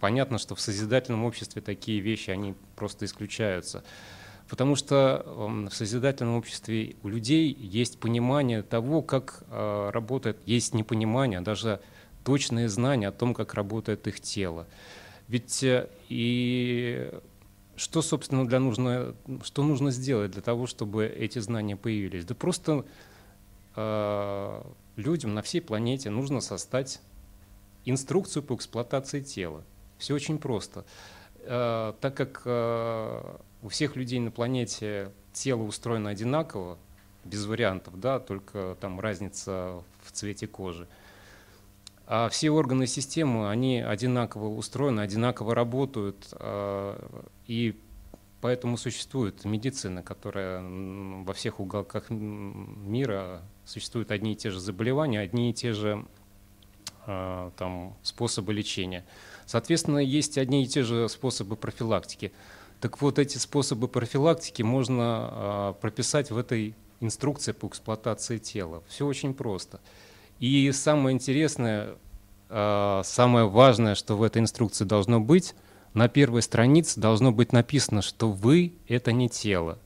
понятно, 0.00 0.38
что 0.38 0.54
в 0.54 0.60
созидательном 0.60 1.24
обществе 1.24 1.60
такие 1.60 2.00
вещи, 2.00 2.30
они 2.30 2.54
просто 2.76 3.04
исключаются, 3.04 3.82
потому 4.48 4.76
что 4.76 5.24
в 5.26 5.74
созидательном 5.74 6.36
обществе 6.36 6.94
у 7.02 7.08
людей 7.08 7.52
есть 7.52 7.98
понимание 7.98 8.62
того, 8.62 9.02
как 9.02 9.42
а, 9.48 9.90
работает, 9.90 10.38
есть 10.46 10.74
непонимание, 10.74 11.40
а 11.40 11.42
даже 11.42 11.80
точные 12.24 12.68
знания 12.68 13.08
о 13.08 13.12
том, 13.12 13.34
как 13.34 13.54
работает 13.54 14.06
их 14.06 14.20
тело. 14.20 14.66
Ведь 15.28 15.62
э, 15.62 15.88
и 16.08 17.10
что, 17.76 18.02
собственно, 18.02 18.46
для 18.46 18.60
нужно, 18.60 19.14
что 19.42 19.62
нужно 19.62 19.90
сделать 19.90 20.32
для 20.32 20.42
того, 20.42 20.66
чтобы 20.66 21.06
эти 21.06 21.38
знания 21.38 21.76
появились? 21.76 22.24
Да 22.24 22.34
просто 22.34 22.84
людям 23.74 25.34
на 25.34 25.42
всей 25.42 25.60
планете 25.60 26.10
нужно 26.10 26.40
создать 26.40 27.00
инструкцию 27.84 28.42
по 28.42 28.54
эксплуатации 28.54 29.20
тела. 29.20 29.64
Все 29.98 30.14
очень 30.14 30.38
просто. 30.38 30.84
Э, 31.44 31.94
так 32.00 32.16
как 32.16 32.42
э, 32.44 33.36
у 33.62 33.68
всех 33.68 33.96
людей 33.96 34.20
на 34.20 34.30
планете 34.30 35.12
тело 35.32 35.62
устроено 35.62 36.10
одинаково, 36.10 36.78
без 37.24 37.46
вариантов, 37.46 37.98
да, 38.00 38.18
только 38.18 38.76
там 38.80 38.98
разница 38.98 39.82
в 40.02 40.12
цвете 40.12 40.46
кожи. 40.46 40.88
А 42.06 42.28
все 42.28 42.50
органы 42.50 42.86
системы, 42.86 43.48
они 43.48 43.80
одинаково 43.80 44.48
устроены, 44.48 45.00
одинаково 45.00 45.54
работают, 45.54 46.28
э, 46.32 47.08
и 47.46 47.80
поэтому 48.40 48.76
существует 48.76 49.44
медицина, 49.44 50.02
которая 50.02 50.62
во 50.62 51.32
всех 51.32 51.60
уголках 51.60 52.10
мира 52.10 53.42
существуют 53.64 54.10
одни 54.10 54.32
и 54.32 54.36
те 54.36 54.50
же 54.50 54.60
заболевания, 54.60 55.20
одни 55.20 55.50
и 55.50 55.54
те 55.54 55.72
же 55.72 56.04
э, 57.06 57.50
там, 57.56 57.96
способы 58.02 58.52
лечения. 58.52 59.04
Соответственно, 59.46 59.98
есть 59.98 60.38
одни 60.38 60.64
и 60.64 60.66
те 60.66 60.82
же 60.82 61.08
способы 61.08 61.56
профилактики. 61.56 62.32
Так 62.80 63.00
вот, 63.00 63.18
эти 63.18 63.38
способы 63.38 63.88
профилактики 63.88 64.62
можно 64.62 65.30
э, 65.32 65.74
прописать 65.80 66.30
в 66.30 66.36
этой 66.36 66.74
инструкции 67.00 67.52
по 67.52 67.66
эксплуатации 67.66 68.38
тела. 68.38 68.82
Все 68.88 69.06
очень 69.06 69.34
просто. 69.34 69.80
И 70.38 70.70
самое 70.72 71.14
интересное, 71.14 71.94
э, 72.48 73.02
самое 73.04 73.48
важное, 73.48 73.94
что 73.94 74.16
в 74.16 74.22
этой 74.22 74.42
инструкции 74.42 74.84
должно 74.84 75.20
быть, 75.20 75.54
на 75.94 76.08
первой 76.08 76.42
странице 76.42 77.00
должно 77.00 77.32
быть 77.32 77.52
написано, 77.52 78.02
что 78.02 78.30
вы— 78.30 78.72
это 78.88 79.12
не 79.12 79.28
тело. 79.28 79.78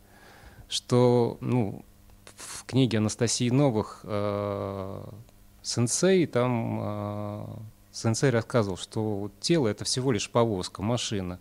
Что, 0.68 1.38
ну, 1.40 1.84
в 2.36 2.65
книге 2.66 2.98
Анастасии 2.98 3.50
Новых 3.50 4.00
э, 4.05 5.05
сенсей, 5.62 6.26
там 6.26 6.81
э, 6.82 7.47
сенсей 7.92 8.31
рассказывал, 8.31 8.76
что 8.76 9.31
тело— 9.40 9.68
это 9.68 9.84
всего 9.84 10.12
лишь 10.12 10.31
повозка, 10.31 10.82
машина. 10.82 11.40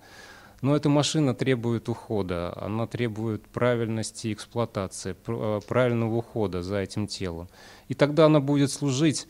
Но 0.62 0.76
эта 0.76 0.90
машина 0.90 1.36
требует 1.36 1.90
ухода, 1.90 2.54
она 2.56 2.88
требует 2.88 3.46
правильности 3.48 4.32
эксплуатации, 4.34 5.16
э, 5.28 5.62
правильного 5.68 6.16
ухода 6.16 6.64
за 6.64 6.78
этим 6.78 7.08
телом. 7.08 7.50
И 7.90 7.94
тогда 7.94 8.26
она 8.26 8.40
будет 8.40 8.72
служить 8.72 9.28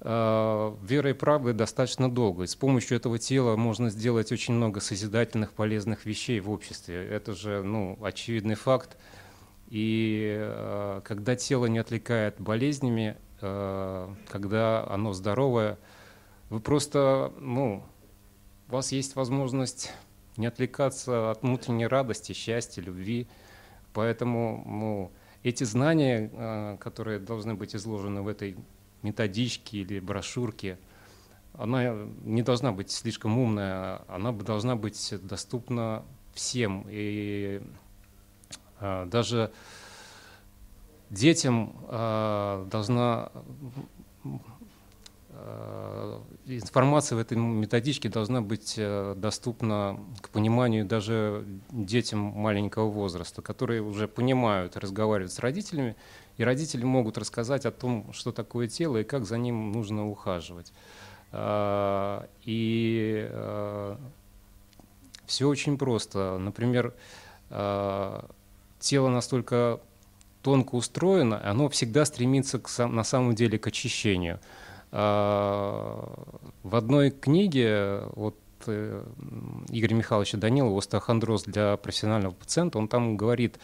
э, 0.00 0.76
верой 0.82 1.12
и 1.12 1.14
правдой 1.14 1.54
достаточно 1.54 2.10
долго. 2.10 2.44
И 2.44 2.46
с 2.46 2.54
помощью 2.54 2.98
этого 2.98 3.18
тела 3.18 3.56
можно 3.56 3.88
сделать 3.88 4.32
очень 4.32 4.54
много 4.54 4.80
созидательных, 4.80 5.52
полезных 5.52 6.04
вещей 6.04 6.40
в 6.40 6.50
обществе. 6.50 7.04
Это 7.04 7.34
же 7.34 7.62
ну, 7.62 7.98
очевидный 8.02 8.54
факт. 8.54 8.98
И 9.70 10.36
э, 10.36 11.00
когда 11.04 11.36
тело 11.36 11.66
не 11.66 11.78
отвлекает 11.78 12.40
болезнями, 12.40 13.16
э, 13.40 14.14
когда 14.28 14.84
оно 14.88 15.12
здоровое, 15.12 15.78
вы 16.48 16.58
просто, 16.58 17.32
ну, 17.38 17.84
у 18.68 18.72
вас 18.72 18.90
есть 18.90 19.14
возможность 19.14 19.92
не 20.36 20.46
отвлекаться 20.46 21.30
от 21.30 21.42
внутренней 21.42 21.86
радости, 21.86 22.32
счастья, 22.32 22.82
любви. 22.82 23.28
Поэтому 23.92 24.64
ну, 24.66 25.12
эти 25.44 25.62
знания, 25.62 26.30
э, 26.32 26.76
которые 26.80 27.20
должны 27.20 27.54
быть 27.54 27.76
изложены 27.76 28.22
в 28.22 28.28
этой 28.28 28.56
методичке 29.02 29.78
или 29.78 30.00
брошюрке, 30.00 30.78
она 31.54 31.94
не 32.24 32.42
должна 32.42 32.72
быть 32.72 32.90
слишком 32.90 33.38
умная, 33.38 34.02
она 34.08 34.32
должна 34.32 34.74
быть 34.74 35.14
доступна 35.22 36.04
всем. 36.34 36.86
И 36.88 37.62
даже 38.80 39.52
детям 41.10 41.74
а, 41.88 42.66
должна 42.70 43.30
а, 45.32 46.22
информация 46.46 47.16
в 47.16 47.20
этой 47.20 47.36
методичке 47.36 48.08
должна 48.08 48.40
быть 48.40 48.74
э, 48.76 49.14
доступна 49.16 49.98
к 50.20 50.28
пониманию 50.30 50.84
даже 50.84 51.44
детям 51.70 52.18
маленького 52.18 52.90
возраста, 52.90 53.42
которые 53.42 53.82
уже 53.82 54.08
понимают, 54.08 54.76
разговаривают 54.76 55.32
с 55.32 55.38
родителями, 55.38 55.96
и 56.36 56.44
родители 56.44 56.84
могут 56.84 57.16
рассказать 57.18 57.64
о 57.66 57.70
том, 57.70 58.12
что 58.12 58.32
такое 58.32 58.68
тело 58.68 58.98
и 58.98 59.04
как 59.04 59.24
за 59.24 59.38
ним 59.38 59.72
нужно 59.72 60.08
ухаживать. 60.08 60.72
И 62.44 63.30
все 65.26 65.48
очень 65.48 65.78
просто. 65.78 66.38
Например, 66.38 66.92
тело 68.80 69.08
настолько 69.08 69.80
тонко 70.42 70.74
устроено, 70.74 71.40
оно 71.44 71.68
всегда 71.68 72.04
стремится 72.04 72.58
к, 72.58 72.86
на 72.86 73.04
самом 73.04 73.34
деле 73.34 73.58
к 73.58 73.66
очищению. 73.66 74.40
А, 74.90 76.42
в 76.62 76.74
одной 76.74 77.10
книге 77.10 78.02
вот, 78.14 78.36
э, 78.66 79.04
Игоря 79.68 79.94
Михайловича 79.94 80.38
Данилова 80.38 80.78
«Остеохондроз 80.78 81.44
для 81.44 81.76
профессионального 81.76 82.32
пациента», 82.32 82.78
он 82.78 82.88
там 82.88 83.16
говорит 83.16 83.58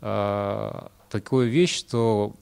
а, 0.00 0.90
такую 1.10 1.50
вещь, 1.50 1.76
что 1.76 2.34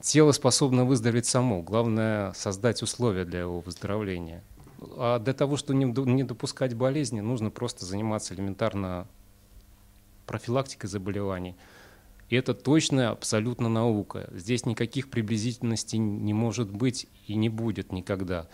тело 0.00 0.32
способно 0.32 0.84
выздороветь 0.84 1.26
само, 1.26 1.62
главное 1.62 2.32
создать 2.34 2.82
условия 2.82 3.24
для 3.24 3.40
его 3.40 3.60
выздоровления. 3.60 4.44
А 4.96 5.18
для 5.18 5.32
того, 5.32 5.56
чтобы 5.56 5.82
не 5.82 6.24
допускать 6.24 6.74
болезни, 6.74 7.20
нужно 7.20 7.50
просто 7.50 7.86
заниматься 7.86 8.34
элементарно 8.34 9.06
профилактикой 10.26 10.88
заболеваний. 10.88 11.56
И 12.28 12.36
это 12.36 12.54
точно 12.54 13.10
абсолютно 13.10 13.68
наука. 13.68 14.28
Здесь 14.32 14.66
никаких 14.66 15.10
приблизительностей 15.10 15.98
не 15.98 16.32
может 16.32 16.70
быть 16.70 17.06
и 17.26 17.34
не 17.34 17.48
будет 17.48 17.92
никогда. 17.92 18.48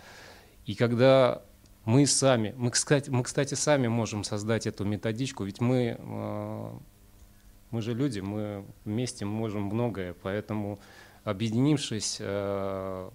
И 0.65 0.75
когда 0.75 1.41
мы 1.85 2.05
сами, 2.05 2.53
мы, 2.57 2.69
кстати, 2.71 3.09
мы, 3.09 3.23
кстати, 3.23 3.55
сами 3.55 3.87
можем 3.87 4.23
создать 4.23 4.67
эту 4.67 4.85
методичку, 4.85 5.45
ведь 5.45 5.61
мы, 5.61 5.97
э, 5.97 6.71
мы 7.71 7.81
же 7.81 7.93
люди, 7.93 8.19
мы 8.19 8.65
вместе 8.85 9.25
можем 9.25 9.63
многое, 9.63 10.13
поэтому 10.13 10.79
объединившись, 11.23 12.17
э, 12.19 13.09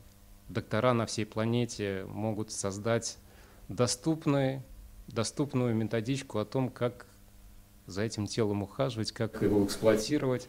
доктора 0.49 0.93
на 0.95 1.07
всей 1.07 1.27
планете 1.27 2.07
могут 2.09 2.51
создать 2.51 3.19
доступную, 3.69 4.63
доступную 5.09 5.75
методичку 5.75 6.39
о 6.39 6.45
том, 6.45 6.69
как 6.69 7.07
за 7.87 8.03
этим 8.03 8.27
телом 8.27 8.63
ухаживать, 8.63 9.13
как 9.13 9.43
его 9.43 9.65
эксплуатировать, 9.65 10.49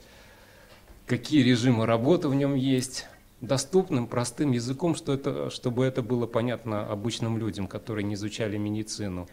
какие 1.06 1.44
режимы 1.44 1.86
работы 1.86 2.28
в 2.28 2.36
нем 2.36 2.56
есть, 2.56 3.06
доступным, 3.42 4.08
простым 4.08 4.52
языком, 4.52 4.96
что 4.96 5.14
это, 5.14 5.50
чтобы 5.50 5.86
это 5.86 6.02
было 6.02 6.26
понятно 6.26 6.86
обычным 6.88 7.38
людям, 7.38 7.68
которые 7.68 8.04
не 8.04 8.16
изучали 8.16 8.58
медицину. 8.58 9.28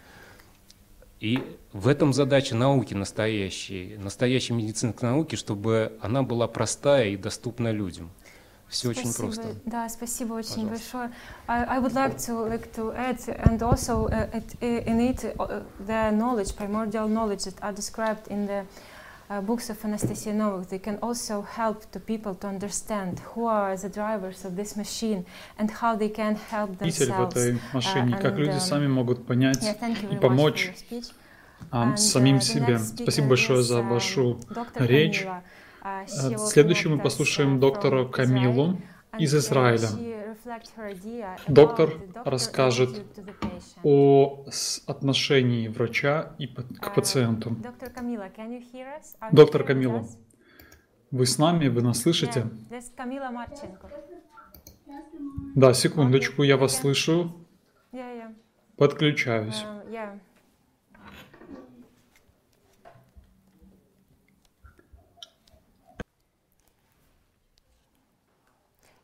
И 1.21 1.43
в 1.73 1.89
этом 1.89 2.13
задача 2.13 2.55
науки 2.55 2.93
настоящей, 2.93 3.97
настоящей 3.97 4.53
медицинской 4.53 5.09
науки, 5.09 5.37
чтобы 5.37 5.97
она 6.01 6.23
была 6.23 6.47
простая 6.49 7.09
и 7.09 7.17
доступна 7.17 7.71
людям. 7.71 8.11
Все 8.69 8.93
спасибо. 8.93 9.09
очень 9.09 9.19
просто. 9.19 9.43
Да, 9.67 9.89
спасибо 9.89 10.35
очень 10.35 10.69
большое. 10.69 11.11
I, 11.47 11.65
I 11.65 11.79
would 11.81 11.95
like 11.95 12.17
to 12.27 12.49
like 12.49 12.73
to 12.75 12.93
add 12.97 13.21
and 13.45 13.63
also 13.63 14.09
uh, 14.09 14.29
it, 14.33 14.57
in 14.61 15.01
it 15.01 15.25
uh, 15.39 15.63
the 15.87 16.11
knowledge, 16.11 16.57
primordial 16.57 17.09
knowledge 17.09 17.45
that 17.45 17.55
are 17.63 17.73
described 17.73 18.29
in 18.29 18.47
the 18.47 18.65
uh, 19.31 19.41
books 19.41 19.71
of 19.71 19.85
Anastasia 19.85 20.33
Novak. 20.33 20.69
They 20.69 20.79
can 20.79 20.99
also 21.03 21.43
help 21.43 21.91
the 21.93 22.01
people 22.01 22.35
to 22.37 22.47
understand 22.47 23.21
who 23.21 23.47
are 23.47 23.77
the 23.77 23.89
drivers 23.89 24.45
of 24.45 24.57
this 24.57 24.77
machine 24.77 25.25
and 25.59 25.71
how 25.71 25.97
they 25.97 26.09
can 26.09 26.37
help 26.51 26.79
themselves. 26.79 27.35
в 27.35 27.37
этой 27.37 27.61
машине, 27.73 28.15
uh, 28.15 28.21
как 28.21 28.37
люди 28.37 28.57
um, 28.57 28.61
сами 28.61 28.87
могут 28.87 29.27
понять 29.27 29.63
и 30.11 30.17
помочь 30.17 30.73
а, 31.71 31.97
самим 31.97 32.37
uh, 32.37 32.41
себе. 32.41 32.79
Спасибо 32.79 33.29
большое 33.29 33.61
is, 33.61 33.63
за 33.63 33.79
um, 33.79 33.89
вашу 33.89 34.41
речь. 34.77 35.27
Uh, 35.85 36.07
Э, 36.07 36.39
Следующим 36.39 36.97
мы 36.97 36.99
послушаем 36.99 37.57
uh, 37.57 37.59
доктора 37.59 38.07
Камилу 38.07 38.81
из 39.19 39.35
uh, 39.35 39.39
Израиля. 39.39 39.89
Доктор 41.47 41.93
расскажет 42.25 43.05
о 43.83 44.47
отношении 44.87 45.69
врача 45.69 46.35
и 46.39 46.47
к 46.47 46.59
Uh, 46.59 46.95
пациенту. 46.95 47.57
Доктор 49.31 49.65
Камила, 49.65 50.07
вы 51.11 51.27
с 51.27 51.37
нами, 51.37 51.69
вы 51.69 51.83
нас 51.83 52.01
слышите? 52.01 52.47
Да, 55.55 55.75
секундочку, 55.75 56.43
я 56.43 56.57
вас 56.57 56.77
слышу. 56.77 57.47
Подключаюсь. 58.77 59.65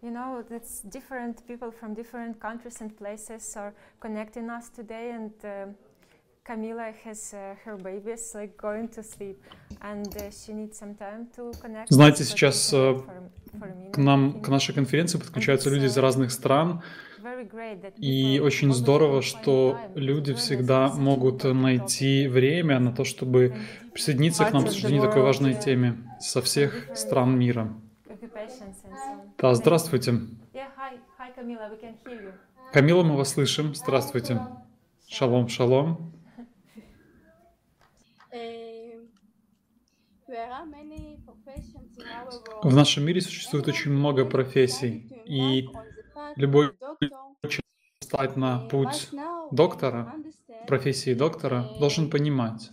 You 0.03 0.11
know, 0.11 0.43
it's 0.51 0.81
different 0.81 1.47
people 1.47 1.70
from 1.70 1.93
different 1.95 2.41
countries 2.41 2.81
and 2.81 2.97
places 2.97 3.55
are 3.57 3.75
connecting 4.01 4.49
us 4.49 4.70
today, 4.70 5.12
and 5.12 5.33
um 5.45 5.75
Camila 6.51 6.93
has 7.05 7.35
uh, 7.35 7.55
her 7.65 7.77
babies 7.77 8.33
like 8.35 8.57
going 8.57 8.89
to 8.89 9.03
sleep, 9.03 9.39
and 9.83 10.09
uh, 10.17 10.31
she 10.31 10.53
needs 10.53 10.79
some 10.79 10.95
time 10.95 11.29
to 11.37 11.53
connect. 11.61 11.93
Знаете, 11.93 12.25
сейчас 12.25 12.73
э, 12.73 12.95
к 13.93 13.99
нам, 13.99 14.41
к 14.41 14.49
нашей 14.49 14.75
конференции 14.75 15.19
подключаются 15.19 15.69
люди 15.70 15.85
из 15.85 15.97
uh, 15.97 16.01
разных 16.01 16.33
стран, 16.33 16.83
и 17.99 18.41
очень 18.43 18.73
здорово, 18.73 19.20
что 19.20 19.79
люди 19.95 20.33
всегда 20.33 20.89
могут 20.89 21.45
найти 21.45 22.27
время 22.27 22.81
на 22.81 22.93
то, 22.93 23.05
чтобы 23.05 23.55
присоединиться 23.93 24.45
к 24.47 24.53
нам 24.53 24.62
в 24.62 24.67
обсуждении 24.67 25.01
такой 25.01 25.23
важной 25.23 25.53
uh, 25.53 25.62
теме 25.62 25.99
со 26.20 26.41
всех 26.41 26.89
стран 26.97 27.39
мира. 27.39 27.70
Да, 29.39 29.55
здравствуйте. 29.55 30.15
Камила, 32.73 33.02
мы 33.02 33.16
вас 33.16 33.31
слышим. 33.31 33.74
Здравствуйте. 33.74 34.40
Шалом, 35.08 35.49
шалом. 35.49 36.12
В 42.62 42.74
нашем 42.74 43.05
мире 43.05 43.20
существует 43.20 43.66
очень 43.66 43.90
много 43.90 44.24
профессий, 44.24 45.23
и 45.24 45.68
любой 46.36 46.73
хочет 47.42 47.65
стать 48.00 48.36
на 48.36 48.60
путь 48.68 49.10
доктора, 49.50 50.15
профессии 50.68 51.15
доктора, 51.15 51.68
должен 51.81 52.10
понимать, 52.10 52.70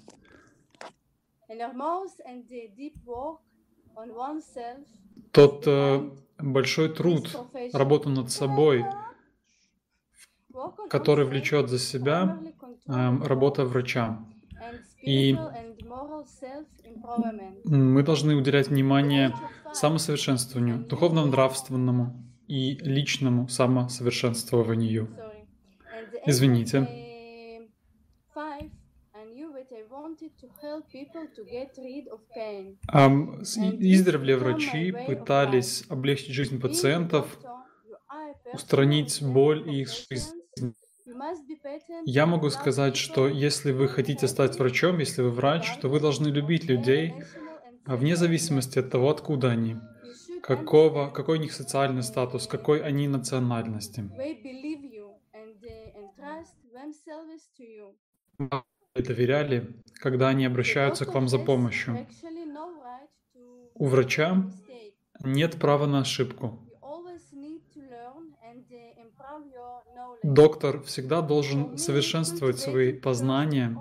тот 5.31 5.63
э, 5.65 6.09
большой 6.39 6.89
труд, 6.89 7.35
работу 7.73 8.09
над 8.09 8.31
собой, 8.31 8.85
который 10.89 11.25
влечет 11.25 11.69
за 11.69 11.79
себя 11.79 12.39
э, 12.87 13.17
работа 13.23 13.65
врача. 13.65 14.19
И 15.01 15.37
мы 17.65 18.03
должны 18.03 18.35
уделять 18.35 18.67
внимание 18.67 19.33
самосовершенствованию, 19.73 20.79
духовно-нравственному 20.79 22.23
и 22.47 22.77
личному 22.81 23.47
самосовершенствованию. 23.47 25.09
Извините. 26.25 27.06
И- 33.57 33.93
Издревле 33.93 34.35
врачи 34.37 34.91
пытались 35.05 35.83
облегчить 35.89 36.33
жизнь 36.33 36.59
пациентов, 36.59 37.37
устранить 38.53 39.21
боль 39.21 39.69
и 39.69 39.81
их 39.81 39.89
жизнь. 39.89 40.41
Я 42.05 42.25
могу 42.25 42.49
сказать, 42.49 42.95
что 42.97 43.27
если 43.27 43.71
вы 43.71 43.87
хотите 43.87 44.27
стать 44.27 44.57
врачом, 44.59 44.99
если 44.99 45.21
вы 45.21 45.31
врач, 45.31 45.77
то 45.81 45.87
вы 45.89 45.99
должны 45.99 46.27
любить 46.27 46.65
людей, 46.65 47.13
а 47.85 47.95
вне 47.95 48.15
зависимости 48.15 48.79
от 48.79 48.89
того, 48.91 49.09
откуда 49.09 49.51
они, 49.51 49.77
какого, 50.41 51.09
какой 51.09 51.37
у 51.37 51.41
них 51.41 51.53
социальный 51.53 52.03
статус, 52.03 52.47
какой 52.47 52.81
они 52.81 53.07
национальности. 53.07 54.09
Доверяли, 59.01 59.75
когда 59.95 60.29
они 60.29 60.45
обращаются 60.45 61.05
к 61.05 61.13
вам 61.13 61.27
за 61.27 61.39
помощью. 61.39 62.07
У 63.73 63.87
врача 63.87 64.49
нет 65.23 65.59
права 65.59 65.85
на 65.85 65.99
ошибку. 65.99 66.59
Доктор 70.23 70.81
всегда 70.83 71.21
должен 71.21 71.77
совершенствовать 71.77 72.59
свои 72.59 72.91
познания 72.91 73.77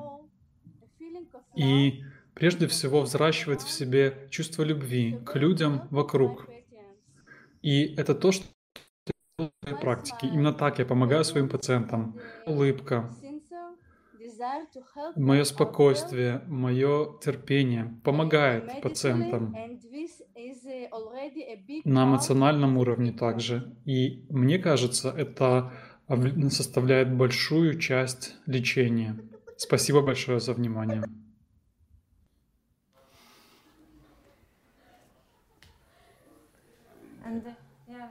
и 1.54 2.02
прежде 2.34 2.66
всего 2.66 3.00
взращивать 3.02 3.62
в 3.62 3.70
себе 3.70 4.28
чувство 4.30 4.62
любви 4.62 5.18
к 5.24 5.36
людям 5.36 5.88
вокруг. 5.90 6.46
И 7.62 7.94
это 7.96 8.14
то, 8.14 8.32
что 8.32 8.44
в 9.38 9.80
практике. 9.80 10.28
Именно 10.28 10.52
так 10.52 10.78
я 10.78 10.86
помогаю 10.86 11.24
своим 11.24 11.48
пациентам. 11.48 12.18
Улыбка, 12.46 13.10
мое 15.16 15.44
спокойствие, 15.44 16.42
мое 16.46 17.18
терпение 17.20 17.98
помогает 18.04 18.80
пациентам 18.80 19.54
на 21.84 22.04
эмоциональном 22.04 22.76
уровне 22.78 23.12
также. 23.12 23.74
И 23.84 24.26
мне 24.30 24.58
кажется, 24.58 25.10
это 25.10 25.72
составляет 26.50 27.12
большую 27.12 27.78
часть 27.78 28.34
лечения. 28.46 29.16
Спасибо 29.56 30.02
большое 30.02 30.40
за 30.40 30.52
внимание. 30.52 31.02
And 37.24 37.44
uh, 37.44 37.50
yeah, 37.88 38.10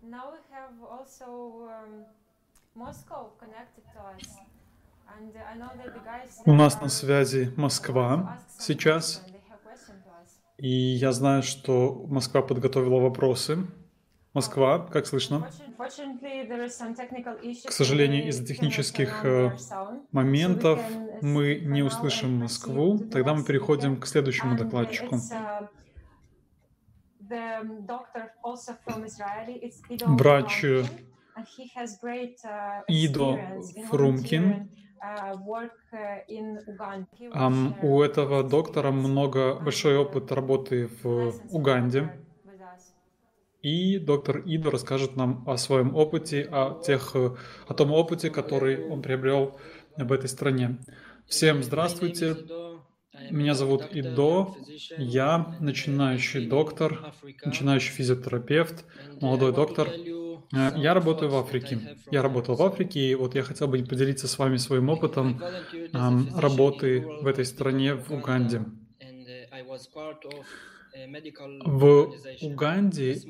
now 0.00 0.30
we 0.30 0.38
have 0.52 0.80
also 0.88 1.68
um, 1.68 2.04
Moscow 2.76 3.32
connected 3.40 3.82
to 3.92 3.98
us. 3.98 4.38
У 6.44 6.52
нас 6.52 6.80
на 6.80 6.88
связи 6.88 7.52
Москва 7.56 8.38
сейчас, 8.58 9.24
и 10.56 10.68
я 10.68 11.12
знаю, 11.12 11.42
что 11.42 12.06
Москва 12.08 12.42
подготовила 12.42 13.00
вопросы. 13.00 13.66
Москва, 14.32 14.80
как 14.80 15.06
слышно? 15.06 15.48
К 17.66 17.72
сожалению, 17.72 18.26
из-за 18.28 18.44
технических 18.44 19.24
моментов 20.10 20.80
uh, 20.80 21.18
мы 21.20 21.60
не 21.60 21.82
услышим 21.82 22.40
Москву, 22.40 22.98
тогда 22.98 23.34
мы 23.34 23.44
переходим 23.44 24.00
к 24.00 24.06
следующему 24.06 24.56
докладчику. 24.56 25.18
Врач 30.06 30.64
Идо 32.88 33.38
Фрумкин. 33.88 34.70
Um, 37.34 37.74
у 37.82 38.02
этого 38.02 38.42
доктора 38.42 38.90
много, 38.90 39.54
большой 39.54 39.96
опыт 39.98 40.32
работы 40.32 40.88
в 41.02 41.34
Уганде. 41.50 42.10
И 43.60 43.98
доктор 43.98 44.42
Идо 44.44 44.70
расскажет 44.70 45.16
нам 45.16 45.42
о 45.46 45.56
своем 45.56 45.94
опыте, 45.94 46.48
о, 46.50 46.80
тех, 46.82 47.16
о 47.16 47.74
том 47.74 47.92
опыте, 47.92 48.30
который 48.30 48.86
он 48.86 49.02
приобрел 49.02 49.58
в 49.96 50.12
этой 50.12 50.28
стране. 50.28 50.78
Всем 51.26 51.62
здравствуйте. 51.62 52.36
Меня 53.30 53.54
зовут 53.54 53.84
Идо. 53.92 54.54
Я 54.98 55.56
начинающий 55.60 56.46
доктор, 56.46 57.12
начинающий 57.44 57.92
физиотерапевт, 57.92 58.84
молодой 59.20 59.52
доктор. 59.52 59.88
Э, 60.54 60.72
я 60.76 60.94
работаю 60.94 61.30
в 61.30 61.36
Африке. 61.36 61.96
Я 62.10 62.22
работал 62.22 62.54
в 62.54 62.62
Африке, 62.62 63.00
и 63.00 63.14
вот 63.14 63.34
я 63.34 63.42
хотел 63.42 63.68
бы 63.68 63.78
поделиться 63.84 64.28
с 64.28 64.38
вами 64.38 64.56
своим 64.56 64.88
опытом 64.88 65.42
работы 66.36 67.00
в 67.00 67.26
этой 67.26 67.44
стране, 67.44 67.94
в 67.94 68.10
Уганде. 68.10 68.62
В 71.64 72.14
Уганде 72.40 73.20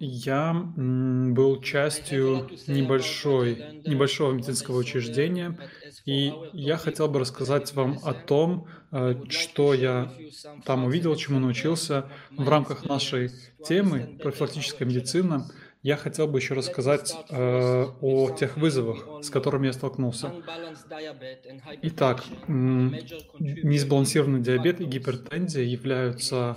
я 0.00 0.52
был 0.76 1.60
частью 1.62 2.50
небольшой, 2.66 3.82
небольшого 3.86 4.32
медицинского 4.32 4.78
учреждения, 4.78 5.56
и 6.04 6.32
я 6.52 6.76
хотел 6.78 7.06
бы 7.06 7.20
рассказать 7.20 7.72
вам 7.74 8.00
о 8.02 8.12
том, 8.12 8.66
э, 8.90 9.14
что 9.28 9.72
я 9.72 10.12
там 10.64 10.84
увидел, 10.84 11.14
чему 11.14 11.38
научился 11.38 12.10
в 12.32 12.48
рамках 12.48 12.84
нашей 12.86 13.30
темы 13.64 14.18
профилактическая 14.20 14.88
медицина– 14.88 15.48
я 15.82 15.96
хотел 15.96 16.28
бы 16.28 16.38
еще 16.38 16.54
рассказать 16.54 17.12
э, 17.28 17.86
о 18.00 18.30
тех 18.30 18.56
вызовах, 18.56 19.24
с 19.24 19.30
которыми 19.30 19.66
я 19.66 19.72
столкнулся. 19.72 20.32
Итак, 21.82 22.24
несбалансированный 22.48 24.40
диабет 24.40 24.80
и 24.80 24.84
гипертензия 24.84 25.64
являются 25.64 26.56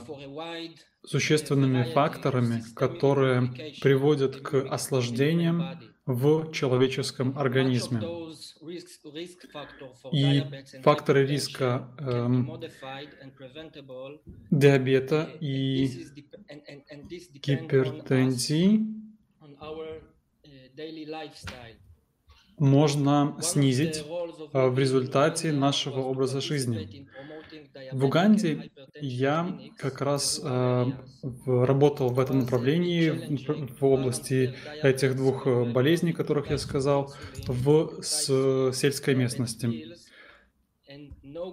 существенными 1.03 1.83
факторами, 1.83 2.63
которые 2.75 3.51
приводят 3.81 4.37
к 4.37 4.67
осложнениям 4.69 5.79
в 6.05 6.51
человеческом 6.51 7.37
организме. 7.37 7.99
И 10.11 10.43
факторы 10.83 11.25
риска 11.25 11.89
эм, 11.97 12.59
диабета 14.51 15.29
и 15.39 15.87
гипертензии 17.41 19.04
можно 22.57 23.37
снизить 23.41 24.03
а, 24.53 24.69
в 24.69 24.79
результате 24.79 25.51
нашего 25.51 26.01
образа 26.01 26.41
жизни. 26.41 27.07
В 27.91 28.05
Уганде 28.05 28.71
я 29.01 29.59
как 29.77 30.01
раз 30.01 30.39
э, 30.41 30.85
работал 31.45 32.09
в 32.09 32.19
этом 32.19 32.39
направлении, 32.39 33.37
в, 33.79 33.85
области 33.85 34.55
этих 34.81 35.15
двух 35.15 35.45
э, 35.45 35.65
болезней, 35.65 36.13
которых 36.13 36.49
я 36.49 36.57
сказал, 36.57 37.13
в 37.47 38.01
сельской 38.01 39.15
местности. 39.15 39.97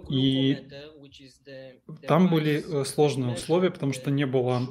И 0.09 0.67
там 2.07 2.29
были 2.29 2.63
э, 2.81 2.85
сложные 2.85 3.33
условия, 3.33 3.71
потому 3.71 3.93
что 3.93 4.11
не 4.11 4.25
было, 4.25 4.61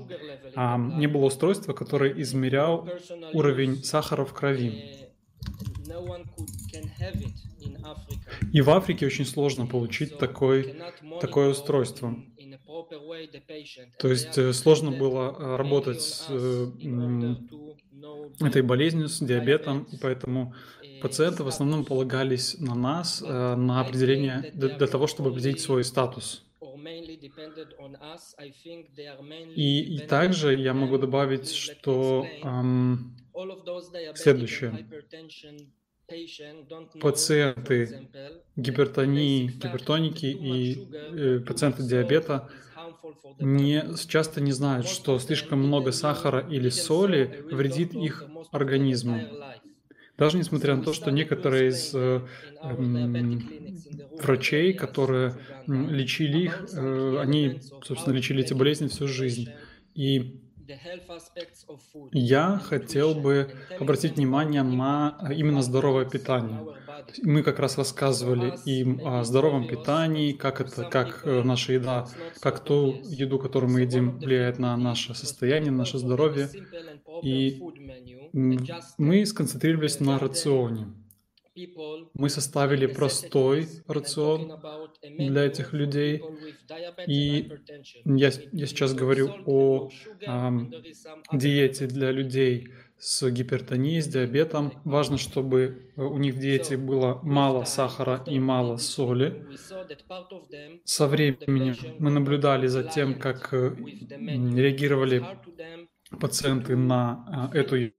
а, 0.54 0.78
не 0.78 1.06
было 1.06 1.26
устройства, 1.26 1.72
которое 1.72 2.20
измерял 2.20 2.88
уровень 3.32 3.82
сахара 3.84 4.24
в 4.24 4.32
крови. 4.32 5.02
И 8.52 8.60
в 8.60 8.70
Африке 8.70 9.06
очень 9.06 9.24
сложно 9.26 9.66
получить 9.66 10.18
такой, 10.18 10.76
такое 11.20 11.50
устройство. 11.50 12.16
То 13.98 14.08
есть 14.08 14.36
э, 14.38 14.52
сложно 14.52 14.90
было 14.90 15.36
э, 15.38 15.56
работать 15.56 16.02
с 16.02 16.28
этой 18.40 18.62
болезнью, 18.62 19.08
с 19.08 19.20
диабетом, 19.20 19.84
и 19.84 19.97
поэтому 19.97 20.55
пациенты 20.98 21.44
в 21.44 21.48
основном 21.48 21.84
полагались 21.84 22.58
на 22.58 22.74
нас, 22.74 23.22
э, 23.22 23.55
на 23.56 23.81
определение, 23.81 24.48
для 24.52 24.86
того, 24.86 25.06
чтобы 25.06 25.31
определить 25.31 25.60
свой 25.60 25.84
статус. 25.84 26.47
И, 29.55 29.97
и 29.97 30.00
также 30.00 30.55
я 30.55 30.74
могу 30.74 30.98
добавить, 30.98 31.50
что 31.50 32.39
эм, 32.42 33.16
следующее. 34.14 34.81
Пациенты 37.00 38.08
гипертонии, 38.57 39.47
гипертоники 39.49 40.26
и 40.26 40.89
э, 40.92 41.41
пациенты 41.41 41.82
диабета 41.82 42.49
не, 43.39 43.84
часто 44.08 44.41
не 44.41 44.52
знают, 44.52 44.86
что 44.89 45.18
слишком 45.18 45.60
много 45.60 45.92
сахара 45.92 46.41
или 46.41 46.68
соли 46.68 47.44
вредит 47.50 47.94
их 47.94 48.24
организму. 48.50 49.20
Даже 50.18 50.39
несмотря 50.39 50.76
на 50.76 50.82
то, 50.82 50.92
что 50.92 51.10
некоторые 51.10 51.70
из 51.70 51.94
э, 51.94 52.20
э, 52.62 52.74
врачей, 54.20 54.73
которые 54.74 55.34
лечили 55.66 56.39
их, 56.44 56.65
э, 56.73 57.16
они, 57.20 57.60
собственно, 57.82 58.15
лечили 58.15 58.42
эти 58.42 58.52
болезни 58.55 58.89
всю 58.89 59.08
жизнь. 59.08 59.49
И 59.94 60.41
я 62.12 62.58
хотел 62.58 63.15
бы 63.15 63.52
обратить 63.78 64.16
внимание 64.16 64.62
на 64.62 65.18
именно 65.31 65.62
здоровое 65.62 66.05
питание. 66.05 66.60
Мы 67.23 67.42
как 67.42 67.58
раз 67.58 67.78
рассказывали 67.78 68.55
им 68.65 69.00
о 69.05 69.24
здоровом 69.24 69.66
питании, 69.66 70.32
как 70.32 70.60
это, 70.60 70.84
как 70.84 71.23
э, 71.24 71.42
наша 71.42 71.73
еда, 71.73 72.07
как 72.41 72.60
ту 72.60 73.00
еду, 73.05 73.39
которую 73.39 73.73
мы 73.73 73.81
едим, 73.81 74.18
влияет 74.18 74.58
на 74.58 74.76
наше 74.76 75.15
состояние, 75.15 75.70
на 75.70 75.78
наше 75.78 75.99
здоровье. 75.99 76.49
И 77.23 77.60
мы 78.32 79.26
сконцентрировались 79.26 80.00
на 80.00 80.18
рационе. 80.18 81.01
Мы 82.14 82.31
составили 82.31 82.86
простой 82.86 83.68
рацион 83.86 84.52
для 85.02 85.44
этих 85.44 85.72
людей. 85.72 86.22
И 87.06 87.50
я, 88.05 88.31
я 88.52 88.66
сейчас 88.66 88.94
говорю 88.94 89.31
о 89.47 89.90
э, 90.20 90.50
диете 91.32 91.86
для 91.86 92.10
людей 92.10 92.68
с 92.98 93.28
гипертонией, 93.31 94.00
с 94.00 94.06
диабетом. 94.06 94.81
Важно, 94.84 95.18
чтобы 95.18 95.92
у 95.97 96.18
них 96.18 96.36
в 96.36 96.39
диете 96.39 96.76
было 96.76 97.20
мало 97.22 97.64
сахара 97.64 98.22
и 98.26 98.39
мало 98.39 98.76
соли. 98.76 99.44
Со 100.84 101.06
временем 101.06 101.76
мы 101.98 102.10
наблюдали 102.10 102.66
за 102.66 102.84
тем, 102.84 103.18
как 103.18 103.52
реагировали 103.52 105.22
пациенты 106.20 106.76
на 106.76 107.24
а, 107.26 107.56
эту 107.56 107.90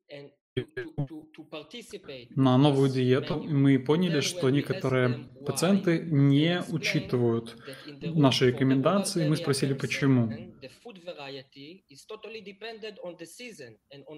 на 2.35 2.57
новую 2.57 2.89
диету, 2.89 3.41
мы 3.41 3.79
поняли, 3.79 4.19
что 4.21 4.49
некоторые 4.49 5.29
пациенты 5.45 5.99
не 5.99 6.61
учитывают 6.69 7.57
наши 8.01 8.47
рекомендации. 8.47 9.27
Мы 9.27 9.35
спросили, 9.35 9.73
почему. 9.73 10.31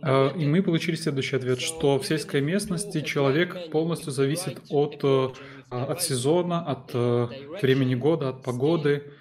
А, 0.01 0.33
и 0.37 0.45
мы 0.45 0.63
получили 0.63 0.95
следующий 0.95 1.35
ответ, 1.35 1.59
что 1.59 1.99
в 1.99 2.05
сельской 2.05 2.41
местности 2.41 3.01
человек 3.01 3.71
полностью 3.71 4.11
зависит 4.11 4.61
от, 4.69 5.03
а, 5.03 5.31
от 5.69 6.01
сезона, 6.01 6.65
от 6.65 6.93
времени 7.61 7.95
года, 7.95 8.29
от 8.29 8.43
погоды. 8.43 9.11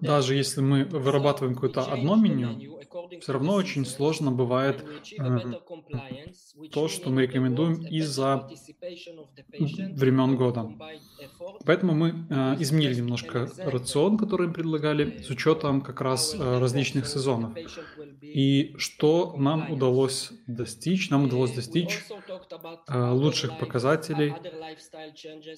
Даже 0.00 0.34
если 0.34 0.60
мы 0.60 0.84
вырабатываем 0.84 1.54
какое-то 1.54 1.82
одно 1.82 2.16
меню, 2.16 2.80
все 3.20 3.32
равно 3.32 3.54
очень 3.54 3.86
сложно 3.86 4.30
бывает 4.30 4.84
э, 5.18 5.38
то, 6.72 6.88
что 6.88 7.10
мы 7.10 7.22
рекомендуем 7.22 7.86
из-за 7.86 8.48
времен 9.94 10.36
года. 10.36 10.70
Поэтому 11.64 11.94
мы 11.94 12.08
э, 12.08 12.56
изменили 12.60 12.94
немножко 12.96 13.48
рацион, 13.58 14.18
который 14.18 14.48
мы 14.48 14.52
предлагали, 14.52 15.22
с 15.22 15.30
учетом 15.30 15.80
как 15.80 16.00
раз 16.00 16.34
э, 16.34 16.58
различных 16.58 17.06
сезонов. 17.06 17.52
И 18.22 18.74
что 18.76 19.34
нам 19.36 19.70
удалось 19.70 20.32
достичь? 20.46 21.10
Нам 21.10 21.24
удалось 21.24 21.52
достичь 21.52 22.00
э, 22.88 23.10
лучших 23.10 23.58
показателей. 23.58 24.34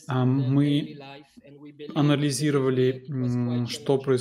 Э, 0.09 0.25
мы 0.25 0.99
анализировали, 1.94 3.67
что 3.68 3.99
происходит 3.99 4.12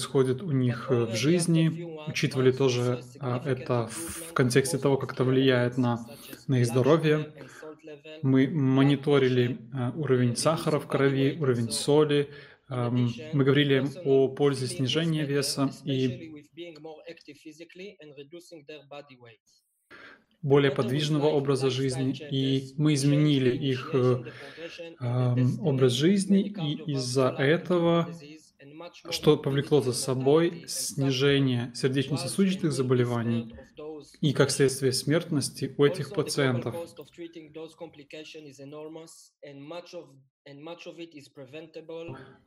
у 0.41 0.51
них 0.51 0.87
э, 0.89 1.05
в 1.05 1.15
жизни, 1.15 1.83
учитывали 2.07 2.51
тоже 2.51 3.03
э, 3.19 3.39
это 3.45 3.87
в 3.87 4.33
контексте 4.33 4.77
того, 4.77 4.97
как 4.97 5.13
это 5.13 5.23
влияет 5.23 5.77
на, 5.77 6.05
на 6.47 6.59
их 6.59 6.65
здоровье. 6.65 7.33
Мы 8.21 8.47
мониторили 8.47 9.57
уровень 9.95 10.35
сахара 10.35 10.79
в 10.79 10.87
крови, 10.87 11.37
уровень 11.39 11.71
соли, 11.71 12.29
мы 12.69 13.43
говорили 13.43 13.85
о 14.05 14.29
пользе 14.29 14.67
снижения 14.67 15.25
веса 15.25 15.71
и 15.83 16.31
более 20.41 20.71
подвижного 20.71 21.27
образа 21.27 21.69
жизни, 21.69 22.15
и 22.31 22.73
мы 22.77 22.95
изменили 22.95 23.55
их 23.55 23.91
э, 23.93 24.23
образ 25.59 25.91
жизни, 25.91 26.41
и 26.41 26.93
из-за 26.93 27.29
этого 27.29 28.09
что 29.09 29.37
повлекло 29.37 29.81
за 29.81 29.93
собой 29.93 30.65
снижение 30.67 31.71
сердечно-сосудистых 31.75 32.71
заболеваний 32.71 33.53
и, 34.19 34.33
как 34.33 34.51
следствие, 34.51 34.91
смертности 34.91 35.73
у 35.77 35.85
этих 35.85 36.13
пациентов. 36.13 36.75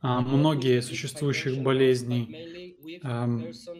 А 0.01 0.21
многие 0.21 0.81
существующих 0.81 1.61
болезней, 1.61 2.75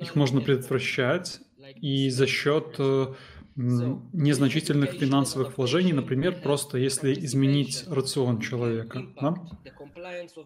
их 0.01 0.15
можно 0.15 0.41
предотвращать, 0.41 1.39
и 1.81 2.09
за 2.09 2.27
счет 2.27 2.75
э, 2.77 3.07
незначительных 3.55 4.91
финансовых 4.91 5.57
вложений, 5.57 5.93
например, 5.93 6.41
просто 6.41 6.77
если 6.77 7.13
изменить 7.13 7.85
рацион 7.87 8.41
человека. 8.41 9.03
Да? 9.21 9.35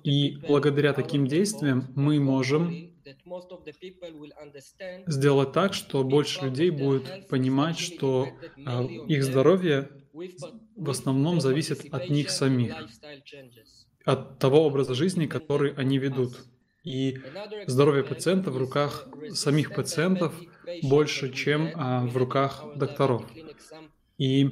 И 0.03 0.37
благодаря 0.47 0.93
таким 0.93 1.25
действиям 1.25 1.91
мы 1.95 2.19
можем 2.19 2.93
сделать 5.07 5.51
так, 5.53 5.73
что 5.73 6.03
больше 6.03 6.45
людей 6.45 6.69
будет 6.69 7.27
понимать, 7.27 7.79
что 7.79 8.27
а, 8.65 8.83
их 8.83 9.23
здоровье 9.23 9.89
в 10.75 10.89
основном 10.89 11.41
зависит 11.41 11.91
от 11.91 12.09
них 12.09 12.29
самих, 12.29 12.75
от 14.05 14.37
того 14.37 14.65
образа 14.65 14.93
жизни, 14.93 15.25
который 15.25 15.73
они 15.73 15.97
ведут. 15.97 16.45
И 16.89 17.21
здоровье 17.67 18.03
пациента 18.03 18.49
в 18.49 18.57
руках 18.57 19.07
самих 19.29 19.75
пациентов 19.75 20.33
больше, 20.81 21.31
чем 21.31 21.69
а, 21.75 22.03
в 22.07 22.17
руках 22.17 22.65
докторов. 22.77 23.23
И 24.17 24.49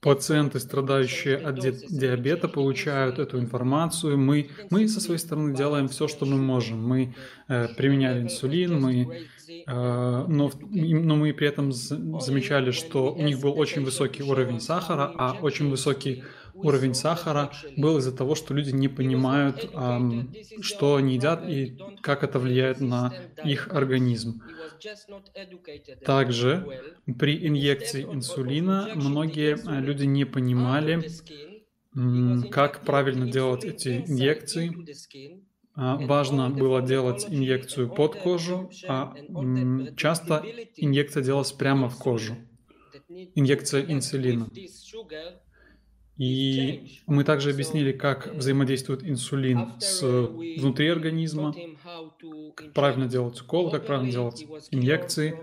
пациенты, 0.00 0.58
страдающие 0.58 1.36
от 1.36 1.60
диабета, 1.60 2.48
получают 2.48 3.20
эту 3.20 3.38
информацию. 3.38 4.18
Мы, 4.18 4.50
мы 4.70 4.88
со 4.88 5.00
своей 5.00 5.20
стороны 5.20 5.56
делаем 5.56 5.86
все, 5.86 6.08
что 6.08 6.26
мы 6.26 6.36
можем. 6.36 6.82
Мы 6.82 7.14
э, 7.46 7.68
применяли 7.76 8.22
инсулин, 8.22 8.80
мы, 8.80 9.28
э, 9.48 9.64
но, 9.66 10.50
но 10.60 11.14
мы 11.14 11.32
при 11.32 11.46
этом 11.46 11.70
замечали, 11.70 12.72
что 12.72 13.14
у 13.14 13.22
них 13.22 13.40
был 13.40 13.56
очень 13.56 13.84
высокий 13.84 14.24
уровень 14.24 14.58
сахара, 14.58 15.14
а 15.16 15.36
очень 15.40 15.70
высокий 15.70 16.24
уровень 16.64 16.94
сахара 16.94 17.50
был 17.76 17.98
из-за 17.98 18.12
того, 18.16 18.34
что 18.34 18.54
люди 18.54 18.70
не 18.70 18.88
понимают, 18.88 19.64
что 20.60 20.96
они 20.96 21.14
едят 21.14 21.48
и 21.48 21.78
как 22.00 22.22
это 22.24 22.38
влияет 22.38 22.80
на 22.80 23.14
их 23.44 23.68
организм. 23.68 24.42
Также 26.04 26.66
при 27.18 27.46
инъекции 27.46 28.02
инсулина 28.04 28.90
многие 28.94 29.56
а, 29.64 29.80
люди 29.80 30.04
не 30.04 30.24
понимали, 30.24 31.02
как 32.50 32.84
правильно 32.84 33.30
делать 33.30 33.64
эти 33.64 34.04
инъекции. 34.06 34.72
А, 35.76 35.96
важно 35.96 36.50
было 36.50 36.82
делать 36.82 37.26
инъекцию 37.28 37.92
под 37.92 38.16
кожу, 38.16 38.70
а 38.88 39.14
часто 39.96 40.44
инъекция 40.76 41.22
делалась 41.22 41.52
прямо 41.52 41.88
в 41.88 41.98
кожу. 41.98 42.36
Инъекция 43.34 43.84
инсулина. 43.90 44.48
И 46.16 47.00
мы 47.06 47.24
также 47.24 47.50
объяснили, 47.50 47.92
как 47.92 48.32
взаимодействует 48.34 49.02
инсулин 49.02 49.72
с 49.80 50.00
внутри 50.02 50.88
организма, 50.88 51.54
как 52.54 52.72
правильно 52.72 53.06
делать 53.06 53.40
укол, 53.40 53.70
как 53.70 53.86
правильно 53.86 54.12
делать 54.12 54.46
инъекции. 54.70 55.36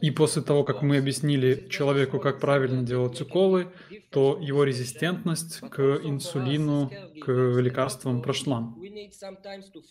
И 0.00 0.10
после 0.10 0.42
того, 0.42 0.64
как 0.64 0.82
мы 0.82 0.98
объяснили 0.98 1.66
человеку, 1.70 2.18
как 2.18 2.40
правильно 2.40 2.82
делать 2.82 3.20
уколы, 3.20 3.68
то 4.10 4.38
его 4.40 4.64
резистентность 4.64 5.60
к 5.70 5.80
инсулину, 6.04 6.90
к 7.20 7.30
лекарствам 7.30 8.22
прошла. 8.22 8.72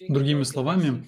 Другими 0.07 0.43
словами, 0.43 1.03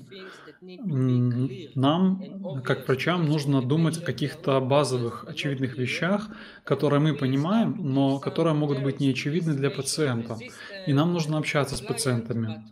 нам, 1.75 2.61
как 2.63 2.87
врачам, 2.87 3.25
нужно 3.25 3.61
думать 3.61 3.97
о 3.97 4.01
каких-то 4.01 4.59
базовых, 4.59 5.25
очевидных 5.27 5.77
вещах, 5.77 6.29
которые 6.63 6.99
мы 6.99 7.13
понимаем, 7.15 7.77
но 7.79 8.19
которые 8.19 8.53
могут 8.53 8.83
быть 8.83 8.99
неочевидны 8.99 9.53
для 9.53 9.69
пациента. 9.69 10.37
И 10.85 10.93
нам 10.93 11.13
нужно 11.13 11.37
общаться 11.37 11.75
с 11.75 11.81
пациентами. 11.81 12.65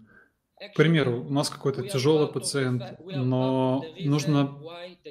К 0.60 0.76
примеру, 0.76 1.24
у 1.24 1.30
нас 1.32 1.50
какой-то 1.50 1.88
тяжелый 1.88 2.28
пациент, 2.28 2.84
но 3.06 3.86
нужно 4.00 4.58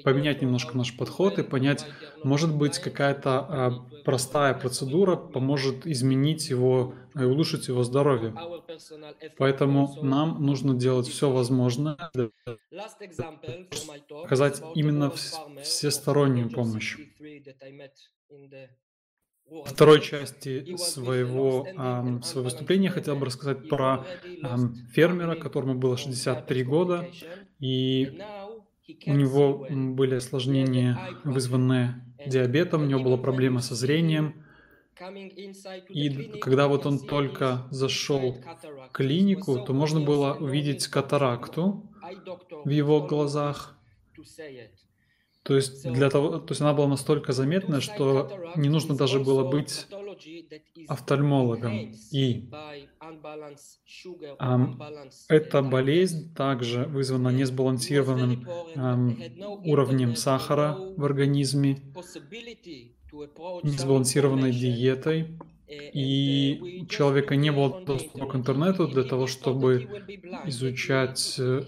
поменять 0.03 0.43
немножко 0.43 0.77
наш 0.77 0.97
подход 0.97 1.39
и 1.39 1.45
понять, 1.45 1.87
может 2.25 2.55
быть, 2.55 2.79
какая-то 2.79 3.31
а, 3.39 3.71
простая 4.05 4.55
процедура 4.55 5.15
поможет 5.15 5.87
изменить 5.87 6.51
его 6.51 6.95
и 7.15 7.23
улучшить 7.23 7.69
его 7.69 7.85
здоровье. 7.85 8.35
Поэтому 9.39 9.97
нам 10.03 10.45
нужно 10.45 10.75
делать 10.75 11.07
все 11.07 11.31
возможное, 11.31 11.97
оказать 14.25 14.61
именно 14.75 15.13
всестороннюю 15.63 16.51
помощь 16.51 16.97
второй 19.63 20.01
части 20.01 20.71
своего, 20.75 21.75
эм, 21.77 22.23
своего 22.23 22.45
выступления 22.47 22.91
хотел 22.91 23.17
бы 23.17 23.27
рассказать 23.27 23.69
про 23.69 24.07
эм, 24.43 24.87
фермера, 24.93 25.37
которому 25.37 25.75
было 25.75 25.97
63 25.97 26.65
года, 26.65 27.13
и 27.59 28.19
у 29.07 29.15
него 29.15 29.67
были 29.69 30.17
осложнения, 30.17 31.09
вызванные 31.25 32.05
диабетом, 32.25 32.83
у 32.83 32.87
него 32.87 33.01
была 33.01 33.19
проблема 33.19 33.61
со 33.61 33.75
зрением. 33.75 34.45
И 35.93 36.11
когда 36.39 36.69
вот 36.69 36.87
он 36.87 37.07
только 37.07 37.67
зашел 37.71 38.45
в 38.85 38.93
клинику, 38.93 39.59
то 39.59 39.73
можно 39.73 40.01
было 40.01 40.35
увидеть 40.35 40.87
катаракту 40.89 41.91
в 42.65 42.71
его 42.71 43.03
глазах. 43.07 43.79
То 45.47 45.55
есть, 45.55 45.89
для 45.89 46.11
того, 46.11 46.39
то 46.39 46.51
есть 46.51 46.61
она 46.61 46.73
была 46.75 46.89
настолько 46.89 47.33
заметная, 47.33 47.81
что 47.81 48.53
не 48.57 48.69
нужно 48.69 48.97
даже 48.97 49.21
было 49.21 49.49
быть 49.49 49.87
офтальмологом. 50.89 51.95
И 52.11 52.51
эм, 54.41 54.83
эта 55.29 55.63
болезнь 55.63 56.35
также 56.35 56.87
вызвана 56.87 57.29
несбалансированным 57.29 58.45
эм, 58.75 59.23
уровнем 59.65 60.17
сахара 60.17 60.77
в 60.97 61.05
организме, 61.05 61.79
несбалансированной 63.63 64.51
диетой, 64.51 65.39
и 65.69 66.83
у 66.83 66.87
человека 66.87 67.35
не 67.35 67.51
было 67.51 67.85
доступа 67.85 68.27
к 68.27 68.37
интернету 68.37 68.87
для 68.87 69.03
того, 69.03 69.27
чтобы 69.27 69.89
изучать 70.47 71.37
э, 71.39 71.63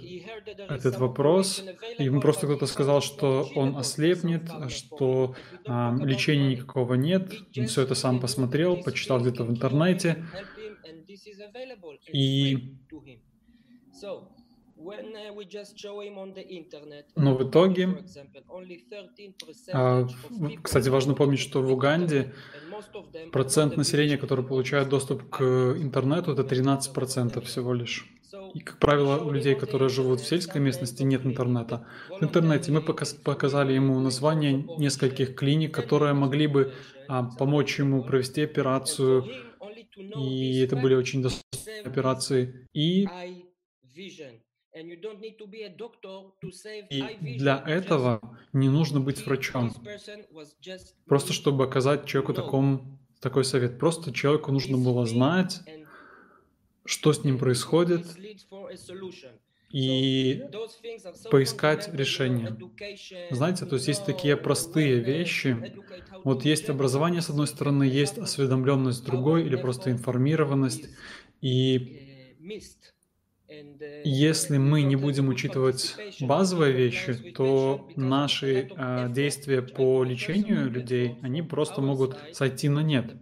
этот 0.68 0.98
вопрос. 0.98 1.64
И 1.98 2.04
ему 2.04 2.20
просто 2.20 2.46
кто-то 2.46 2.66
сказал, 2.66 3.00
что 3.00 3.48
он 3.56 3.76
ослепнет, 3.76 4.48
что 4.68 5.34
а, 5.66 5.96
лечения 6.00 6.50
никакого 6.52 6.94
нет. 6.94 7.32
Он 7.56 7.66
все 7.66 7.82
это 7.82 7.94
сам 7.94 8.20
посмотрел, 8.20 8.76
почитал 8.82 9.20
где-то 9.20 9.44
в 9.44 9.50
интернете. 9.50 10.24
И 12.12 12.76
но 17.16 17.34
в 17.34 17.48
итоге, 17.48 17.88
а, 19.72 20.06
кстати, 20.62 20.88
важно 20.88 21.14
помнить, 21.14 21.40
что 21.40 21.62
в 21.62 21.72
Уганде 21.72 22.32
процент 23.32 23.76
населения, 23.76 24.16
который 24.16 24.44
получает 24.44 24.88
доступ 24.88 25.28
к 25.30 25.42
интернету, 25.42 26.32
это 26.32 26.42
13% 26.42 27.40
всего 27.44 27.74
лишь. 27.74 28.06
И, 28.54 28.60
как 28.60 28.78
правило, 28.78 29.24
у 29.24 29.30
людей, 29.30 29.54
которые 29.54 29.88
живут 29.88 30.20
в 30.20 30.26
сельской 30.26 30.60
местности, 30.60 31.02
нет 31.02 31.24
интернета. 31.24 31.86
В 32.08 32.22
интернете 32.22 32.72
мы 32.72 32.82
показали 32.82 33.72
ему 33.72 33.98
название 34.00 34.52
нескольких 34.78 35.34
клиник, 35.34 35.74
которые 35.74 36.12
могли 36.12 36.46
бы 36.46 36.72
а, 37.08 37.24
помочь 37.24 37.78
ему 37.78 38.04
провести 38.04 38.42
операцию. 38.42 39.24
И 39.96 40.60
это 40.60 40.76
были 40.76 40.94
очень 40.94 41.22
доступные 41.22 41.82
операции. 41.82 42.68
И 42.72 43.06
и 46.90 47.36
для 47.38 47.62
этого 47.66 48.20
не 48.52 48.68
нужно 48.68 49.00
быть 49.00 49.24
врачом. 49.26 49.72
Просто 51.06 51.32
чтобы 51.32 51.64
оказать 51.64 52.06
человеку 52.06 52.34
таком, 52.34 52.98
такой 53.20 53.44
совет. 53.44 53.78
Просто 53.78 54.12
человеку 54.12 54.52
нужно 54.52 54.78
было 54.78 55.06
знать, 55.06 55.60
что 56.84 57.12
с 57.12 57.24
ним 57.24 57.38
происходит, 57.38 58.06
и 59.70 60.44
поискать 61.30 61.92
решение. 61.92 62.56
Знаете, 63.30 63.66
то 63.66 63.74
есть 63.76 63.88
есть 63.88 64.06
такие 64.06 64.36
простые 64.36 65.00
вещи. 65.00 65.74
Вот 66.24 66.44
есть 66.44 66.70
образование 66.70 67.20
с 67.20 67.28
одной 67.28 67.46
стороны, 67.46 67.84
есть 67.84 68.18
осведомленность 68.18 68.98
с 68.98 69.02
другой 69.02 69.44
или 69.44 69.56
просто 69.56 69.90
информированность. 69.90 70.88
И 71.42 72.34
если 74.04 74.58
мы 74.58 74.82
не 74.82 74.96
будем 74.96 75.28
учитывать 75.28 75.96
базовые 76.20 76.72
вещи, 76.72 77.14
то 77.14 77.88
наши 77.96 78.68
э, 78.76 79.06
действия 79.10 79.62
по 79.62 80.04
лечению 80.04 80.70
людей, 80.70 81.18
они 81.22 81.42
просто 81.42 81.80
могут 81.80 82.16
сойти 82.32 82.68
на 82.68 82.80
нет. 82.80 83.16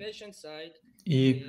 И 1.04 1.46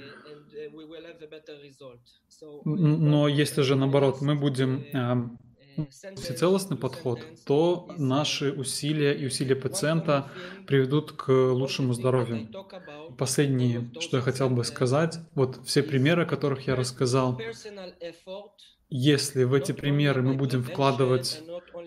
но 2.66 3.28
если 3.28 3.62
же 3.62 3.76
наоборот 3.76 4.22
мы 4.22 4.36
будем 4.36 4.84
э, 4.94 5.30
всецелостный 6.16 6.78
подход, 6.78 7.20
то 7.46 7.90
наши 7.98 8.52
усилия 8.52 9.14
и 9.14 9.26
усилия 9.26 9.56
пациента 9.56 10.30
приведут 10.66 11.12
к 11.14 11.30
лучшему 11.32 11.94
здоровью. 11.94 12.50
Последнее, 13.18 13.90
что 14.00 14.18
я 14.18 14.24
хотел 14.24 14.50
бы 14.50 14.64
сказать, 14.64 15.20
вот 15.36 15.60
все 15.66 15.84
примеры, 15.84 16.24
о 16.24 16.26
которых 16.26 16.68
я 16.68 16.76
рассказал, 16.76 17.40
если 18.90 19.44
в 19.44 19.54
эти 19.54 19.74
примеры 19.74 20.22
мы 20.22 20.36
будем 20.36 20.64
вкладывать 20.64 21.42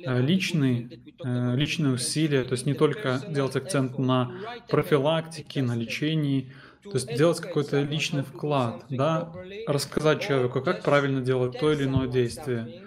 э, 0.04 0.20
личные, 0.20 1.00
э, 1.24 1.56
личные 1.56 1.94
усилия, 1.94 2.44
то 2.44 2.52
есть 2.52 2.66
не 2.66 2.74
только 2.74 3.22
делать 3.26 3.56
акцент 3.56 3.98
на 3.98 4.30
профилактике, 4.68 5.62
на 5.62 5.74
лечении, 5.74 6.52
то 6.82 6.92
есть 6.92 7.14
делать 7.16 7.40
какой-то 7.40 7.80
личный 7.80 8.22
вклад, 8.22 8.84
да, 8.90 9.32
рассказать 9.66 10.22
человеку, 10.22 10.60
как 10.60 10.82
правильно 10.82 11.20
делать 11.20 11.58
то 11.58 11.72
или 11.72 11.84
иное 11.84 12.06
действие, 12.08 12.84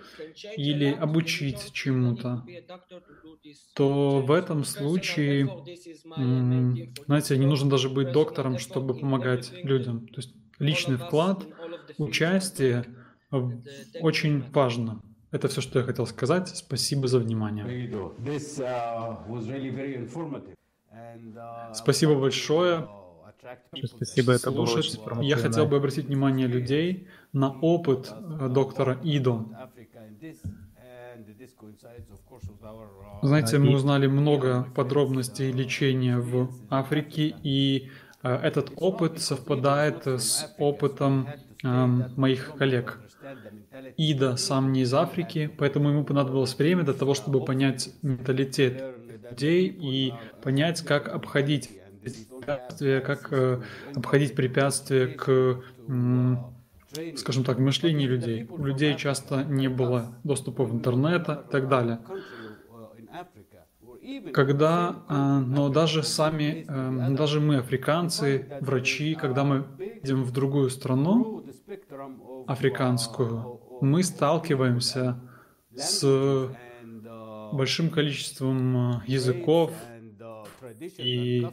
или 0.58 0.92
обучить 0.94 1.72
чему-то, 1.74 2.46
то 3.76 4.22
в 4.22 4.32
этом 4.32 4.64
случае, 4.64 5.50
знаете, 7.06 7.38
не 7.38 7.46
нужно 7.46 7.70
даже 7.70 7.90
быть 7.90 8.12
доктором, 8.12 8.60
чтобы 8.60 8.94
помогать 8.94 9.52
людям. 9.64 10.08
То 10.08 10.18
есть 10.18 10.34
личный 10.60 10.98
вклад, 10.98 11.46
участие 11.98 12.86
очень 14.02 14.44
важно. 14.52 15.02
Это 15.32 15.48
все, 15.48 15.62
что 15.62 15.80
я 15.80 15.86
хотел 15.86 16.06
сказать. 16.06 16.50
Спасибо 16.50 17.08
за 17.08 17.18
внимание. 17.18 17.66
Спасибо 21.74 22.20
большое. 22.20 22.88
Спасибо, 23.84 24.34
это 24.34 24.52
было 24.52 24.66
слушать. 24.66 25.00
Я 25.22 25.38
хотел 25.38 25.66
бы 25.66 25.78
обратить 25.78 26.06
внимание 26.06 26.48
людей 26.48 27.08
на 27.34 27.52
опыт 27.52 28.12
э, 28.12 28.48
доктора 28.50 29.00
Идо. 29.04 29.46
Знаете, 33.22 33.58
мы 33.58 33.76
узнали 33.76 34.08
много 34.08 34.68
подробностей 34.76 35.52
лечения 35.52 36.18
в 36.18 36.52
Африке, 36.70 37.36
и 37.44 37.90
э, 38.24 38.36
этот 38.36 38.72
опыт 38.76 39.22
совпадает 39.22 40.08
с 40.08 40.54
опытом 40.58 41.28
э, 41.64 41.68
моих 42.16 42.56
коллег. 42.56 43.00
Ида 43.98 44.38
сам 44.38 44.74
не 44.74 44.82
из 44.82 44.94
Африки, 44.94 45.50
поэтому 45.58 45.90
ему 45.90 46.04
понадобилось 46.04 46.58
время 46.58 46.84
для 46.84 46.94
того, 46.94 47.14
чтобы 47.14 47.46
понять 47.46 47.90
менталитет 48.02 48.84
людей 49.30 49.68
и 49.68 50.14
понять, 50.42 50.82
как 50.82 51.08
обходить 51.08 51.70
препятствия, 52.02 53.02
как 53.02 53.32
э, 53.32 53.62
обходить 53.96 54.36
препятствия 54.36 55.08
к, 55.08 55.64
скажем 57.16 57.44
так, 57.44 57.60
мышлению 57.60 58.10
людей. 58.10 58.48
У 58.50 58.66
людей 58.66 58.96
часто 58.98 59.44
не 59.44 59.68
было 59.68 60.16
доступа 60.24 60.64
в 60.64 60.74
интернет 60.74 61.28
и 61.30 61.52
так 61.52 61.68
далее. 61.68 62.00
Когда, 64.34 65.04
э, 65.08 65.14
но 65.40 65.70
даже 65.70 66.04
сами, 66.04 66.66
э, 66.68 67.16
даже 67.16 67.40
мы, 67.40 67.58
африканцы, 67.58 68.48
врачи, 68.60 69.16
когда 69.16 69.44
мы 69.44 69.66
идем 70.04 70.24
в 70.24 70.32
другую 70.32 70.70
страну, 70.70 71.46
африканскую, 72.48 73.62
мы 73.82 74.04
сталкиваемся 74.04 75.22
с 75.76 76.50
большим 77.54 77.90
количеством 77.90 79.04
языков 79.08 79.72
и 80.98 81.48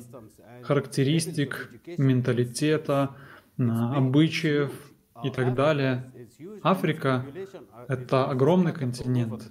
характеристик, 0.62 1.70
менталитета, 1.98 3.14
обычаев 3.58 4.89
и 5.24 5.30
так 5.30 5.54
далее. 5.54 6.12
Африка— 6.62 7.26
это 7.88 8.24
огромный 8.26 8.72
континент, 8.72 9.50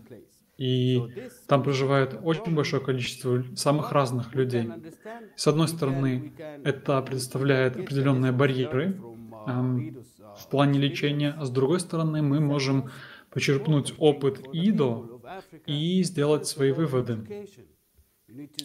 и 0.57 1.01
там 1.47 1.63
проживает 1.63 2.19
очень 2.21 2.53
большое 2.53 2.83
количество 2.83 3.43
самых 3.55 3.91
разных 3.91 4.35
людей. 4.35 4.69
С 5.35 5.47
одной 5.47 5.67
стороны, 5.67 6.33
это 6.63 7.01
предоставляет 7.01 7.77
определенные 7.77 8.33
барьеры 8.33 9.01
эм, 9.47 9.97
в 10.37 10.47
плане 10.49 10.79
лечения, 10.79 11.33
а 11.37 11.45
с 11.45 11.49
другой 11.49 11.79
стороны, 11.79 12.21
мы 12.21 12.39
можем 12.41 12.89
почерпнуть 13.29 13.93
опыт 13.97 14.41
ИДО 14.51 15.21
и 15.65 16.03
сделать 16.03 16.45
свои 16.47 16.71
выводы. 16.71 17.47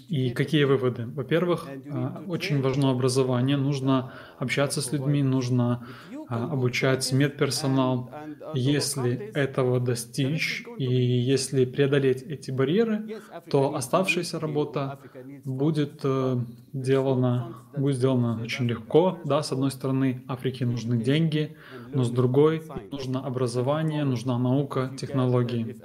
И 0.08 0.30
какие 0.30 0.64
выводы? 0.64 1.06
Во-первых, 1.06 1.68
а, 1.90 2.22
очень 2.26 2.60
важно 2.60 2.90
образование, 2.90 3.56
нужно 3.56 4.12
общаться 4.38 4.82
с 4.82 4.92
людьми, 4.92 5.22
нужно 5.22 5.86
обучать 6.28 7.12
медперсонал. 7.12 8.10
Если 8.54 9.14
этого 9.34 9.80
достичь 9.80 10.64
и 10.78 10.84
если 10.84 11.64
преодолеть 11.64 12.22
эти 12.22 12.50
барьеры, 12.50 13.20
то 13.50 13.74
оставшаяся 13.74 14.40
работа 14.40 14.98
будет 15.44 16.00
э, 16.04 16.36
сделана, 16.72 17.56
будет 17.76 17.96
сделана 17.96 18.42
очень 18.42 18.66
легко. 18.66 19.18
Да, 19.24 19.42
с 19.42 19.52
одной 19.52 19.70
стороны, 19.70 20.24
Африке 20.28 20.66
нужны 20.66 21.02
деньги, 21.02 21.56
но 21.92 22.04
с 22.04 22.10
другой 22.10 22.62
нужно 22.90 23.24
образование, 23.24 24.04
нужна 24.04 24.38
наука, 24.38 24.92
технологии. 24.98 25.76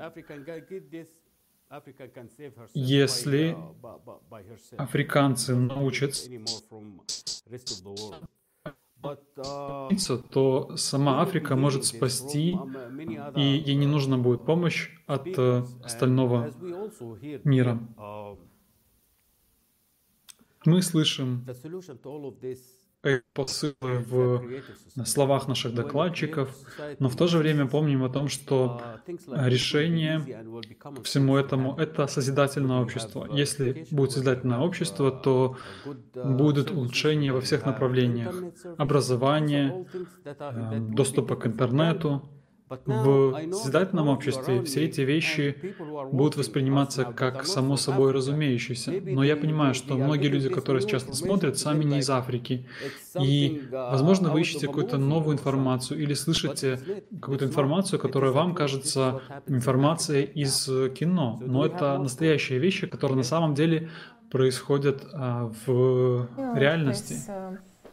Если 2.74 3.56
африканцы 4.78 5.56
научатся, 5.56 6.30
то 10.18 10.76
сама 10.76 11.22
Африка 11.22 11.56
может 11.56 11.86
спасти, 11.86 12.58
и 13.36 13.42
ей 13.42 13.76
не 13.76 13.88
нужна 13.88 14.18
будет 14.18 14.46
помощь 14.46 14.90
от 15.08 15.28
э, 15.28 15.64
остального 15.84 16.52
мира. 17.44 17.80
Мы 20.66 20.82
слышим 20.82 21.46
посылы 23.34 23.74
в 23.82 24.44
словах 25.06 25.48
наших 25.48 25.74
докладчиков, 25.74 26.56
но 27.00 27.10
в 27.10 27.16
то 27.16 27.28
же 27.28 27.38
время 27.38 27.68
помним 27.68 28.04
о 28.04 28.10
том, 28.10 28.28
что 28.28 28.82
решение 29.28 30.20
всему 31.04 31.38
этому— 31.38 31.76
это 31.78 32.08
созидательное 32.08 32.82
общество. 32.82 33.28
Если 33.32 33.88
будет 33.92 34.12
созидательное 34.12 34.60
общество, 34.60 35.12
то 35.12 35.58
будет 36.14 36.72
улучшение 36.72 37.32
во 37.32 37.42
всех 37.42 37.66
направлениях. 37.66 38.36
Образование, 38.78 39.86
э, 40.26 40.80
доступа 40.80 41.36
к 41.36 41.48
интернету, 41.48 42.30
в 42.70 43.54
созидательном 43.54 44.10
обществе 44.10 44.64
все 44.64 44.86
эти 44.86 45.02
вещи 45.02 45.76
будут 46.12 46.38
восприниматься 46.38 47.04
как 47.04 47.46
само 47.46 47.78
собой 47.78 48.12
разумеющиеся. 48.12 49.02
Но 49.04 49.24
я 49.24 49.36
понимаю, 49.36 49.74
что 49.74 49.96
многие 49.96 50.28
люди, 50.28 50.50
которые 50.50 50.82
сейчас 50.82 51.08
нас 51.08 51.20
смотрят, 51.20 51.58
сами 51.58 51.84
не 51.84 52.00
из 52.00 52.10
Африки. 52.10 52.68
И, 53.20 53.68
возможно, 53.72 54.30
вы 54.30 54.42
ищете 54.42 54.68
какую-то 54.68 54.98
новую 54.98 55.36
информацию 55.36 56.02
или 56.02 56.14
слышите 56.14 56.80
какую-то 57.20 57.46
информацию, 57.46 58.00
которая 58.00 58.32
вам 58.32 58.54
кажется 58.54 59.22
информацией 59.48 60.26
из 60.26 60.66
кино. 60.94 61.40
Но 61.42 61.66
это 61.66 61.98
настоящие 61.98 62.60
вещи, 62.60 62.88
которые 62.88 63.18
на 63.18 63.24
самом 63.24 63.56
деле 63.56 63.90
происходят 64.30 65.08
а, 65.12 65.52
в 65.66 66.28
реальности. 66.56 67.16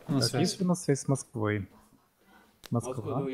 На 0.06 0.20
связь. 0.20 0.60
на 0.60 0.74
связь 0.74 1.00
с 1.00 1.08
Москвой. 1.08 1.68
Москва. 2.70 3.26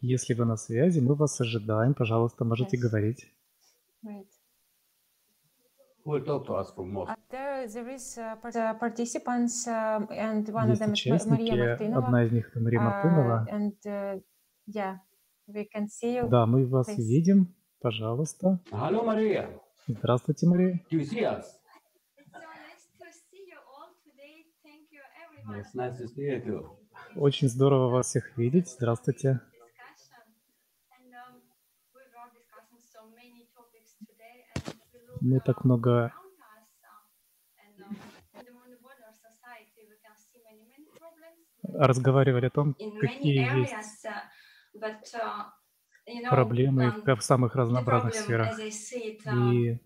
Если 0.00 0.34
вы 0.34 0.44
на 0.44 0.56
связи, 0.56 1.00
мы 1.00 1.14
вас 1.14 1.40
ожидаем. 1.40 1.94
Пожалуйста, 1.94 2.44
можете 2.44 2.76
yes. 2.76 2.80
говорить. 2.80 3.26
Right. 4.02 4.26
We'll 6.04 6.24
talk 6.24 6.46
to 6.46 6.54
us 6.54 6.72
from 6.74 6.92
Moscow. 6.92 7.16
There, 7.30 7.66
there 7.66 7.88
is 7.88 8.16
uh, 8.16 8.74
participants, 8.74 9.66
uh, 9.66 10.06
and 10.10 10.48
one 10.48 10.68
Есть 10.70 10.80
of 10.80 10.86
them 10.86 10.94
is 10.94 11.26
Мария 11.26 11.56
Мартынова. 11.56 12.06
Одна 12.06 12.24
из 12.24 12.32
них 12.32 12.48
это 12.48 12.60
Мария 12.60 12.80
Мартынова. 12.80 13.46
Uh, 13.48 13.54
and, 13.54 13.74
uh, 13.86 14.20
yeah, 14.66 14.98
we 15.48 15.64
can 15.64 15.88
see 15.88 16.14
you. 16.14 16.28
Да, 16.28 16.46
мы 16.46 16.64
вас 16.66 16.88
Please. 16.88 17.08
видим. 17.08 17.54
Пожалуйста. 17.80 18.60
Hello, 18.70 19.04
Мария. 19.04 19.50
Здравствуйте, 19.88 20.46
Мария. 20.46 20.80
Do 20.90 20.98
you 20.98 21.04
see 21.04 21.24
us? 21.24 21.44
It's 25.58 25.74
nice 25.74 25.98
to 25.98 26.08
see 26.08 26.22
you 26.22 26.40
too. 26.40 26.85
Очень 27.14 27.48
здорово 27.48 27.88
вас 27.88 28.06
всех 28.08 28.36
видеть. 28.36 28.68
Здравствуйте. 28.70 29.40
Мы 35.20 35.40
так 35.40 35.64
много 35.64 36.12
разговаривали 41.74 42.46
о 42.46 42.50
том, 42.50 42.76
какие 42.96 43.44
есть 43.46 44.10
проблемы 46.28 46.94
в 47.04 47.20
самых 47.20 47.54
разнообразных 47.56 48.14
сферах. 48.14 48.64
И 49.24 49.78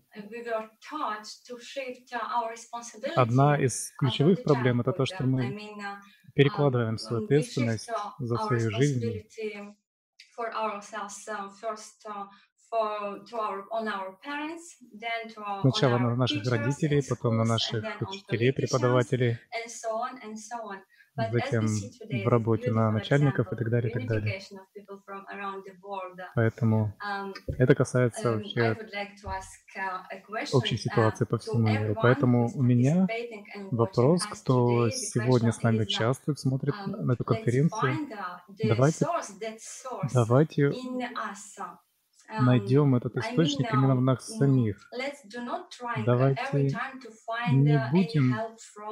одна 3.15 3.57
из 3.57 3.91
ключевых 3.97 4.41
проблем— 4.41 4.81
это 4.81 4.91
то, 4.91 5.05
что 5.05 5.23
мы 5.23 5.55
перекладываем 6.33 6.97
свою 6.97 7.23
ответственность 7.23 7.89
за 8.19 8.37
свою 8.37 8.71
жизнь 8.71 9.23
Сначала 15.61 15.97
на 15.97 16.15
наших 16.15 16.45
родителей, 16.45 17.03
потом 17.07 17.37
на 17.37 17.43
наших 17.43 17.83
учителей, 18.01 18.53
преподавателей, 18.53 19.39
затем 21.29 21.91
в 22.09 22.27
работе 22.27 22.71
на 22.71 22.91
начальников 22.91 23.51
и 23.51 23.55
так 23.55 23.69
далее, 23.69 23.89
и 23.89 23.93
так 23.93 24.05
далее. 24.05 24.35
Поэтому 26.33 26.93
это 27.57 27.75
касается 27.75 28.33
вообще 28.33 28.77
общей 30.49 30.77
ситуации 30.77 31.25
по 31.25 31.37
всему 31.37 31.69
миру. 31.69 31.95
Поэтому 31.99 32.51
у 32.53 32.61
меня 32.61 33.09
вопрос, 33.71 34.27
кто 34.27 34.89
сегодня 34.91 35.51
с 35.51 35.63
нами 35.63 35.83
участвует, 35.83 36.39
смотрит 36.39 36.77
на 36.85 37.13
эту 37.13 37.25
конференцию, 37.25 38.01
давайте, 38.61 39.07
давайте 40.01 40.77
найдем 42.37 42.95
этот 42.95 43.17
источник 43.17 43.73
именно 43.73 43.95
в 43.95 44.01
нас 44.01 44.35
самих. 44.35 44.95
Давайте 45.95 46.81
не 47.45 47.77
будем 47.77 48.45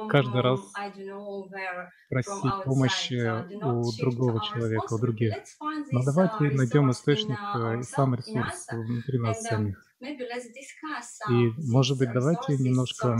каждый 0.06 0.40
раз 0.42 0.82
просить 2.08 2.62
помощи 2.62 3.46
у 3.62 3.92
другого 3.92 4.40
человека, 4.40 4.92
у 4.94 4.98
других. 4.98 5.42
Но 5.90 6.02
давайте 6.02 6.50
найдем 6.50 6.90
источник 6.90 7.40
и 7.54 7.84
сам 7.84 8.14
ресурс 8.14 8.68
внутри 8.70 9.18
нас 9.18 9.46
самих. 9.46 9.89
И, 11.24 11.50
может 11.56 11.96
быть, 11.98 12.12
давайте 12.12 12.56
немножко 12.58 13.16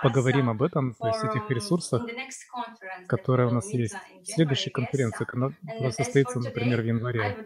поговорим 0.00 0.48
об 0.50 0.62
этом, 0.62 0.94
то 0.94 1.08
есть 1.08 1.24
этих 1.24 1.50
ресурсах, 1.50 2.14
которые 3.06 3.48
у 3.48 3.52
нас 3.52 3.72
есть. 3.72 4.00
Следующая 4.22 4.70
конференция, 4.70 5.26
которая 5.26 5.92
состоится, 5.92 6.40
например, 6.40 6.82
в 6.82 6.86
январе. 6.86 7.36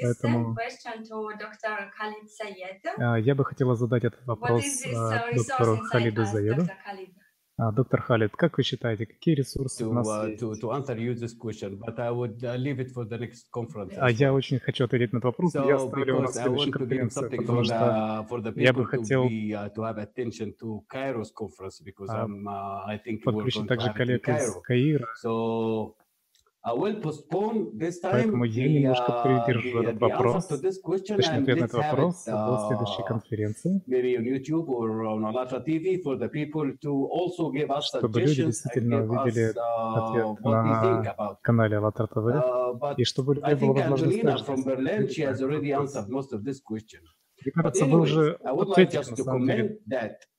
Поэтому 0.00 0.60
а, 2.96 3.16
я 3.18 3.34
бы 3.34 3.44
хотела 3.44 3.74
задать 3.76 4.04
этот 4.04 4.24
вопрос 4.26 4.86
а, 4.86 5.22
доктору 5.30 5.78
Халиду 5.78 6.24
Заеду. 6.24 6.70
А, 7.56 7.70
доктор 7.70 8.00
Халид, 8.02 8.32
как 8.36 8.58
вы 8.58 8.64
считаете, 8.64 9.06
какие 9.06 9.34
ресурсы 9.36 9.84
у 9.86 9.92
нас 9.92 10.06
есть? 10.26 10.40
А 14.00 14.10
я 14.10 14.32
очень 14.34 14.58
хочу 14.58 14.84
ответить 14.84 15.12
на 15.12 15.18
этот 15.18 15.26
вопрос, 15.26 15.52
но 15.54 15.68
я 15.68 15.76
оставлю 15.76 16.20
на 16.20 16.28
следующей 16.32 16.70
конференции, 16.72 17.28
потому 17.36 17.64
что 17.64 17.74
я 18.56 18.72
бы 18.72 18.84
хотел 18.86 19.24
подключить 23.24 23.68
также 23.68 23.86
коллег 23.92 24.28
из 24.28 24.54
Каира. 24.62 25.06
Поэтому 26.64 28.44
я 28.44 28.68
немножко 28.68 29.12
придержу 29.22 29.82
этот 29.82 30.00
вопрос, 30.00 30.46
точнее 30.46 31.38
ответ 31.40 31.60
на 31.60 31.64
этот 31.66 31.72
вопрос 31.74 32.24
до 32.24 32.66
следующей 32.68 33.02
конференции, 33.06 33.82
чтобы 37.82 38.20
люди 38.20 38.44
действительно 38.44 39.04
увидели 39.04 39.52
ответ 39.54 40.40
на 40.40 41.36
канале 41.42 41.76
АЛЛАТРА 41.76 42.06
ТВ, 42.06 42.98
и 42.98 43.04
чтобы 43.04 43.32
у 43.32 43.34
людей 43.34 43.56
была 43.56 43.72
возможность 43.74 44.22
мне 47.42 47.52
кажется, 47.52 47.84
вы 47.84 48.00
уже 48.00 48.38
ответили, 48.42 49.10
на 49.10 49.16
самом 49.16 49.46
деле, 49.46 49.78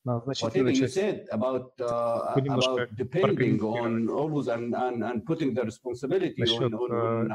на 0.03 0.19
значительную 0.22 0.74
часть. 0.75 0.98
Вы 0.98 2.41
немножко 2.41 2.88
прокомментировали 3.11 4.07
насчет 6.38 6.72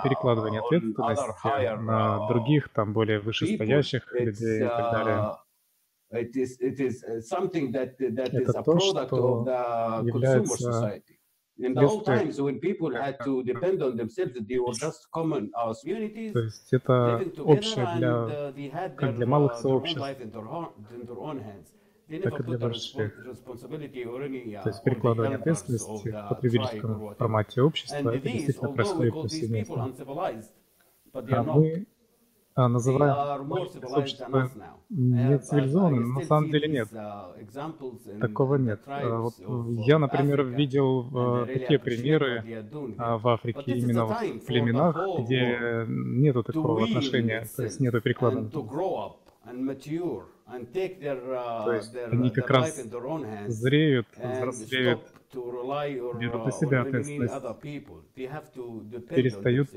перекладывания 0.03 0.61
ответственности 0.61 1.77
на 1.83 2.27
других, 2.29 2.69
там, 2.71 2.93
более 2.93 3.21
вышестоящих 3.21 4.13
людей 4.13 4.65
и 4.65 4.69
так 4.69 4.93
далее. 4.93 5.37
Это 6.11 6.33
то, 8.65 8.79
что 8.81 10.03
является 10.05 11.01
In 11.63 11.75
the 11.75 11.87
old 11.87 12.07
times, 12.07 12.41
when 12.41 12.59
people 12.59 12.91
had 12.91 13.19
to 13.25 13.43
depend 13.43 13.83
on 13.83 13.97
themselves, 13.97 14.33
they 14.49 14.59
were 14.59 14.73
just 14.73 15.11
common 15.13 15.51
as 15.55 15.83
communities. 15.83 16.33
То 16.33 16.41
есть 16.41 16.73
это 16.73 17.23
общее 17.45 17.87
для, 17.97 18.53
как 18.97 19.17
для 19.17 19.27
малых 19.27 19.55
сообществ, 19.57 20.01
так 22.23 22.41
и 22.41 22.43
для 22.43 22.59
больших. 22.59 23.25
То 23.25 24.69
есть 24.71 24.83
перекладывание 24.83 25.37
ответственности 25.37 26.11
в 26.11 26.29
потребительском 26.29 27.15
формате 27.15 27.63
общества, 27.63 28.15
это 28.15 28.29
действительно 28.29 28.73
происходит 28.73 29.15
повсеместно. 29.15 29.95
А 31.13 31.43
мы 31.43 31.87
а, 32.61 32.69
называем 32.69 33.49
сообщество 33.89 34.51
нецивилизованным, 34.91 36.15
на 36.15 36.21
самом 36.23 36.51
деле 36.51 36.69
нет. 36.69 36.89
Такого 38.21 38.57
нет. 38.57 38.81
А, 38.87 39.19
вот 39.19 39.35
я, 39.87 39.99
например, 39.99 40.43
видел 40.45 41.47
такие 41.47 41.79
примеры 41.79 42.67
а, 42.99 43.17
в 43.17 43.29
Африке, 43.29 43.73
именно 43.73 44.07
в 44.07 44.45
племенах, 44.47 44.97
где 45.21 45.87
нету 45.89 46.43
такого 46.43 46.85
отношения, 46.85 47.47
то 47.57 47.63
есть 47.63 47.81
нету 47.81 48.01
перекладывания. 48.01 48.51
То 51.65 51.73
есть 51.73 51.97
они 52.11 52.31
как 52.31 52.51
раз 52.51 52.85
зреют, 53.47 54.07
взрослеют, 54.17 55.01
берут 55.33 56.45
на 56.45 56.53
себя 56.53 56.83
ответственность, 56.83 57.35
перестают 59.09 59.71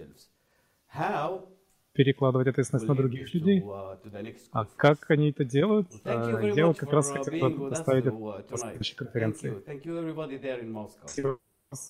перекладывать 1.93 2.47
ответственность 2.47 2.87
на 2.87 2.95
других 2.95 3.33
людей. 3.33 3.61
Uh, 3.61 3.97
а 4.51 4.65
как 4.65 5.09
они 5.11 5.29
это 5.29 5.45
делают? 5.45 5.87
А, 6.03 6.39
я 6.41 6.67
вот 6.67 6.77
как 6.77 6.91
раз 6.91 7.11
хотел 7.11 7.69
поставить 7.69 8.05
это 8.05 8.15
uh, 8.15 8.51
на 8.51 8.57
следующей 8.57 8.95
конференции. 8.95 9.63
Спасибо, 11.05 11.39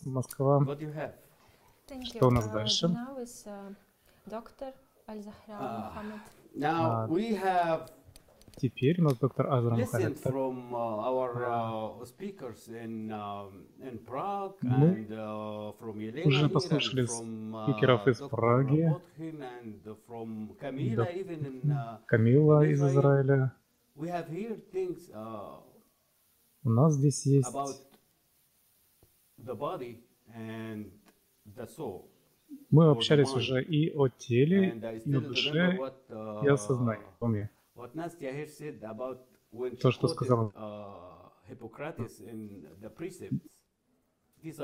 Москва. 0.05 0.77
Что 2.03 2.27
у 2.27 2.31
нас 2.31 2.47
дальше? 2.49 2.87
Uh, 6.55 7.89
Теперь 8.55 9.01
у 9.01 9.03
нас 9.05 9.17
доктор 9.17 9.51
Азра 9.51 9.75
Мухаммед. 9.75 10.17
Мы 14.61 15.07
уже 16.25 16.49
послушали 16.49 17.05
спикеров 17.05 18.07
из 18.07 18.17
Праги, 18.19 18.95
Камила 22.05 22.65
из 22.65 22.83
Израиля. 22.83 23.53
У 26.65 26.69
нас 26.69 26.93
здесь 26.93 27.25
есть 27.25 27.55
мы 32.69 32.89
общались 32.89 33.33
уже 33.33 33.63
и 33.63 33.91
о 33.91 34.07
теле, 34.07 35.01
и 35.05 35.15
о 35.15 35.21
душе, 35.21 35.79
и 36.43 36.47
о 36.47 36.57
сознании. 36.57 37.49
То, 39.81 39.91
что 39.91 40.07
сказал 40.07 40.53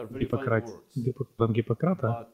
Гиппократ, 0.10 0.70
Гиппократа, 0.96 2.30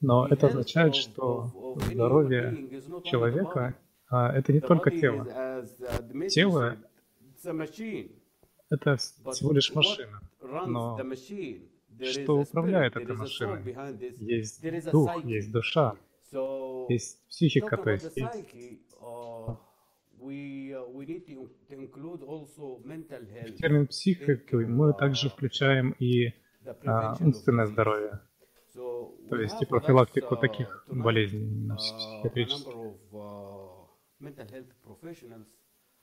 но 0.00 0.26
это 0.28 0.46
означает, 0.46 0.94
что 0.94 1.76
здоровье 1.86 2.68
человека 3.04 3.76
а, 4.08 4.32
это 4.32 4.52
не 4.52 4.60
только 4.60 4.90
тело. 4.90 5.64
Тело 6.28 6.76
это 8.70 8.96
всего 8.96 9.52
лишь 9.52 9.74
машина, 9.74 10.20
но 10.40 10.98
что 12.02 12.38
управляет 12.38 12.96
этой 12.96 13.16
машиной? 13.16 13.76
Есть 14.18 14.90
дух, 14.90 15.24
есть 15.24 15.52
душа, 15.52 15.96
есть 16.88 17.26
психика, 17.28 17.76
то 17.76 17.90
есть 17.90 18.16
uh, 19.00 19.56
в 20.20 20.28
термин 23.56 23.86
психика 23.86 24.56
мы 24.56 24.92
также 24.92 25.30
включаем 25.30 25.92
и 25.98 26.34
а, 26.84 27.16
умственное 27.20 27.66
здоровье. 27.66 28.20
То 28.74 29.36
есть 29.36 29.62
и 29.62 29.66
профилактику 29.66 30.36
таких 30.36 30.84
болезней 30.88 31.70
психиатрических. 31.74 32.74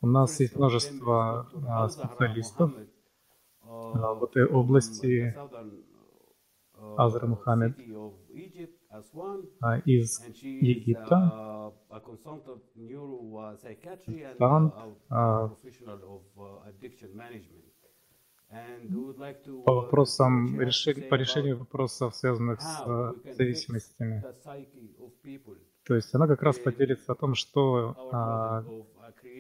У 0.02 0.08
нас 0.08 0.40
есть 0.40 0.56
множество 0.56 1.50
а, 1.68 1.90
специалистов 1.90 2.72
а, 3.62 4.14
в 4.14 4.24
этой 4.24 4.46
области. 4.46 5.36
Азра 6.96 7.26
Мухаммед 7.26 7.76
из 9.86 10.22
Египта, 10.42 11.74
консультант 14.04 14.74
по 19.66 19.74
вопросам 19.74 20.56
по 20.56 21.16
решению 21.16 21.58
вопросов, 21.58 22.16
связанных 22.16 22.62
с 22.62 23.14
зависимостями. 23.36 24.24
То 25.86 25.96
есть 25.96 26.14
она 26.14 26.28
как 26.28 26.44
раз 26.44 26.60
поделится 26.60 27.14
о 27.14 27.16
том, 27.16 27.36
что 27.36 27.96
а, 28.12 28.64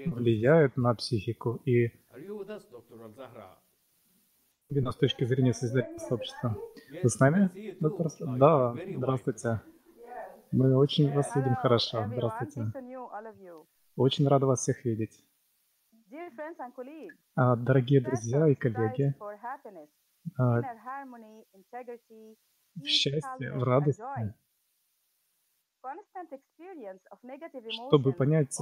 влияет 0.05 0.77
на 0.77 0.93
психику. 0.95 1.61
И 1.65 1.91
именно 4.69 4.91
с 4.91 4.97
точки 4.97 5.23
зрения 5.23 5.53
создательного 5.53 5.99
сообщества. 5.99 6.57
Вы 7.03 7.09
с 7.09 7.19
нами, 7.19 7.49
доктор? 7.79 8.07
Да, 8.19 8.75
здравствуйте. 8.95 9.61
Мы 10.51 10.75
очень 10.77 11.11
вас 11.13 11.35
видим 11.35 11.55
хорошо. 11.55 12.05
Здравствуйте. 12.07 12.71
Очень 13.95 14.27
рада 14.27 14.45
вас 14.45 14.59
всех 14.59 14.83
видеть. 14.85 15.23
А, 17.35 17.55
дорогие 17.55 18.01
друзья 18.01 18.47
и 18.47 18.55
коллеги, 18.55 19.13
а, 20.37 20.61
в 22.75 22.85
счастье, 22.85 23.51
в 23.53 23.63
радости, 23.63 24.01
чтобы 27.89 28.13
понять 28.13 28.57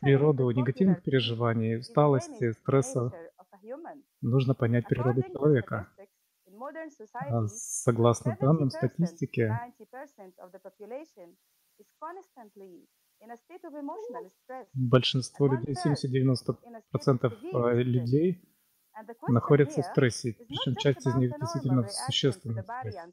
природу 0.00 0.50
негативных 0.50 1.02
переживаний, 1.02 1.78
усталости, 1.78 2.52
стресса, 2.52 3.10
нужно 4.20 4.54
понять 4.54 4.86
природу 4.88 5.22
человека. 5.22 5.88
А 7.12 7.46
согласно 7.48 8.36
данным 8.40 8.70
статистики, 8.70 9.50
большинство 14.74 15.46
людей, 15.48 15.74
70-90% 15.74 17.32
э, 17.32 17.82
людей 17.82 18.48
находятся 19.28 19.82
в 19.82 19.86
стрессе, 19.86 20.34
причем 20.48 20.76
часть 20.76 21.06
из 21.06 21.14
них 21.16 21.32
действительно 21.40 21.82
в 21.82 21.92
существенном 21.92 22.64
стрессе. 22.64 23.12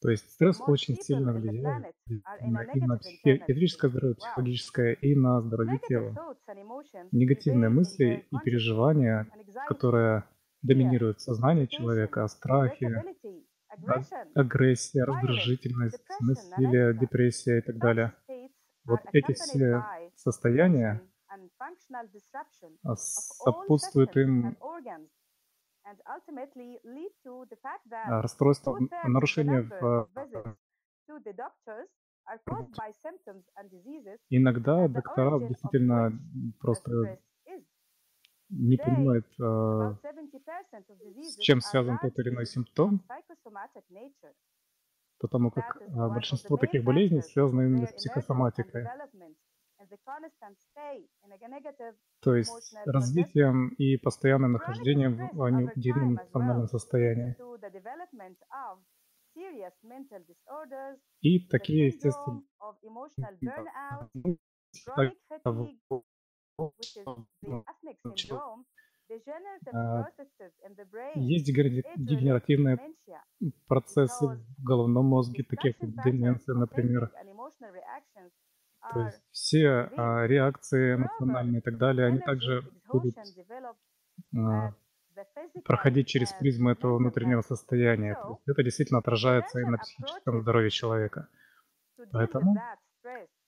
То 0.00 0.10
есть 0.10 0.30
стресс 0.30 0.60
очень 0.60 0.96
сильно 0.96 1.32
влияет 1.32 1.92
и 2.08 2.80
на 2.80 2.98
психическое 2.98 3.88
здоровье, 3.88 4.14
психологическое, 4.16 4.92
и 4.92 5.14
на 5.16 5.40
здоровье 5.40 5.80
тела. 5.88 6.14
Негативные 7.10 7.68
мысли 7.68 8.26
и 8.30 8.36
переживания, 8.44 9.26
которые 9.66 10.24
доминируют 10.62 11.20
сознание 11.20 11.66
человека, 11.66 12.26
страхи, 12.28 13.02
агрессия, 14.34 15.04
раздражительность, 15.04 16.02
насилие, 16.20 16.94
депрессия 16.94 17.58
и 17.58 17.62
так 17.62 17.78
далее. 17.78 18.12
Вот 18.84 19.00
эти 19.12 19.32
все 19.32 19.84
состояния 20.14 21.02
сопутствуют 22.94 24.16
им 24.16 24.56
а, 24.60 25.00
расстройство, 28.04 28.78
нарушение 29.04 29.62
в 29.62 30.08
Иногда 34.30 34.88
доктора 34.88 35.40
действительно 35.40 36.12
просто 36.60 37.18
не 38.50 38.76
понимают, 38.76 39.26
а, 39.40 39.94
с 41.22 41.38
чем 41.38 41.60
связан 41.60 41.98
тот 41.98 42.18
или 42.18 42.30
иной 42.30 42.46
симптом, 42.46 43.02
потому 45.18 45.50
как 45.50 45.82
а, 45.96 46.08
большинство 46.08 46.56
таких 46.56 46.84
болезней 46.84 47.22
связано 47.22 47.62
именно 47.62 47.86
с 47.86 47.92
психосоматикой. 47.92 48.86
То 52.20 52.34
есть 52.34 52.74
развитием 52.86 53.68
и 53.78 53.96
постоянным 53.96 54.52
нахождением 54.52 55.28
в 55.32 55.48
негативном 55.50 56.14
эмоциональном 56.14 56.68
состоянии. 56.68 57.36
И 61.20 61.46
такие, 61.48 61.86
естественно, 61.86 62.42
есть 71.14 71.46
дегенеративные 71.46 72.78
процессы 73.66 74.26
в 74.26 74.62
головном 74.62 75.06
мозге, 75.06 75.44
такие 75.44 75.74
как 75.74 75.90
деменция, 76.04 76.54
например. 76.54 77.10
То 78.92 79.00
есть 79.04 79.22
все 79.30 79.68
а, 79.68 80.26
реакции 80.26 80.94
эмоциональные 80.94 81.60
и 81.60 81.62
так 81.62 81.78
далее, 81.78 82.06
они 82.06 82.18
также 82.20 82.62
будут 82.88 83.16
а, 84.36 84.72
проходить 85.64 86.08
через 86.08 86.32
призму 86.32 86.70
этого 86.70 86.98
внутреннего 86.98 87.42
состояния. 87.42 88.14
То 88.14 88.30
есть 88.30 88.48
это 88.48 88.62
действительно 88.62 89.00
отражается 89.00 89.60
и 89.60 89.64
на 89.64 89.78
психическом 89.78 90.40
здоровье 90.42 90.70
человека. 90.70 91.28
Поэтому, 92.12 92.56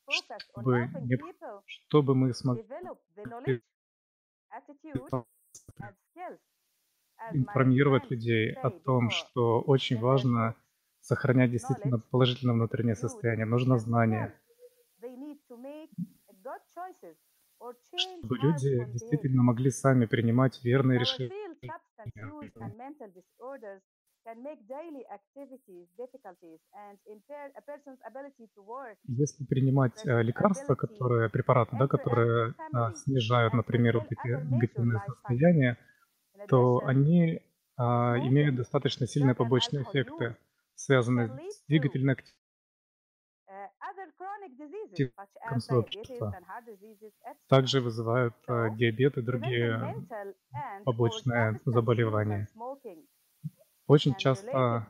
чтобы, 0.09 0.89
не, 1.03 1.19
чтобы 1.67 2.15
мы 2.15 2.35
смогли 2.35 3.63
информировать 7.33 8.11
людей 8.11 8.53
о 8.53 8.71
том, 8.71 9.11
что 9.11 9.61
очень 9.61 9.99
важно 9.99 10.55
сохранять 11.01 11.51
действительно 11.51 11.99
положительное 11.99 12.55
внутреннее 12.55 12.97
состояние, 12.97 13.47
нужно 13.47 13.79
знание, 13.79 14.35
чтобы 17.97 18.39
люди 18.39 18.85
действительно 18.87 19.43
могли 19.43 19.71
сами 19.71 20.07
принимать 20.07 20.63
верные 20.65 20.99
решения. 20.99 21.31
Если 29.05 29.45
принимать 29.45 30.07
э, 30.07 30.23
лекарства, 30.23 30.75
которые, 30.75 31.31
препараты, 31.31 31.77
да, 31.79 31.89
которые 31.89 32.55
а, 32.73 32.93
снижают, 32.95 33.55
например, 33.55 33.99
вот 33.99 34.07
эти 34.11 34.29
негативные 34.53 35.03
состояния, 35.07 35.79
то 36.49 36.85
они 36.85 37.41
а, 37.77 38.17
имеют 38.19 38.57
достаточно 38.57 39.07
сильные 39.07 39.35
побочные 39.35 39.85
эффекты, 39.85 40.37
связанные 40.75 41.29
с 41.29 41.65
двигательной 41.67 42.13
активностью 42.15 42.40
общества. 45.79 46.35
Также 47.49 47.81
вызывают 47.81 48.35
э, 48.49 48.69
диабет 48.77 49.19
и 49.19 49.23
другие 49.23 49.95
побочные 50.85 51.61
заболевания. 51.65 52.49
Очень 53.87 54.15
часто 54.15 54.87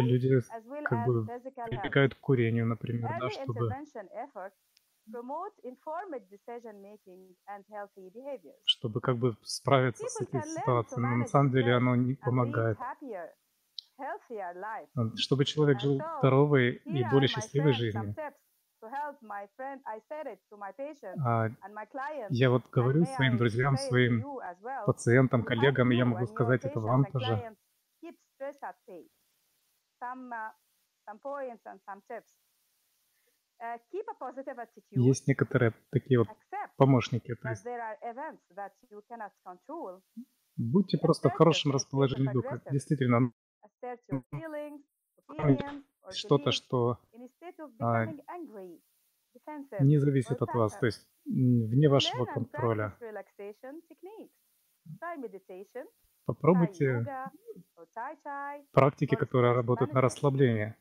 люди 0.00 0.40
как 0.84 1.06
бы 1.06 1.26
прибегают 1.68 2.14
к 2.14 2.20
курению, 2.20 2.66
например, 2.66 3.10
да, 3.20 3.30
чтобы 3.30 3.70
чтобы 8.64 9.00
как 9.00 9.18
бы 9.18 9.36
справиться 9.42 10.06
с 10.06 10.20
этой 10.20 10.42
ситуацией, 10.42 11.00
но 11.00 11.16
на 11.16 11.26
самом 11.26 11.50
деле 11.50 11.74
оно 11.74 11.96
не 11.96 12.14
помогает. 12.14 12.78
Чтобы 15.16 15.44
человек 15.44 15.80
жил 15.80 16.00
здоровой 16.18 16.76
и 16.84 17.04
более 17.04 17.28
счастливой 17.28 17.72
жизнью. 17.72 18.14
А 21.22 21.48
я 22.30 22.50
вот 22.50 22.62
говорю 22.70 23.04
своим 23.04 23.36
друзьям, 23.36 23.76
своим 23.76 24.24
пациентам, 24.86 25.44
коллегам, 25.44 25.92
и 25.92 25.96
я 25.96 26.04
могу 26.06 26.26
сказать 26.26 26.64
это 26.64 26.80
вам 26.80 27.04
тоже. 27.04 27.56
Есть 34.92 35.26
некоторые 35.28 35.74
такие 35.90 36.18
вот 36.18 36.28
помощники. 36.76 37.34
То 37.34 37.48
есть 37.50 37.66
будьте 40.56 40.98
просто 40.98 41.28
в 41.28 41.32
хорошем 41.34 41.72
расположении 41.72 42.32
духа. 42.32 42.62
Действительно, 42.70 43.32
что-то, 46.10 46.52
что 46.52 46.98
а, 47.78 48.06
не 49.80 49.98
зависит 49.98 50.42
от 50.42 50.54
вас, 50.54 50.76
то 50.76 50.86
есть 50.86 51.08
вне 51.24 51.88
вашего 51.88 52.24
контроля. 52.24 52.96
Попробуйте 56.26 57.06
практики, 58.72 59.14
которые 59.16 59.54
работают 59.54 59.92
на 59.92 60.00
расслабление. 60.00 60.76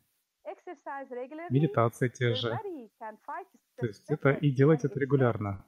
Медитация 1.50 2.10
те 2.10 2.34
же. 2.34 2.58
То 3.76 3.86
есть 3.86 4.10
это 4.10 4.32
и 4.32 4.52
делайте 4.52 4.88
это 4.88 5.00
регулярно. 5.00 5.66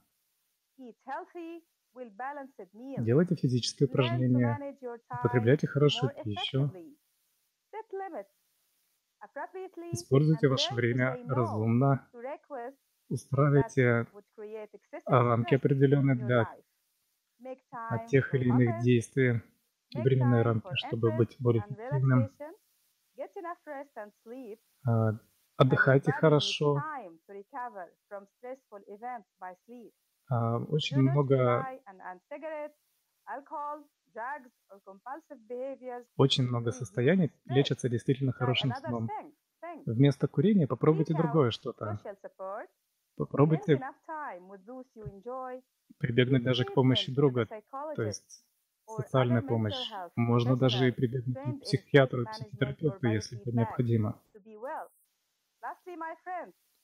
Делайте 2.98 3.36
физические 3.36 3.88
упражнения, 3.88 4.76
употребляйте 5.10 5.68
хорошую 5.68 6.12
пищу, 6.24 6.72
используйте 9.92 10.48
ваше 10.48 10.74
время 10.74 11.20
разумно, 11.28 12.08
устраивайте 13.10 14.08
рамки 15.06 15.56
определенные 15.56 16.16
для 16.16 16.48
тех 18.08 18.34
или 18.34 18.50
иных 18.50 18.80
действий, 18.80 19.42
временные 19.94 20.42
рамки, 20.42 20.74
чтобы 20.76 21.11
быть 21.11 21.36
более 21.40 21.61
эффективным. 21.61 22.32
А, 24.86 25.18
отдыхайте 25.58 26.11
хорошо. 26.11 26.84
А, 30.30 30.58
очень 30.58 31.00
много 31.00 31.70
очень 36.18 36.44
много 36.44 36.72
состояний 36.72 37.32
лечатся 37.46 37.90
действительно 37.90 38.32
хорошим 38.32 38.74
сном. 38.76 39.10
Вместо 39.86 40.28
курения 40.28 40.68
попробуйте 40.68 41.14
другое 41.14 41.52
что-то. 41.52 42.00
Попробуйте 43.18 43.80
прибегнуть 45.98 46.44
даже 46.44 46.66
к 46.66 46.74
помощи 46.74 47.14
друга, 47.14 47.48
то 47.96 48.04
есть 48.04 48.44
социальная 48.86 49.42
помощь. 49.42 49.92
Можно 50.16 50.56
даже 50.58 50.88
и 50.88 50.92
прибегнуть 50.92 51.38
к 51.38 51.62
психиатру, 51.62 52.26
психотерапевту, 52.26 53.08
если 53.08 53.40
это 53.40 53.52
необходимо. 53.52 54.20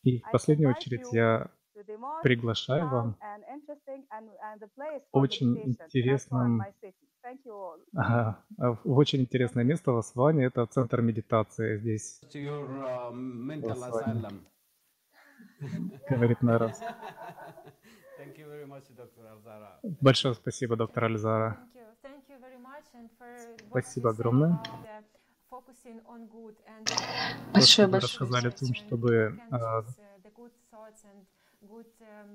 И 0.04 0.20
в 0.20 0.32
последнюю 0.32 0.72
очередь 0.72 1.12
я 1.12 1.50
приглашаю 2.24 2.90
вам 2.90 3.16
очень 5.12 5.76
интересном, 7.94 8.44
ага, 8.58 8.80
в 8.84 8.98
очень 8.98 9.22
интересное 9.22 9.64
место 9.64 9.92
в 9.92 9.98
Асване. 9.98 10.46
Это 10.46 10.66
центр 10.66 11.02
медитации. 11.02 11.78
Здесь. 11.78 12.22
Uh, 12.34 13.14
Говорит 16.10 16.42
Нарас. 16.42 16.82
Большое 20.02 20.34
спасибо, 20.36 20.76
доктор 20.76 21.06
Альзара. 21.06 21.58
Спасибо 23.70 24.12
огромное. 24.12 24.62
Большое, 27.54 27.88
большое. 27.88 28.02
рассказали 28.02 28.48
о 28.48 28.52
том, 28.52 28.74
чтобы 28.74 29.40
uh, 29.52 29.86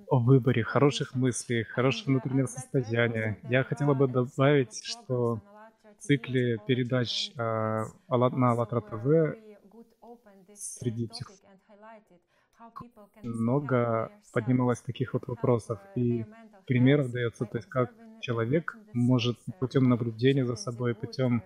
о 0.09 0.19
выборе 0.19 0.63
хороших 0.63 1.15
мыслей, 1.15 1.65
хорошего 1.65 2.11
внутреннего 2.11 2.47
состояния. 2.47 3.39
Я 3.45 3.65
хотела 3.65 3.95
бы 3.95 4.09
добавить, 4.09 4.85
что 4.85 5.41
в 5.99 6.03
цикле 6.03 6.59
передач 6.67 7.31
э, 7.31 7.39
на 7.39 7.87
АЛЛАТРА 8.09 8.81
ТВ 8.81 9.37
среди 10.55 11.09
всех 11.09 11.31
много 13.23 14.11
поднималось 14.33 14.81
таких 14.81 15.15
вот 15.15 15.27
вопросов. 15.29 15.79
И 15.95 16.27
примеров 16.67 17.11
дается, 17.11 17.47
то 17.47 17.59
есть 17.59 17.69
как 17.69 17.93
человек 18.21 18.77
может 18.93 19.39
путем 19.59 19.89
наблюдения 19.89 20.45
за 20.45 20.57
собой, 20.57 20.95
путем 20.95 21.43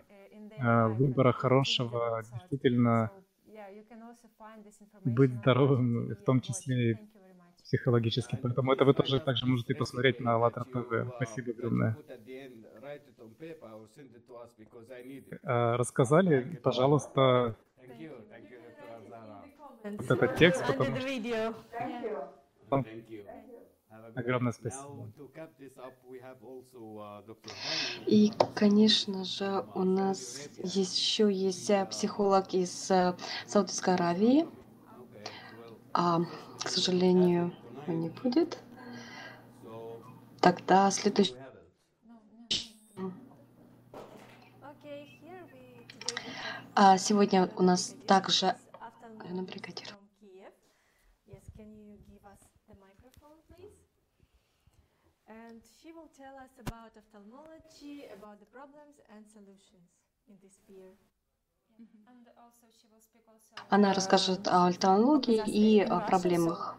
э, 0.59 0.89
выбора 0.89 1.33
хорошего, 1.33 2.23
действительно 2.33 3.11
быть 5.05 5.33
здоровым, 5.35 6.09
в 6.15 6.25
том 6.25 6.41
числе 6.41 6.99
психологически. 7.67 8.39
Поэтому 8.43 8.73
это 8.73 8.85
вы 8.85 8.95
тоже 8.95 9.21
также 9.21 9.47
можете 9.47 9.75
посмотреть 9.75 10.21
на 10.21 10.35
АЛЛАТРА 10.35 10.65
ТВ. 10.65 11.13
Спасибо 11.17 11.51
огромное. 11.51 11.97
А, 15.43 15.77
рассказали, 15.77 16.61
пожалуйста, 16.63 17.57
вот 19.83 20.11
этот 20.11 20.37
текст, 20.37 20.65
потому 20.67 20.97
что... 20.97 21.55
Огромное 24.15 24.53
спасибо. 24.53 25.11
И, 28.07 28.33
конечно 28.55 29.25
же, 29.25 29.65
у 29.75 29.85
нас 29.85 30.49
еще 30.63 31.31
есть 31.31 31.69
э, 31.69 31.85
психолог 31.85 32.55
из 32.55 32.91
э, 32.91 33.15
Саудовской 33.47 33.95
Аравии. 33.95 34.47
А, 36.67 36.69
к 36.69 36.73
сожалению, 36.73 37.55
не 37.87 38.09
будет. 38.09 38.59
Тогда 40.41 40.91
следующий... 40.91 41.37
А 46.75 46.99
сегодня 46.99 47.49
у 47.57 47.63
нас 47.63 47.95
также 48.09 48.57
бригадир. 49.21 49.97
And 55.29 55.63
she 55.81 55.93
will 55.93 56.11
tell 56.19 56.35
us 56.39 56.51
about 56.59 56.97
ophthalmology, 56.97 58.07
about 58.19 58.41
the 58.41 58.47
problems 58.47 58.97
and 59.15 59.25
solutions 59.27 59.89
in 60.29 60.37
this 60.43 60.55
sphere. 60.55 60.95
Она 63.69 63.93
расскажет 63.93 64.47
о 64.49 64.67
альтернологии 64.67 65.43
и 65.47 65.81
о 65.81 66.01
проблемах. 66.01 66.79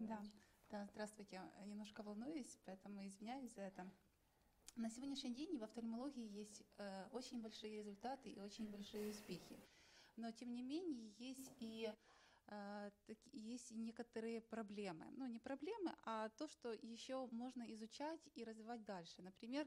Да, 0.00 0.20
да, 0.70 0.86
здравствуйте. 0.92 1.40
Немножко 1.66 2.02
волнуюсь, 2.02 2.58
поэтому 2.64 3.06
извиняюсь 3.06 3.54
за 3.54 3.62
это. 3.62 3.88
На 4.76 4.90
сегодняшний 4.90 5.34
день 5.34 5.58
в 5.58 5.64
офтальмологии 5.64 6.28
есть 6.38 6.62
э, 6.78 7.06
очень 7.12 7.40
большие 7.40 7.78
результаты 7.78 8.30
и 8.30 8.40
очень 8.40 8.68
большие 8.70 9.10
успехи. 9.10 9.58
Но 10.16 10.30
тем 10.32 10.54
не 10.54 10.62
менее 10.62 11.12
есть 11.18 11.52
и 11.58 11.92
э, 12.46 12.90
так, 13.06 13.18
есть 13.32 13.70
некоторые 13.72 14.40
проблемы. 14.40 15.06
Ну, 15.16 15.26
не 15.26 15.38
проблемы, 15.38 15.94
а 16.04 16.28
то, 16.30 16.48
что 16.48 16.72
еще 16.72 17.26
можно 17.30 17.62
изучать 17.74 18.20
и 18.34 18.44
развивать 18.44 18.84
дальше. 18.84 19.22
Например, 19.22 19.66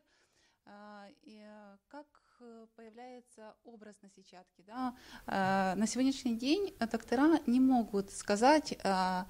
и 1.23 1.43
э, 1.43 1.77
как 1.87 2.05
э, 2.39 2.65
появляется 2.75 3.53
образ 3.63 3.95
на 4.01 4.09
сетчатке. 4.09 4.63
Да? 4.65 4.95
А, 5.27 5.75
на 5.75 5.87
сегодняшний 5.87 6.35
день 6.35 6.73
доктора 6.91 7.39
не 7.47 7.59
могут 7.59 8.11
сказать, 8.11 8.77
а, 8.83 9.27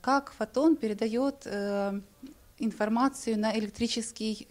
как 0.00 0.32
фотон 0.32 0.76
передает 0.76 1.42
э, 1.46 2.00
информацию 2.58 3.38
на 3.38 3.56
электрический, 3.58 4.48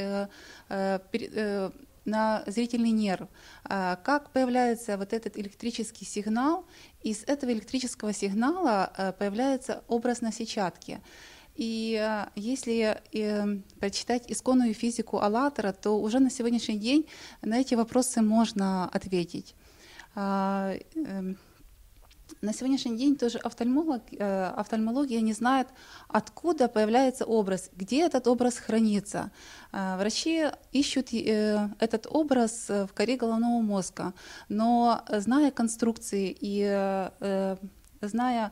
на 2.06 2.44
зрительный 2.45 2.92
нерв. 2.92 3.27
Как 3.64 4.30
появляется 4.32 4.95
вот 4.95 5.11
этот 5.11 5.40
электрический 5.40 6.06
сигнал, 6.06 6.68
из 7.02 7.24
этого 7.24 7.52
электрического 7.52 8.14
сигнала 8.14 9.16
появляется 9.18 9.84
образ 9.88 10.22
на 10.22 10.32
сетчатке. 10.32 11.02
И 11.56 11.98
э, 12.01 12.27
если 12.35 13.01
э, 13.14 13.58
прочитать 13.80 14.24
исконную 14.27 14.74
физику 14.74 15.19
Аллатора, 15.19 15.72
то 15.72 16.00
уже 16.00 16.19
на 16.19 16.30
сегодняшний 16.30 16.77
день 16.77 17.08
на 17.42 17.59
эти 17.59 17.75
вопросы 17.75 18.22
можно 18.22 18.90
ответить. 18.90 19.56
А, 20.16 20.74
эм, 20.95 21.38
на 22.42 22.53
сегодняшний 22.53 22.98
день 22.98 23.16
тоже 23.16 23.38
офтальмолог, 23.38 24.01
э, 24.11 24.45
офтальмология 24.58 25.22
не 25.22 25.32
знает, 25.32 25.67
откуда 26.09 26.67
появляется 26.67 27.24
образ, 27.25 27.69
где 27.74 28.06
этот 28.06 28.27
образ 28.27 28.58
хранится. 28.58 29.32
Врачи 29.72 30.48
ищут 30.72 31.14
этот 31.14 32.08
образ 32.09 32.67
в 32.69 32.90
коре 32.93 33.16
головного 33.16 33.61
мозга, 33.61 34.14
но 34.50 35.03
зная 35.09 35.51
конструкции 35.51 36.35
и 36.40 37.09
зная 38.01 38.51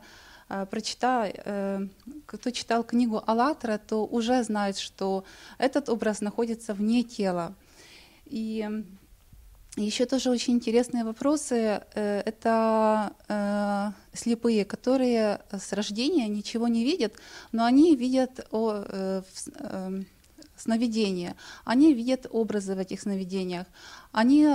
прочитал, 0.70 1.24
э, 1.26 1.88
кто 2.26 2.50
читал 2.50 2.84
книгу 2.84 3.22
«АЛЛАТРА», 3.26 3.78
то 3.78 4.04
уже 4.04 4.42
знает, 4.42 4.78
что 4.78 5.24
этот 5.58 5.88
образ 5.88 6.20
находится 6.20 6.74
вне 6.74 7.02
тела. 7.02 7.54
И 8.26 8.68
еще 9.76 10.06
тоже 10.06 10.30
очень 10.30 10.54
интересные 10.54 11.02
вопросы. 11.04 11.82
Э, 11.94 12.22
это 12.26 13.94
слепые, 14.12 14.64
которые 14.64 15.40
с 15.50 15.72
рождения 15.72 16.28
ничего 16.28 16.68
не 16.68 16.84
видят, 16.84 17.14
но 17.52 17.64
они 17.64 17.96
видят 17.96 18.46
сновидения, 20.56 21.34
они 21.64 21.94
видят 21.94 22.26
образы 22.30 22.74
в 22.74 22.78
этих 22.78 23.00
сновидениях, 23.00 23.66
они 24.12 24.54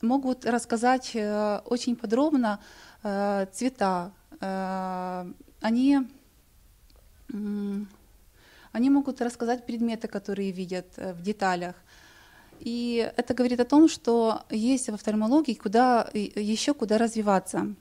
могут 0.00 0.46
рассказать 0.46 1.16
очень 1.16 1.96
подробно 1.96 2.60
цвета. 3.02 4.12
Они, 4.40 5.98
они 8.72 8.90
могут 8.90 9.20
рассказать 9.20 9.66
предметы, 9.66 10.08
которые 10.08 10.52
видят 10.52 10.86
в 10.96 11.22
деталях. 11.22 11.74
И 12.60 13.12
это 13.16 13.34
говорит 13.34 13.60
о 13.60 13.64
том, 13.64 13.88
что 13.88 14.42
есть 14.50 14.88
в 14.88 14.94
офтальмологии 14.94 15.54
куда, 15.54 16.08
еще 16.12 16.74
куда 16.74 16.98
развиваться. 16.98 17.74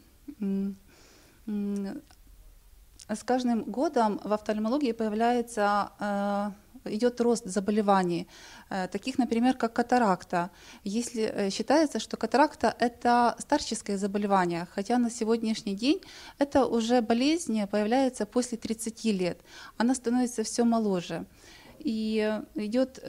С 3.10 3.24
каждым 3.24 3.64
годом 3.64 4.20
в 4.24 4.34
офтальмологии 4.34 4.92
появляется 4.92 5.92
э, 5.98 6.52
идет 6.90 7.22
рост 7.22 7.46
заболеваний, 7.46 8.28
э, 8.70 8.88
таких, 8.88 9.18
например, 9.18 9.56
как 9.56 9.74
катаракта. 9.74 10.50
Если 10.84 11.24
э, 11.24 11.50
считается, 11.50 12.00
что 12.00 12.18
катаракта 12.18 12.76
это 12.80 13.36
старческое 13.40 13.98
заболевание, 13.98 14.68
хотя 14.76 14.98
на 14.98 15.10
сегодняшний 15.10 15.76
день 15.76 16.02
это 16.40 16.66
уже 16.66 17.02
болезнь 17.02 17.68
появляется 17.68 18.26
после 18.26 18.58
30 18.58 19.06
лет, 19.06 19.40
она 19.78 19.96
становится 19.96 20.44
все 20.44 20.64
моложе. 20.64 21.26
И 21.80 22.42
идет 22.56 23.00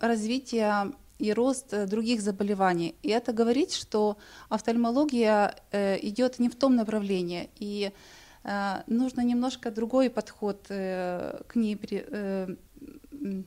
развитие 0.00 0.92
и 1.20 1.32
рост 1.32 1.86
других 1.86 2.20
заболеваний. 2.22 2.96
И 3.02 3.08
это 3.08 3.32
говорит, 3.32 3.72
что 3.72 4.16
офтальмология 4.48 5.54
идет 5.72 6.40
не 6.40 6.48
в 6.48 6.56
том 6.56 6.74
направлении. 6.74 7.50
И 7.60 7.92
Э, 8.42 8.82
нужно 8.86 9.20
немножко 9.20 9.70
другой 9.70 10.08
подход 10.08 10.66
э, 10.70 11.42
к 11.46 11.56
ней 11.56 11.76
Mm. 13.22 13.44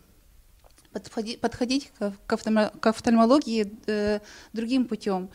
Э, 0.93 1.37
подходить 1.37 1.91
к 2.27 2.87
офтальмологии 2.87 3.71
другим 4.53 4.85
путем. 4.85 5.29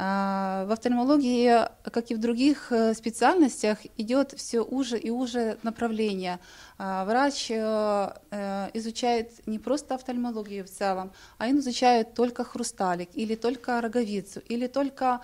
А, 0.00 0.64
в 0.66 0.72
офтальмологии, 0.72 1.66
как 1.82 2.12
и 2.12 2.14
в 2.14 2.20
других 2.20 2.70
э, 2.70 2.94
специальностях, 2.94 3.78
идет 3.96 4.32
все 4.36 4.60
уже 4.60 4.96
и 4.96 5.10
уже 5.10 5.58
направление. 5.64 6.38
А, 6.78 7.04
врач 7.04 7.50
э, 7.50 8.12
э, 8.30 8.70
изучает 8.74 9.32
не 9.46 9.58
просто 9.58 9.96
офтальмологию 9.96 10.64
в 10.64 10.70
целом, 10.70 11.10
а 11.38 11.48
он 11.48 11.58
изучает 11.58 12.14
только 12.14 12.44
хрусталик, 12.44 13.08
или 13.14 13.34
только 13.34 13.80
роговицу, 13.80 14.40
или 14.48 14.68
только 14.68 15.20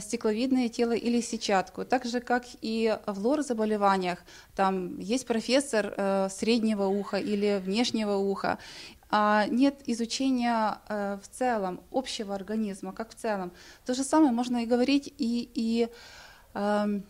стекловидное 0.00 0.68
тело 0.68 0.92
или 0.92 1.22
сетчатку. 1.22 1.86
Так 1.86 2.04
же, 2.04 2.20
как 2.20 2.44
и 2.60 2.98
в 3.06 3.26
лор-заболеваниях, 3.26 4.18
там 4.54 4.98
есть 4.98 5.26
профессор 5.26 6.28
среднего 6.30 6.84
уха 6.84 7.16
или 7.16 7.62
внешнего 7.64 8.16
уха, 8.16 8.58
нет 9.50 9.82
изучения 9.86 10.78
э, 10.88 11.18
в 11.22 11.28
целом 11.28 11.80
общего 11.90 12.34
организма, 12.34 12.92
как 12.92 13.10
в 13.10 13.14
целом. 13.14 13.52
То 13.84 13.94
же 13.94 14.04
самое 14.04 14.32
можно 14.32 14.62
и 14.62 14.66
говорить 14.66 15.12
и, 15.18 15.50
и 15.54 15.88
э, 16.54 17.00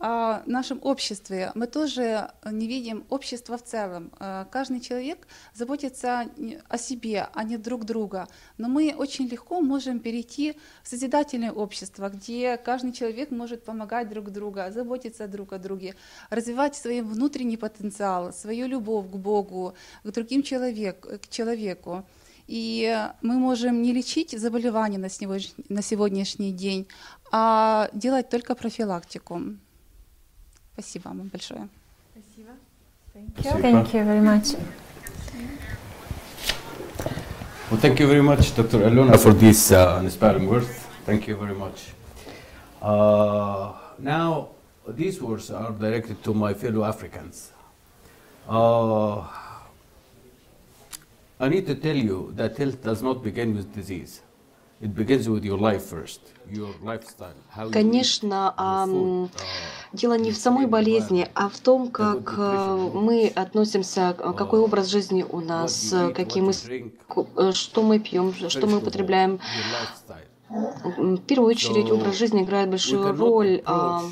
о 0.00 0.42
нашем 0.46 0.80
обществе. 0.82 1.52
Мы 1.54 1.66
тоже 1.66 2.30
не 2.50 2.66
видим 2.66 3.04
общества 3.10 3.58
в 3.58 3.62
целом. 3.62 4.10
Э, 4.18 4.46
каждый 4.50 4.80
человек 4.80 5.28
заботится 5.54 6.26
о 6.68 6.78
себе, 6.78 7.28
а 7.34 7.44
не 7.44 7.58
друг 7.58 7.84
друга. 7.84 8.26
Но 8.56 8.68
мы 8.68 8.94
очень 8.96 9.28
легко 9.28 9.60
можем 9.60 10.00
перейти 10.00 10.56
в 10.82 10.88
созидательное 10.88 11.52
общество, 11.52 12.08
где 12.08 12.56
каждый 12.56 12.92
человек 12.92 13.30
может 13.30 13.64
помогать 13.64 14.08
друг 14.08 14.30
другу, 14.30 14.60
заботиться 14.70 15.28
друг 15.28 15.52
о 15.52 15.58
друге, 15.58 15.94
развивать 16.30 16.76
свой 16.76 17.02
внутренний 17.02 17.58
потенциал, 17.58 18.32
свою 18.32 18.66
любовь 18.68 19.06
к 19.06 19.16
Богу, 19.16 19.74
к 20.02 20.10
другим 20.10 20.42
человек, 20.42 21.00
к 21.22 21.28
человеку. 21.28 22.06
И 22.46 23.06
мы 23.20 23.34
можем 23.34 23.82
не 23.82 23.92
лечить 23.92 24.30
заболевания 24.30 24.98
на 24.98 25.82
сегодняшний 25.82 26.52
день, 26.52 26.88
а 27.30 27.90
делать 27.92 28.30
только 28.30 28.54
профилактику. 28.54 29.42
Спасибо 30.73 31.07
вам 31.09 31.27
большое. 31.27 31.67
Спасибо. 32.11 32.51
Thank 33.13 33.37
you. 33.43 33.61
Thank 33.61 33.93
you 33.93 34.03
very 34.03 34.21
much. 34.21 34.55
Well, 37.71 37.79
thank 37.79 37.99
you 37.99 38.07
very 38.07 38.21
much, 38.21 38.55
Dr. 38.55 38.83
Alona, 38.83 39.17
for 39.17 39.33
these 39.33 39.71
uh, 39.71 39.99
inspiring 40.03 40.47
words. 40.47 40.67
Thank 41.05 41.27
you 41.27 41.35
very 41.35 41.55
much. 41.55 41.93
Uh, 42.81 43.73
now, 43.97 44.49
these 44.87 45.21
words 45.21 45.49
are 45.49 45.71
directed 45.71 46.23
to 46.23 46.33
my 46.33 46.53
fellow 46.53 46.83
Africans. 46.83 47.51
Uh, 48.47 49.21
I 51.39 51.49
need 51.49 51.65
to 51.67 51.75
tell 51.75 51.95
you 51.95 52.33
that 52.35 52.57
health 52.57 52.83
does 52.83 53.01
not 53.01 53.23
begin 53.23 53.55
with 53.55 53.73
disease. 53.73 54.21
Конечно, 57.70 58.54
uh, 58.56 59.28
дело 59.92 60.14
не 60.18 60.30
в 60.30 60.36
самой 60.36 60.66
болезни, 60.66 61.28
а 61.34 61.48
в 61.50 61.58
том, 61.58 61.90
как 61.90 62.34
э, 62.38 62.90
мы 62.94 63.28
относимся, 63.28 64.14
какой 64.14 64.60
образ 64.60 64.86
жизни 64.88 65.24
у 65.28 65.40
нас, 65.40 65.94
какие 66.14 66.42
мы, 66.42 66.52
э, 66.52 67.52
что 67.52 67.82
мы 67.82 67.98
пьем, 67.98 68.32
что 68.48 68.66
мы 68.66 68.78
употребляем. 68.78 69.38
В 70.48 71.18
первую 71.18 71.50
очередь 71.50 71.90
образ 71.90 72.16
жизни 72.16 72.42
играет 72.42 72.70
большую 72.70 73.16
роль. 73.16 73.62
А, 73.66 74.02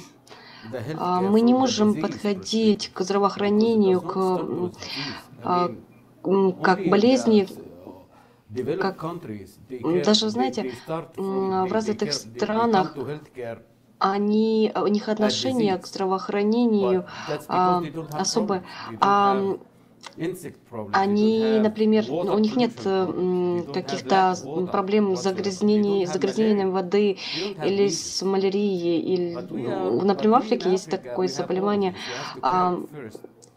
а, 0.97 1.21
мы 1.21 1.41
не 1.41 1.55
можем 1.55 2.01
подходить 2.01 2.91
к 2.93 3.01
здравоохранению, 3.03 4.01
к 4.01 4.63
а, 5.43 5.71
как 6.63 6.89
болезни 6.89 7.49
как? 8.81 9.05
даже, 10.05 10.29
знаете, 10.31 10.67
в 11.17 11.73
развитых 11.73 12.13
странах 12.13 12.95
они, 13.99 14.73
у 14.77 14.87
них 14.87 15.09
отношение 15.09 15.77
к 15.77 15.87
здравоохранению 15.87 17.05
а, 17.49 17.83
особое. 18.17 18.63
А, 19.01 19.37
они, 20.93 21.59
например, 21.61 22.05
у 22.09 22.39
них 22.39 22.57
нет 22.57 22.73
каких-то 23.73 24.37
проблем 24.73 25.17
с 25.17 25.23
загрязнением, 25.23 26.07
загрязнением 26.07 26.71
воды 26.71 27.19
или 27.63 27.89
с 27.89 28.23
малярией. 28.23 29.01
Или, 29.01 29.35
например, 30.05 30.41
в 30.41 30.43
Африке 30.45 30.71
есть 30.71 30.89
такое 30.89 31.29
заболевание. 31.29 31.95
А, 32.43 32.79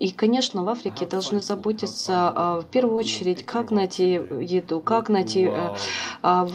и, 0.01 0.09
конечно, 0.09 0.63
в 0.63 0.69
Африке 0.69 1.05
должны 1.05 1.41
заботиться 1.41 2.33
а, 2.35 2.61
в 2.61 2.65
первую 2.65 2.97
очередь, 2.97 3.45
как 3.45 3.69
найти 3.69 4.13
еду, 4.13 4.79
как 4.81 5.09
найти 5.09 5.43
э, 5.43 5.75
а, 6.23 6.47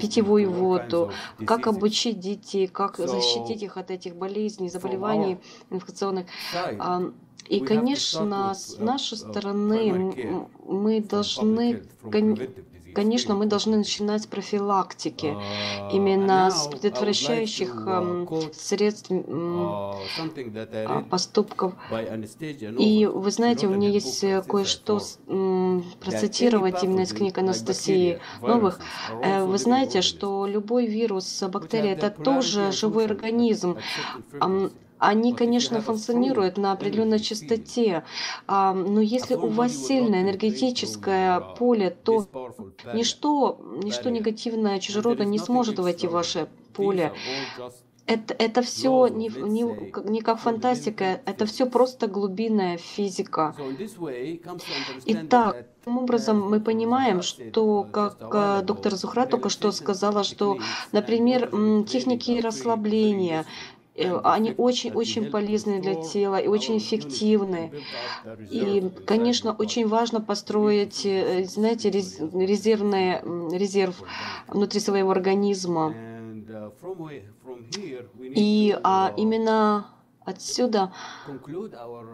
питьевую 0.00 0.48
воду, 0.48 1.10
как 1.44 1.66
обучить 1.66 2.20
детей, 2.20 2.68
как 2.68 2.98
защитить 2.98 3.60
их 3.60 3.76
от 3.76 3.90
этих 3.90 4.14
болезней, 4.14 4.68
заболеваний 4.68 5.38
инфекционных. 5.70 6.26
И, 7.48 7.58
конечно, 7.58 8.54
с 8.54 8.78
нашей 8.78 9.18
стороны 9.18 10.46
мы 10.64 11.00
должны 11.00 11.82
Конечно, 12.94 13.34
мы 13.34 13.46
должны 13.46 13.76
начинать 13.76 14.22
с 14.22 14.26
профилактики, 14.26 15.36
именно 15.92 16.50
с 16.50 16.66
предотвращающих 16.68 17.86
средств 18.54 19.10
поступков. 21.10 21.74
И 22.78 23.06
вы 23.06 23.30
знаете, 23.30 23.66
у 23.66 23.70
меня 23.70 23.88
есть 23.88 24.22
э, 24.24 24.42
кое-что 24.42 25.00
процитировать 26.00 26.82
именно 26.82 27.00
из 27.00 27.12
книг 27.12 27.38
Анастасии 27.38 28.20
Новых. 28.40 28.80
Э, 29.22 29.44
вы 29.44 29.58
знаете, 29.58 30.02
что 30.02 30.46
любой 30.46 30.86
вирус, 30.86 31.42
бактерия– 31.42 31.92
это 31.94 32.10
тоже 32.10 32.72
живой 32.72 33.06
организм. 33.06 33.78
Они, 35.02 35.34
конечно, 35.34 35.80
функционируют 35.80 36.56
на 36.58 36.70
определенной 36.70 37.18
частоте, 37.18 38.04
но 38.46 39.00
если 39.00 39.34
у 39.34 39.48
вас 39.48 39.72
сильное 39.74 40.22
энергетическое 40.22 41.40
поле, 41.40 41.90
то 41.90 42.28
ничто, 42.94 43.58
ничто 43.82 44.10
негативное, 44.10 44.78
чужеродное 44.78 45.26
не 45.26 45.40
сможет 45.40 45.80
войти 45.80 46.06
в 46.06 46.12
ваше 46.12 46.48
поле. 46.72 47.12
Это, 48.06 48.34
это 48.34 48.62
все 48.62 49.08
не, 49.08 49.28
не, 49.28 49.64
не 50.08 50.20
как 50.20 50.38
фантастика, 50.38 51.20
это 51.24 51.46
все 51.46 51.66
просто 51.66 52.06
глубинная 52.06 52.76
физика. 52.76 53.54
Итак, 55.06 55.66
таким 55.78 55.98
образом 55.98 56.48
мы 56.48 56.60
понимаем, 56.60 57.22
что, 57.22 57.84
как 57.84 58.18
э, 58.20 58.62
доктор 58.64 58.96
Зухра 58.96 59.24
только 59.24 59.48
что 59.48 59.70
сказала, 59.72 60.24
что, 60.24 60.58
например, 60.90 61.50
техники 61.86 62.40
расслабления, 62.40 63.46
они 64.24 64.54
очень-очень 64.56 65.30
полезны 65.30 65.80
для 65.80 65.96
тела 65.96 66.36
и 66.36 66.48
очень 66.48 66.78
эффективны. 66.78 67.72
И, 68.50 68.90
конечно, 69.06 69.52
очень 69.52 69.86
важно 69.86 70.20
построить, 70.20 71.04
э, 71.04 71.44
знаете, 71.44 71.90
резервный 71.90 73.20
резерв 73.56 74.02
внутри 74.48 74.80
своего 74.80 75.10
организма. 75.10 75.94
И 78.20 78.76
а, 78.82 79.12
именно 79.16 79.86
Отсюда, 80.24 80.92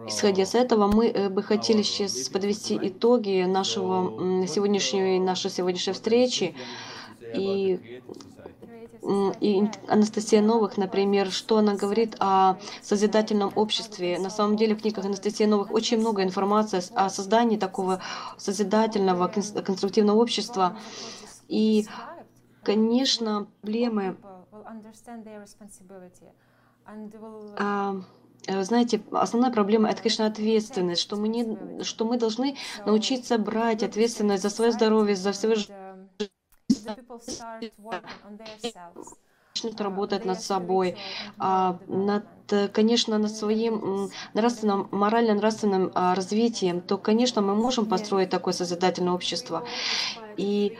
исходя 0.07 0.45
с 0.45 0.55
этого, 0.55 0.87
мы 0.87 1.09
э, 1.09 1.29
бы 1.29 1.43
хотели 1.43 1.83
сейчас 1.83 2.27
подвести 2.29 2.77
итоги 2.81 3.43
нашего 3.43 4.47
сегодняшней, 4.47 5.19
нашей 5.19 5.51
сегодняшней 5.51 5.93
встречи 5.93 6.55
И, 7.35 8.01
и 9.01 9.63
Анастасия 9.87 10.41
Новых, 10.41 10.77
например, 10.77 11.31
что 11.31 11.57
она 11.57 11.75
говорит 11.75 12.15
о 12.19 12.57
созидательном 12.81 13.51
обществе. 13.55 14.19
На 14.19 14.29
самом 14.29 14.57
деле 14.57 14.75
в 14.75 14.81
книгах 14.81 15.05
Анастасии 15.05 15.45
Новых 15.45 15.71
очень 15.71 15.99
много 15.99 16.23
информации 16.23 16.81
о 16.95 17.09
создании 17.09 17.57
такого 17.57 18.01
созидательного, 18.37 19.27
конструктивного 19.27 20.19
общества. 20.19 20.77
И, 21.47 21.87
конечно, 22.63 23.47
проблемы 23.61 24.17
а, 27.57 27.95
э, 28.47 28.63
знаете, 28.63 29.01
основная 29.11 29.51
проблема 29.51 29.89
это, 29.89 30.01
конечно, 30.01 30.25
ответственность, 30.25 31.01
что 31.01 31.15
мы 31.15 31.27
не, 31.27 31.83
что 31.83 32.05
мы 32.05 32.17
должны 32.17 32.55
научиться 32.85 33.37
брать 33.37 33.83
ответственность 33.83 34.43
за 34.43 34.49
свое 34.49 34.71
здоровье, 34.71 35.15
за 35.15 35.33
свою 35.33 35.55
жизнь 35.55 35.71
начнут 39.55 39.81
работать 39.81 40.25
над 40.25 40.41
собой, 40.41 40.95
а, 41.37 41.79
над, 41.87 42.23
конечно, 42.71 43.17
над 43.17 43.31
своим 43.31 44.09
нравственным, 44.33 44.87
морально-нравственным 44.91 45.91
а, 45.93 46.15
развитием, 46.15 46.81
то, 46.81 46.97
конечно, 46.97 47.41
мы 47.41 47.55
можем 47.55 47.85
построить 47.85 48.29
такое 48.29 48.53
созидательное 48.53 49.13
общество. 49.13 49.63
И 50.37 50.77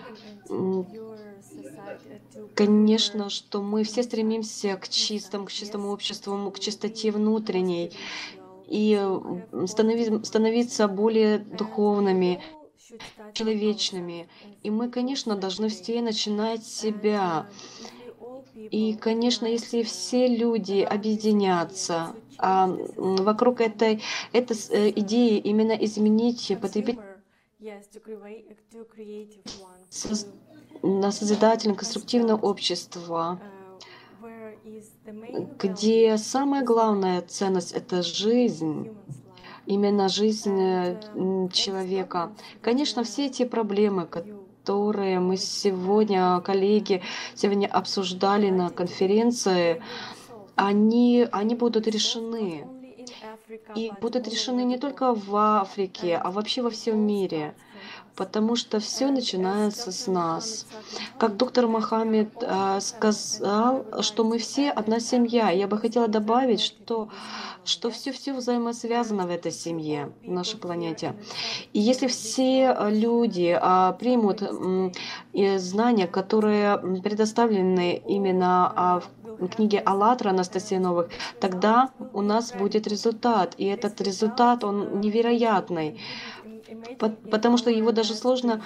Конечно, 2.55 3.29
что 3.29 3.61
мы 3.61 3.83
все 3.83 4.03
стремимся 4.03 4.75
к 4.75 4.89
чистому, 4.89 5.45
к 5.45 5.51
чистому 5.51 5.91
обществу, 5.91 6.51
к 6.51 6.59
чистоте 6.59 7.11
внутренней. 7.11 7.93
И 8.67 8.99
становиться 9.65 10.87
более 10.89 11.39
духовными, 11.39 12.41
человечными. 13.33 14.27
И 14.63 14.69
мы, 14.69 14.89
конечно, 14.89 15.35
должны 15.35 15.69
все 15.69 16.01
начинать 16.01 16.63
с 16.65 16.79
себя. 16.79 17.47
И, 18.55 18.95
конечно, 18.95 19.45
если 19.45 19.83
все 19.83 20.27
люди 20.27 20.81
объединятся 20.81 22.15
а 22.39 22.67
вокруг 22.95 23.59
этой, 23.59 24.01
этой 24.31 24.57
э, 24.69 24.89
идеи 24.91 25.37
именно 25.39 25.73
изменить 25.73 26.57
потребитель 26.61 27.01
на 30.81 31.11
созидательное, 31.11 31.75
конструктивное 31.75 32.35
общество, 32.35 33.39
где 35.61 36.17
самая 36.17 36.63
главная 36.63 37.21
ценность— 37.21 37.71
это 37.73 38.01
жизнь, 38.03 38.95
именно 39.69 40.09
жизнь 40.09 40.59
э, 40.59 40.99
человека. 41.53 42.31
Конечно, 42.61 43.03
все 43.03 43.27
эти 43.27 43.45
проблемы, 43.45 44.05
которые 44.07 45.19
мы 45.19 45.37
сегодня, 45.37 46.41
коллеги, 46.41 47.01
сегодня 47.35 47.67
обсуждали 47.67 48.49
на 48.49 48.69
конференции, 48.71 49.81
они, 50.55 51.27
они 51.31 51.55
будут 51.55 51.87
решены. 51.87 52.67
И 53.75 53.91
будут 54.01 54.27
решены 54.27 54.63
не 54.63 54.77
только 54.77 55.13
в 55.13 55.35
Африке, 55.35 56.17
а 56.17 56.31
вообще 56.31 56.61
во 56.61 56.69
всем 56.69 56.99
мире 56.99 57.53
потому 58.19 58.57
что 58.57 58.81
все 58.81 59.07
начинается 59.07 59.93
с 59.93 60.05
нас. 60.05 60.65
Как 61.17 61.37
доктор 61.37 61.67
Мохаммед 61.67 62.29
э, 62.41 62.79
сказал, 62.81 63.85
что 64.01 64.25
мы 64.25 64.39
все 64.39 64.71
одна 64.71 64.99
семья. 64.99 65.51
Я 65.51 65.67
бы 65.67 65.77
хотела 65.77 66.09
добавить, 66.09 66.59
что 66.59 67.07
что 67.65 67.89
все-все 67.91 68.33
взаимосвязано 68.33 69.27
в 69.27 69.29
этой 69.29 69.51
семье, 69.51 70.11
в 70.25 70.31
нашей 70.31 70.57
планете. 70.57 71.13
И 71.73 71.79
если 71.79 72.07
все 72.07 72.75
люди 72.89 73.57
а, 73.61 73.91
примут 73.93 74.41
знания, 75.57 76.07
которые 76.07 76.77
предоставлены 76.77 78.01
именно 78.07 78.73
а, 78.75 79.01
в 79.01 79.47
книге 79.47 79.79
«АЛЛАТРА» 79.79 80.31
Анастасии 80.31 80.75
Новых, 80.75 81.09
тогда 81.39 81.91
у 82.13 82.21
нас 82.21 82.51
будет 82.51 82.87
результат. 82.87 83.55
И 83.57 83.65
этот 83.65 84.01
результат, 84.01 84.63
он 84.63 84.99
невероятный 84.99 85.99
потому 87.31 87.57
что 87.57 87.69
его 87.69 87.91
даже 87.91 88.13
сложно 88.13 88.63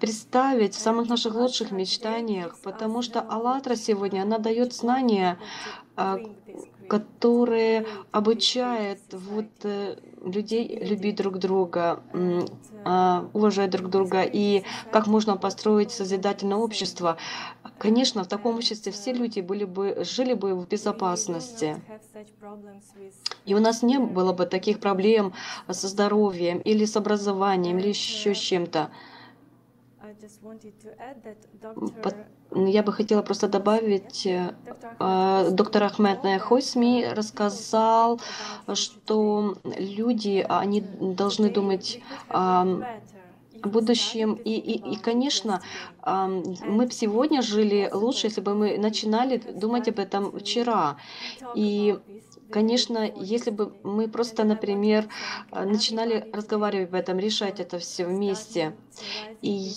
представить 0.00 0.74
в 0.74 0.78
самых 0.80 1.08
наших 1.08 1.34
лучших 1.34 1.70
мечтаниях, 1.70 2.58
потому 2.62 3.02
что 3.02 3.20
«АЛЛАТРА» 3.20 3.76
сегодня, 3.76 4.22
она 4.22 4.38
дает 4.38 4.72
знания, 4.72 5.38
а, 5.96 6.18
которые 6.88 7.86
обучают 8.12 9.00
вот 9.12 9.46
э, 9.62 9.96
людей 10.24 10.78
любить 10.80 11.16
друг 11.16 11.38
друга, 11.38 12.02
а, 12.84 13.28
уважать 13.32 13.70
друг 13.70 13.88
друга 13.88 14.22
и 14.22 14.64
как 14.90 15.06
можно 15.06 15.36
построить 15.36 15.90
созидательное 15.92 16.58
общество. 16.58 17.16
Конечно, 17.78 18.24
в 18.24 18.28
таком 18.28 18.56
обществе 18.56 18.92
все 18.92 19.12
люди 19.12 19.40
были 19.40 19.64
бы, 19.64 20.04
жили 20.04 20.34
бы 20.34 20.54
в 20.54 20.68
безопасности. 20.68 21.82
И 23.44 23.54
у 23.54 23.60
нас 23.60 23.82
не 23.82 23.98
было 23.98 24.32
бы 24.32 24.46
таких 24.46 24.80
проблем 24.80 25.34
со 25.70 25.88
здоровьем 25.88 26.58
или 26.60 26.84
с 26.84 26.96
образованием 26.96 27.78
или 27.78 27.88
еще 27.88 28.34
с 28.34 28.38
чем-то. 28.38 28.90
Я 32.54 32.82
бы 32.82 32.92
хотела 32.92 33.22
просто 33.22 33.48
добавить, 33.48 34.26
э, 34.26 34.54
э, 35.00 35.50
доктор 35.50 35.82
Ахмед 35.84 36.20
Хойсми 36.40 37.04
рассказал, 37.04 38.20
что 38.74 39.56
люди, 39.64 40.46
они 40.48 40.80
должны 40.80 41.50
думать 41.50 42.00
будущем. 43.66 44.34
И, 44.34 44.52
и, 44.52 44.92
и, 44.92 44.96
конечно, 44.96 45.62
мы 46.04 46.86
бы 46.86 46.90
сегодня 46.90 47.42
жили 47.42 47.90
лучше, 47.92 48.26
если 48.26 48.40
бы 48.40 48.54
мы 48.54 48.78
начинали 48.78 49.38
думать 49.38 49.88
об 49.88 49.98
этом 49.98 50.38
вчера. 50.38 50.96
И 51.54 51.98
Конечно, 52.50 53.10
если 53.16 53.50
бы 53.50 53.74
мы 53.82 54.08
просто, 54.08 54.44
например, 54.44 55.08
начинали 55.50 56.28
разговаривать 56.32 56.88
об 56.88 56.94
этом, 56.94 57.18
решать 57.18 57.60
это 57.60 57.78
все 57.78 58.04
вместе. 58.06 58.76
И, 59.42 59.72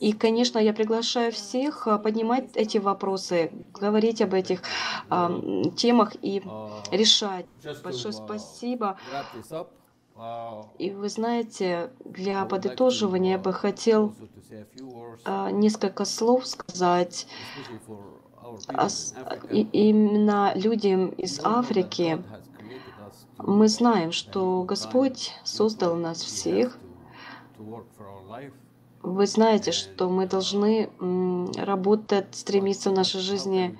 и 0.00 0.12
конечно, 0.12 0.58
я 0.58 0.72
приглашаю 0.72 1.32
всех 1.32 1.86
поднимать 2.02 2.50
эти 2.54 2.78
вопросы, 2.78 3.50
говорить 3.74 4.22
об 4.22 4.34
этих 4.34 4.62
э, 5.10 5.62
темах 5.76 6.16
и 6.22 6.42
решать. 6.90 7.46
Большое 7.82 8.12
спасибо. 8.12 8.98
И 10.78 10.90
вы 10.90 11.08
знаете, 11.08 11.90
для 12.04 12.44
подытоживания 12.44 13.32
я 13.32 13.38
бы 13.38 13.52
хотел 13.52 14.14
а, 15.24 15.50
несколько 15.52 16.04
слов 16.04 16.46
сказать 16.46 17.28
а, 17.86 18.17
именно 19.50 20.52
людям 20.54 21.08
из 21.08 21.40
Африки. 21.44 22.22
Мы 23.38 23.68
знаем, 23.68 24.12
что 24.12 24.62
Господь 24.64 25.32
создал 25.44 25.96
нас 25.96 26.22
всех. 26.22 26.78
Вы 29.02 29.26
знаете, 29.26 29.72
что 29.72 30.08
мы 30.08 30.26
должны 30.26 30.90
работать, 31.56 32.34
стремиться 32.34 32.90
в 32.90 32.94
нашей 32.94 33.20
жизни 33.20 33.78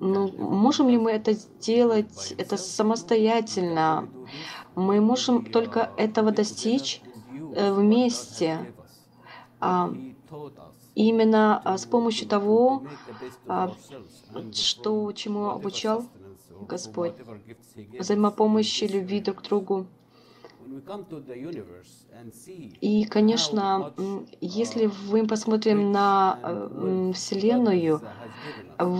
ну, 0.00 0.32
можем 0.38 0.88
ли 0.88 0.96
мы 0.96 1.12
это 1.12 1.34
сделать, 1.34 2.34
это 2.38 2.56
самостоятельно? 2.56 4.08
Мы 4.74 5.00
можем 5.00 5.44
только 5.44 5.90
этого 5.98 6.32
достичь 6.32 7.02
э, 7.54 7.72
вместе. 7.72 8.72
А, 10.90 11.00
именно 11.00 11.60
а, 11.64 11.78
с 11.78 11.86
помощью 11.86 12.28
того, 12.28 12.82
а, 13.46 13.72
что, 14.52 15.12
чему 15.12 15.50
обучал 15.50 16.04
Господь, 16.68 17.14
взаимопомощи, 17.98 18.84
любви 18.84 19.20
друг 19.20 19.38
к 19.38 19.42
другу. 19.42 19.86
И, 22.80 23.04
конечно, 23.04 23.92
если 24.40 24.90
мы 25.10 25.26
посмотрим 25.26 25.90
на 25.90 26.38
э, 26.42 27.12
Вселенную, 27.14 28.02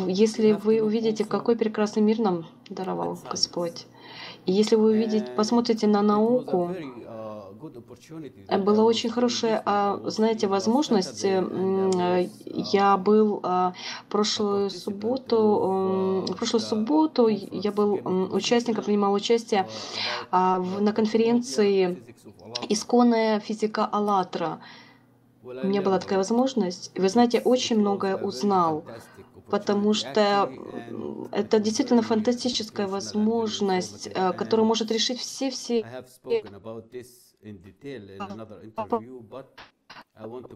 если 0.09 0.53
вы 0.53 0.83
увидите, 0.83 1.25
какой 1.25 1.57
прекрасный 1.57 2.03
мир 2.03 2.19
нам 2.19 2.47
даровал 2.69 3.19
Господь, 3.31 3.87
и 4.47 4.53
если 4.53 4.75
вы 4.75 4.91
увидите, 4.91 5.31
посмотрите 5.37 5.87
на 5.87 6.03
науку, 6.03 6.75
была 8.59 8.85
очень 8.85 9.11
хорошая, 9.11 9.63
знаете, 10.05 10.47
возможность. 10.47 11.25
Я 11.25 12.97
был 12.97 13.41
а, 13.43 13.75
прошлую 14.09 14.71
субботу, 14.71 16.25
прошлую 16.37 16.61
субботу 16.61 17.29
я 17.29 17.73
был 17.73 18.01
участником, 18.33 18.85
принимал 18.85 19.13
участие 19.13 19.69
а, 20.31 20.59
на 20.59 20.93
конференции 20.93 22.03
«Исконная 22.69 23.41
физика 23.41 23.89
АЛЛАТРА». 23.91 24.61
У 25.43 25.67
меня 25.67 25.83
была 25.83 25.99
такая 25.99 26.19
возможность. 26.19 26.93
Вы 26.99 27.09
знаете, 27.09 27.41
очень 27.41 27.79
многое 27.79 28.17
узнал 28.17 28.85
потому 29.51 29.93
что 29.93 30.51
это 31.33 31.59
действительно 31.59 32.03
фантастическая 32.03 32.87
возможность, 32.87 34.07
э, 34.07 34.33
которая 34.33 34.67
может 34.67 34.91
решить 34.91 35.19
все-все 35.19 35.85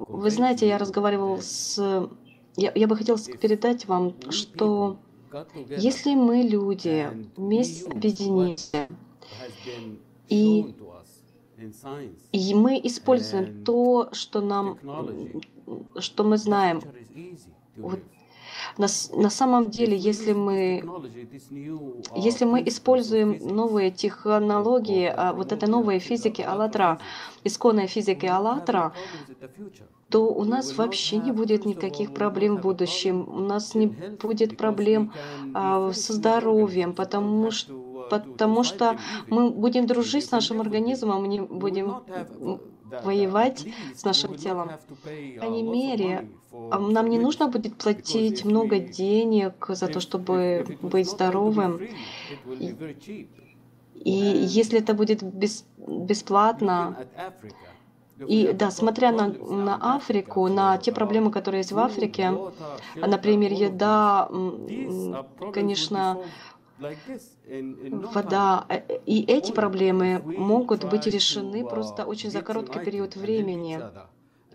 Вы 0.08 0.30
знаете, 0.30 0.66
я 0.66 0.78
разговаривал 0.78 1.40
с... 1.40 2.10
Я, 2.56 2.72
я 2.74 2.86
бы 2.86 2.96
хотел 2.96 3.18
передать 3.18 3.86
вам, 3.86 4.14
что 4.30 4.98
если 5.76 6.14
мы, 6.14 6.42
люди, 6.42 7.08
вместе 7.36 7.90
объединимся, 7.90 8.88
и, 10.28 10.74
и 12.30 12.54
мы 12.54 12.80
используем 12.84 13.64
то, 13.64 14.10
что 14.12 14.40
нам, 14.40 14.78
что 15.98 16.22
мы 16.22 16.36
знаем, 16.36 16.80
вот 17.76 17.98
на, 18.78 18.86
на 19.12 19.30
самом 19.30 19.70
деле, 19.70 19.96
если 19.96 20.32
мы, 20.32 20.84
если 22.16 22.44
мы 22.44 22.62
используем 22.66 23.38
новые 23.40 23.90
технологии, 23.90 25.06
а, 25.06 25.32
вот 25.32 25.52
этой 25.52 25.68
новой 25.68 25.98
физики 25.98 26.42
АЛЛАТРА, 26.42 26.98
исконной 27.44 27.86
физики 27.86 28.26
АЛЛАТРА, 28.26 28.92
то 30.08 30.26
у 30.26 30.44
нас 30.44 30.76
вообще 30.76 31.16
не 31.16 31.32
будет 31.32 31.64
никаких 31.64 32.14
проблем 32.14 32.58
в 32.58 32.60
будущем. 32.60 33.28
У 33.28 33.40
нас 33.40 33.74
не 33.74 33.86
будет 33.86 34.56
проблем 34.56 35.12
а, 35.54 35.92
со 35.92 36.12
здоровьем, 36.12 36.94
потому 36.94 37.50
что 37.50 37.74
потому 38.10 38.64
что 38.64 38.98
мы 39.28 39.50
будем 39.50 39.86
дружить 39.86 40.26
с 40.26 40.30
нашим 40.30 40.60
организмом, 40.60 41.22
мы 41.22 41.28
не 41.28 41.40
будем 41.40 42.02
воевать 43.02 43.66
с 43.94 44.04
нашим 44.04 44.36
телом. 44.36 44.68
По 44.68 45.40
крайней 45.40 45.62
мере, 45.62 46.28
а 46.70 46.78
нам 46.78 47.08
не 47.08 47.18
нужно 47.18 47.48
будет 47.48 47.76
платить 47.76 48.44
много 48.44 48.78
денег 48.78 49.66
за 49.68 49.88
то, 49.88 50.00
чтобы 50.00 50.78
быть 50.82 51.10
здоровым. 51.10 51.80
И, 52.46 53.28
и 53.94 54.10
если 54.10 54.80
это 54.80 54.94
будет 54.94 55.22
без, 55.22 55.64
бесплатно, 55.76 56.96
и 58.28 58.52
да, 58.52 58.70
смотря 58.70 59.10
на, 59.10 59.28
на 59.28 59.96
Африку, 59.96 60.46
на 60.48 60.78
те 60.78 60.92
проблемы, 60.92 61.32
которые 61.32 61.60
есть 61.60 61.72
в 61.72 61.78
Африке, 61.78 62.32
например, 62.94 63.52
еда, 63.52 64.28
конечно, 65.52 66.18
вода, 68.14 68.66
э, 68.68 68.98
и 69.06 69.22
эти 69.24 69.52
проблемы 69.52 70.20
могут 70.24 70.84
быть 70.84 71.06
решены 71.06 71.66
просто 71.66 72.04
очень 72.04 72.30
за 72.30 72.42
короткий 72.42 72.78
период 72.80 73.16
времени. 73.16 73.80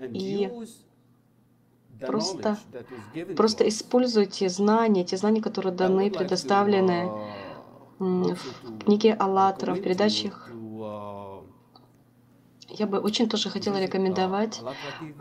И 0.01 0.49
просто, 1.99 2.57
просто 3.35 3.67
используйте 3.67 4.49
знания, 4.49 5.03
те 5.03 5.17
знания, 5.17 5.41
которые 5.41 5.73
даны, 5.73 6.09
предоставлены 6.09 7.09
в 7.99 8.37
книге 8.85 9.13
«АЛЛАТРА», 9.13 9.73
в 9.73 9.81
передачах. 9.81 10.49
Я 12.69 12.85
бы 12.85 12.99
очень 12.99 13.27
тоже 13.27 13.49
хотела 13.49 13.81
рекомендовать 13.81 14.61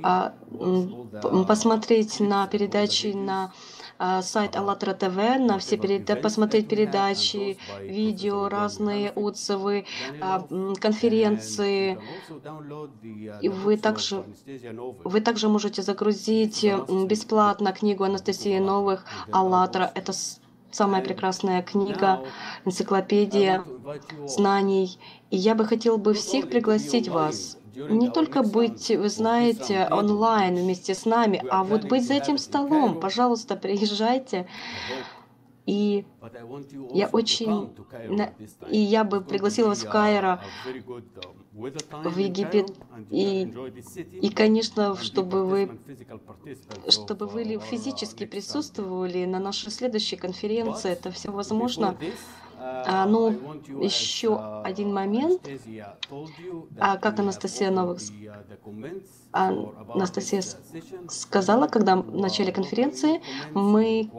а, 0.02 0.34
посмотреть 1.48 2.20
на 2.20 2.46
передачи 2.46 3.08
на 3.08 3.52
сайт 4.22 4.56
АЛЛАТРА 4.56 4.94
ТВ, 4.94 5.16
на 5.38 5.58
все 5.58 5.76
перед... 5.76 6.22
посмотреть 6.22 6.68
передачи, 6.68 7.58
видео, 7.80 8.48
разные 8.48 9.10
отзывы, 9.10 9.86
а, 10.20 10.46
конференции. 10.80 11.98
И 13.42 13.48
вы 13.48 13.76
также, 13.76 14.24
вы 15.04 15.20
также 15.20 15.48
можете 15.48 15.82
загрузить 15.82 16.64
бесплатно 17.06 17.72
книгу 17.72 18.04
Анастасии 18.04 18.58
Новых 18.58 19.04
«АЛЛАТРА». 19.32 19.90
Это 19.94 20.12
самая 20.70 21.02
прекрасная 21.02 21.62
книга, 21.62 22.24
энциклопедия 22.64 23.64
знаний. 24.26 24.98
И 25.30 25.36
я 25.36 25.54
бы 25.54 25.64
хотел 25.64 25.98
бы 25.98 26.14
всех 26.14 26.48
пригласить 26.48 27.08
вас 27.08 27.57
не 27.88 28.10
только 28.10 28.42
быть, 28.42 28.90
вы 28.90 29.08
знаете, 29.08 29.88
онлайн 29.90 30.56
вместе 30.56 30.94
с 30.94 31.04
нами, 31.04 31.42
а 31.50 31.64
вот 31.64 31.84
быть 31.84 32.06
за 32.06 32.14
этим 32.14 32.38
столом. 32.38 33.00
Пожалуйста, 33.00 33.56
приезжайте. 33.64 34.46
И 35.66 36.06
я 36.94 37.08
очень... 37.08 37.70
И 38.70 38.78
я 38.78 39.04
бы 39.04 39.20
пригласила 39.20 39.68
вас 39.68 39.84
в 39.84 39.90
Кайро, 39.90 40.40
в 41.52 42.18
Египет. 42.18 42.72
И, 43.10 43.42
и 44.22 44.30
конечно, 44.30 44.96
чтобы 44.96 45.44
вы, 45.44 45.78
чтобы 46.88 47.26
вы 47.26 47.58
физически 47.58 48.24
присутствовали 48.24 49.26
на 49.26 49.40
нашей 49.40 49.70
следующей 49.70 50.16
конференции, 50.16 50.90
это 50.90 51.10
все 51.10 51.30
возможно. 51.30 51.98
А, 52.60 53.06
ну, 53.06 53.30
еще 53.80 54.36
один 54.64 54.92
момент, 54.92 55.48
а, 56.78 56.96
как 56.96 57.18
Анастасия 57.18 57.70
Новых 57.70 58.00
Анастасия 59.30 60.42
сказала, 61.08 61.68
когда 61.68 61.96
в 61.96 62.16
начале 62.16 62.50
конференции, 62.50 63.20
мы, 63.52 64.10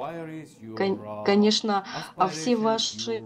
конечно, 1.25 1.83
все 2.31 2.55
ваши, 2.55 3.23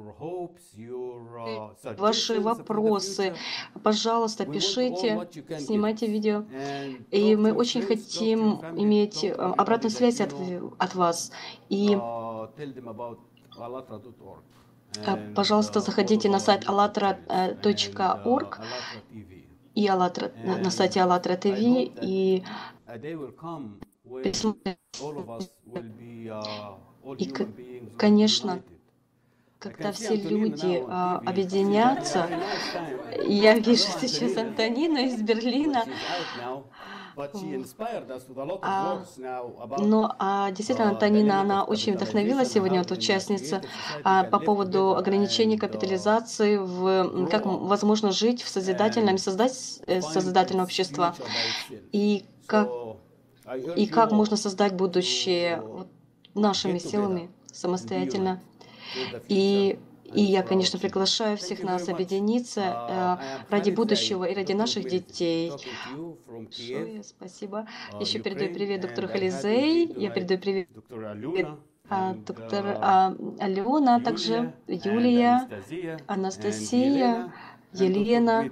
ваши 1.98 2.40
вопросы, 2.40 3.36
пожалуйста, 3.84 4.46
пишите, 4.46 5.28
снимайте 5.60 6.08
видео. 6.08 6.46
И 7.12 7.36
мы 7.36 7.54
очень 7.54 7.82
хотим 7.82 8.62
иметь 8.78 9.26
обратную 9.26 9.92
связь 9.92 10.22
от, 10.22 10.34
от 10.78 10.96
вас. 10.96 11.32
И 11.70 11.98
Пожалуйста, 15.36 15.80
заходите 15.80 16.30
на 16.30 16.40
сайт 16.40 16.66
allatra.org 16.66 18.60
и 19.76 19.88
АЛЛАТРА, 19.88 20.32
на 20.44 20.72
сайте 20.72 21.02
АЛЛАТРА 21.02 21.38
ТВ 21.38 21.58
и 21.58 22.44
и, 27.18 27.34
конечно, 27.98 28.62
когда 29.60 29.92
все 29.92 30.16
люди 30.16 30.84
а, 30.88 31.22
объединятся, 31.26 32.30
я 33.26 33.58
вижу 33.58 33.84
сейчас 34.00 34.38
Антонину 34.38 35.00
из 35.00 35.22
Берлина, 35.22 35.86
а, 38.62 39.04
но 39.80 40.16
а, 40.20 40.52
действительно, 40.52 40.90
Антонина, 40.90 41.42
она 41.42 41.64
очень 41.64 41.94
вдохновила 41.94 42.46
сегодня, 42.46 42.80
вот 42.80 42.92
участница, 42.92 43.62
а, 44.04 44.24
по 44.24 44.40
поводу 44.40 44.96
ограничений 44.96 45.58
капитализации, 45.58 46.58
в, 46.58 47.28
как 47.30 47.46
возможно 47.46 48.12
жить 48.12 48.42
в 48.42 48.50
созидательном, 48.50 49.18
создать 49.18 49.82
э, 49.86 50.02
созидательное 50.02 50.64
общество, 50.64 51.16
и 51.92 52.26
как, 52.48 52.70
и 53.76 53.88
как 53.88 54.12
можно 54.12 54.38
создать 54.38 54.74
будущее 54.74 55.62
вот, 55.62 55.88
нашими 56.34 56.80
силами 56.80 57.30
самостоятельно. 57.52 58.42
И 59.28 59.80
и 60.14 60.22
я, 60.22 60.44
конечно, 60.44 60.80
приглашаю 60.80 61.38
всех 61.38 61.64
нас 61.64 61.90
объединиться 61.90 62.62
э, 63.50 63.54
ради 63.54 63.72
будущего 63.72 64.26
и 64.26 64.34
ради 64.34 64.54
наших 64.54 64.88
детей. 64.88 65.52
Большое 66.28 67.04
спасибо. 67.04 67.68
Еще 68.00 68.20
передаю 68.20 68.54
привет 68.54 68.82
доктору 68.82 69.08
Хализей. 69.08 69.92
Я 69.96 70.10
передаю 70.10 70.40
привет 70.40 70.68
а, 71.90 72.14
доктор 72.14 72.78
а, 72.82 73.16
Алена, 73.40 74.00
также 74.00 74.54
Юлия, 74.68 75.50
Анастасия, 76.08 77.34
Елена. 77.74 78.50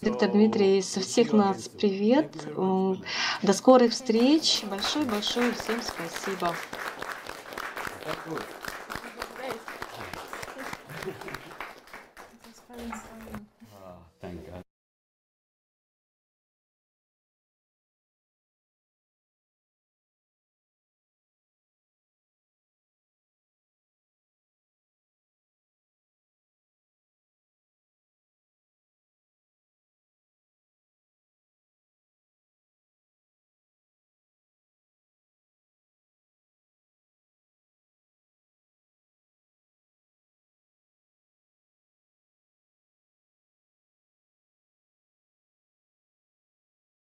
Доктор 0.00 0.32
Дмитрий, 0.32 0.82
со 0.82 1.00
всех 1.00 1.32
нас 1.32 1.68
привет. 1.68 2.30
До 3.42 3.52
скорых 3.52 3.92
встреч. 3.92 4.62
Большое-большое 4.68 5.52
всем 5.52 5.80
спасибо. 5.80 6.54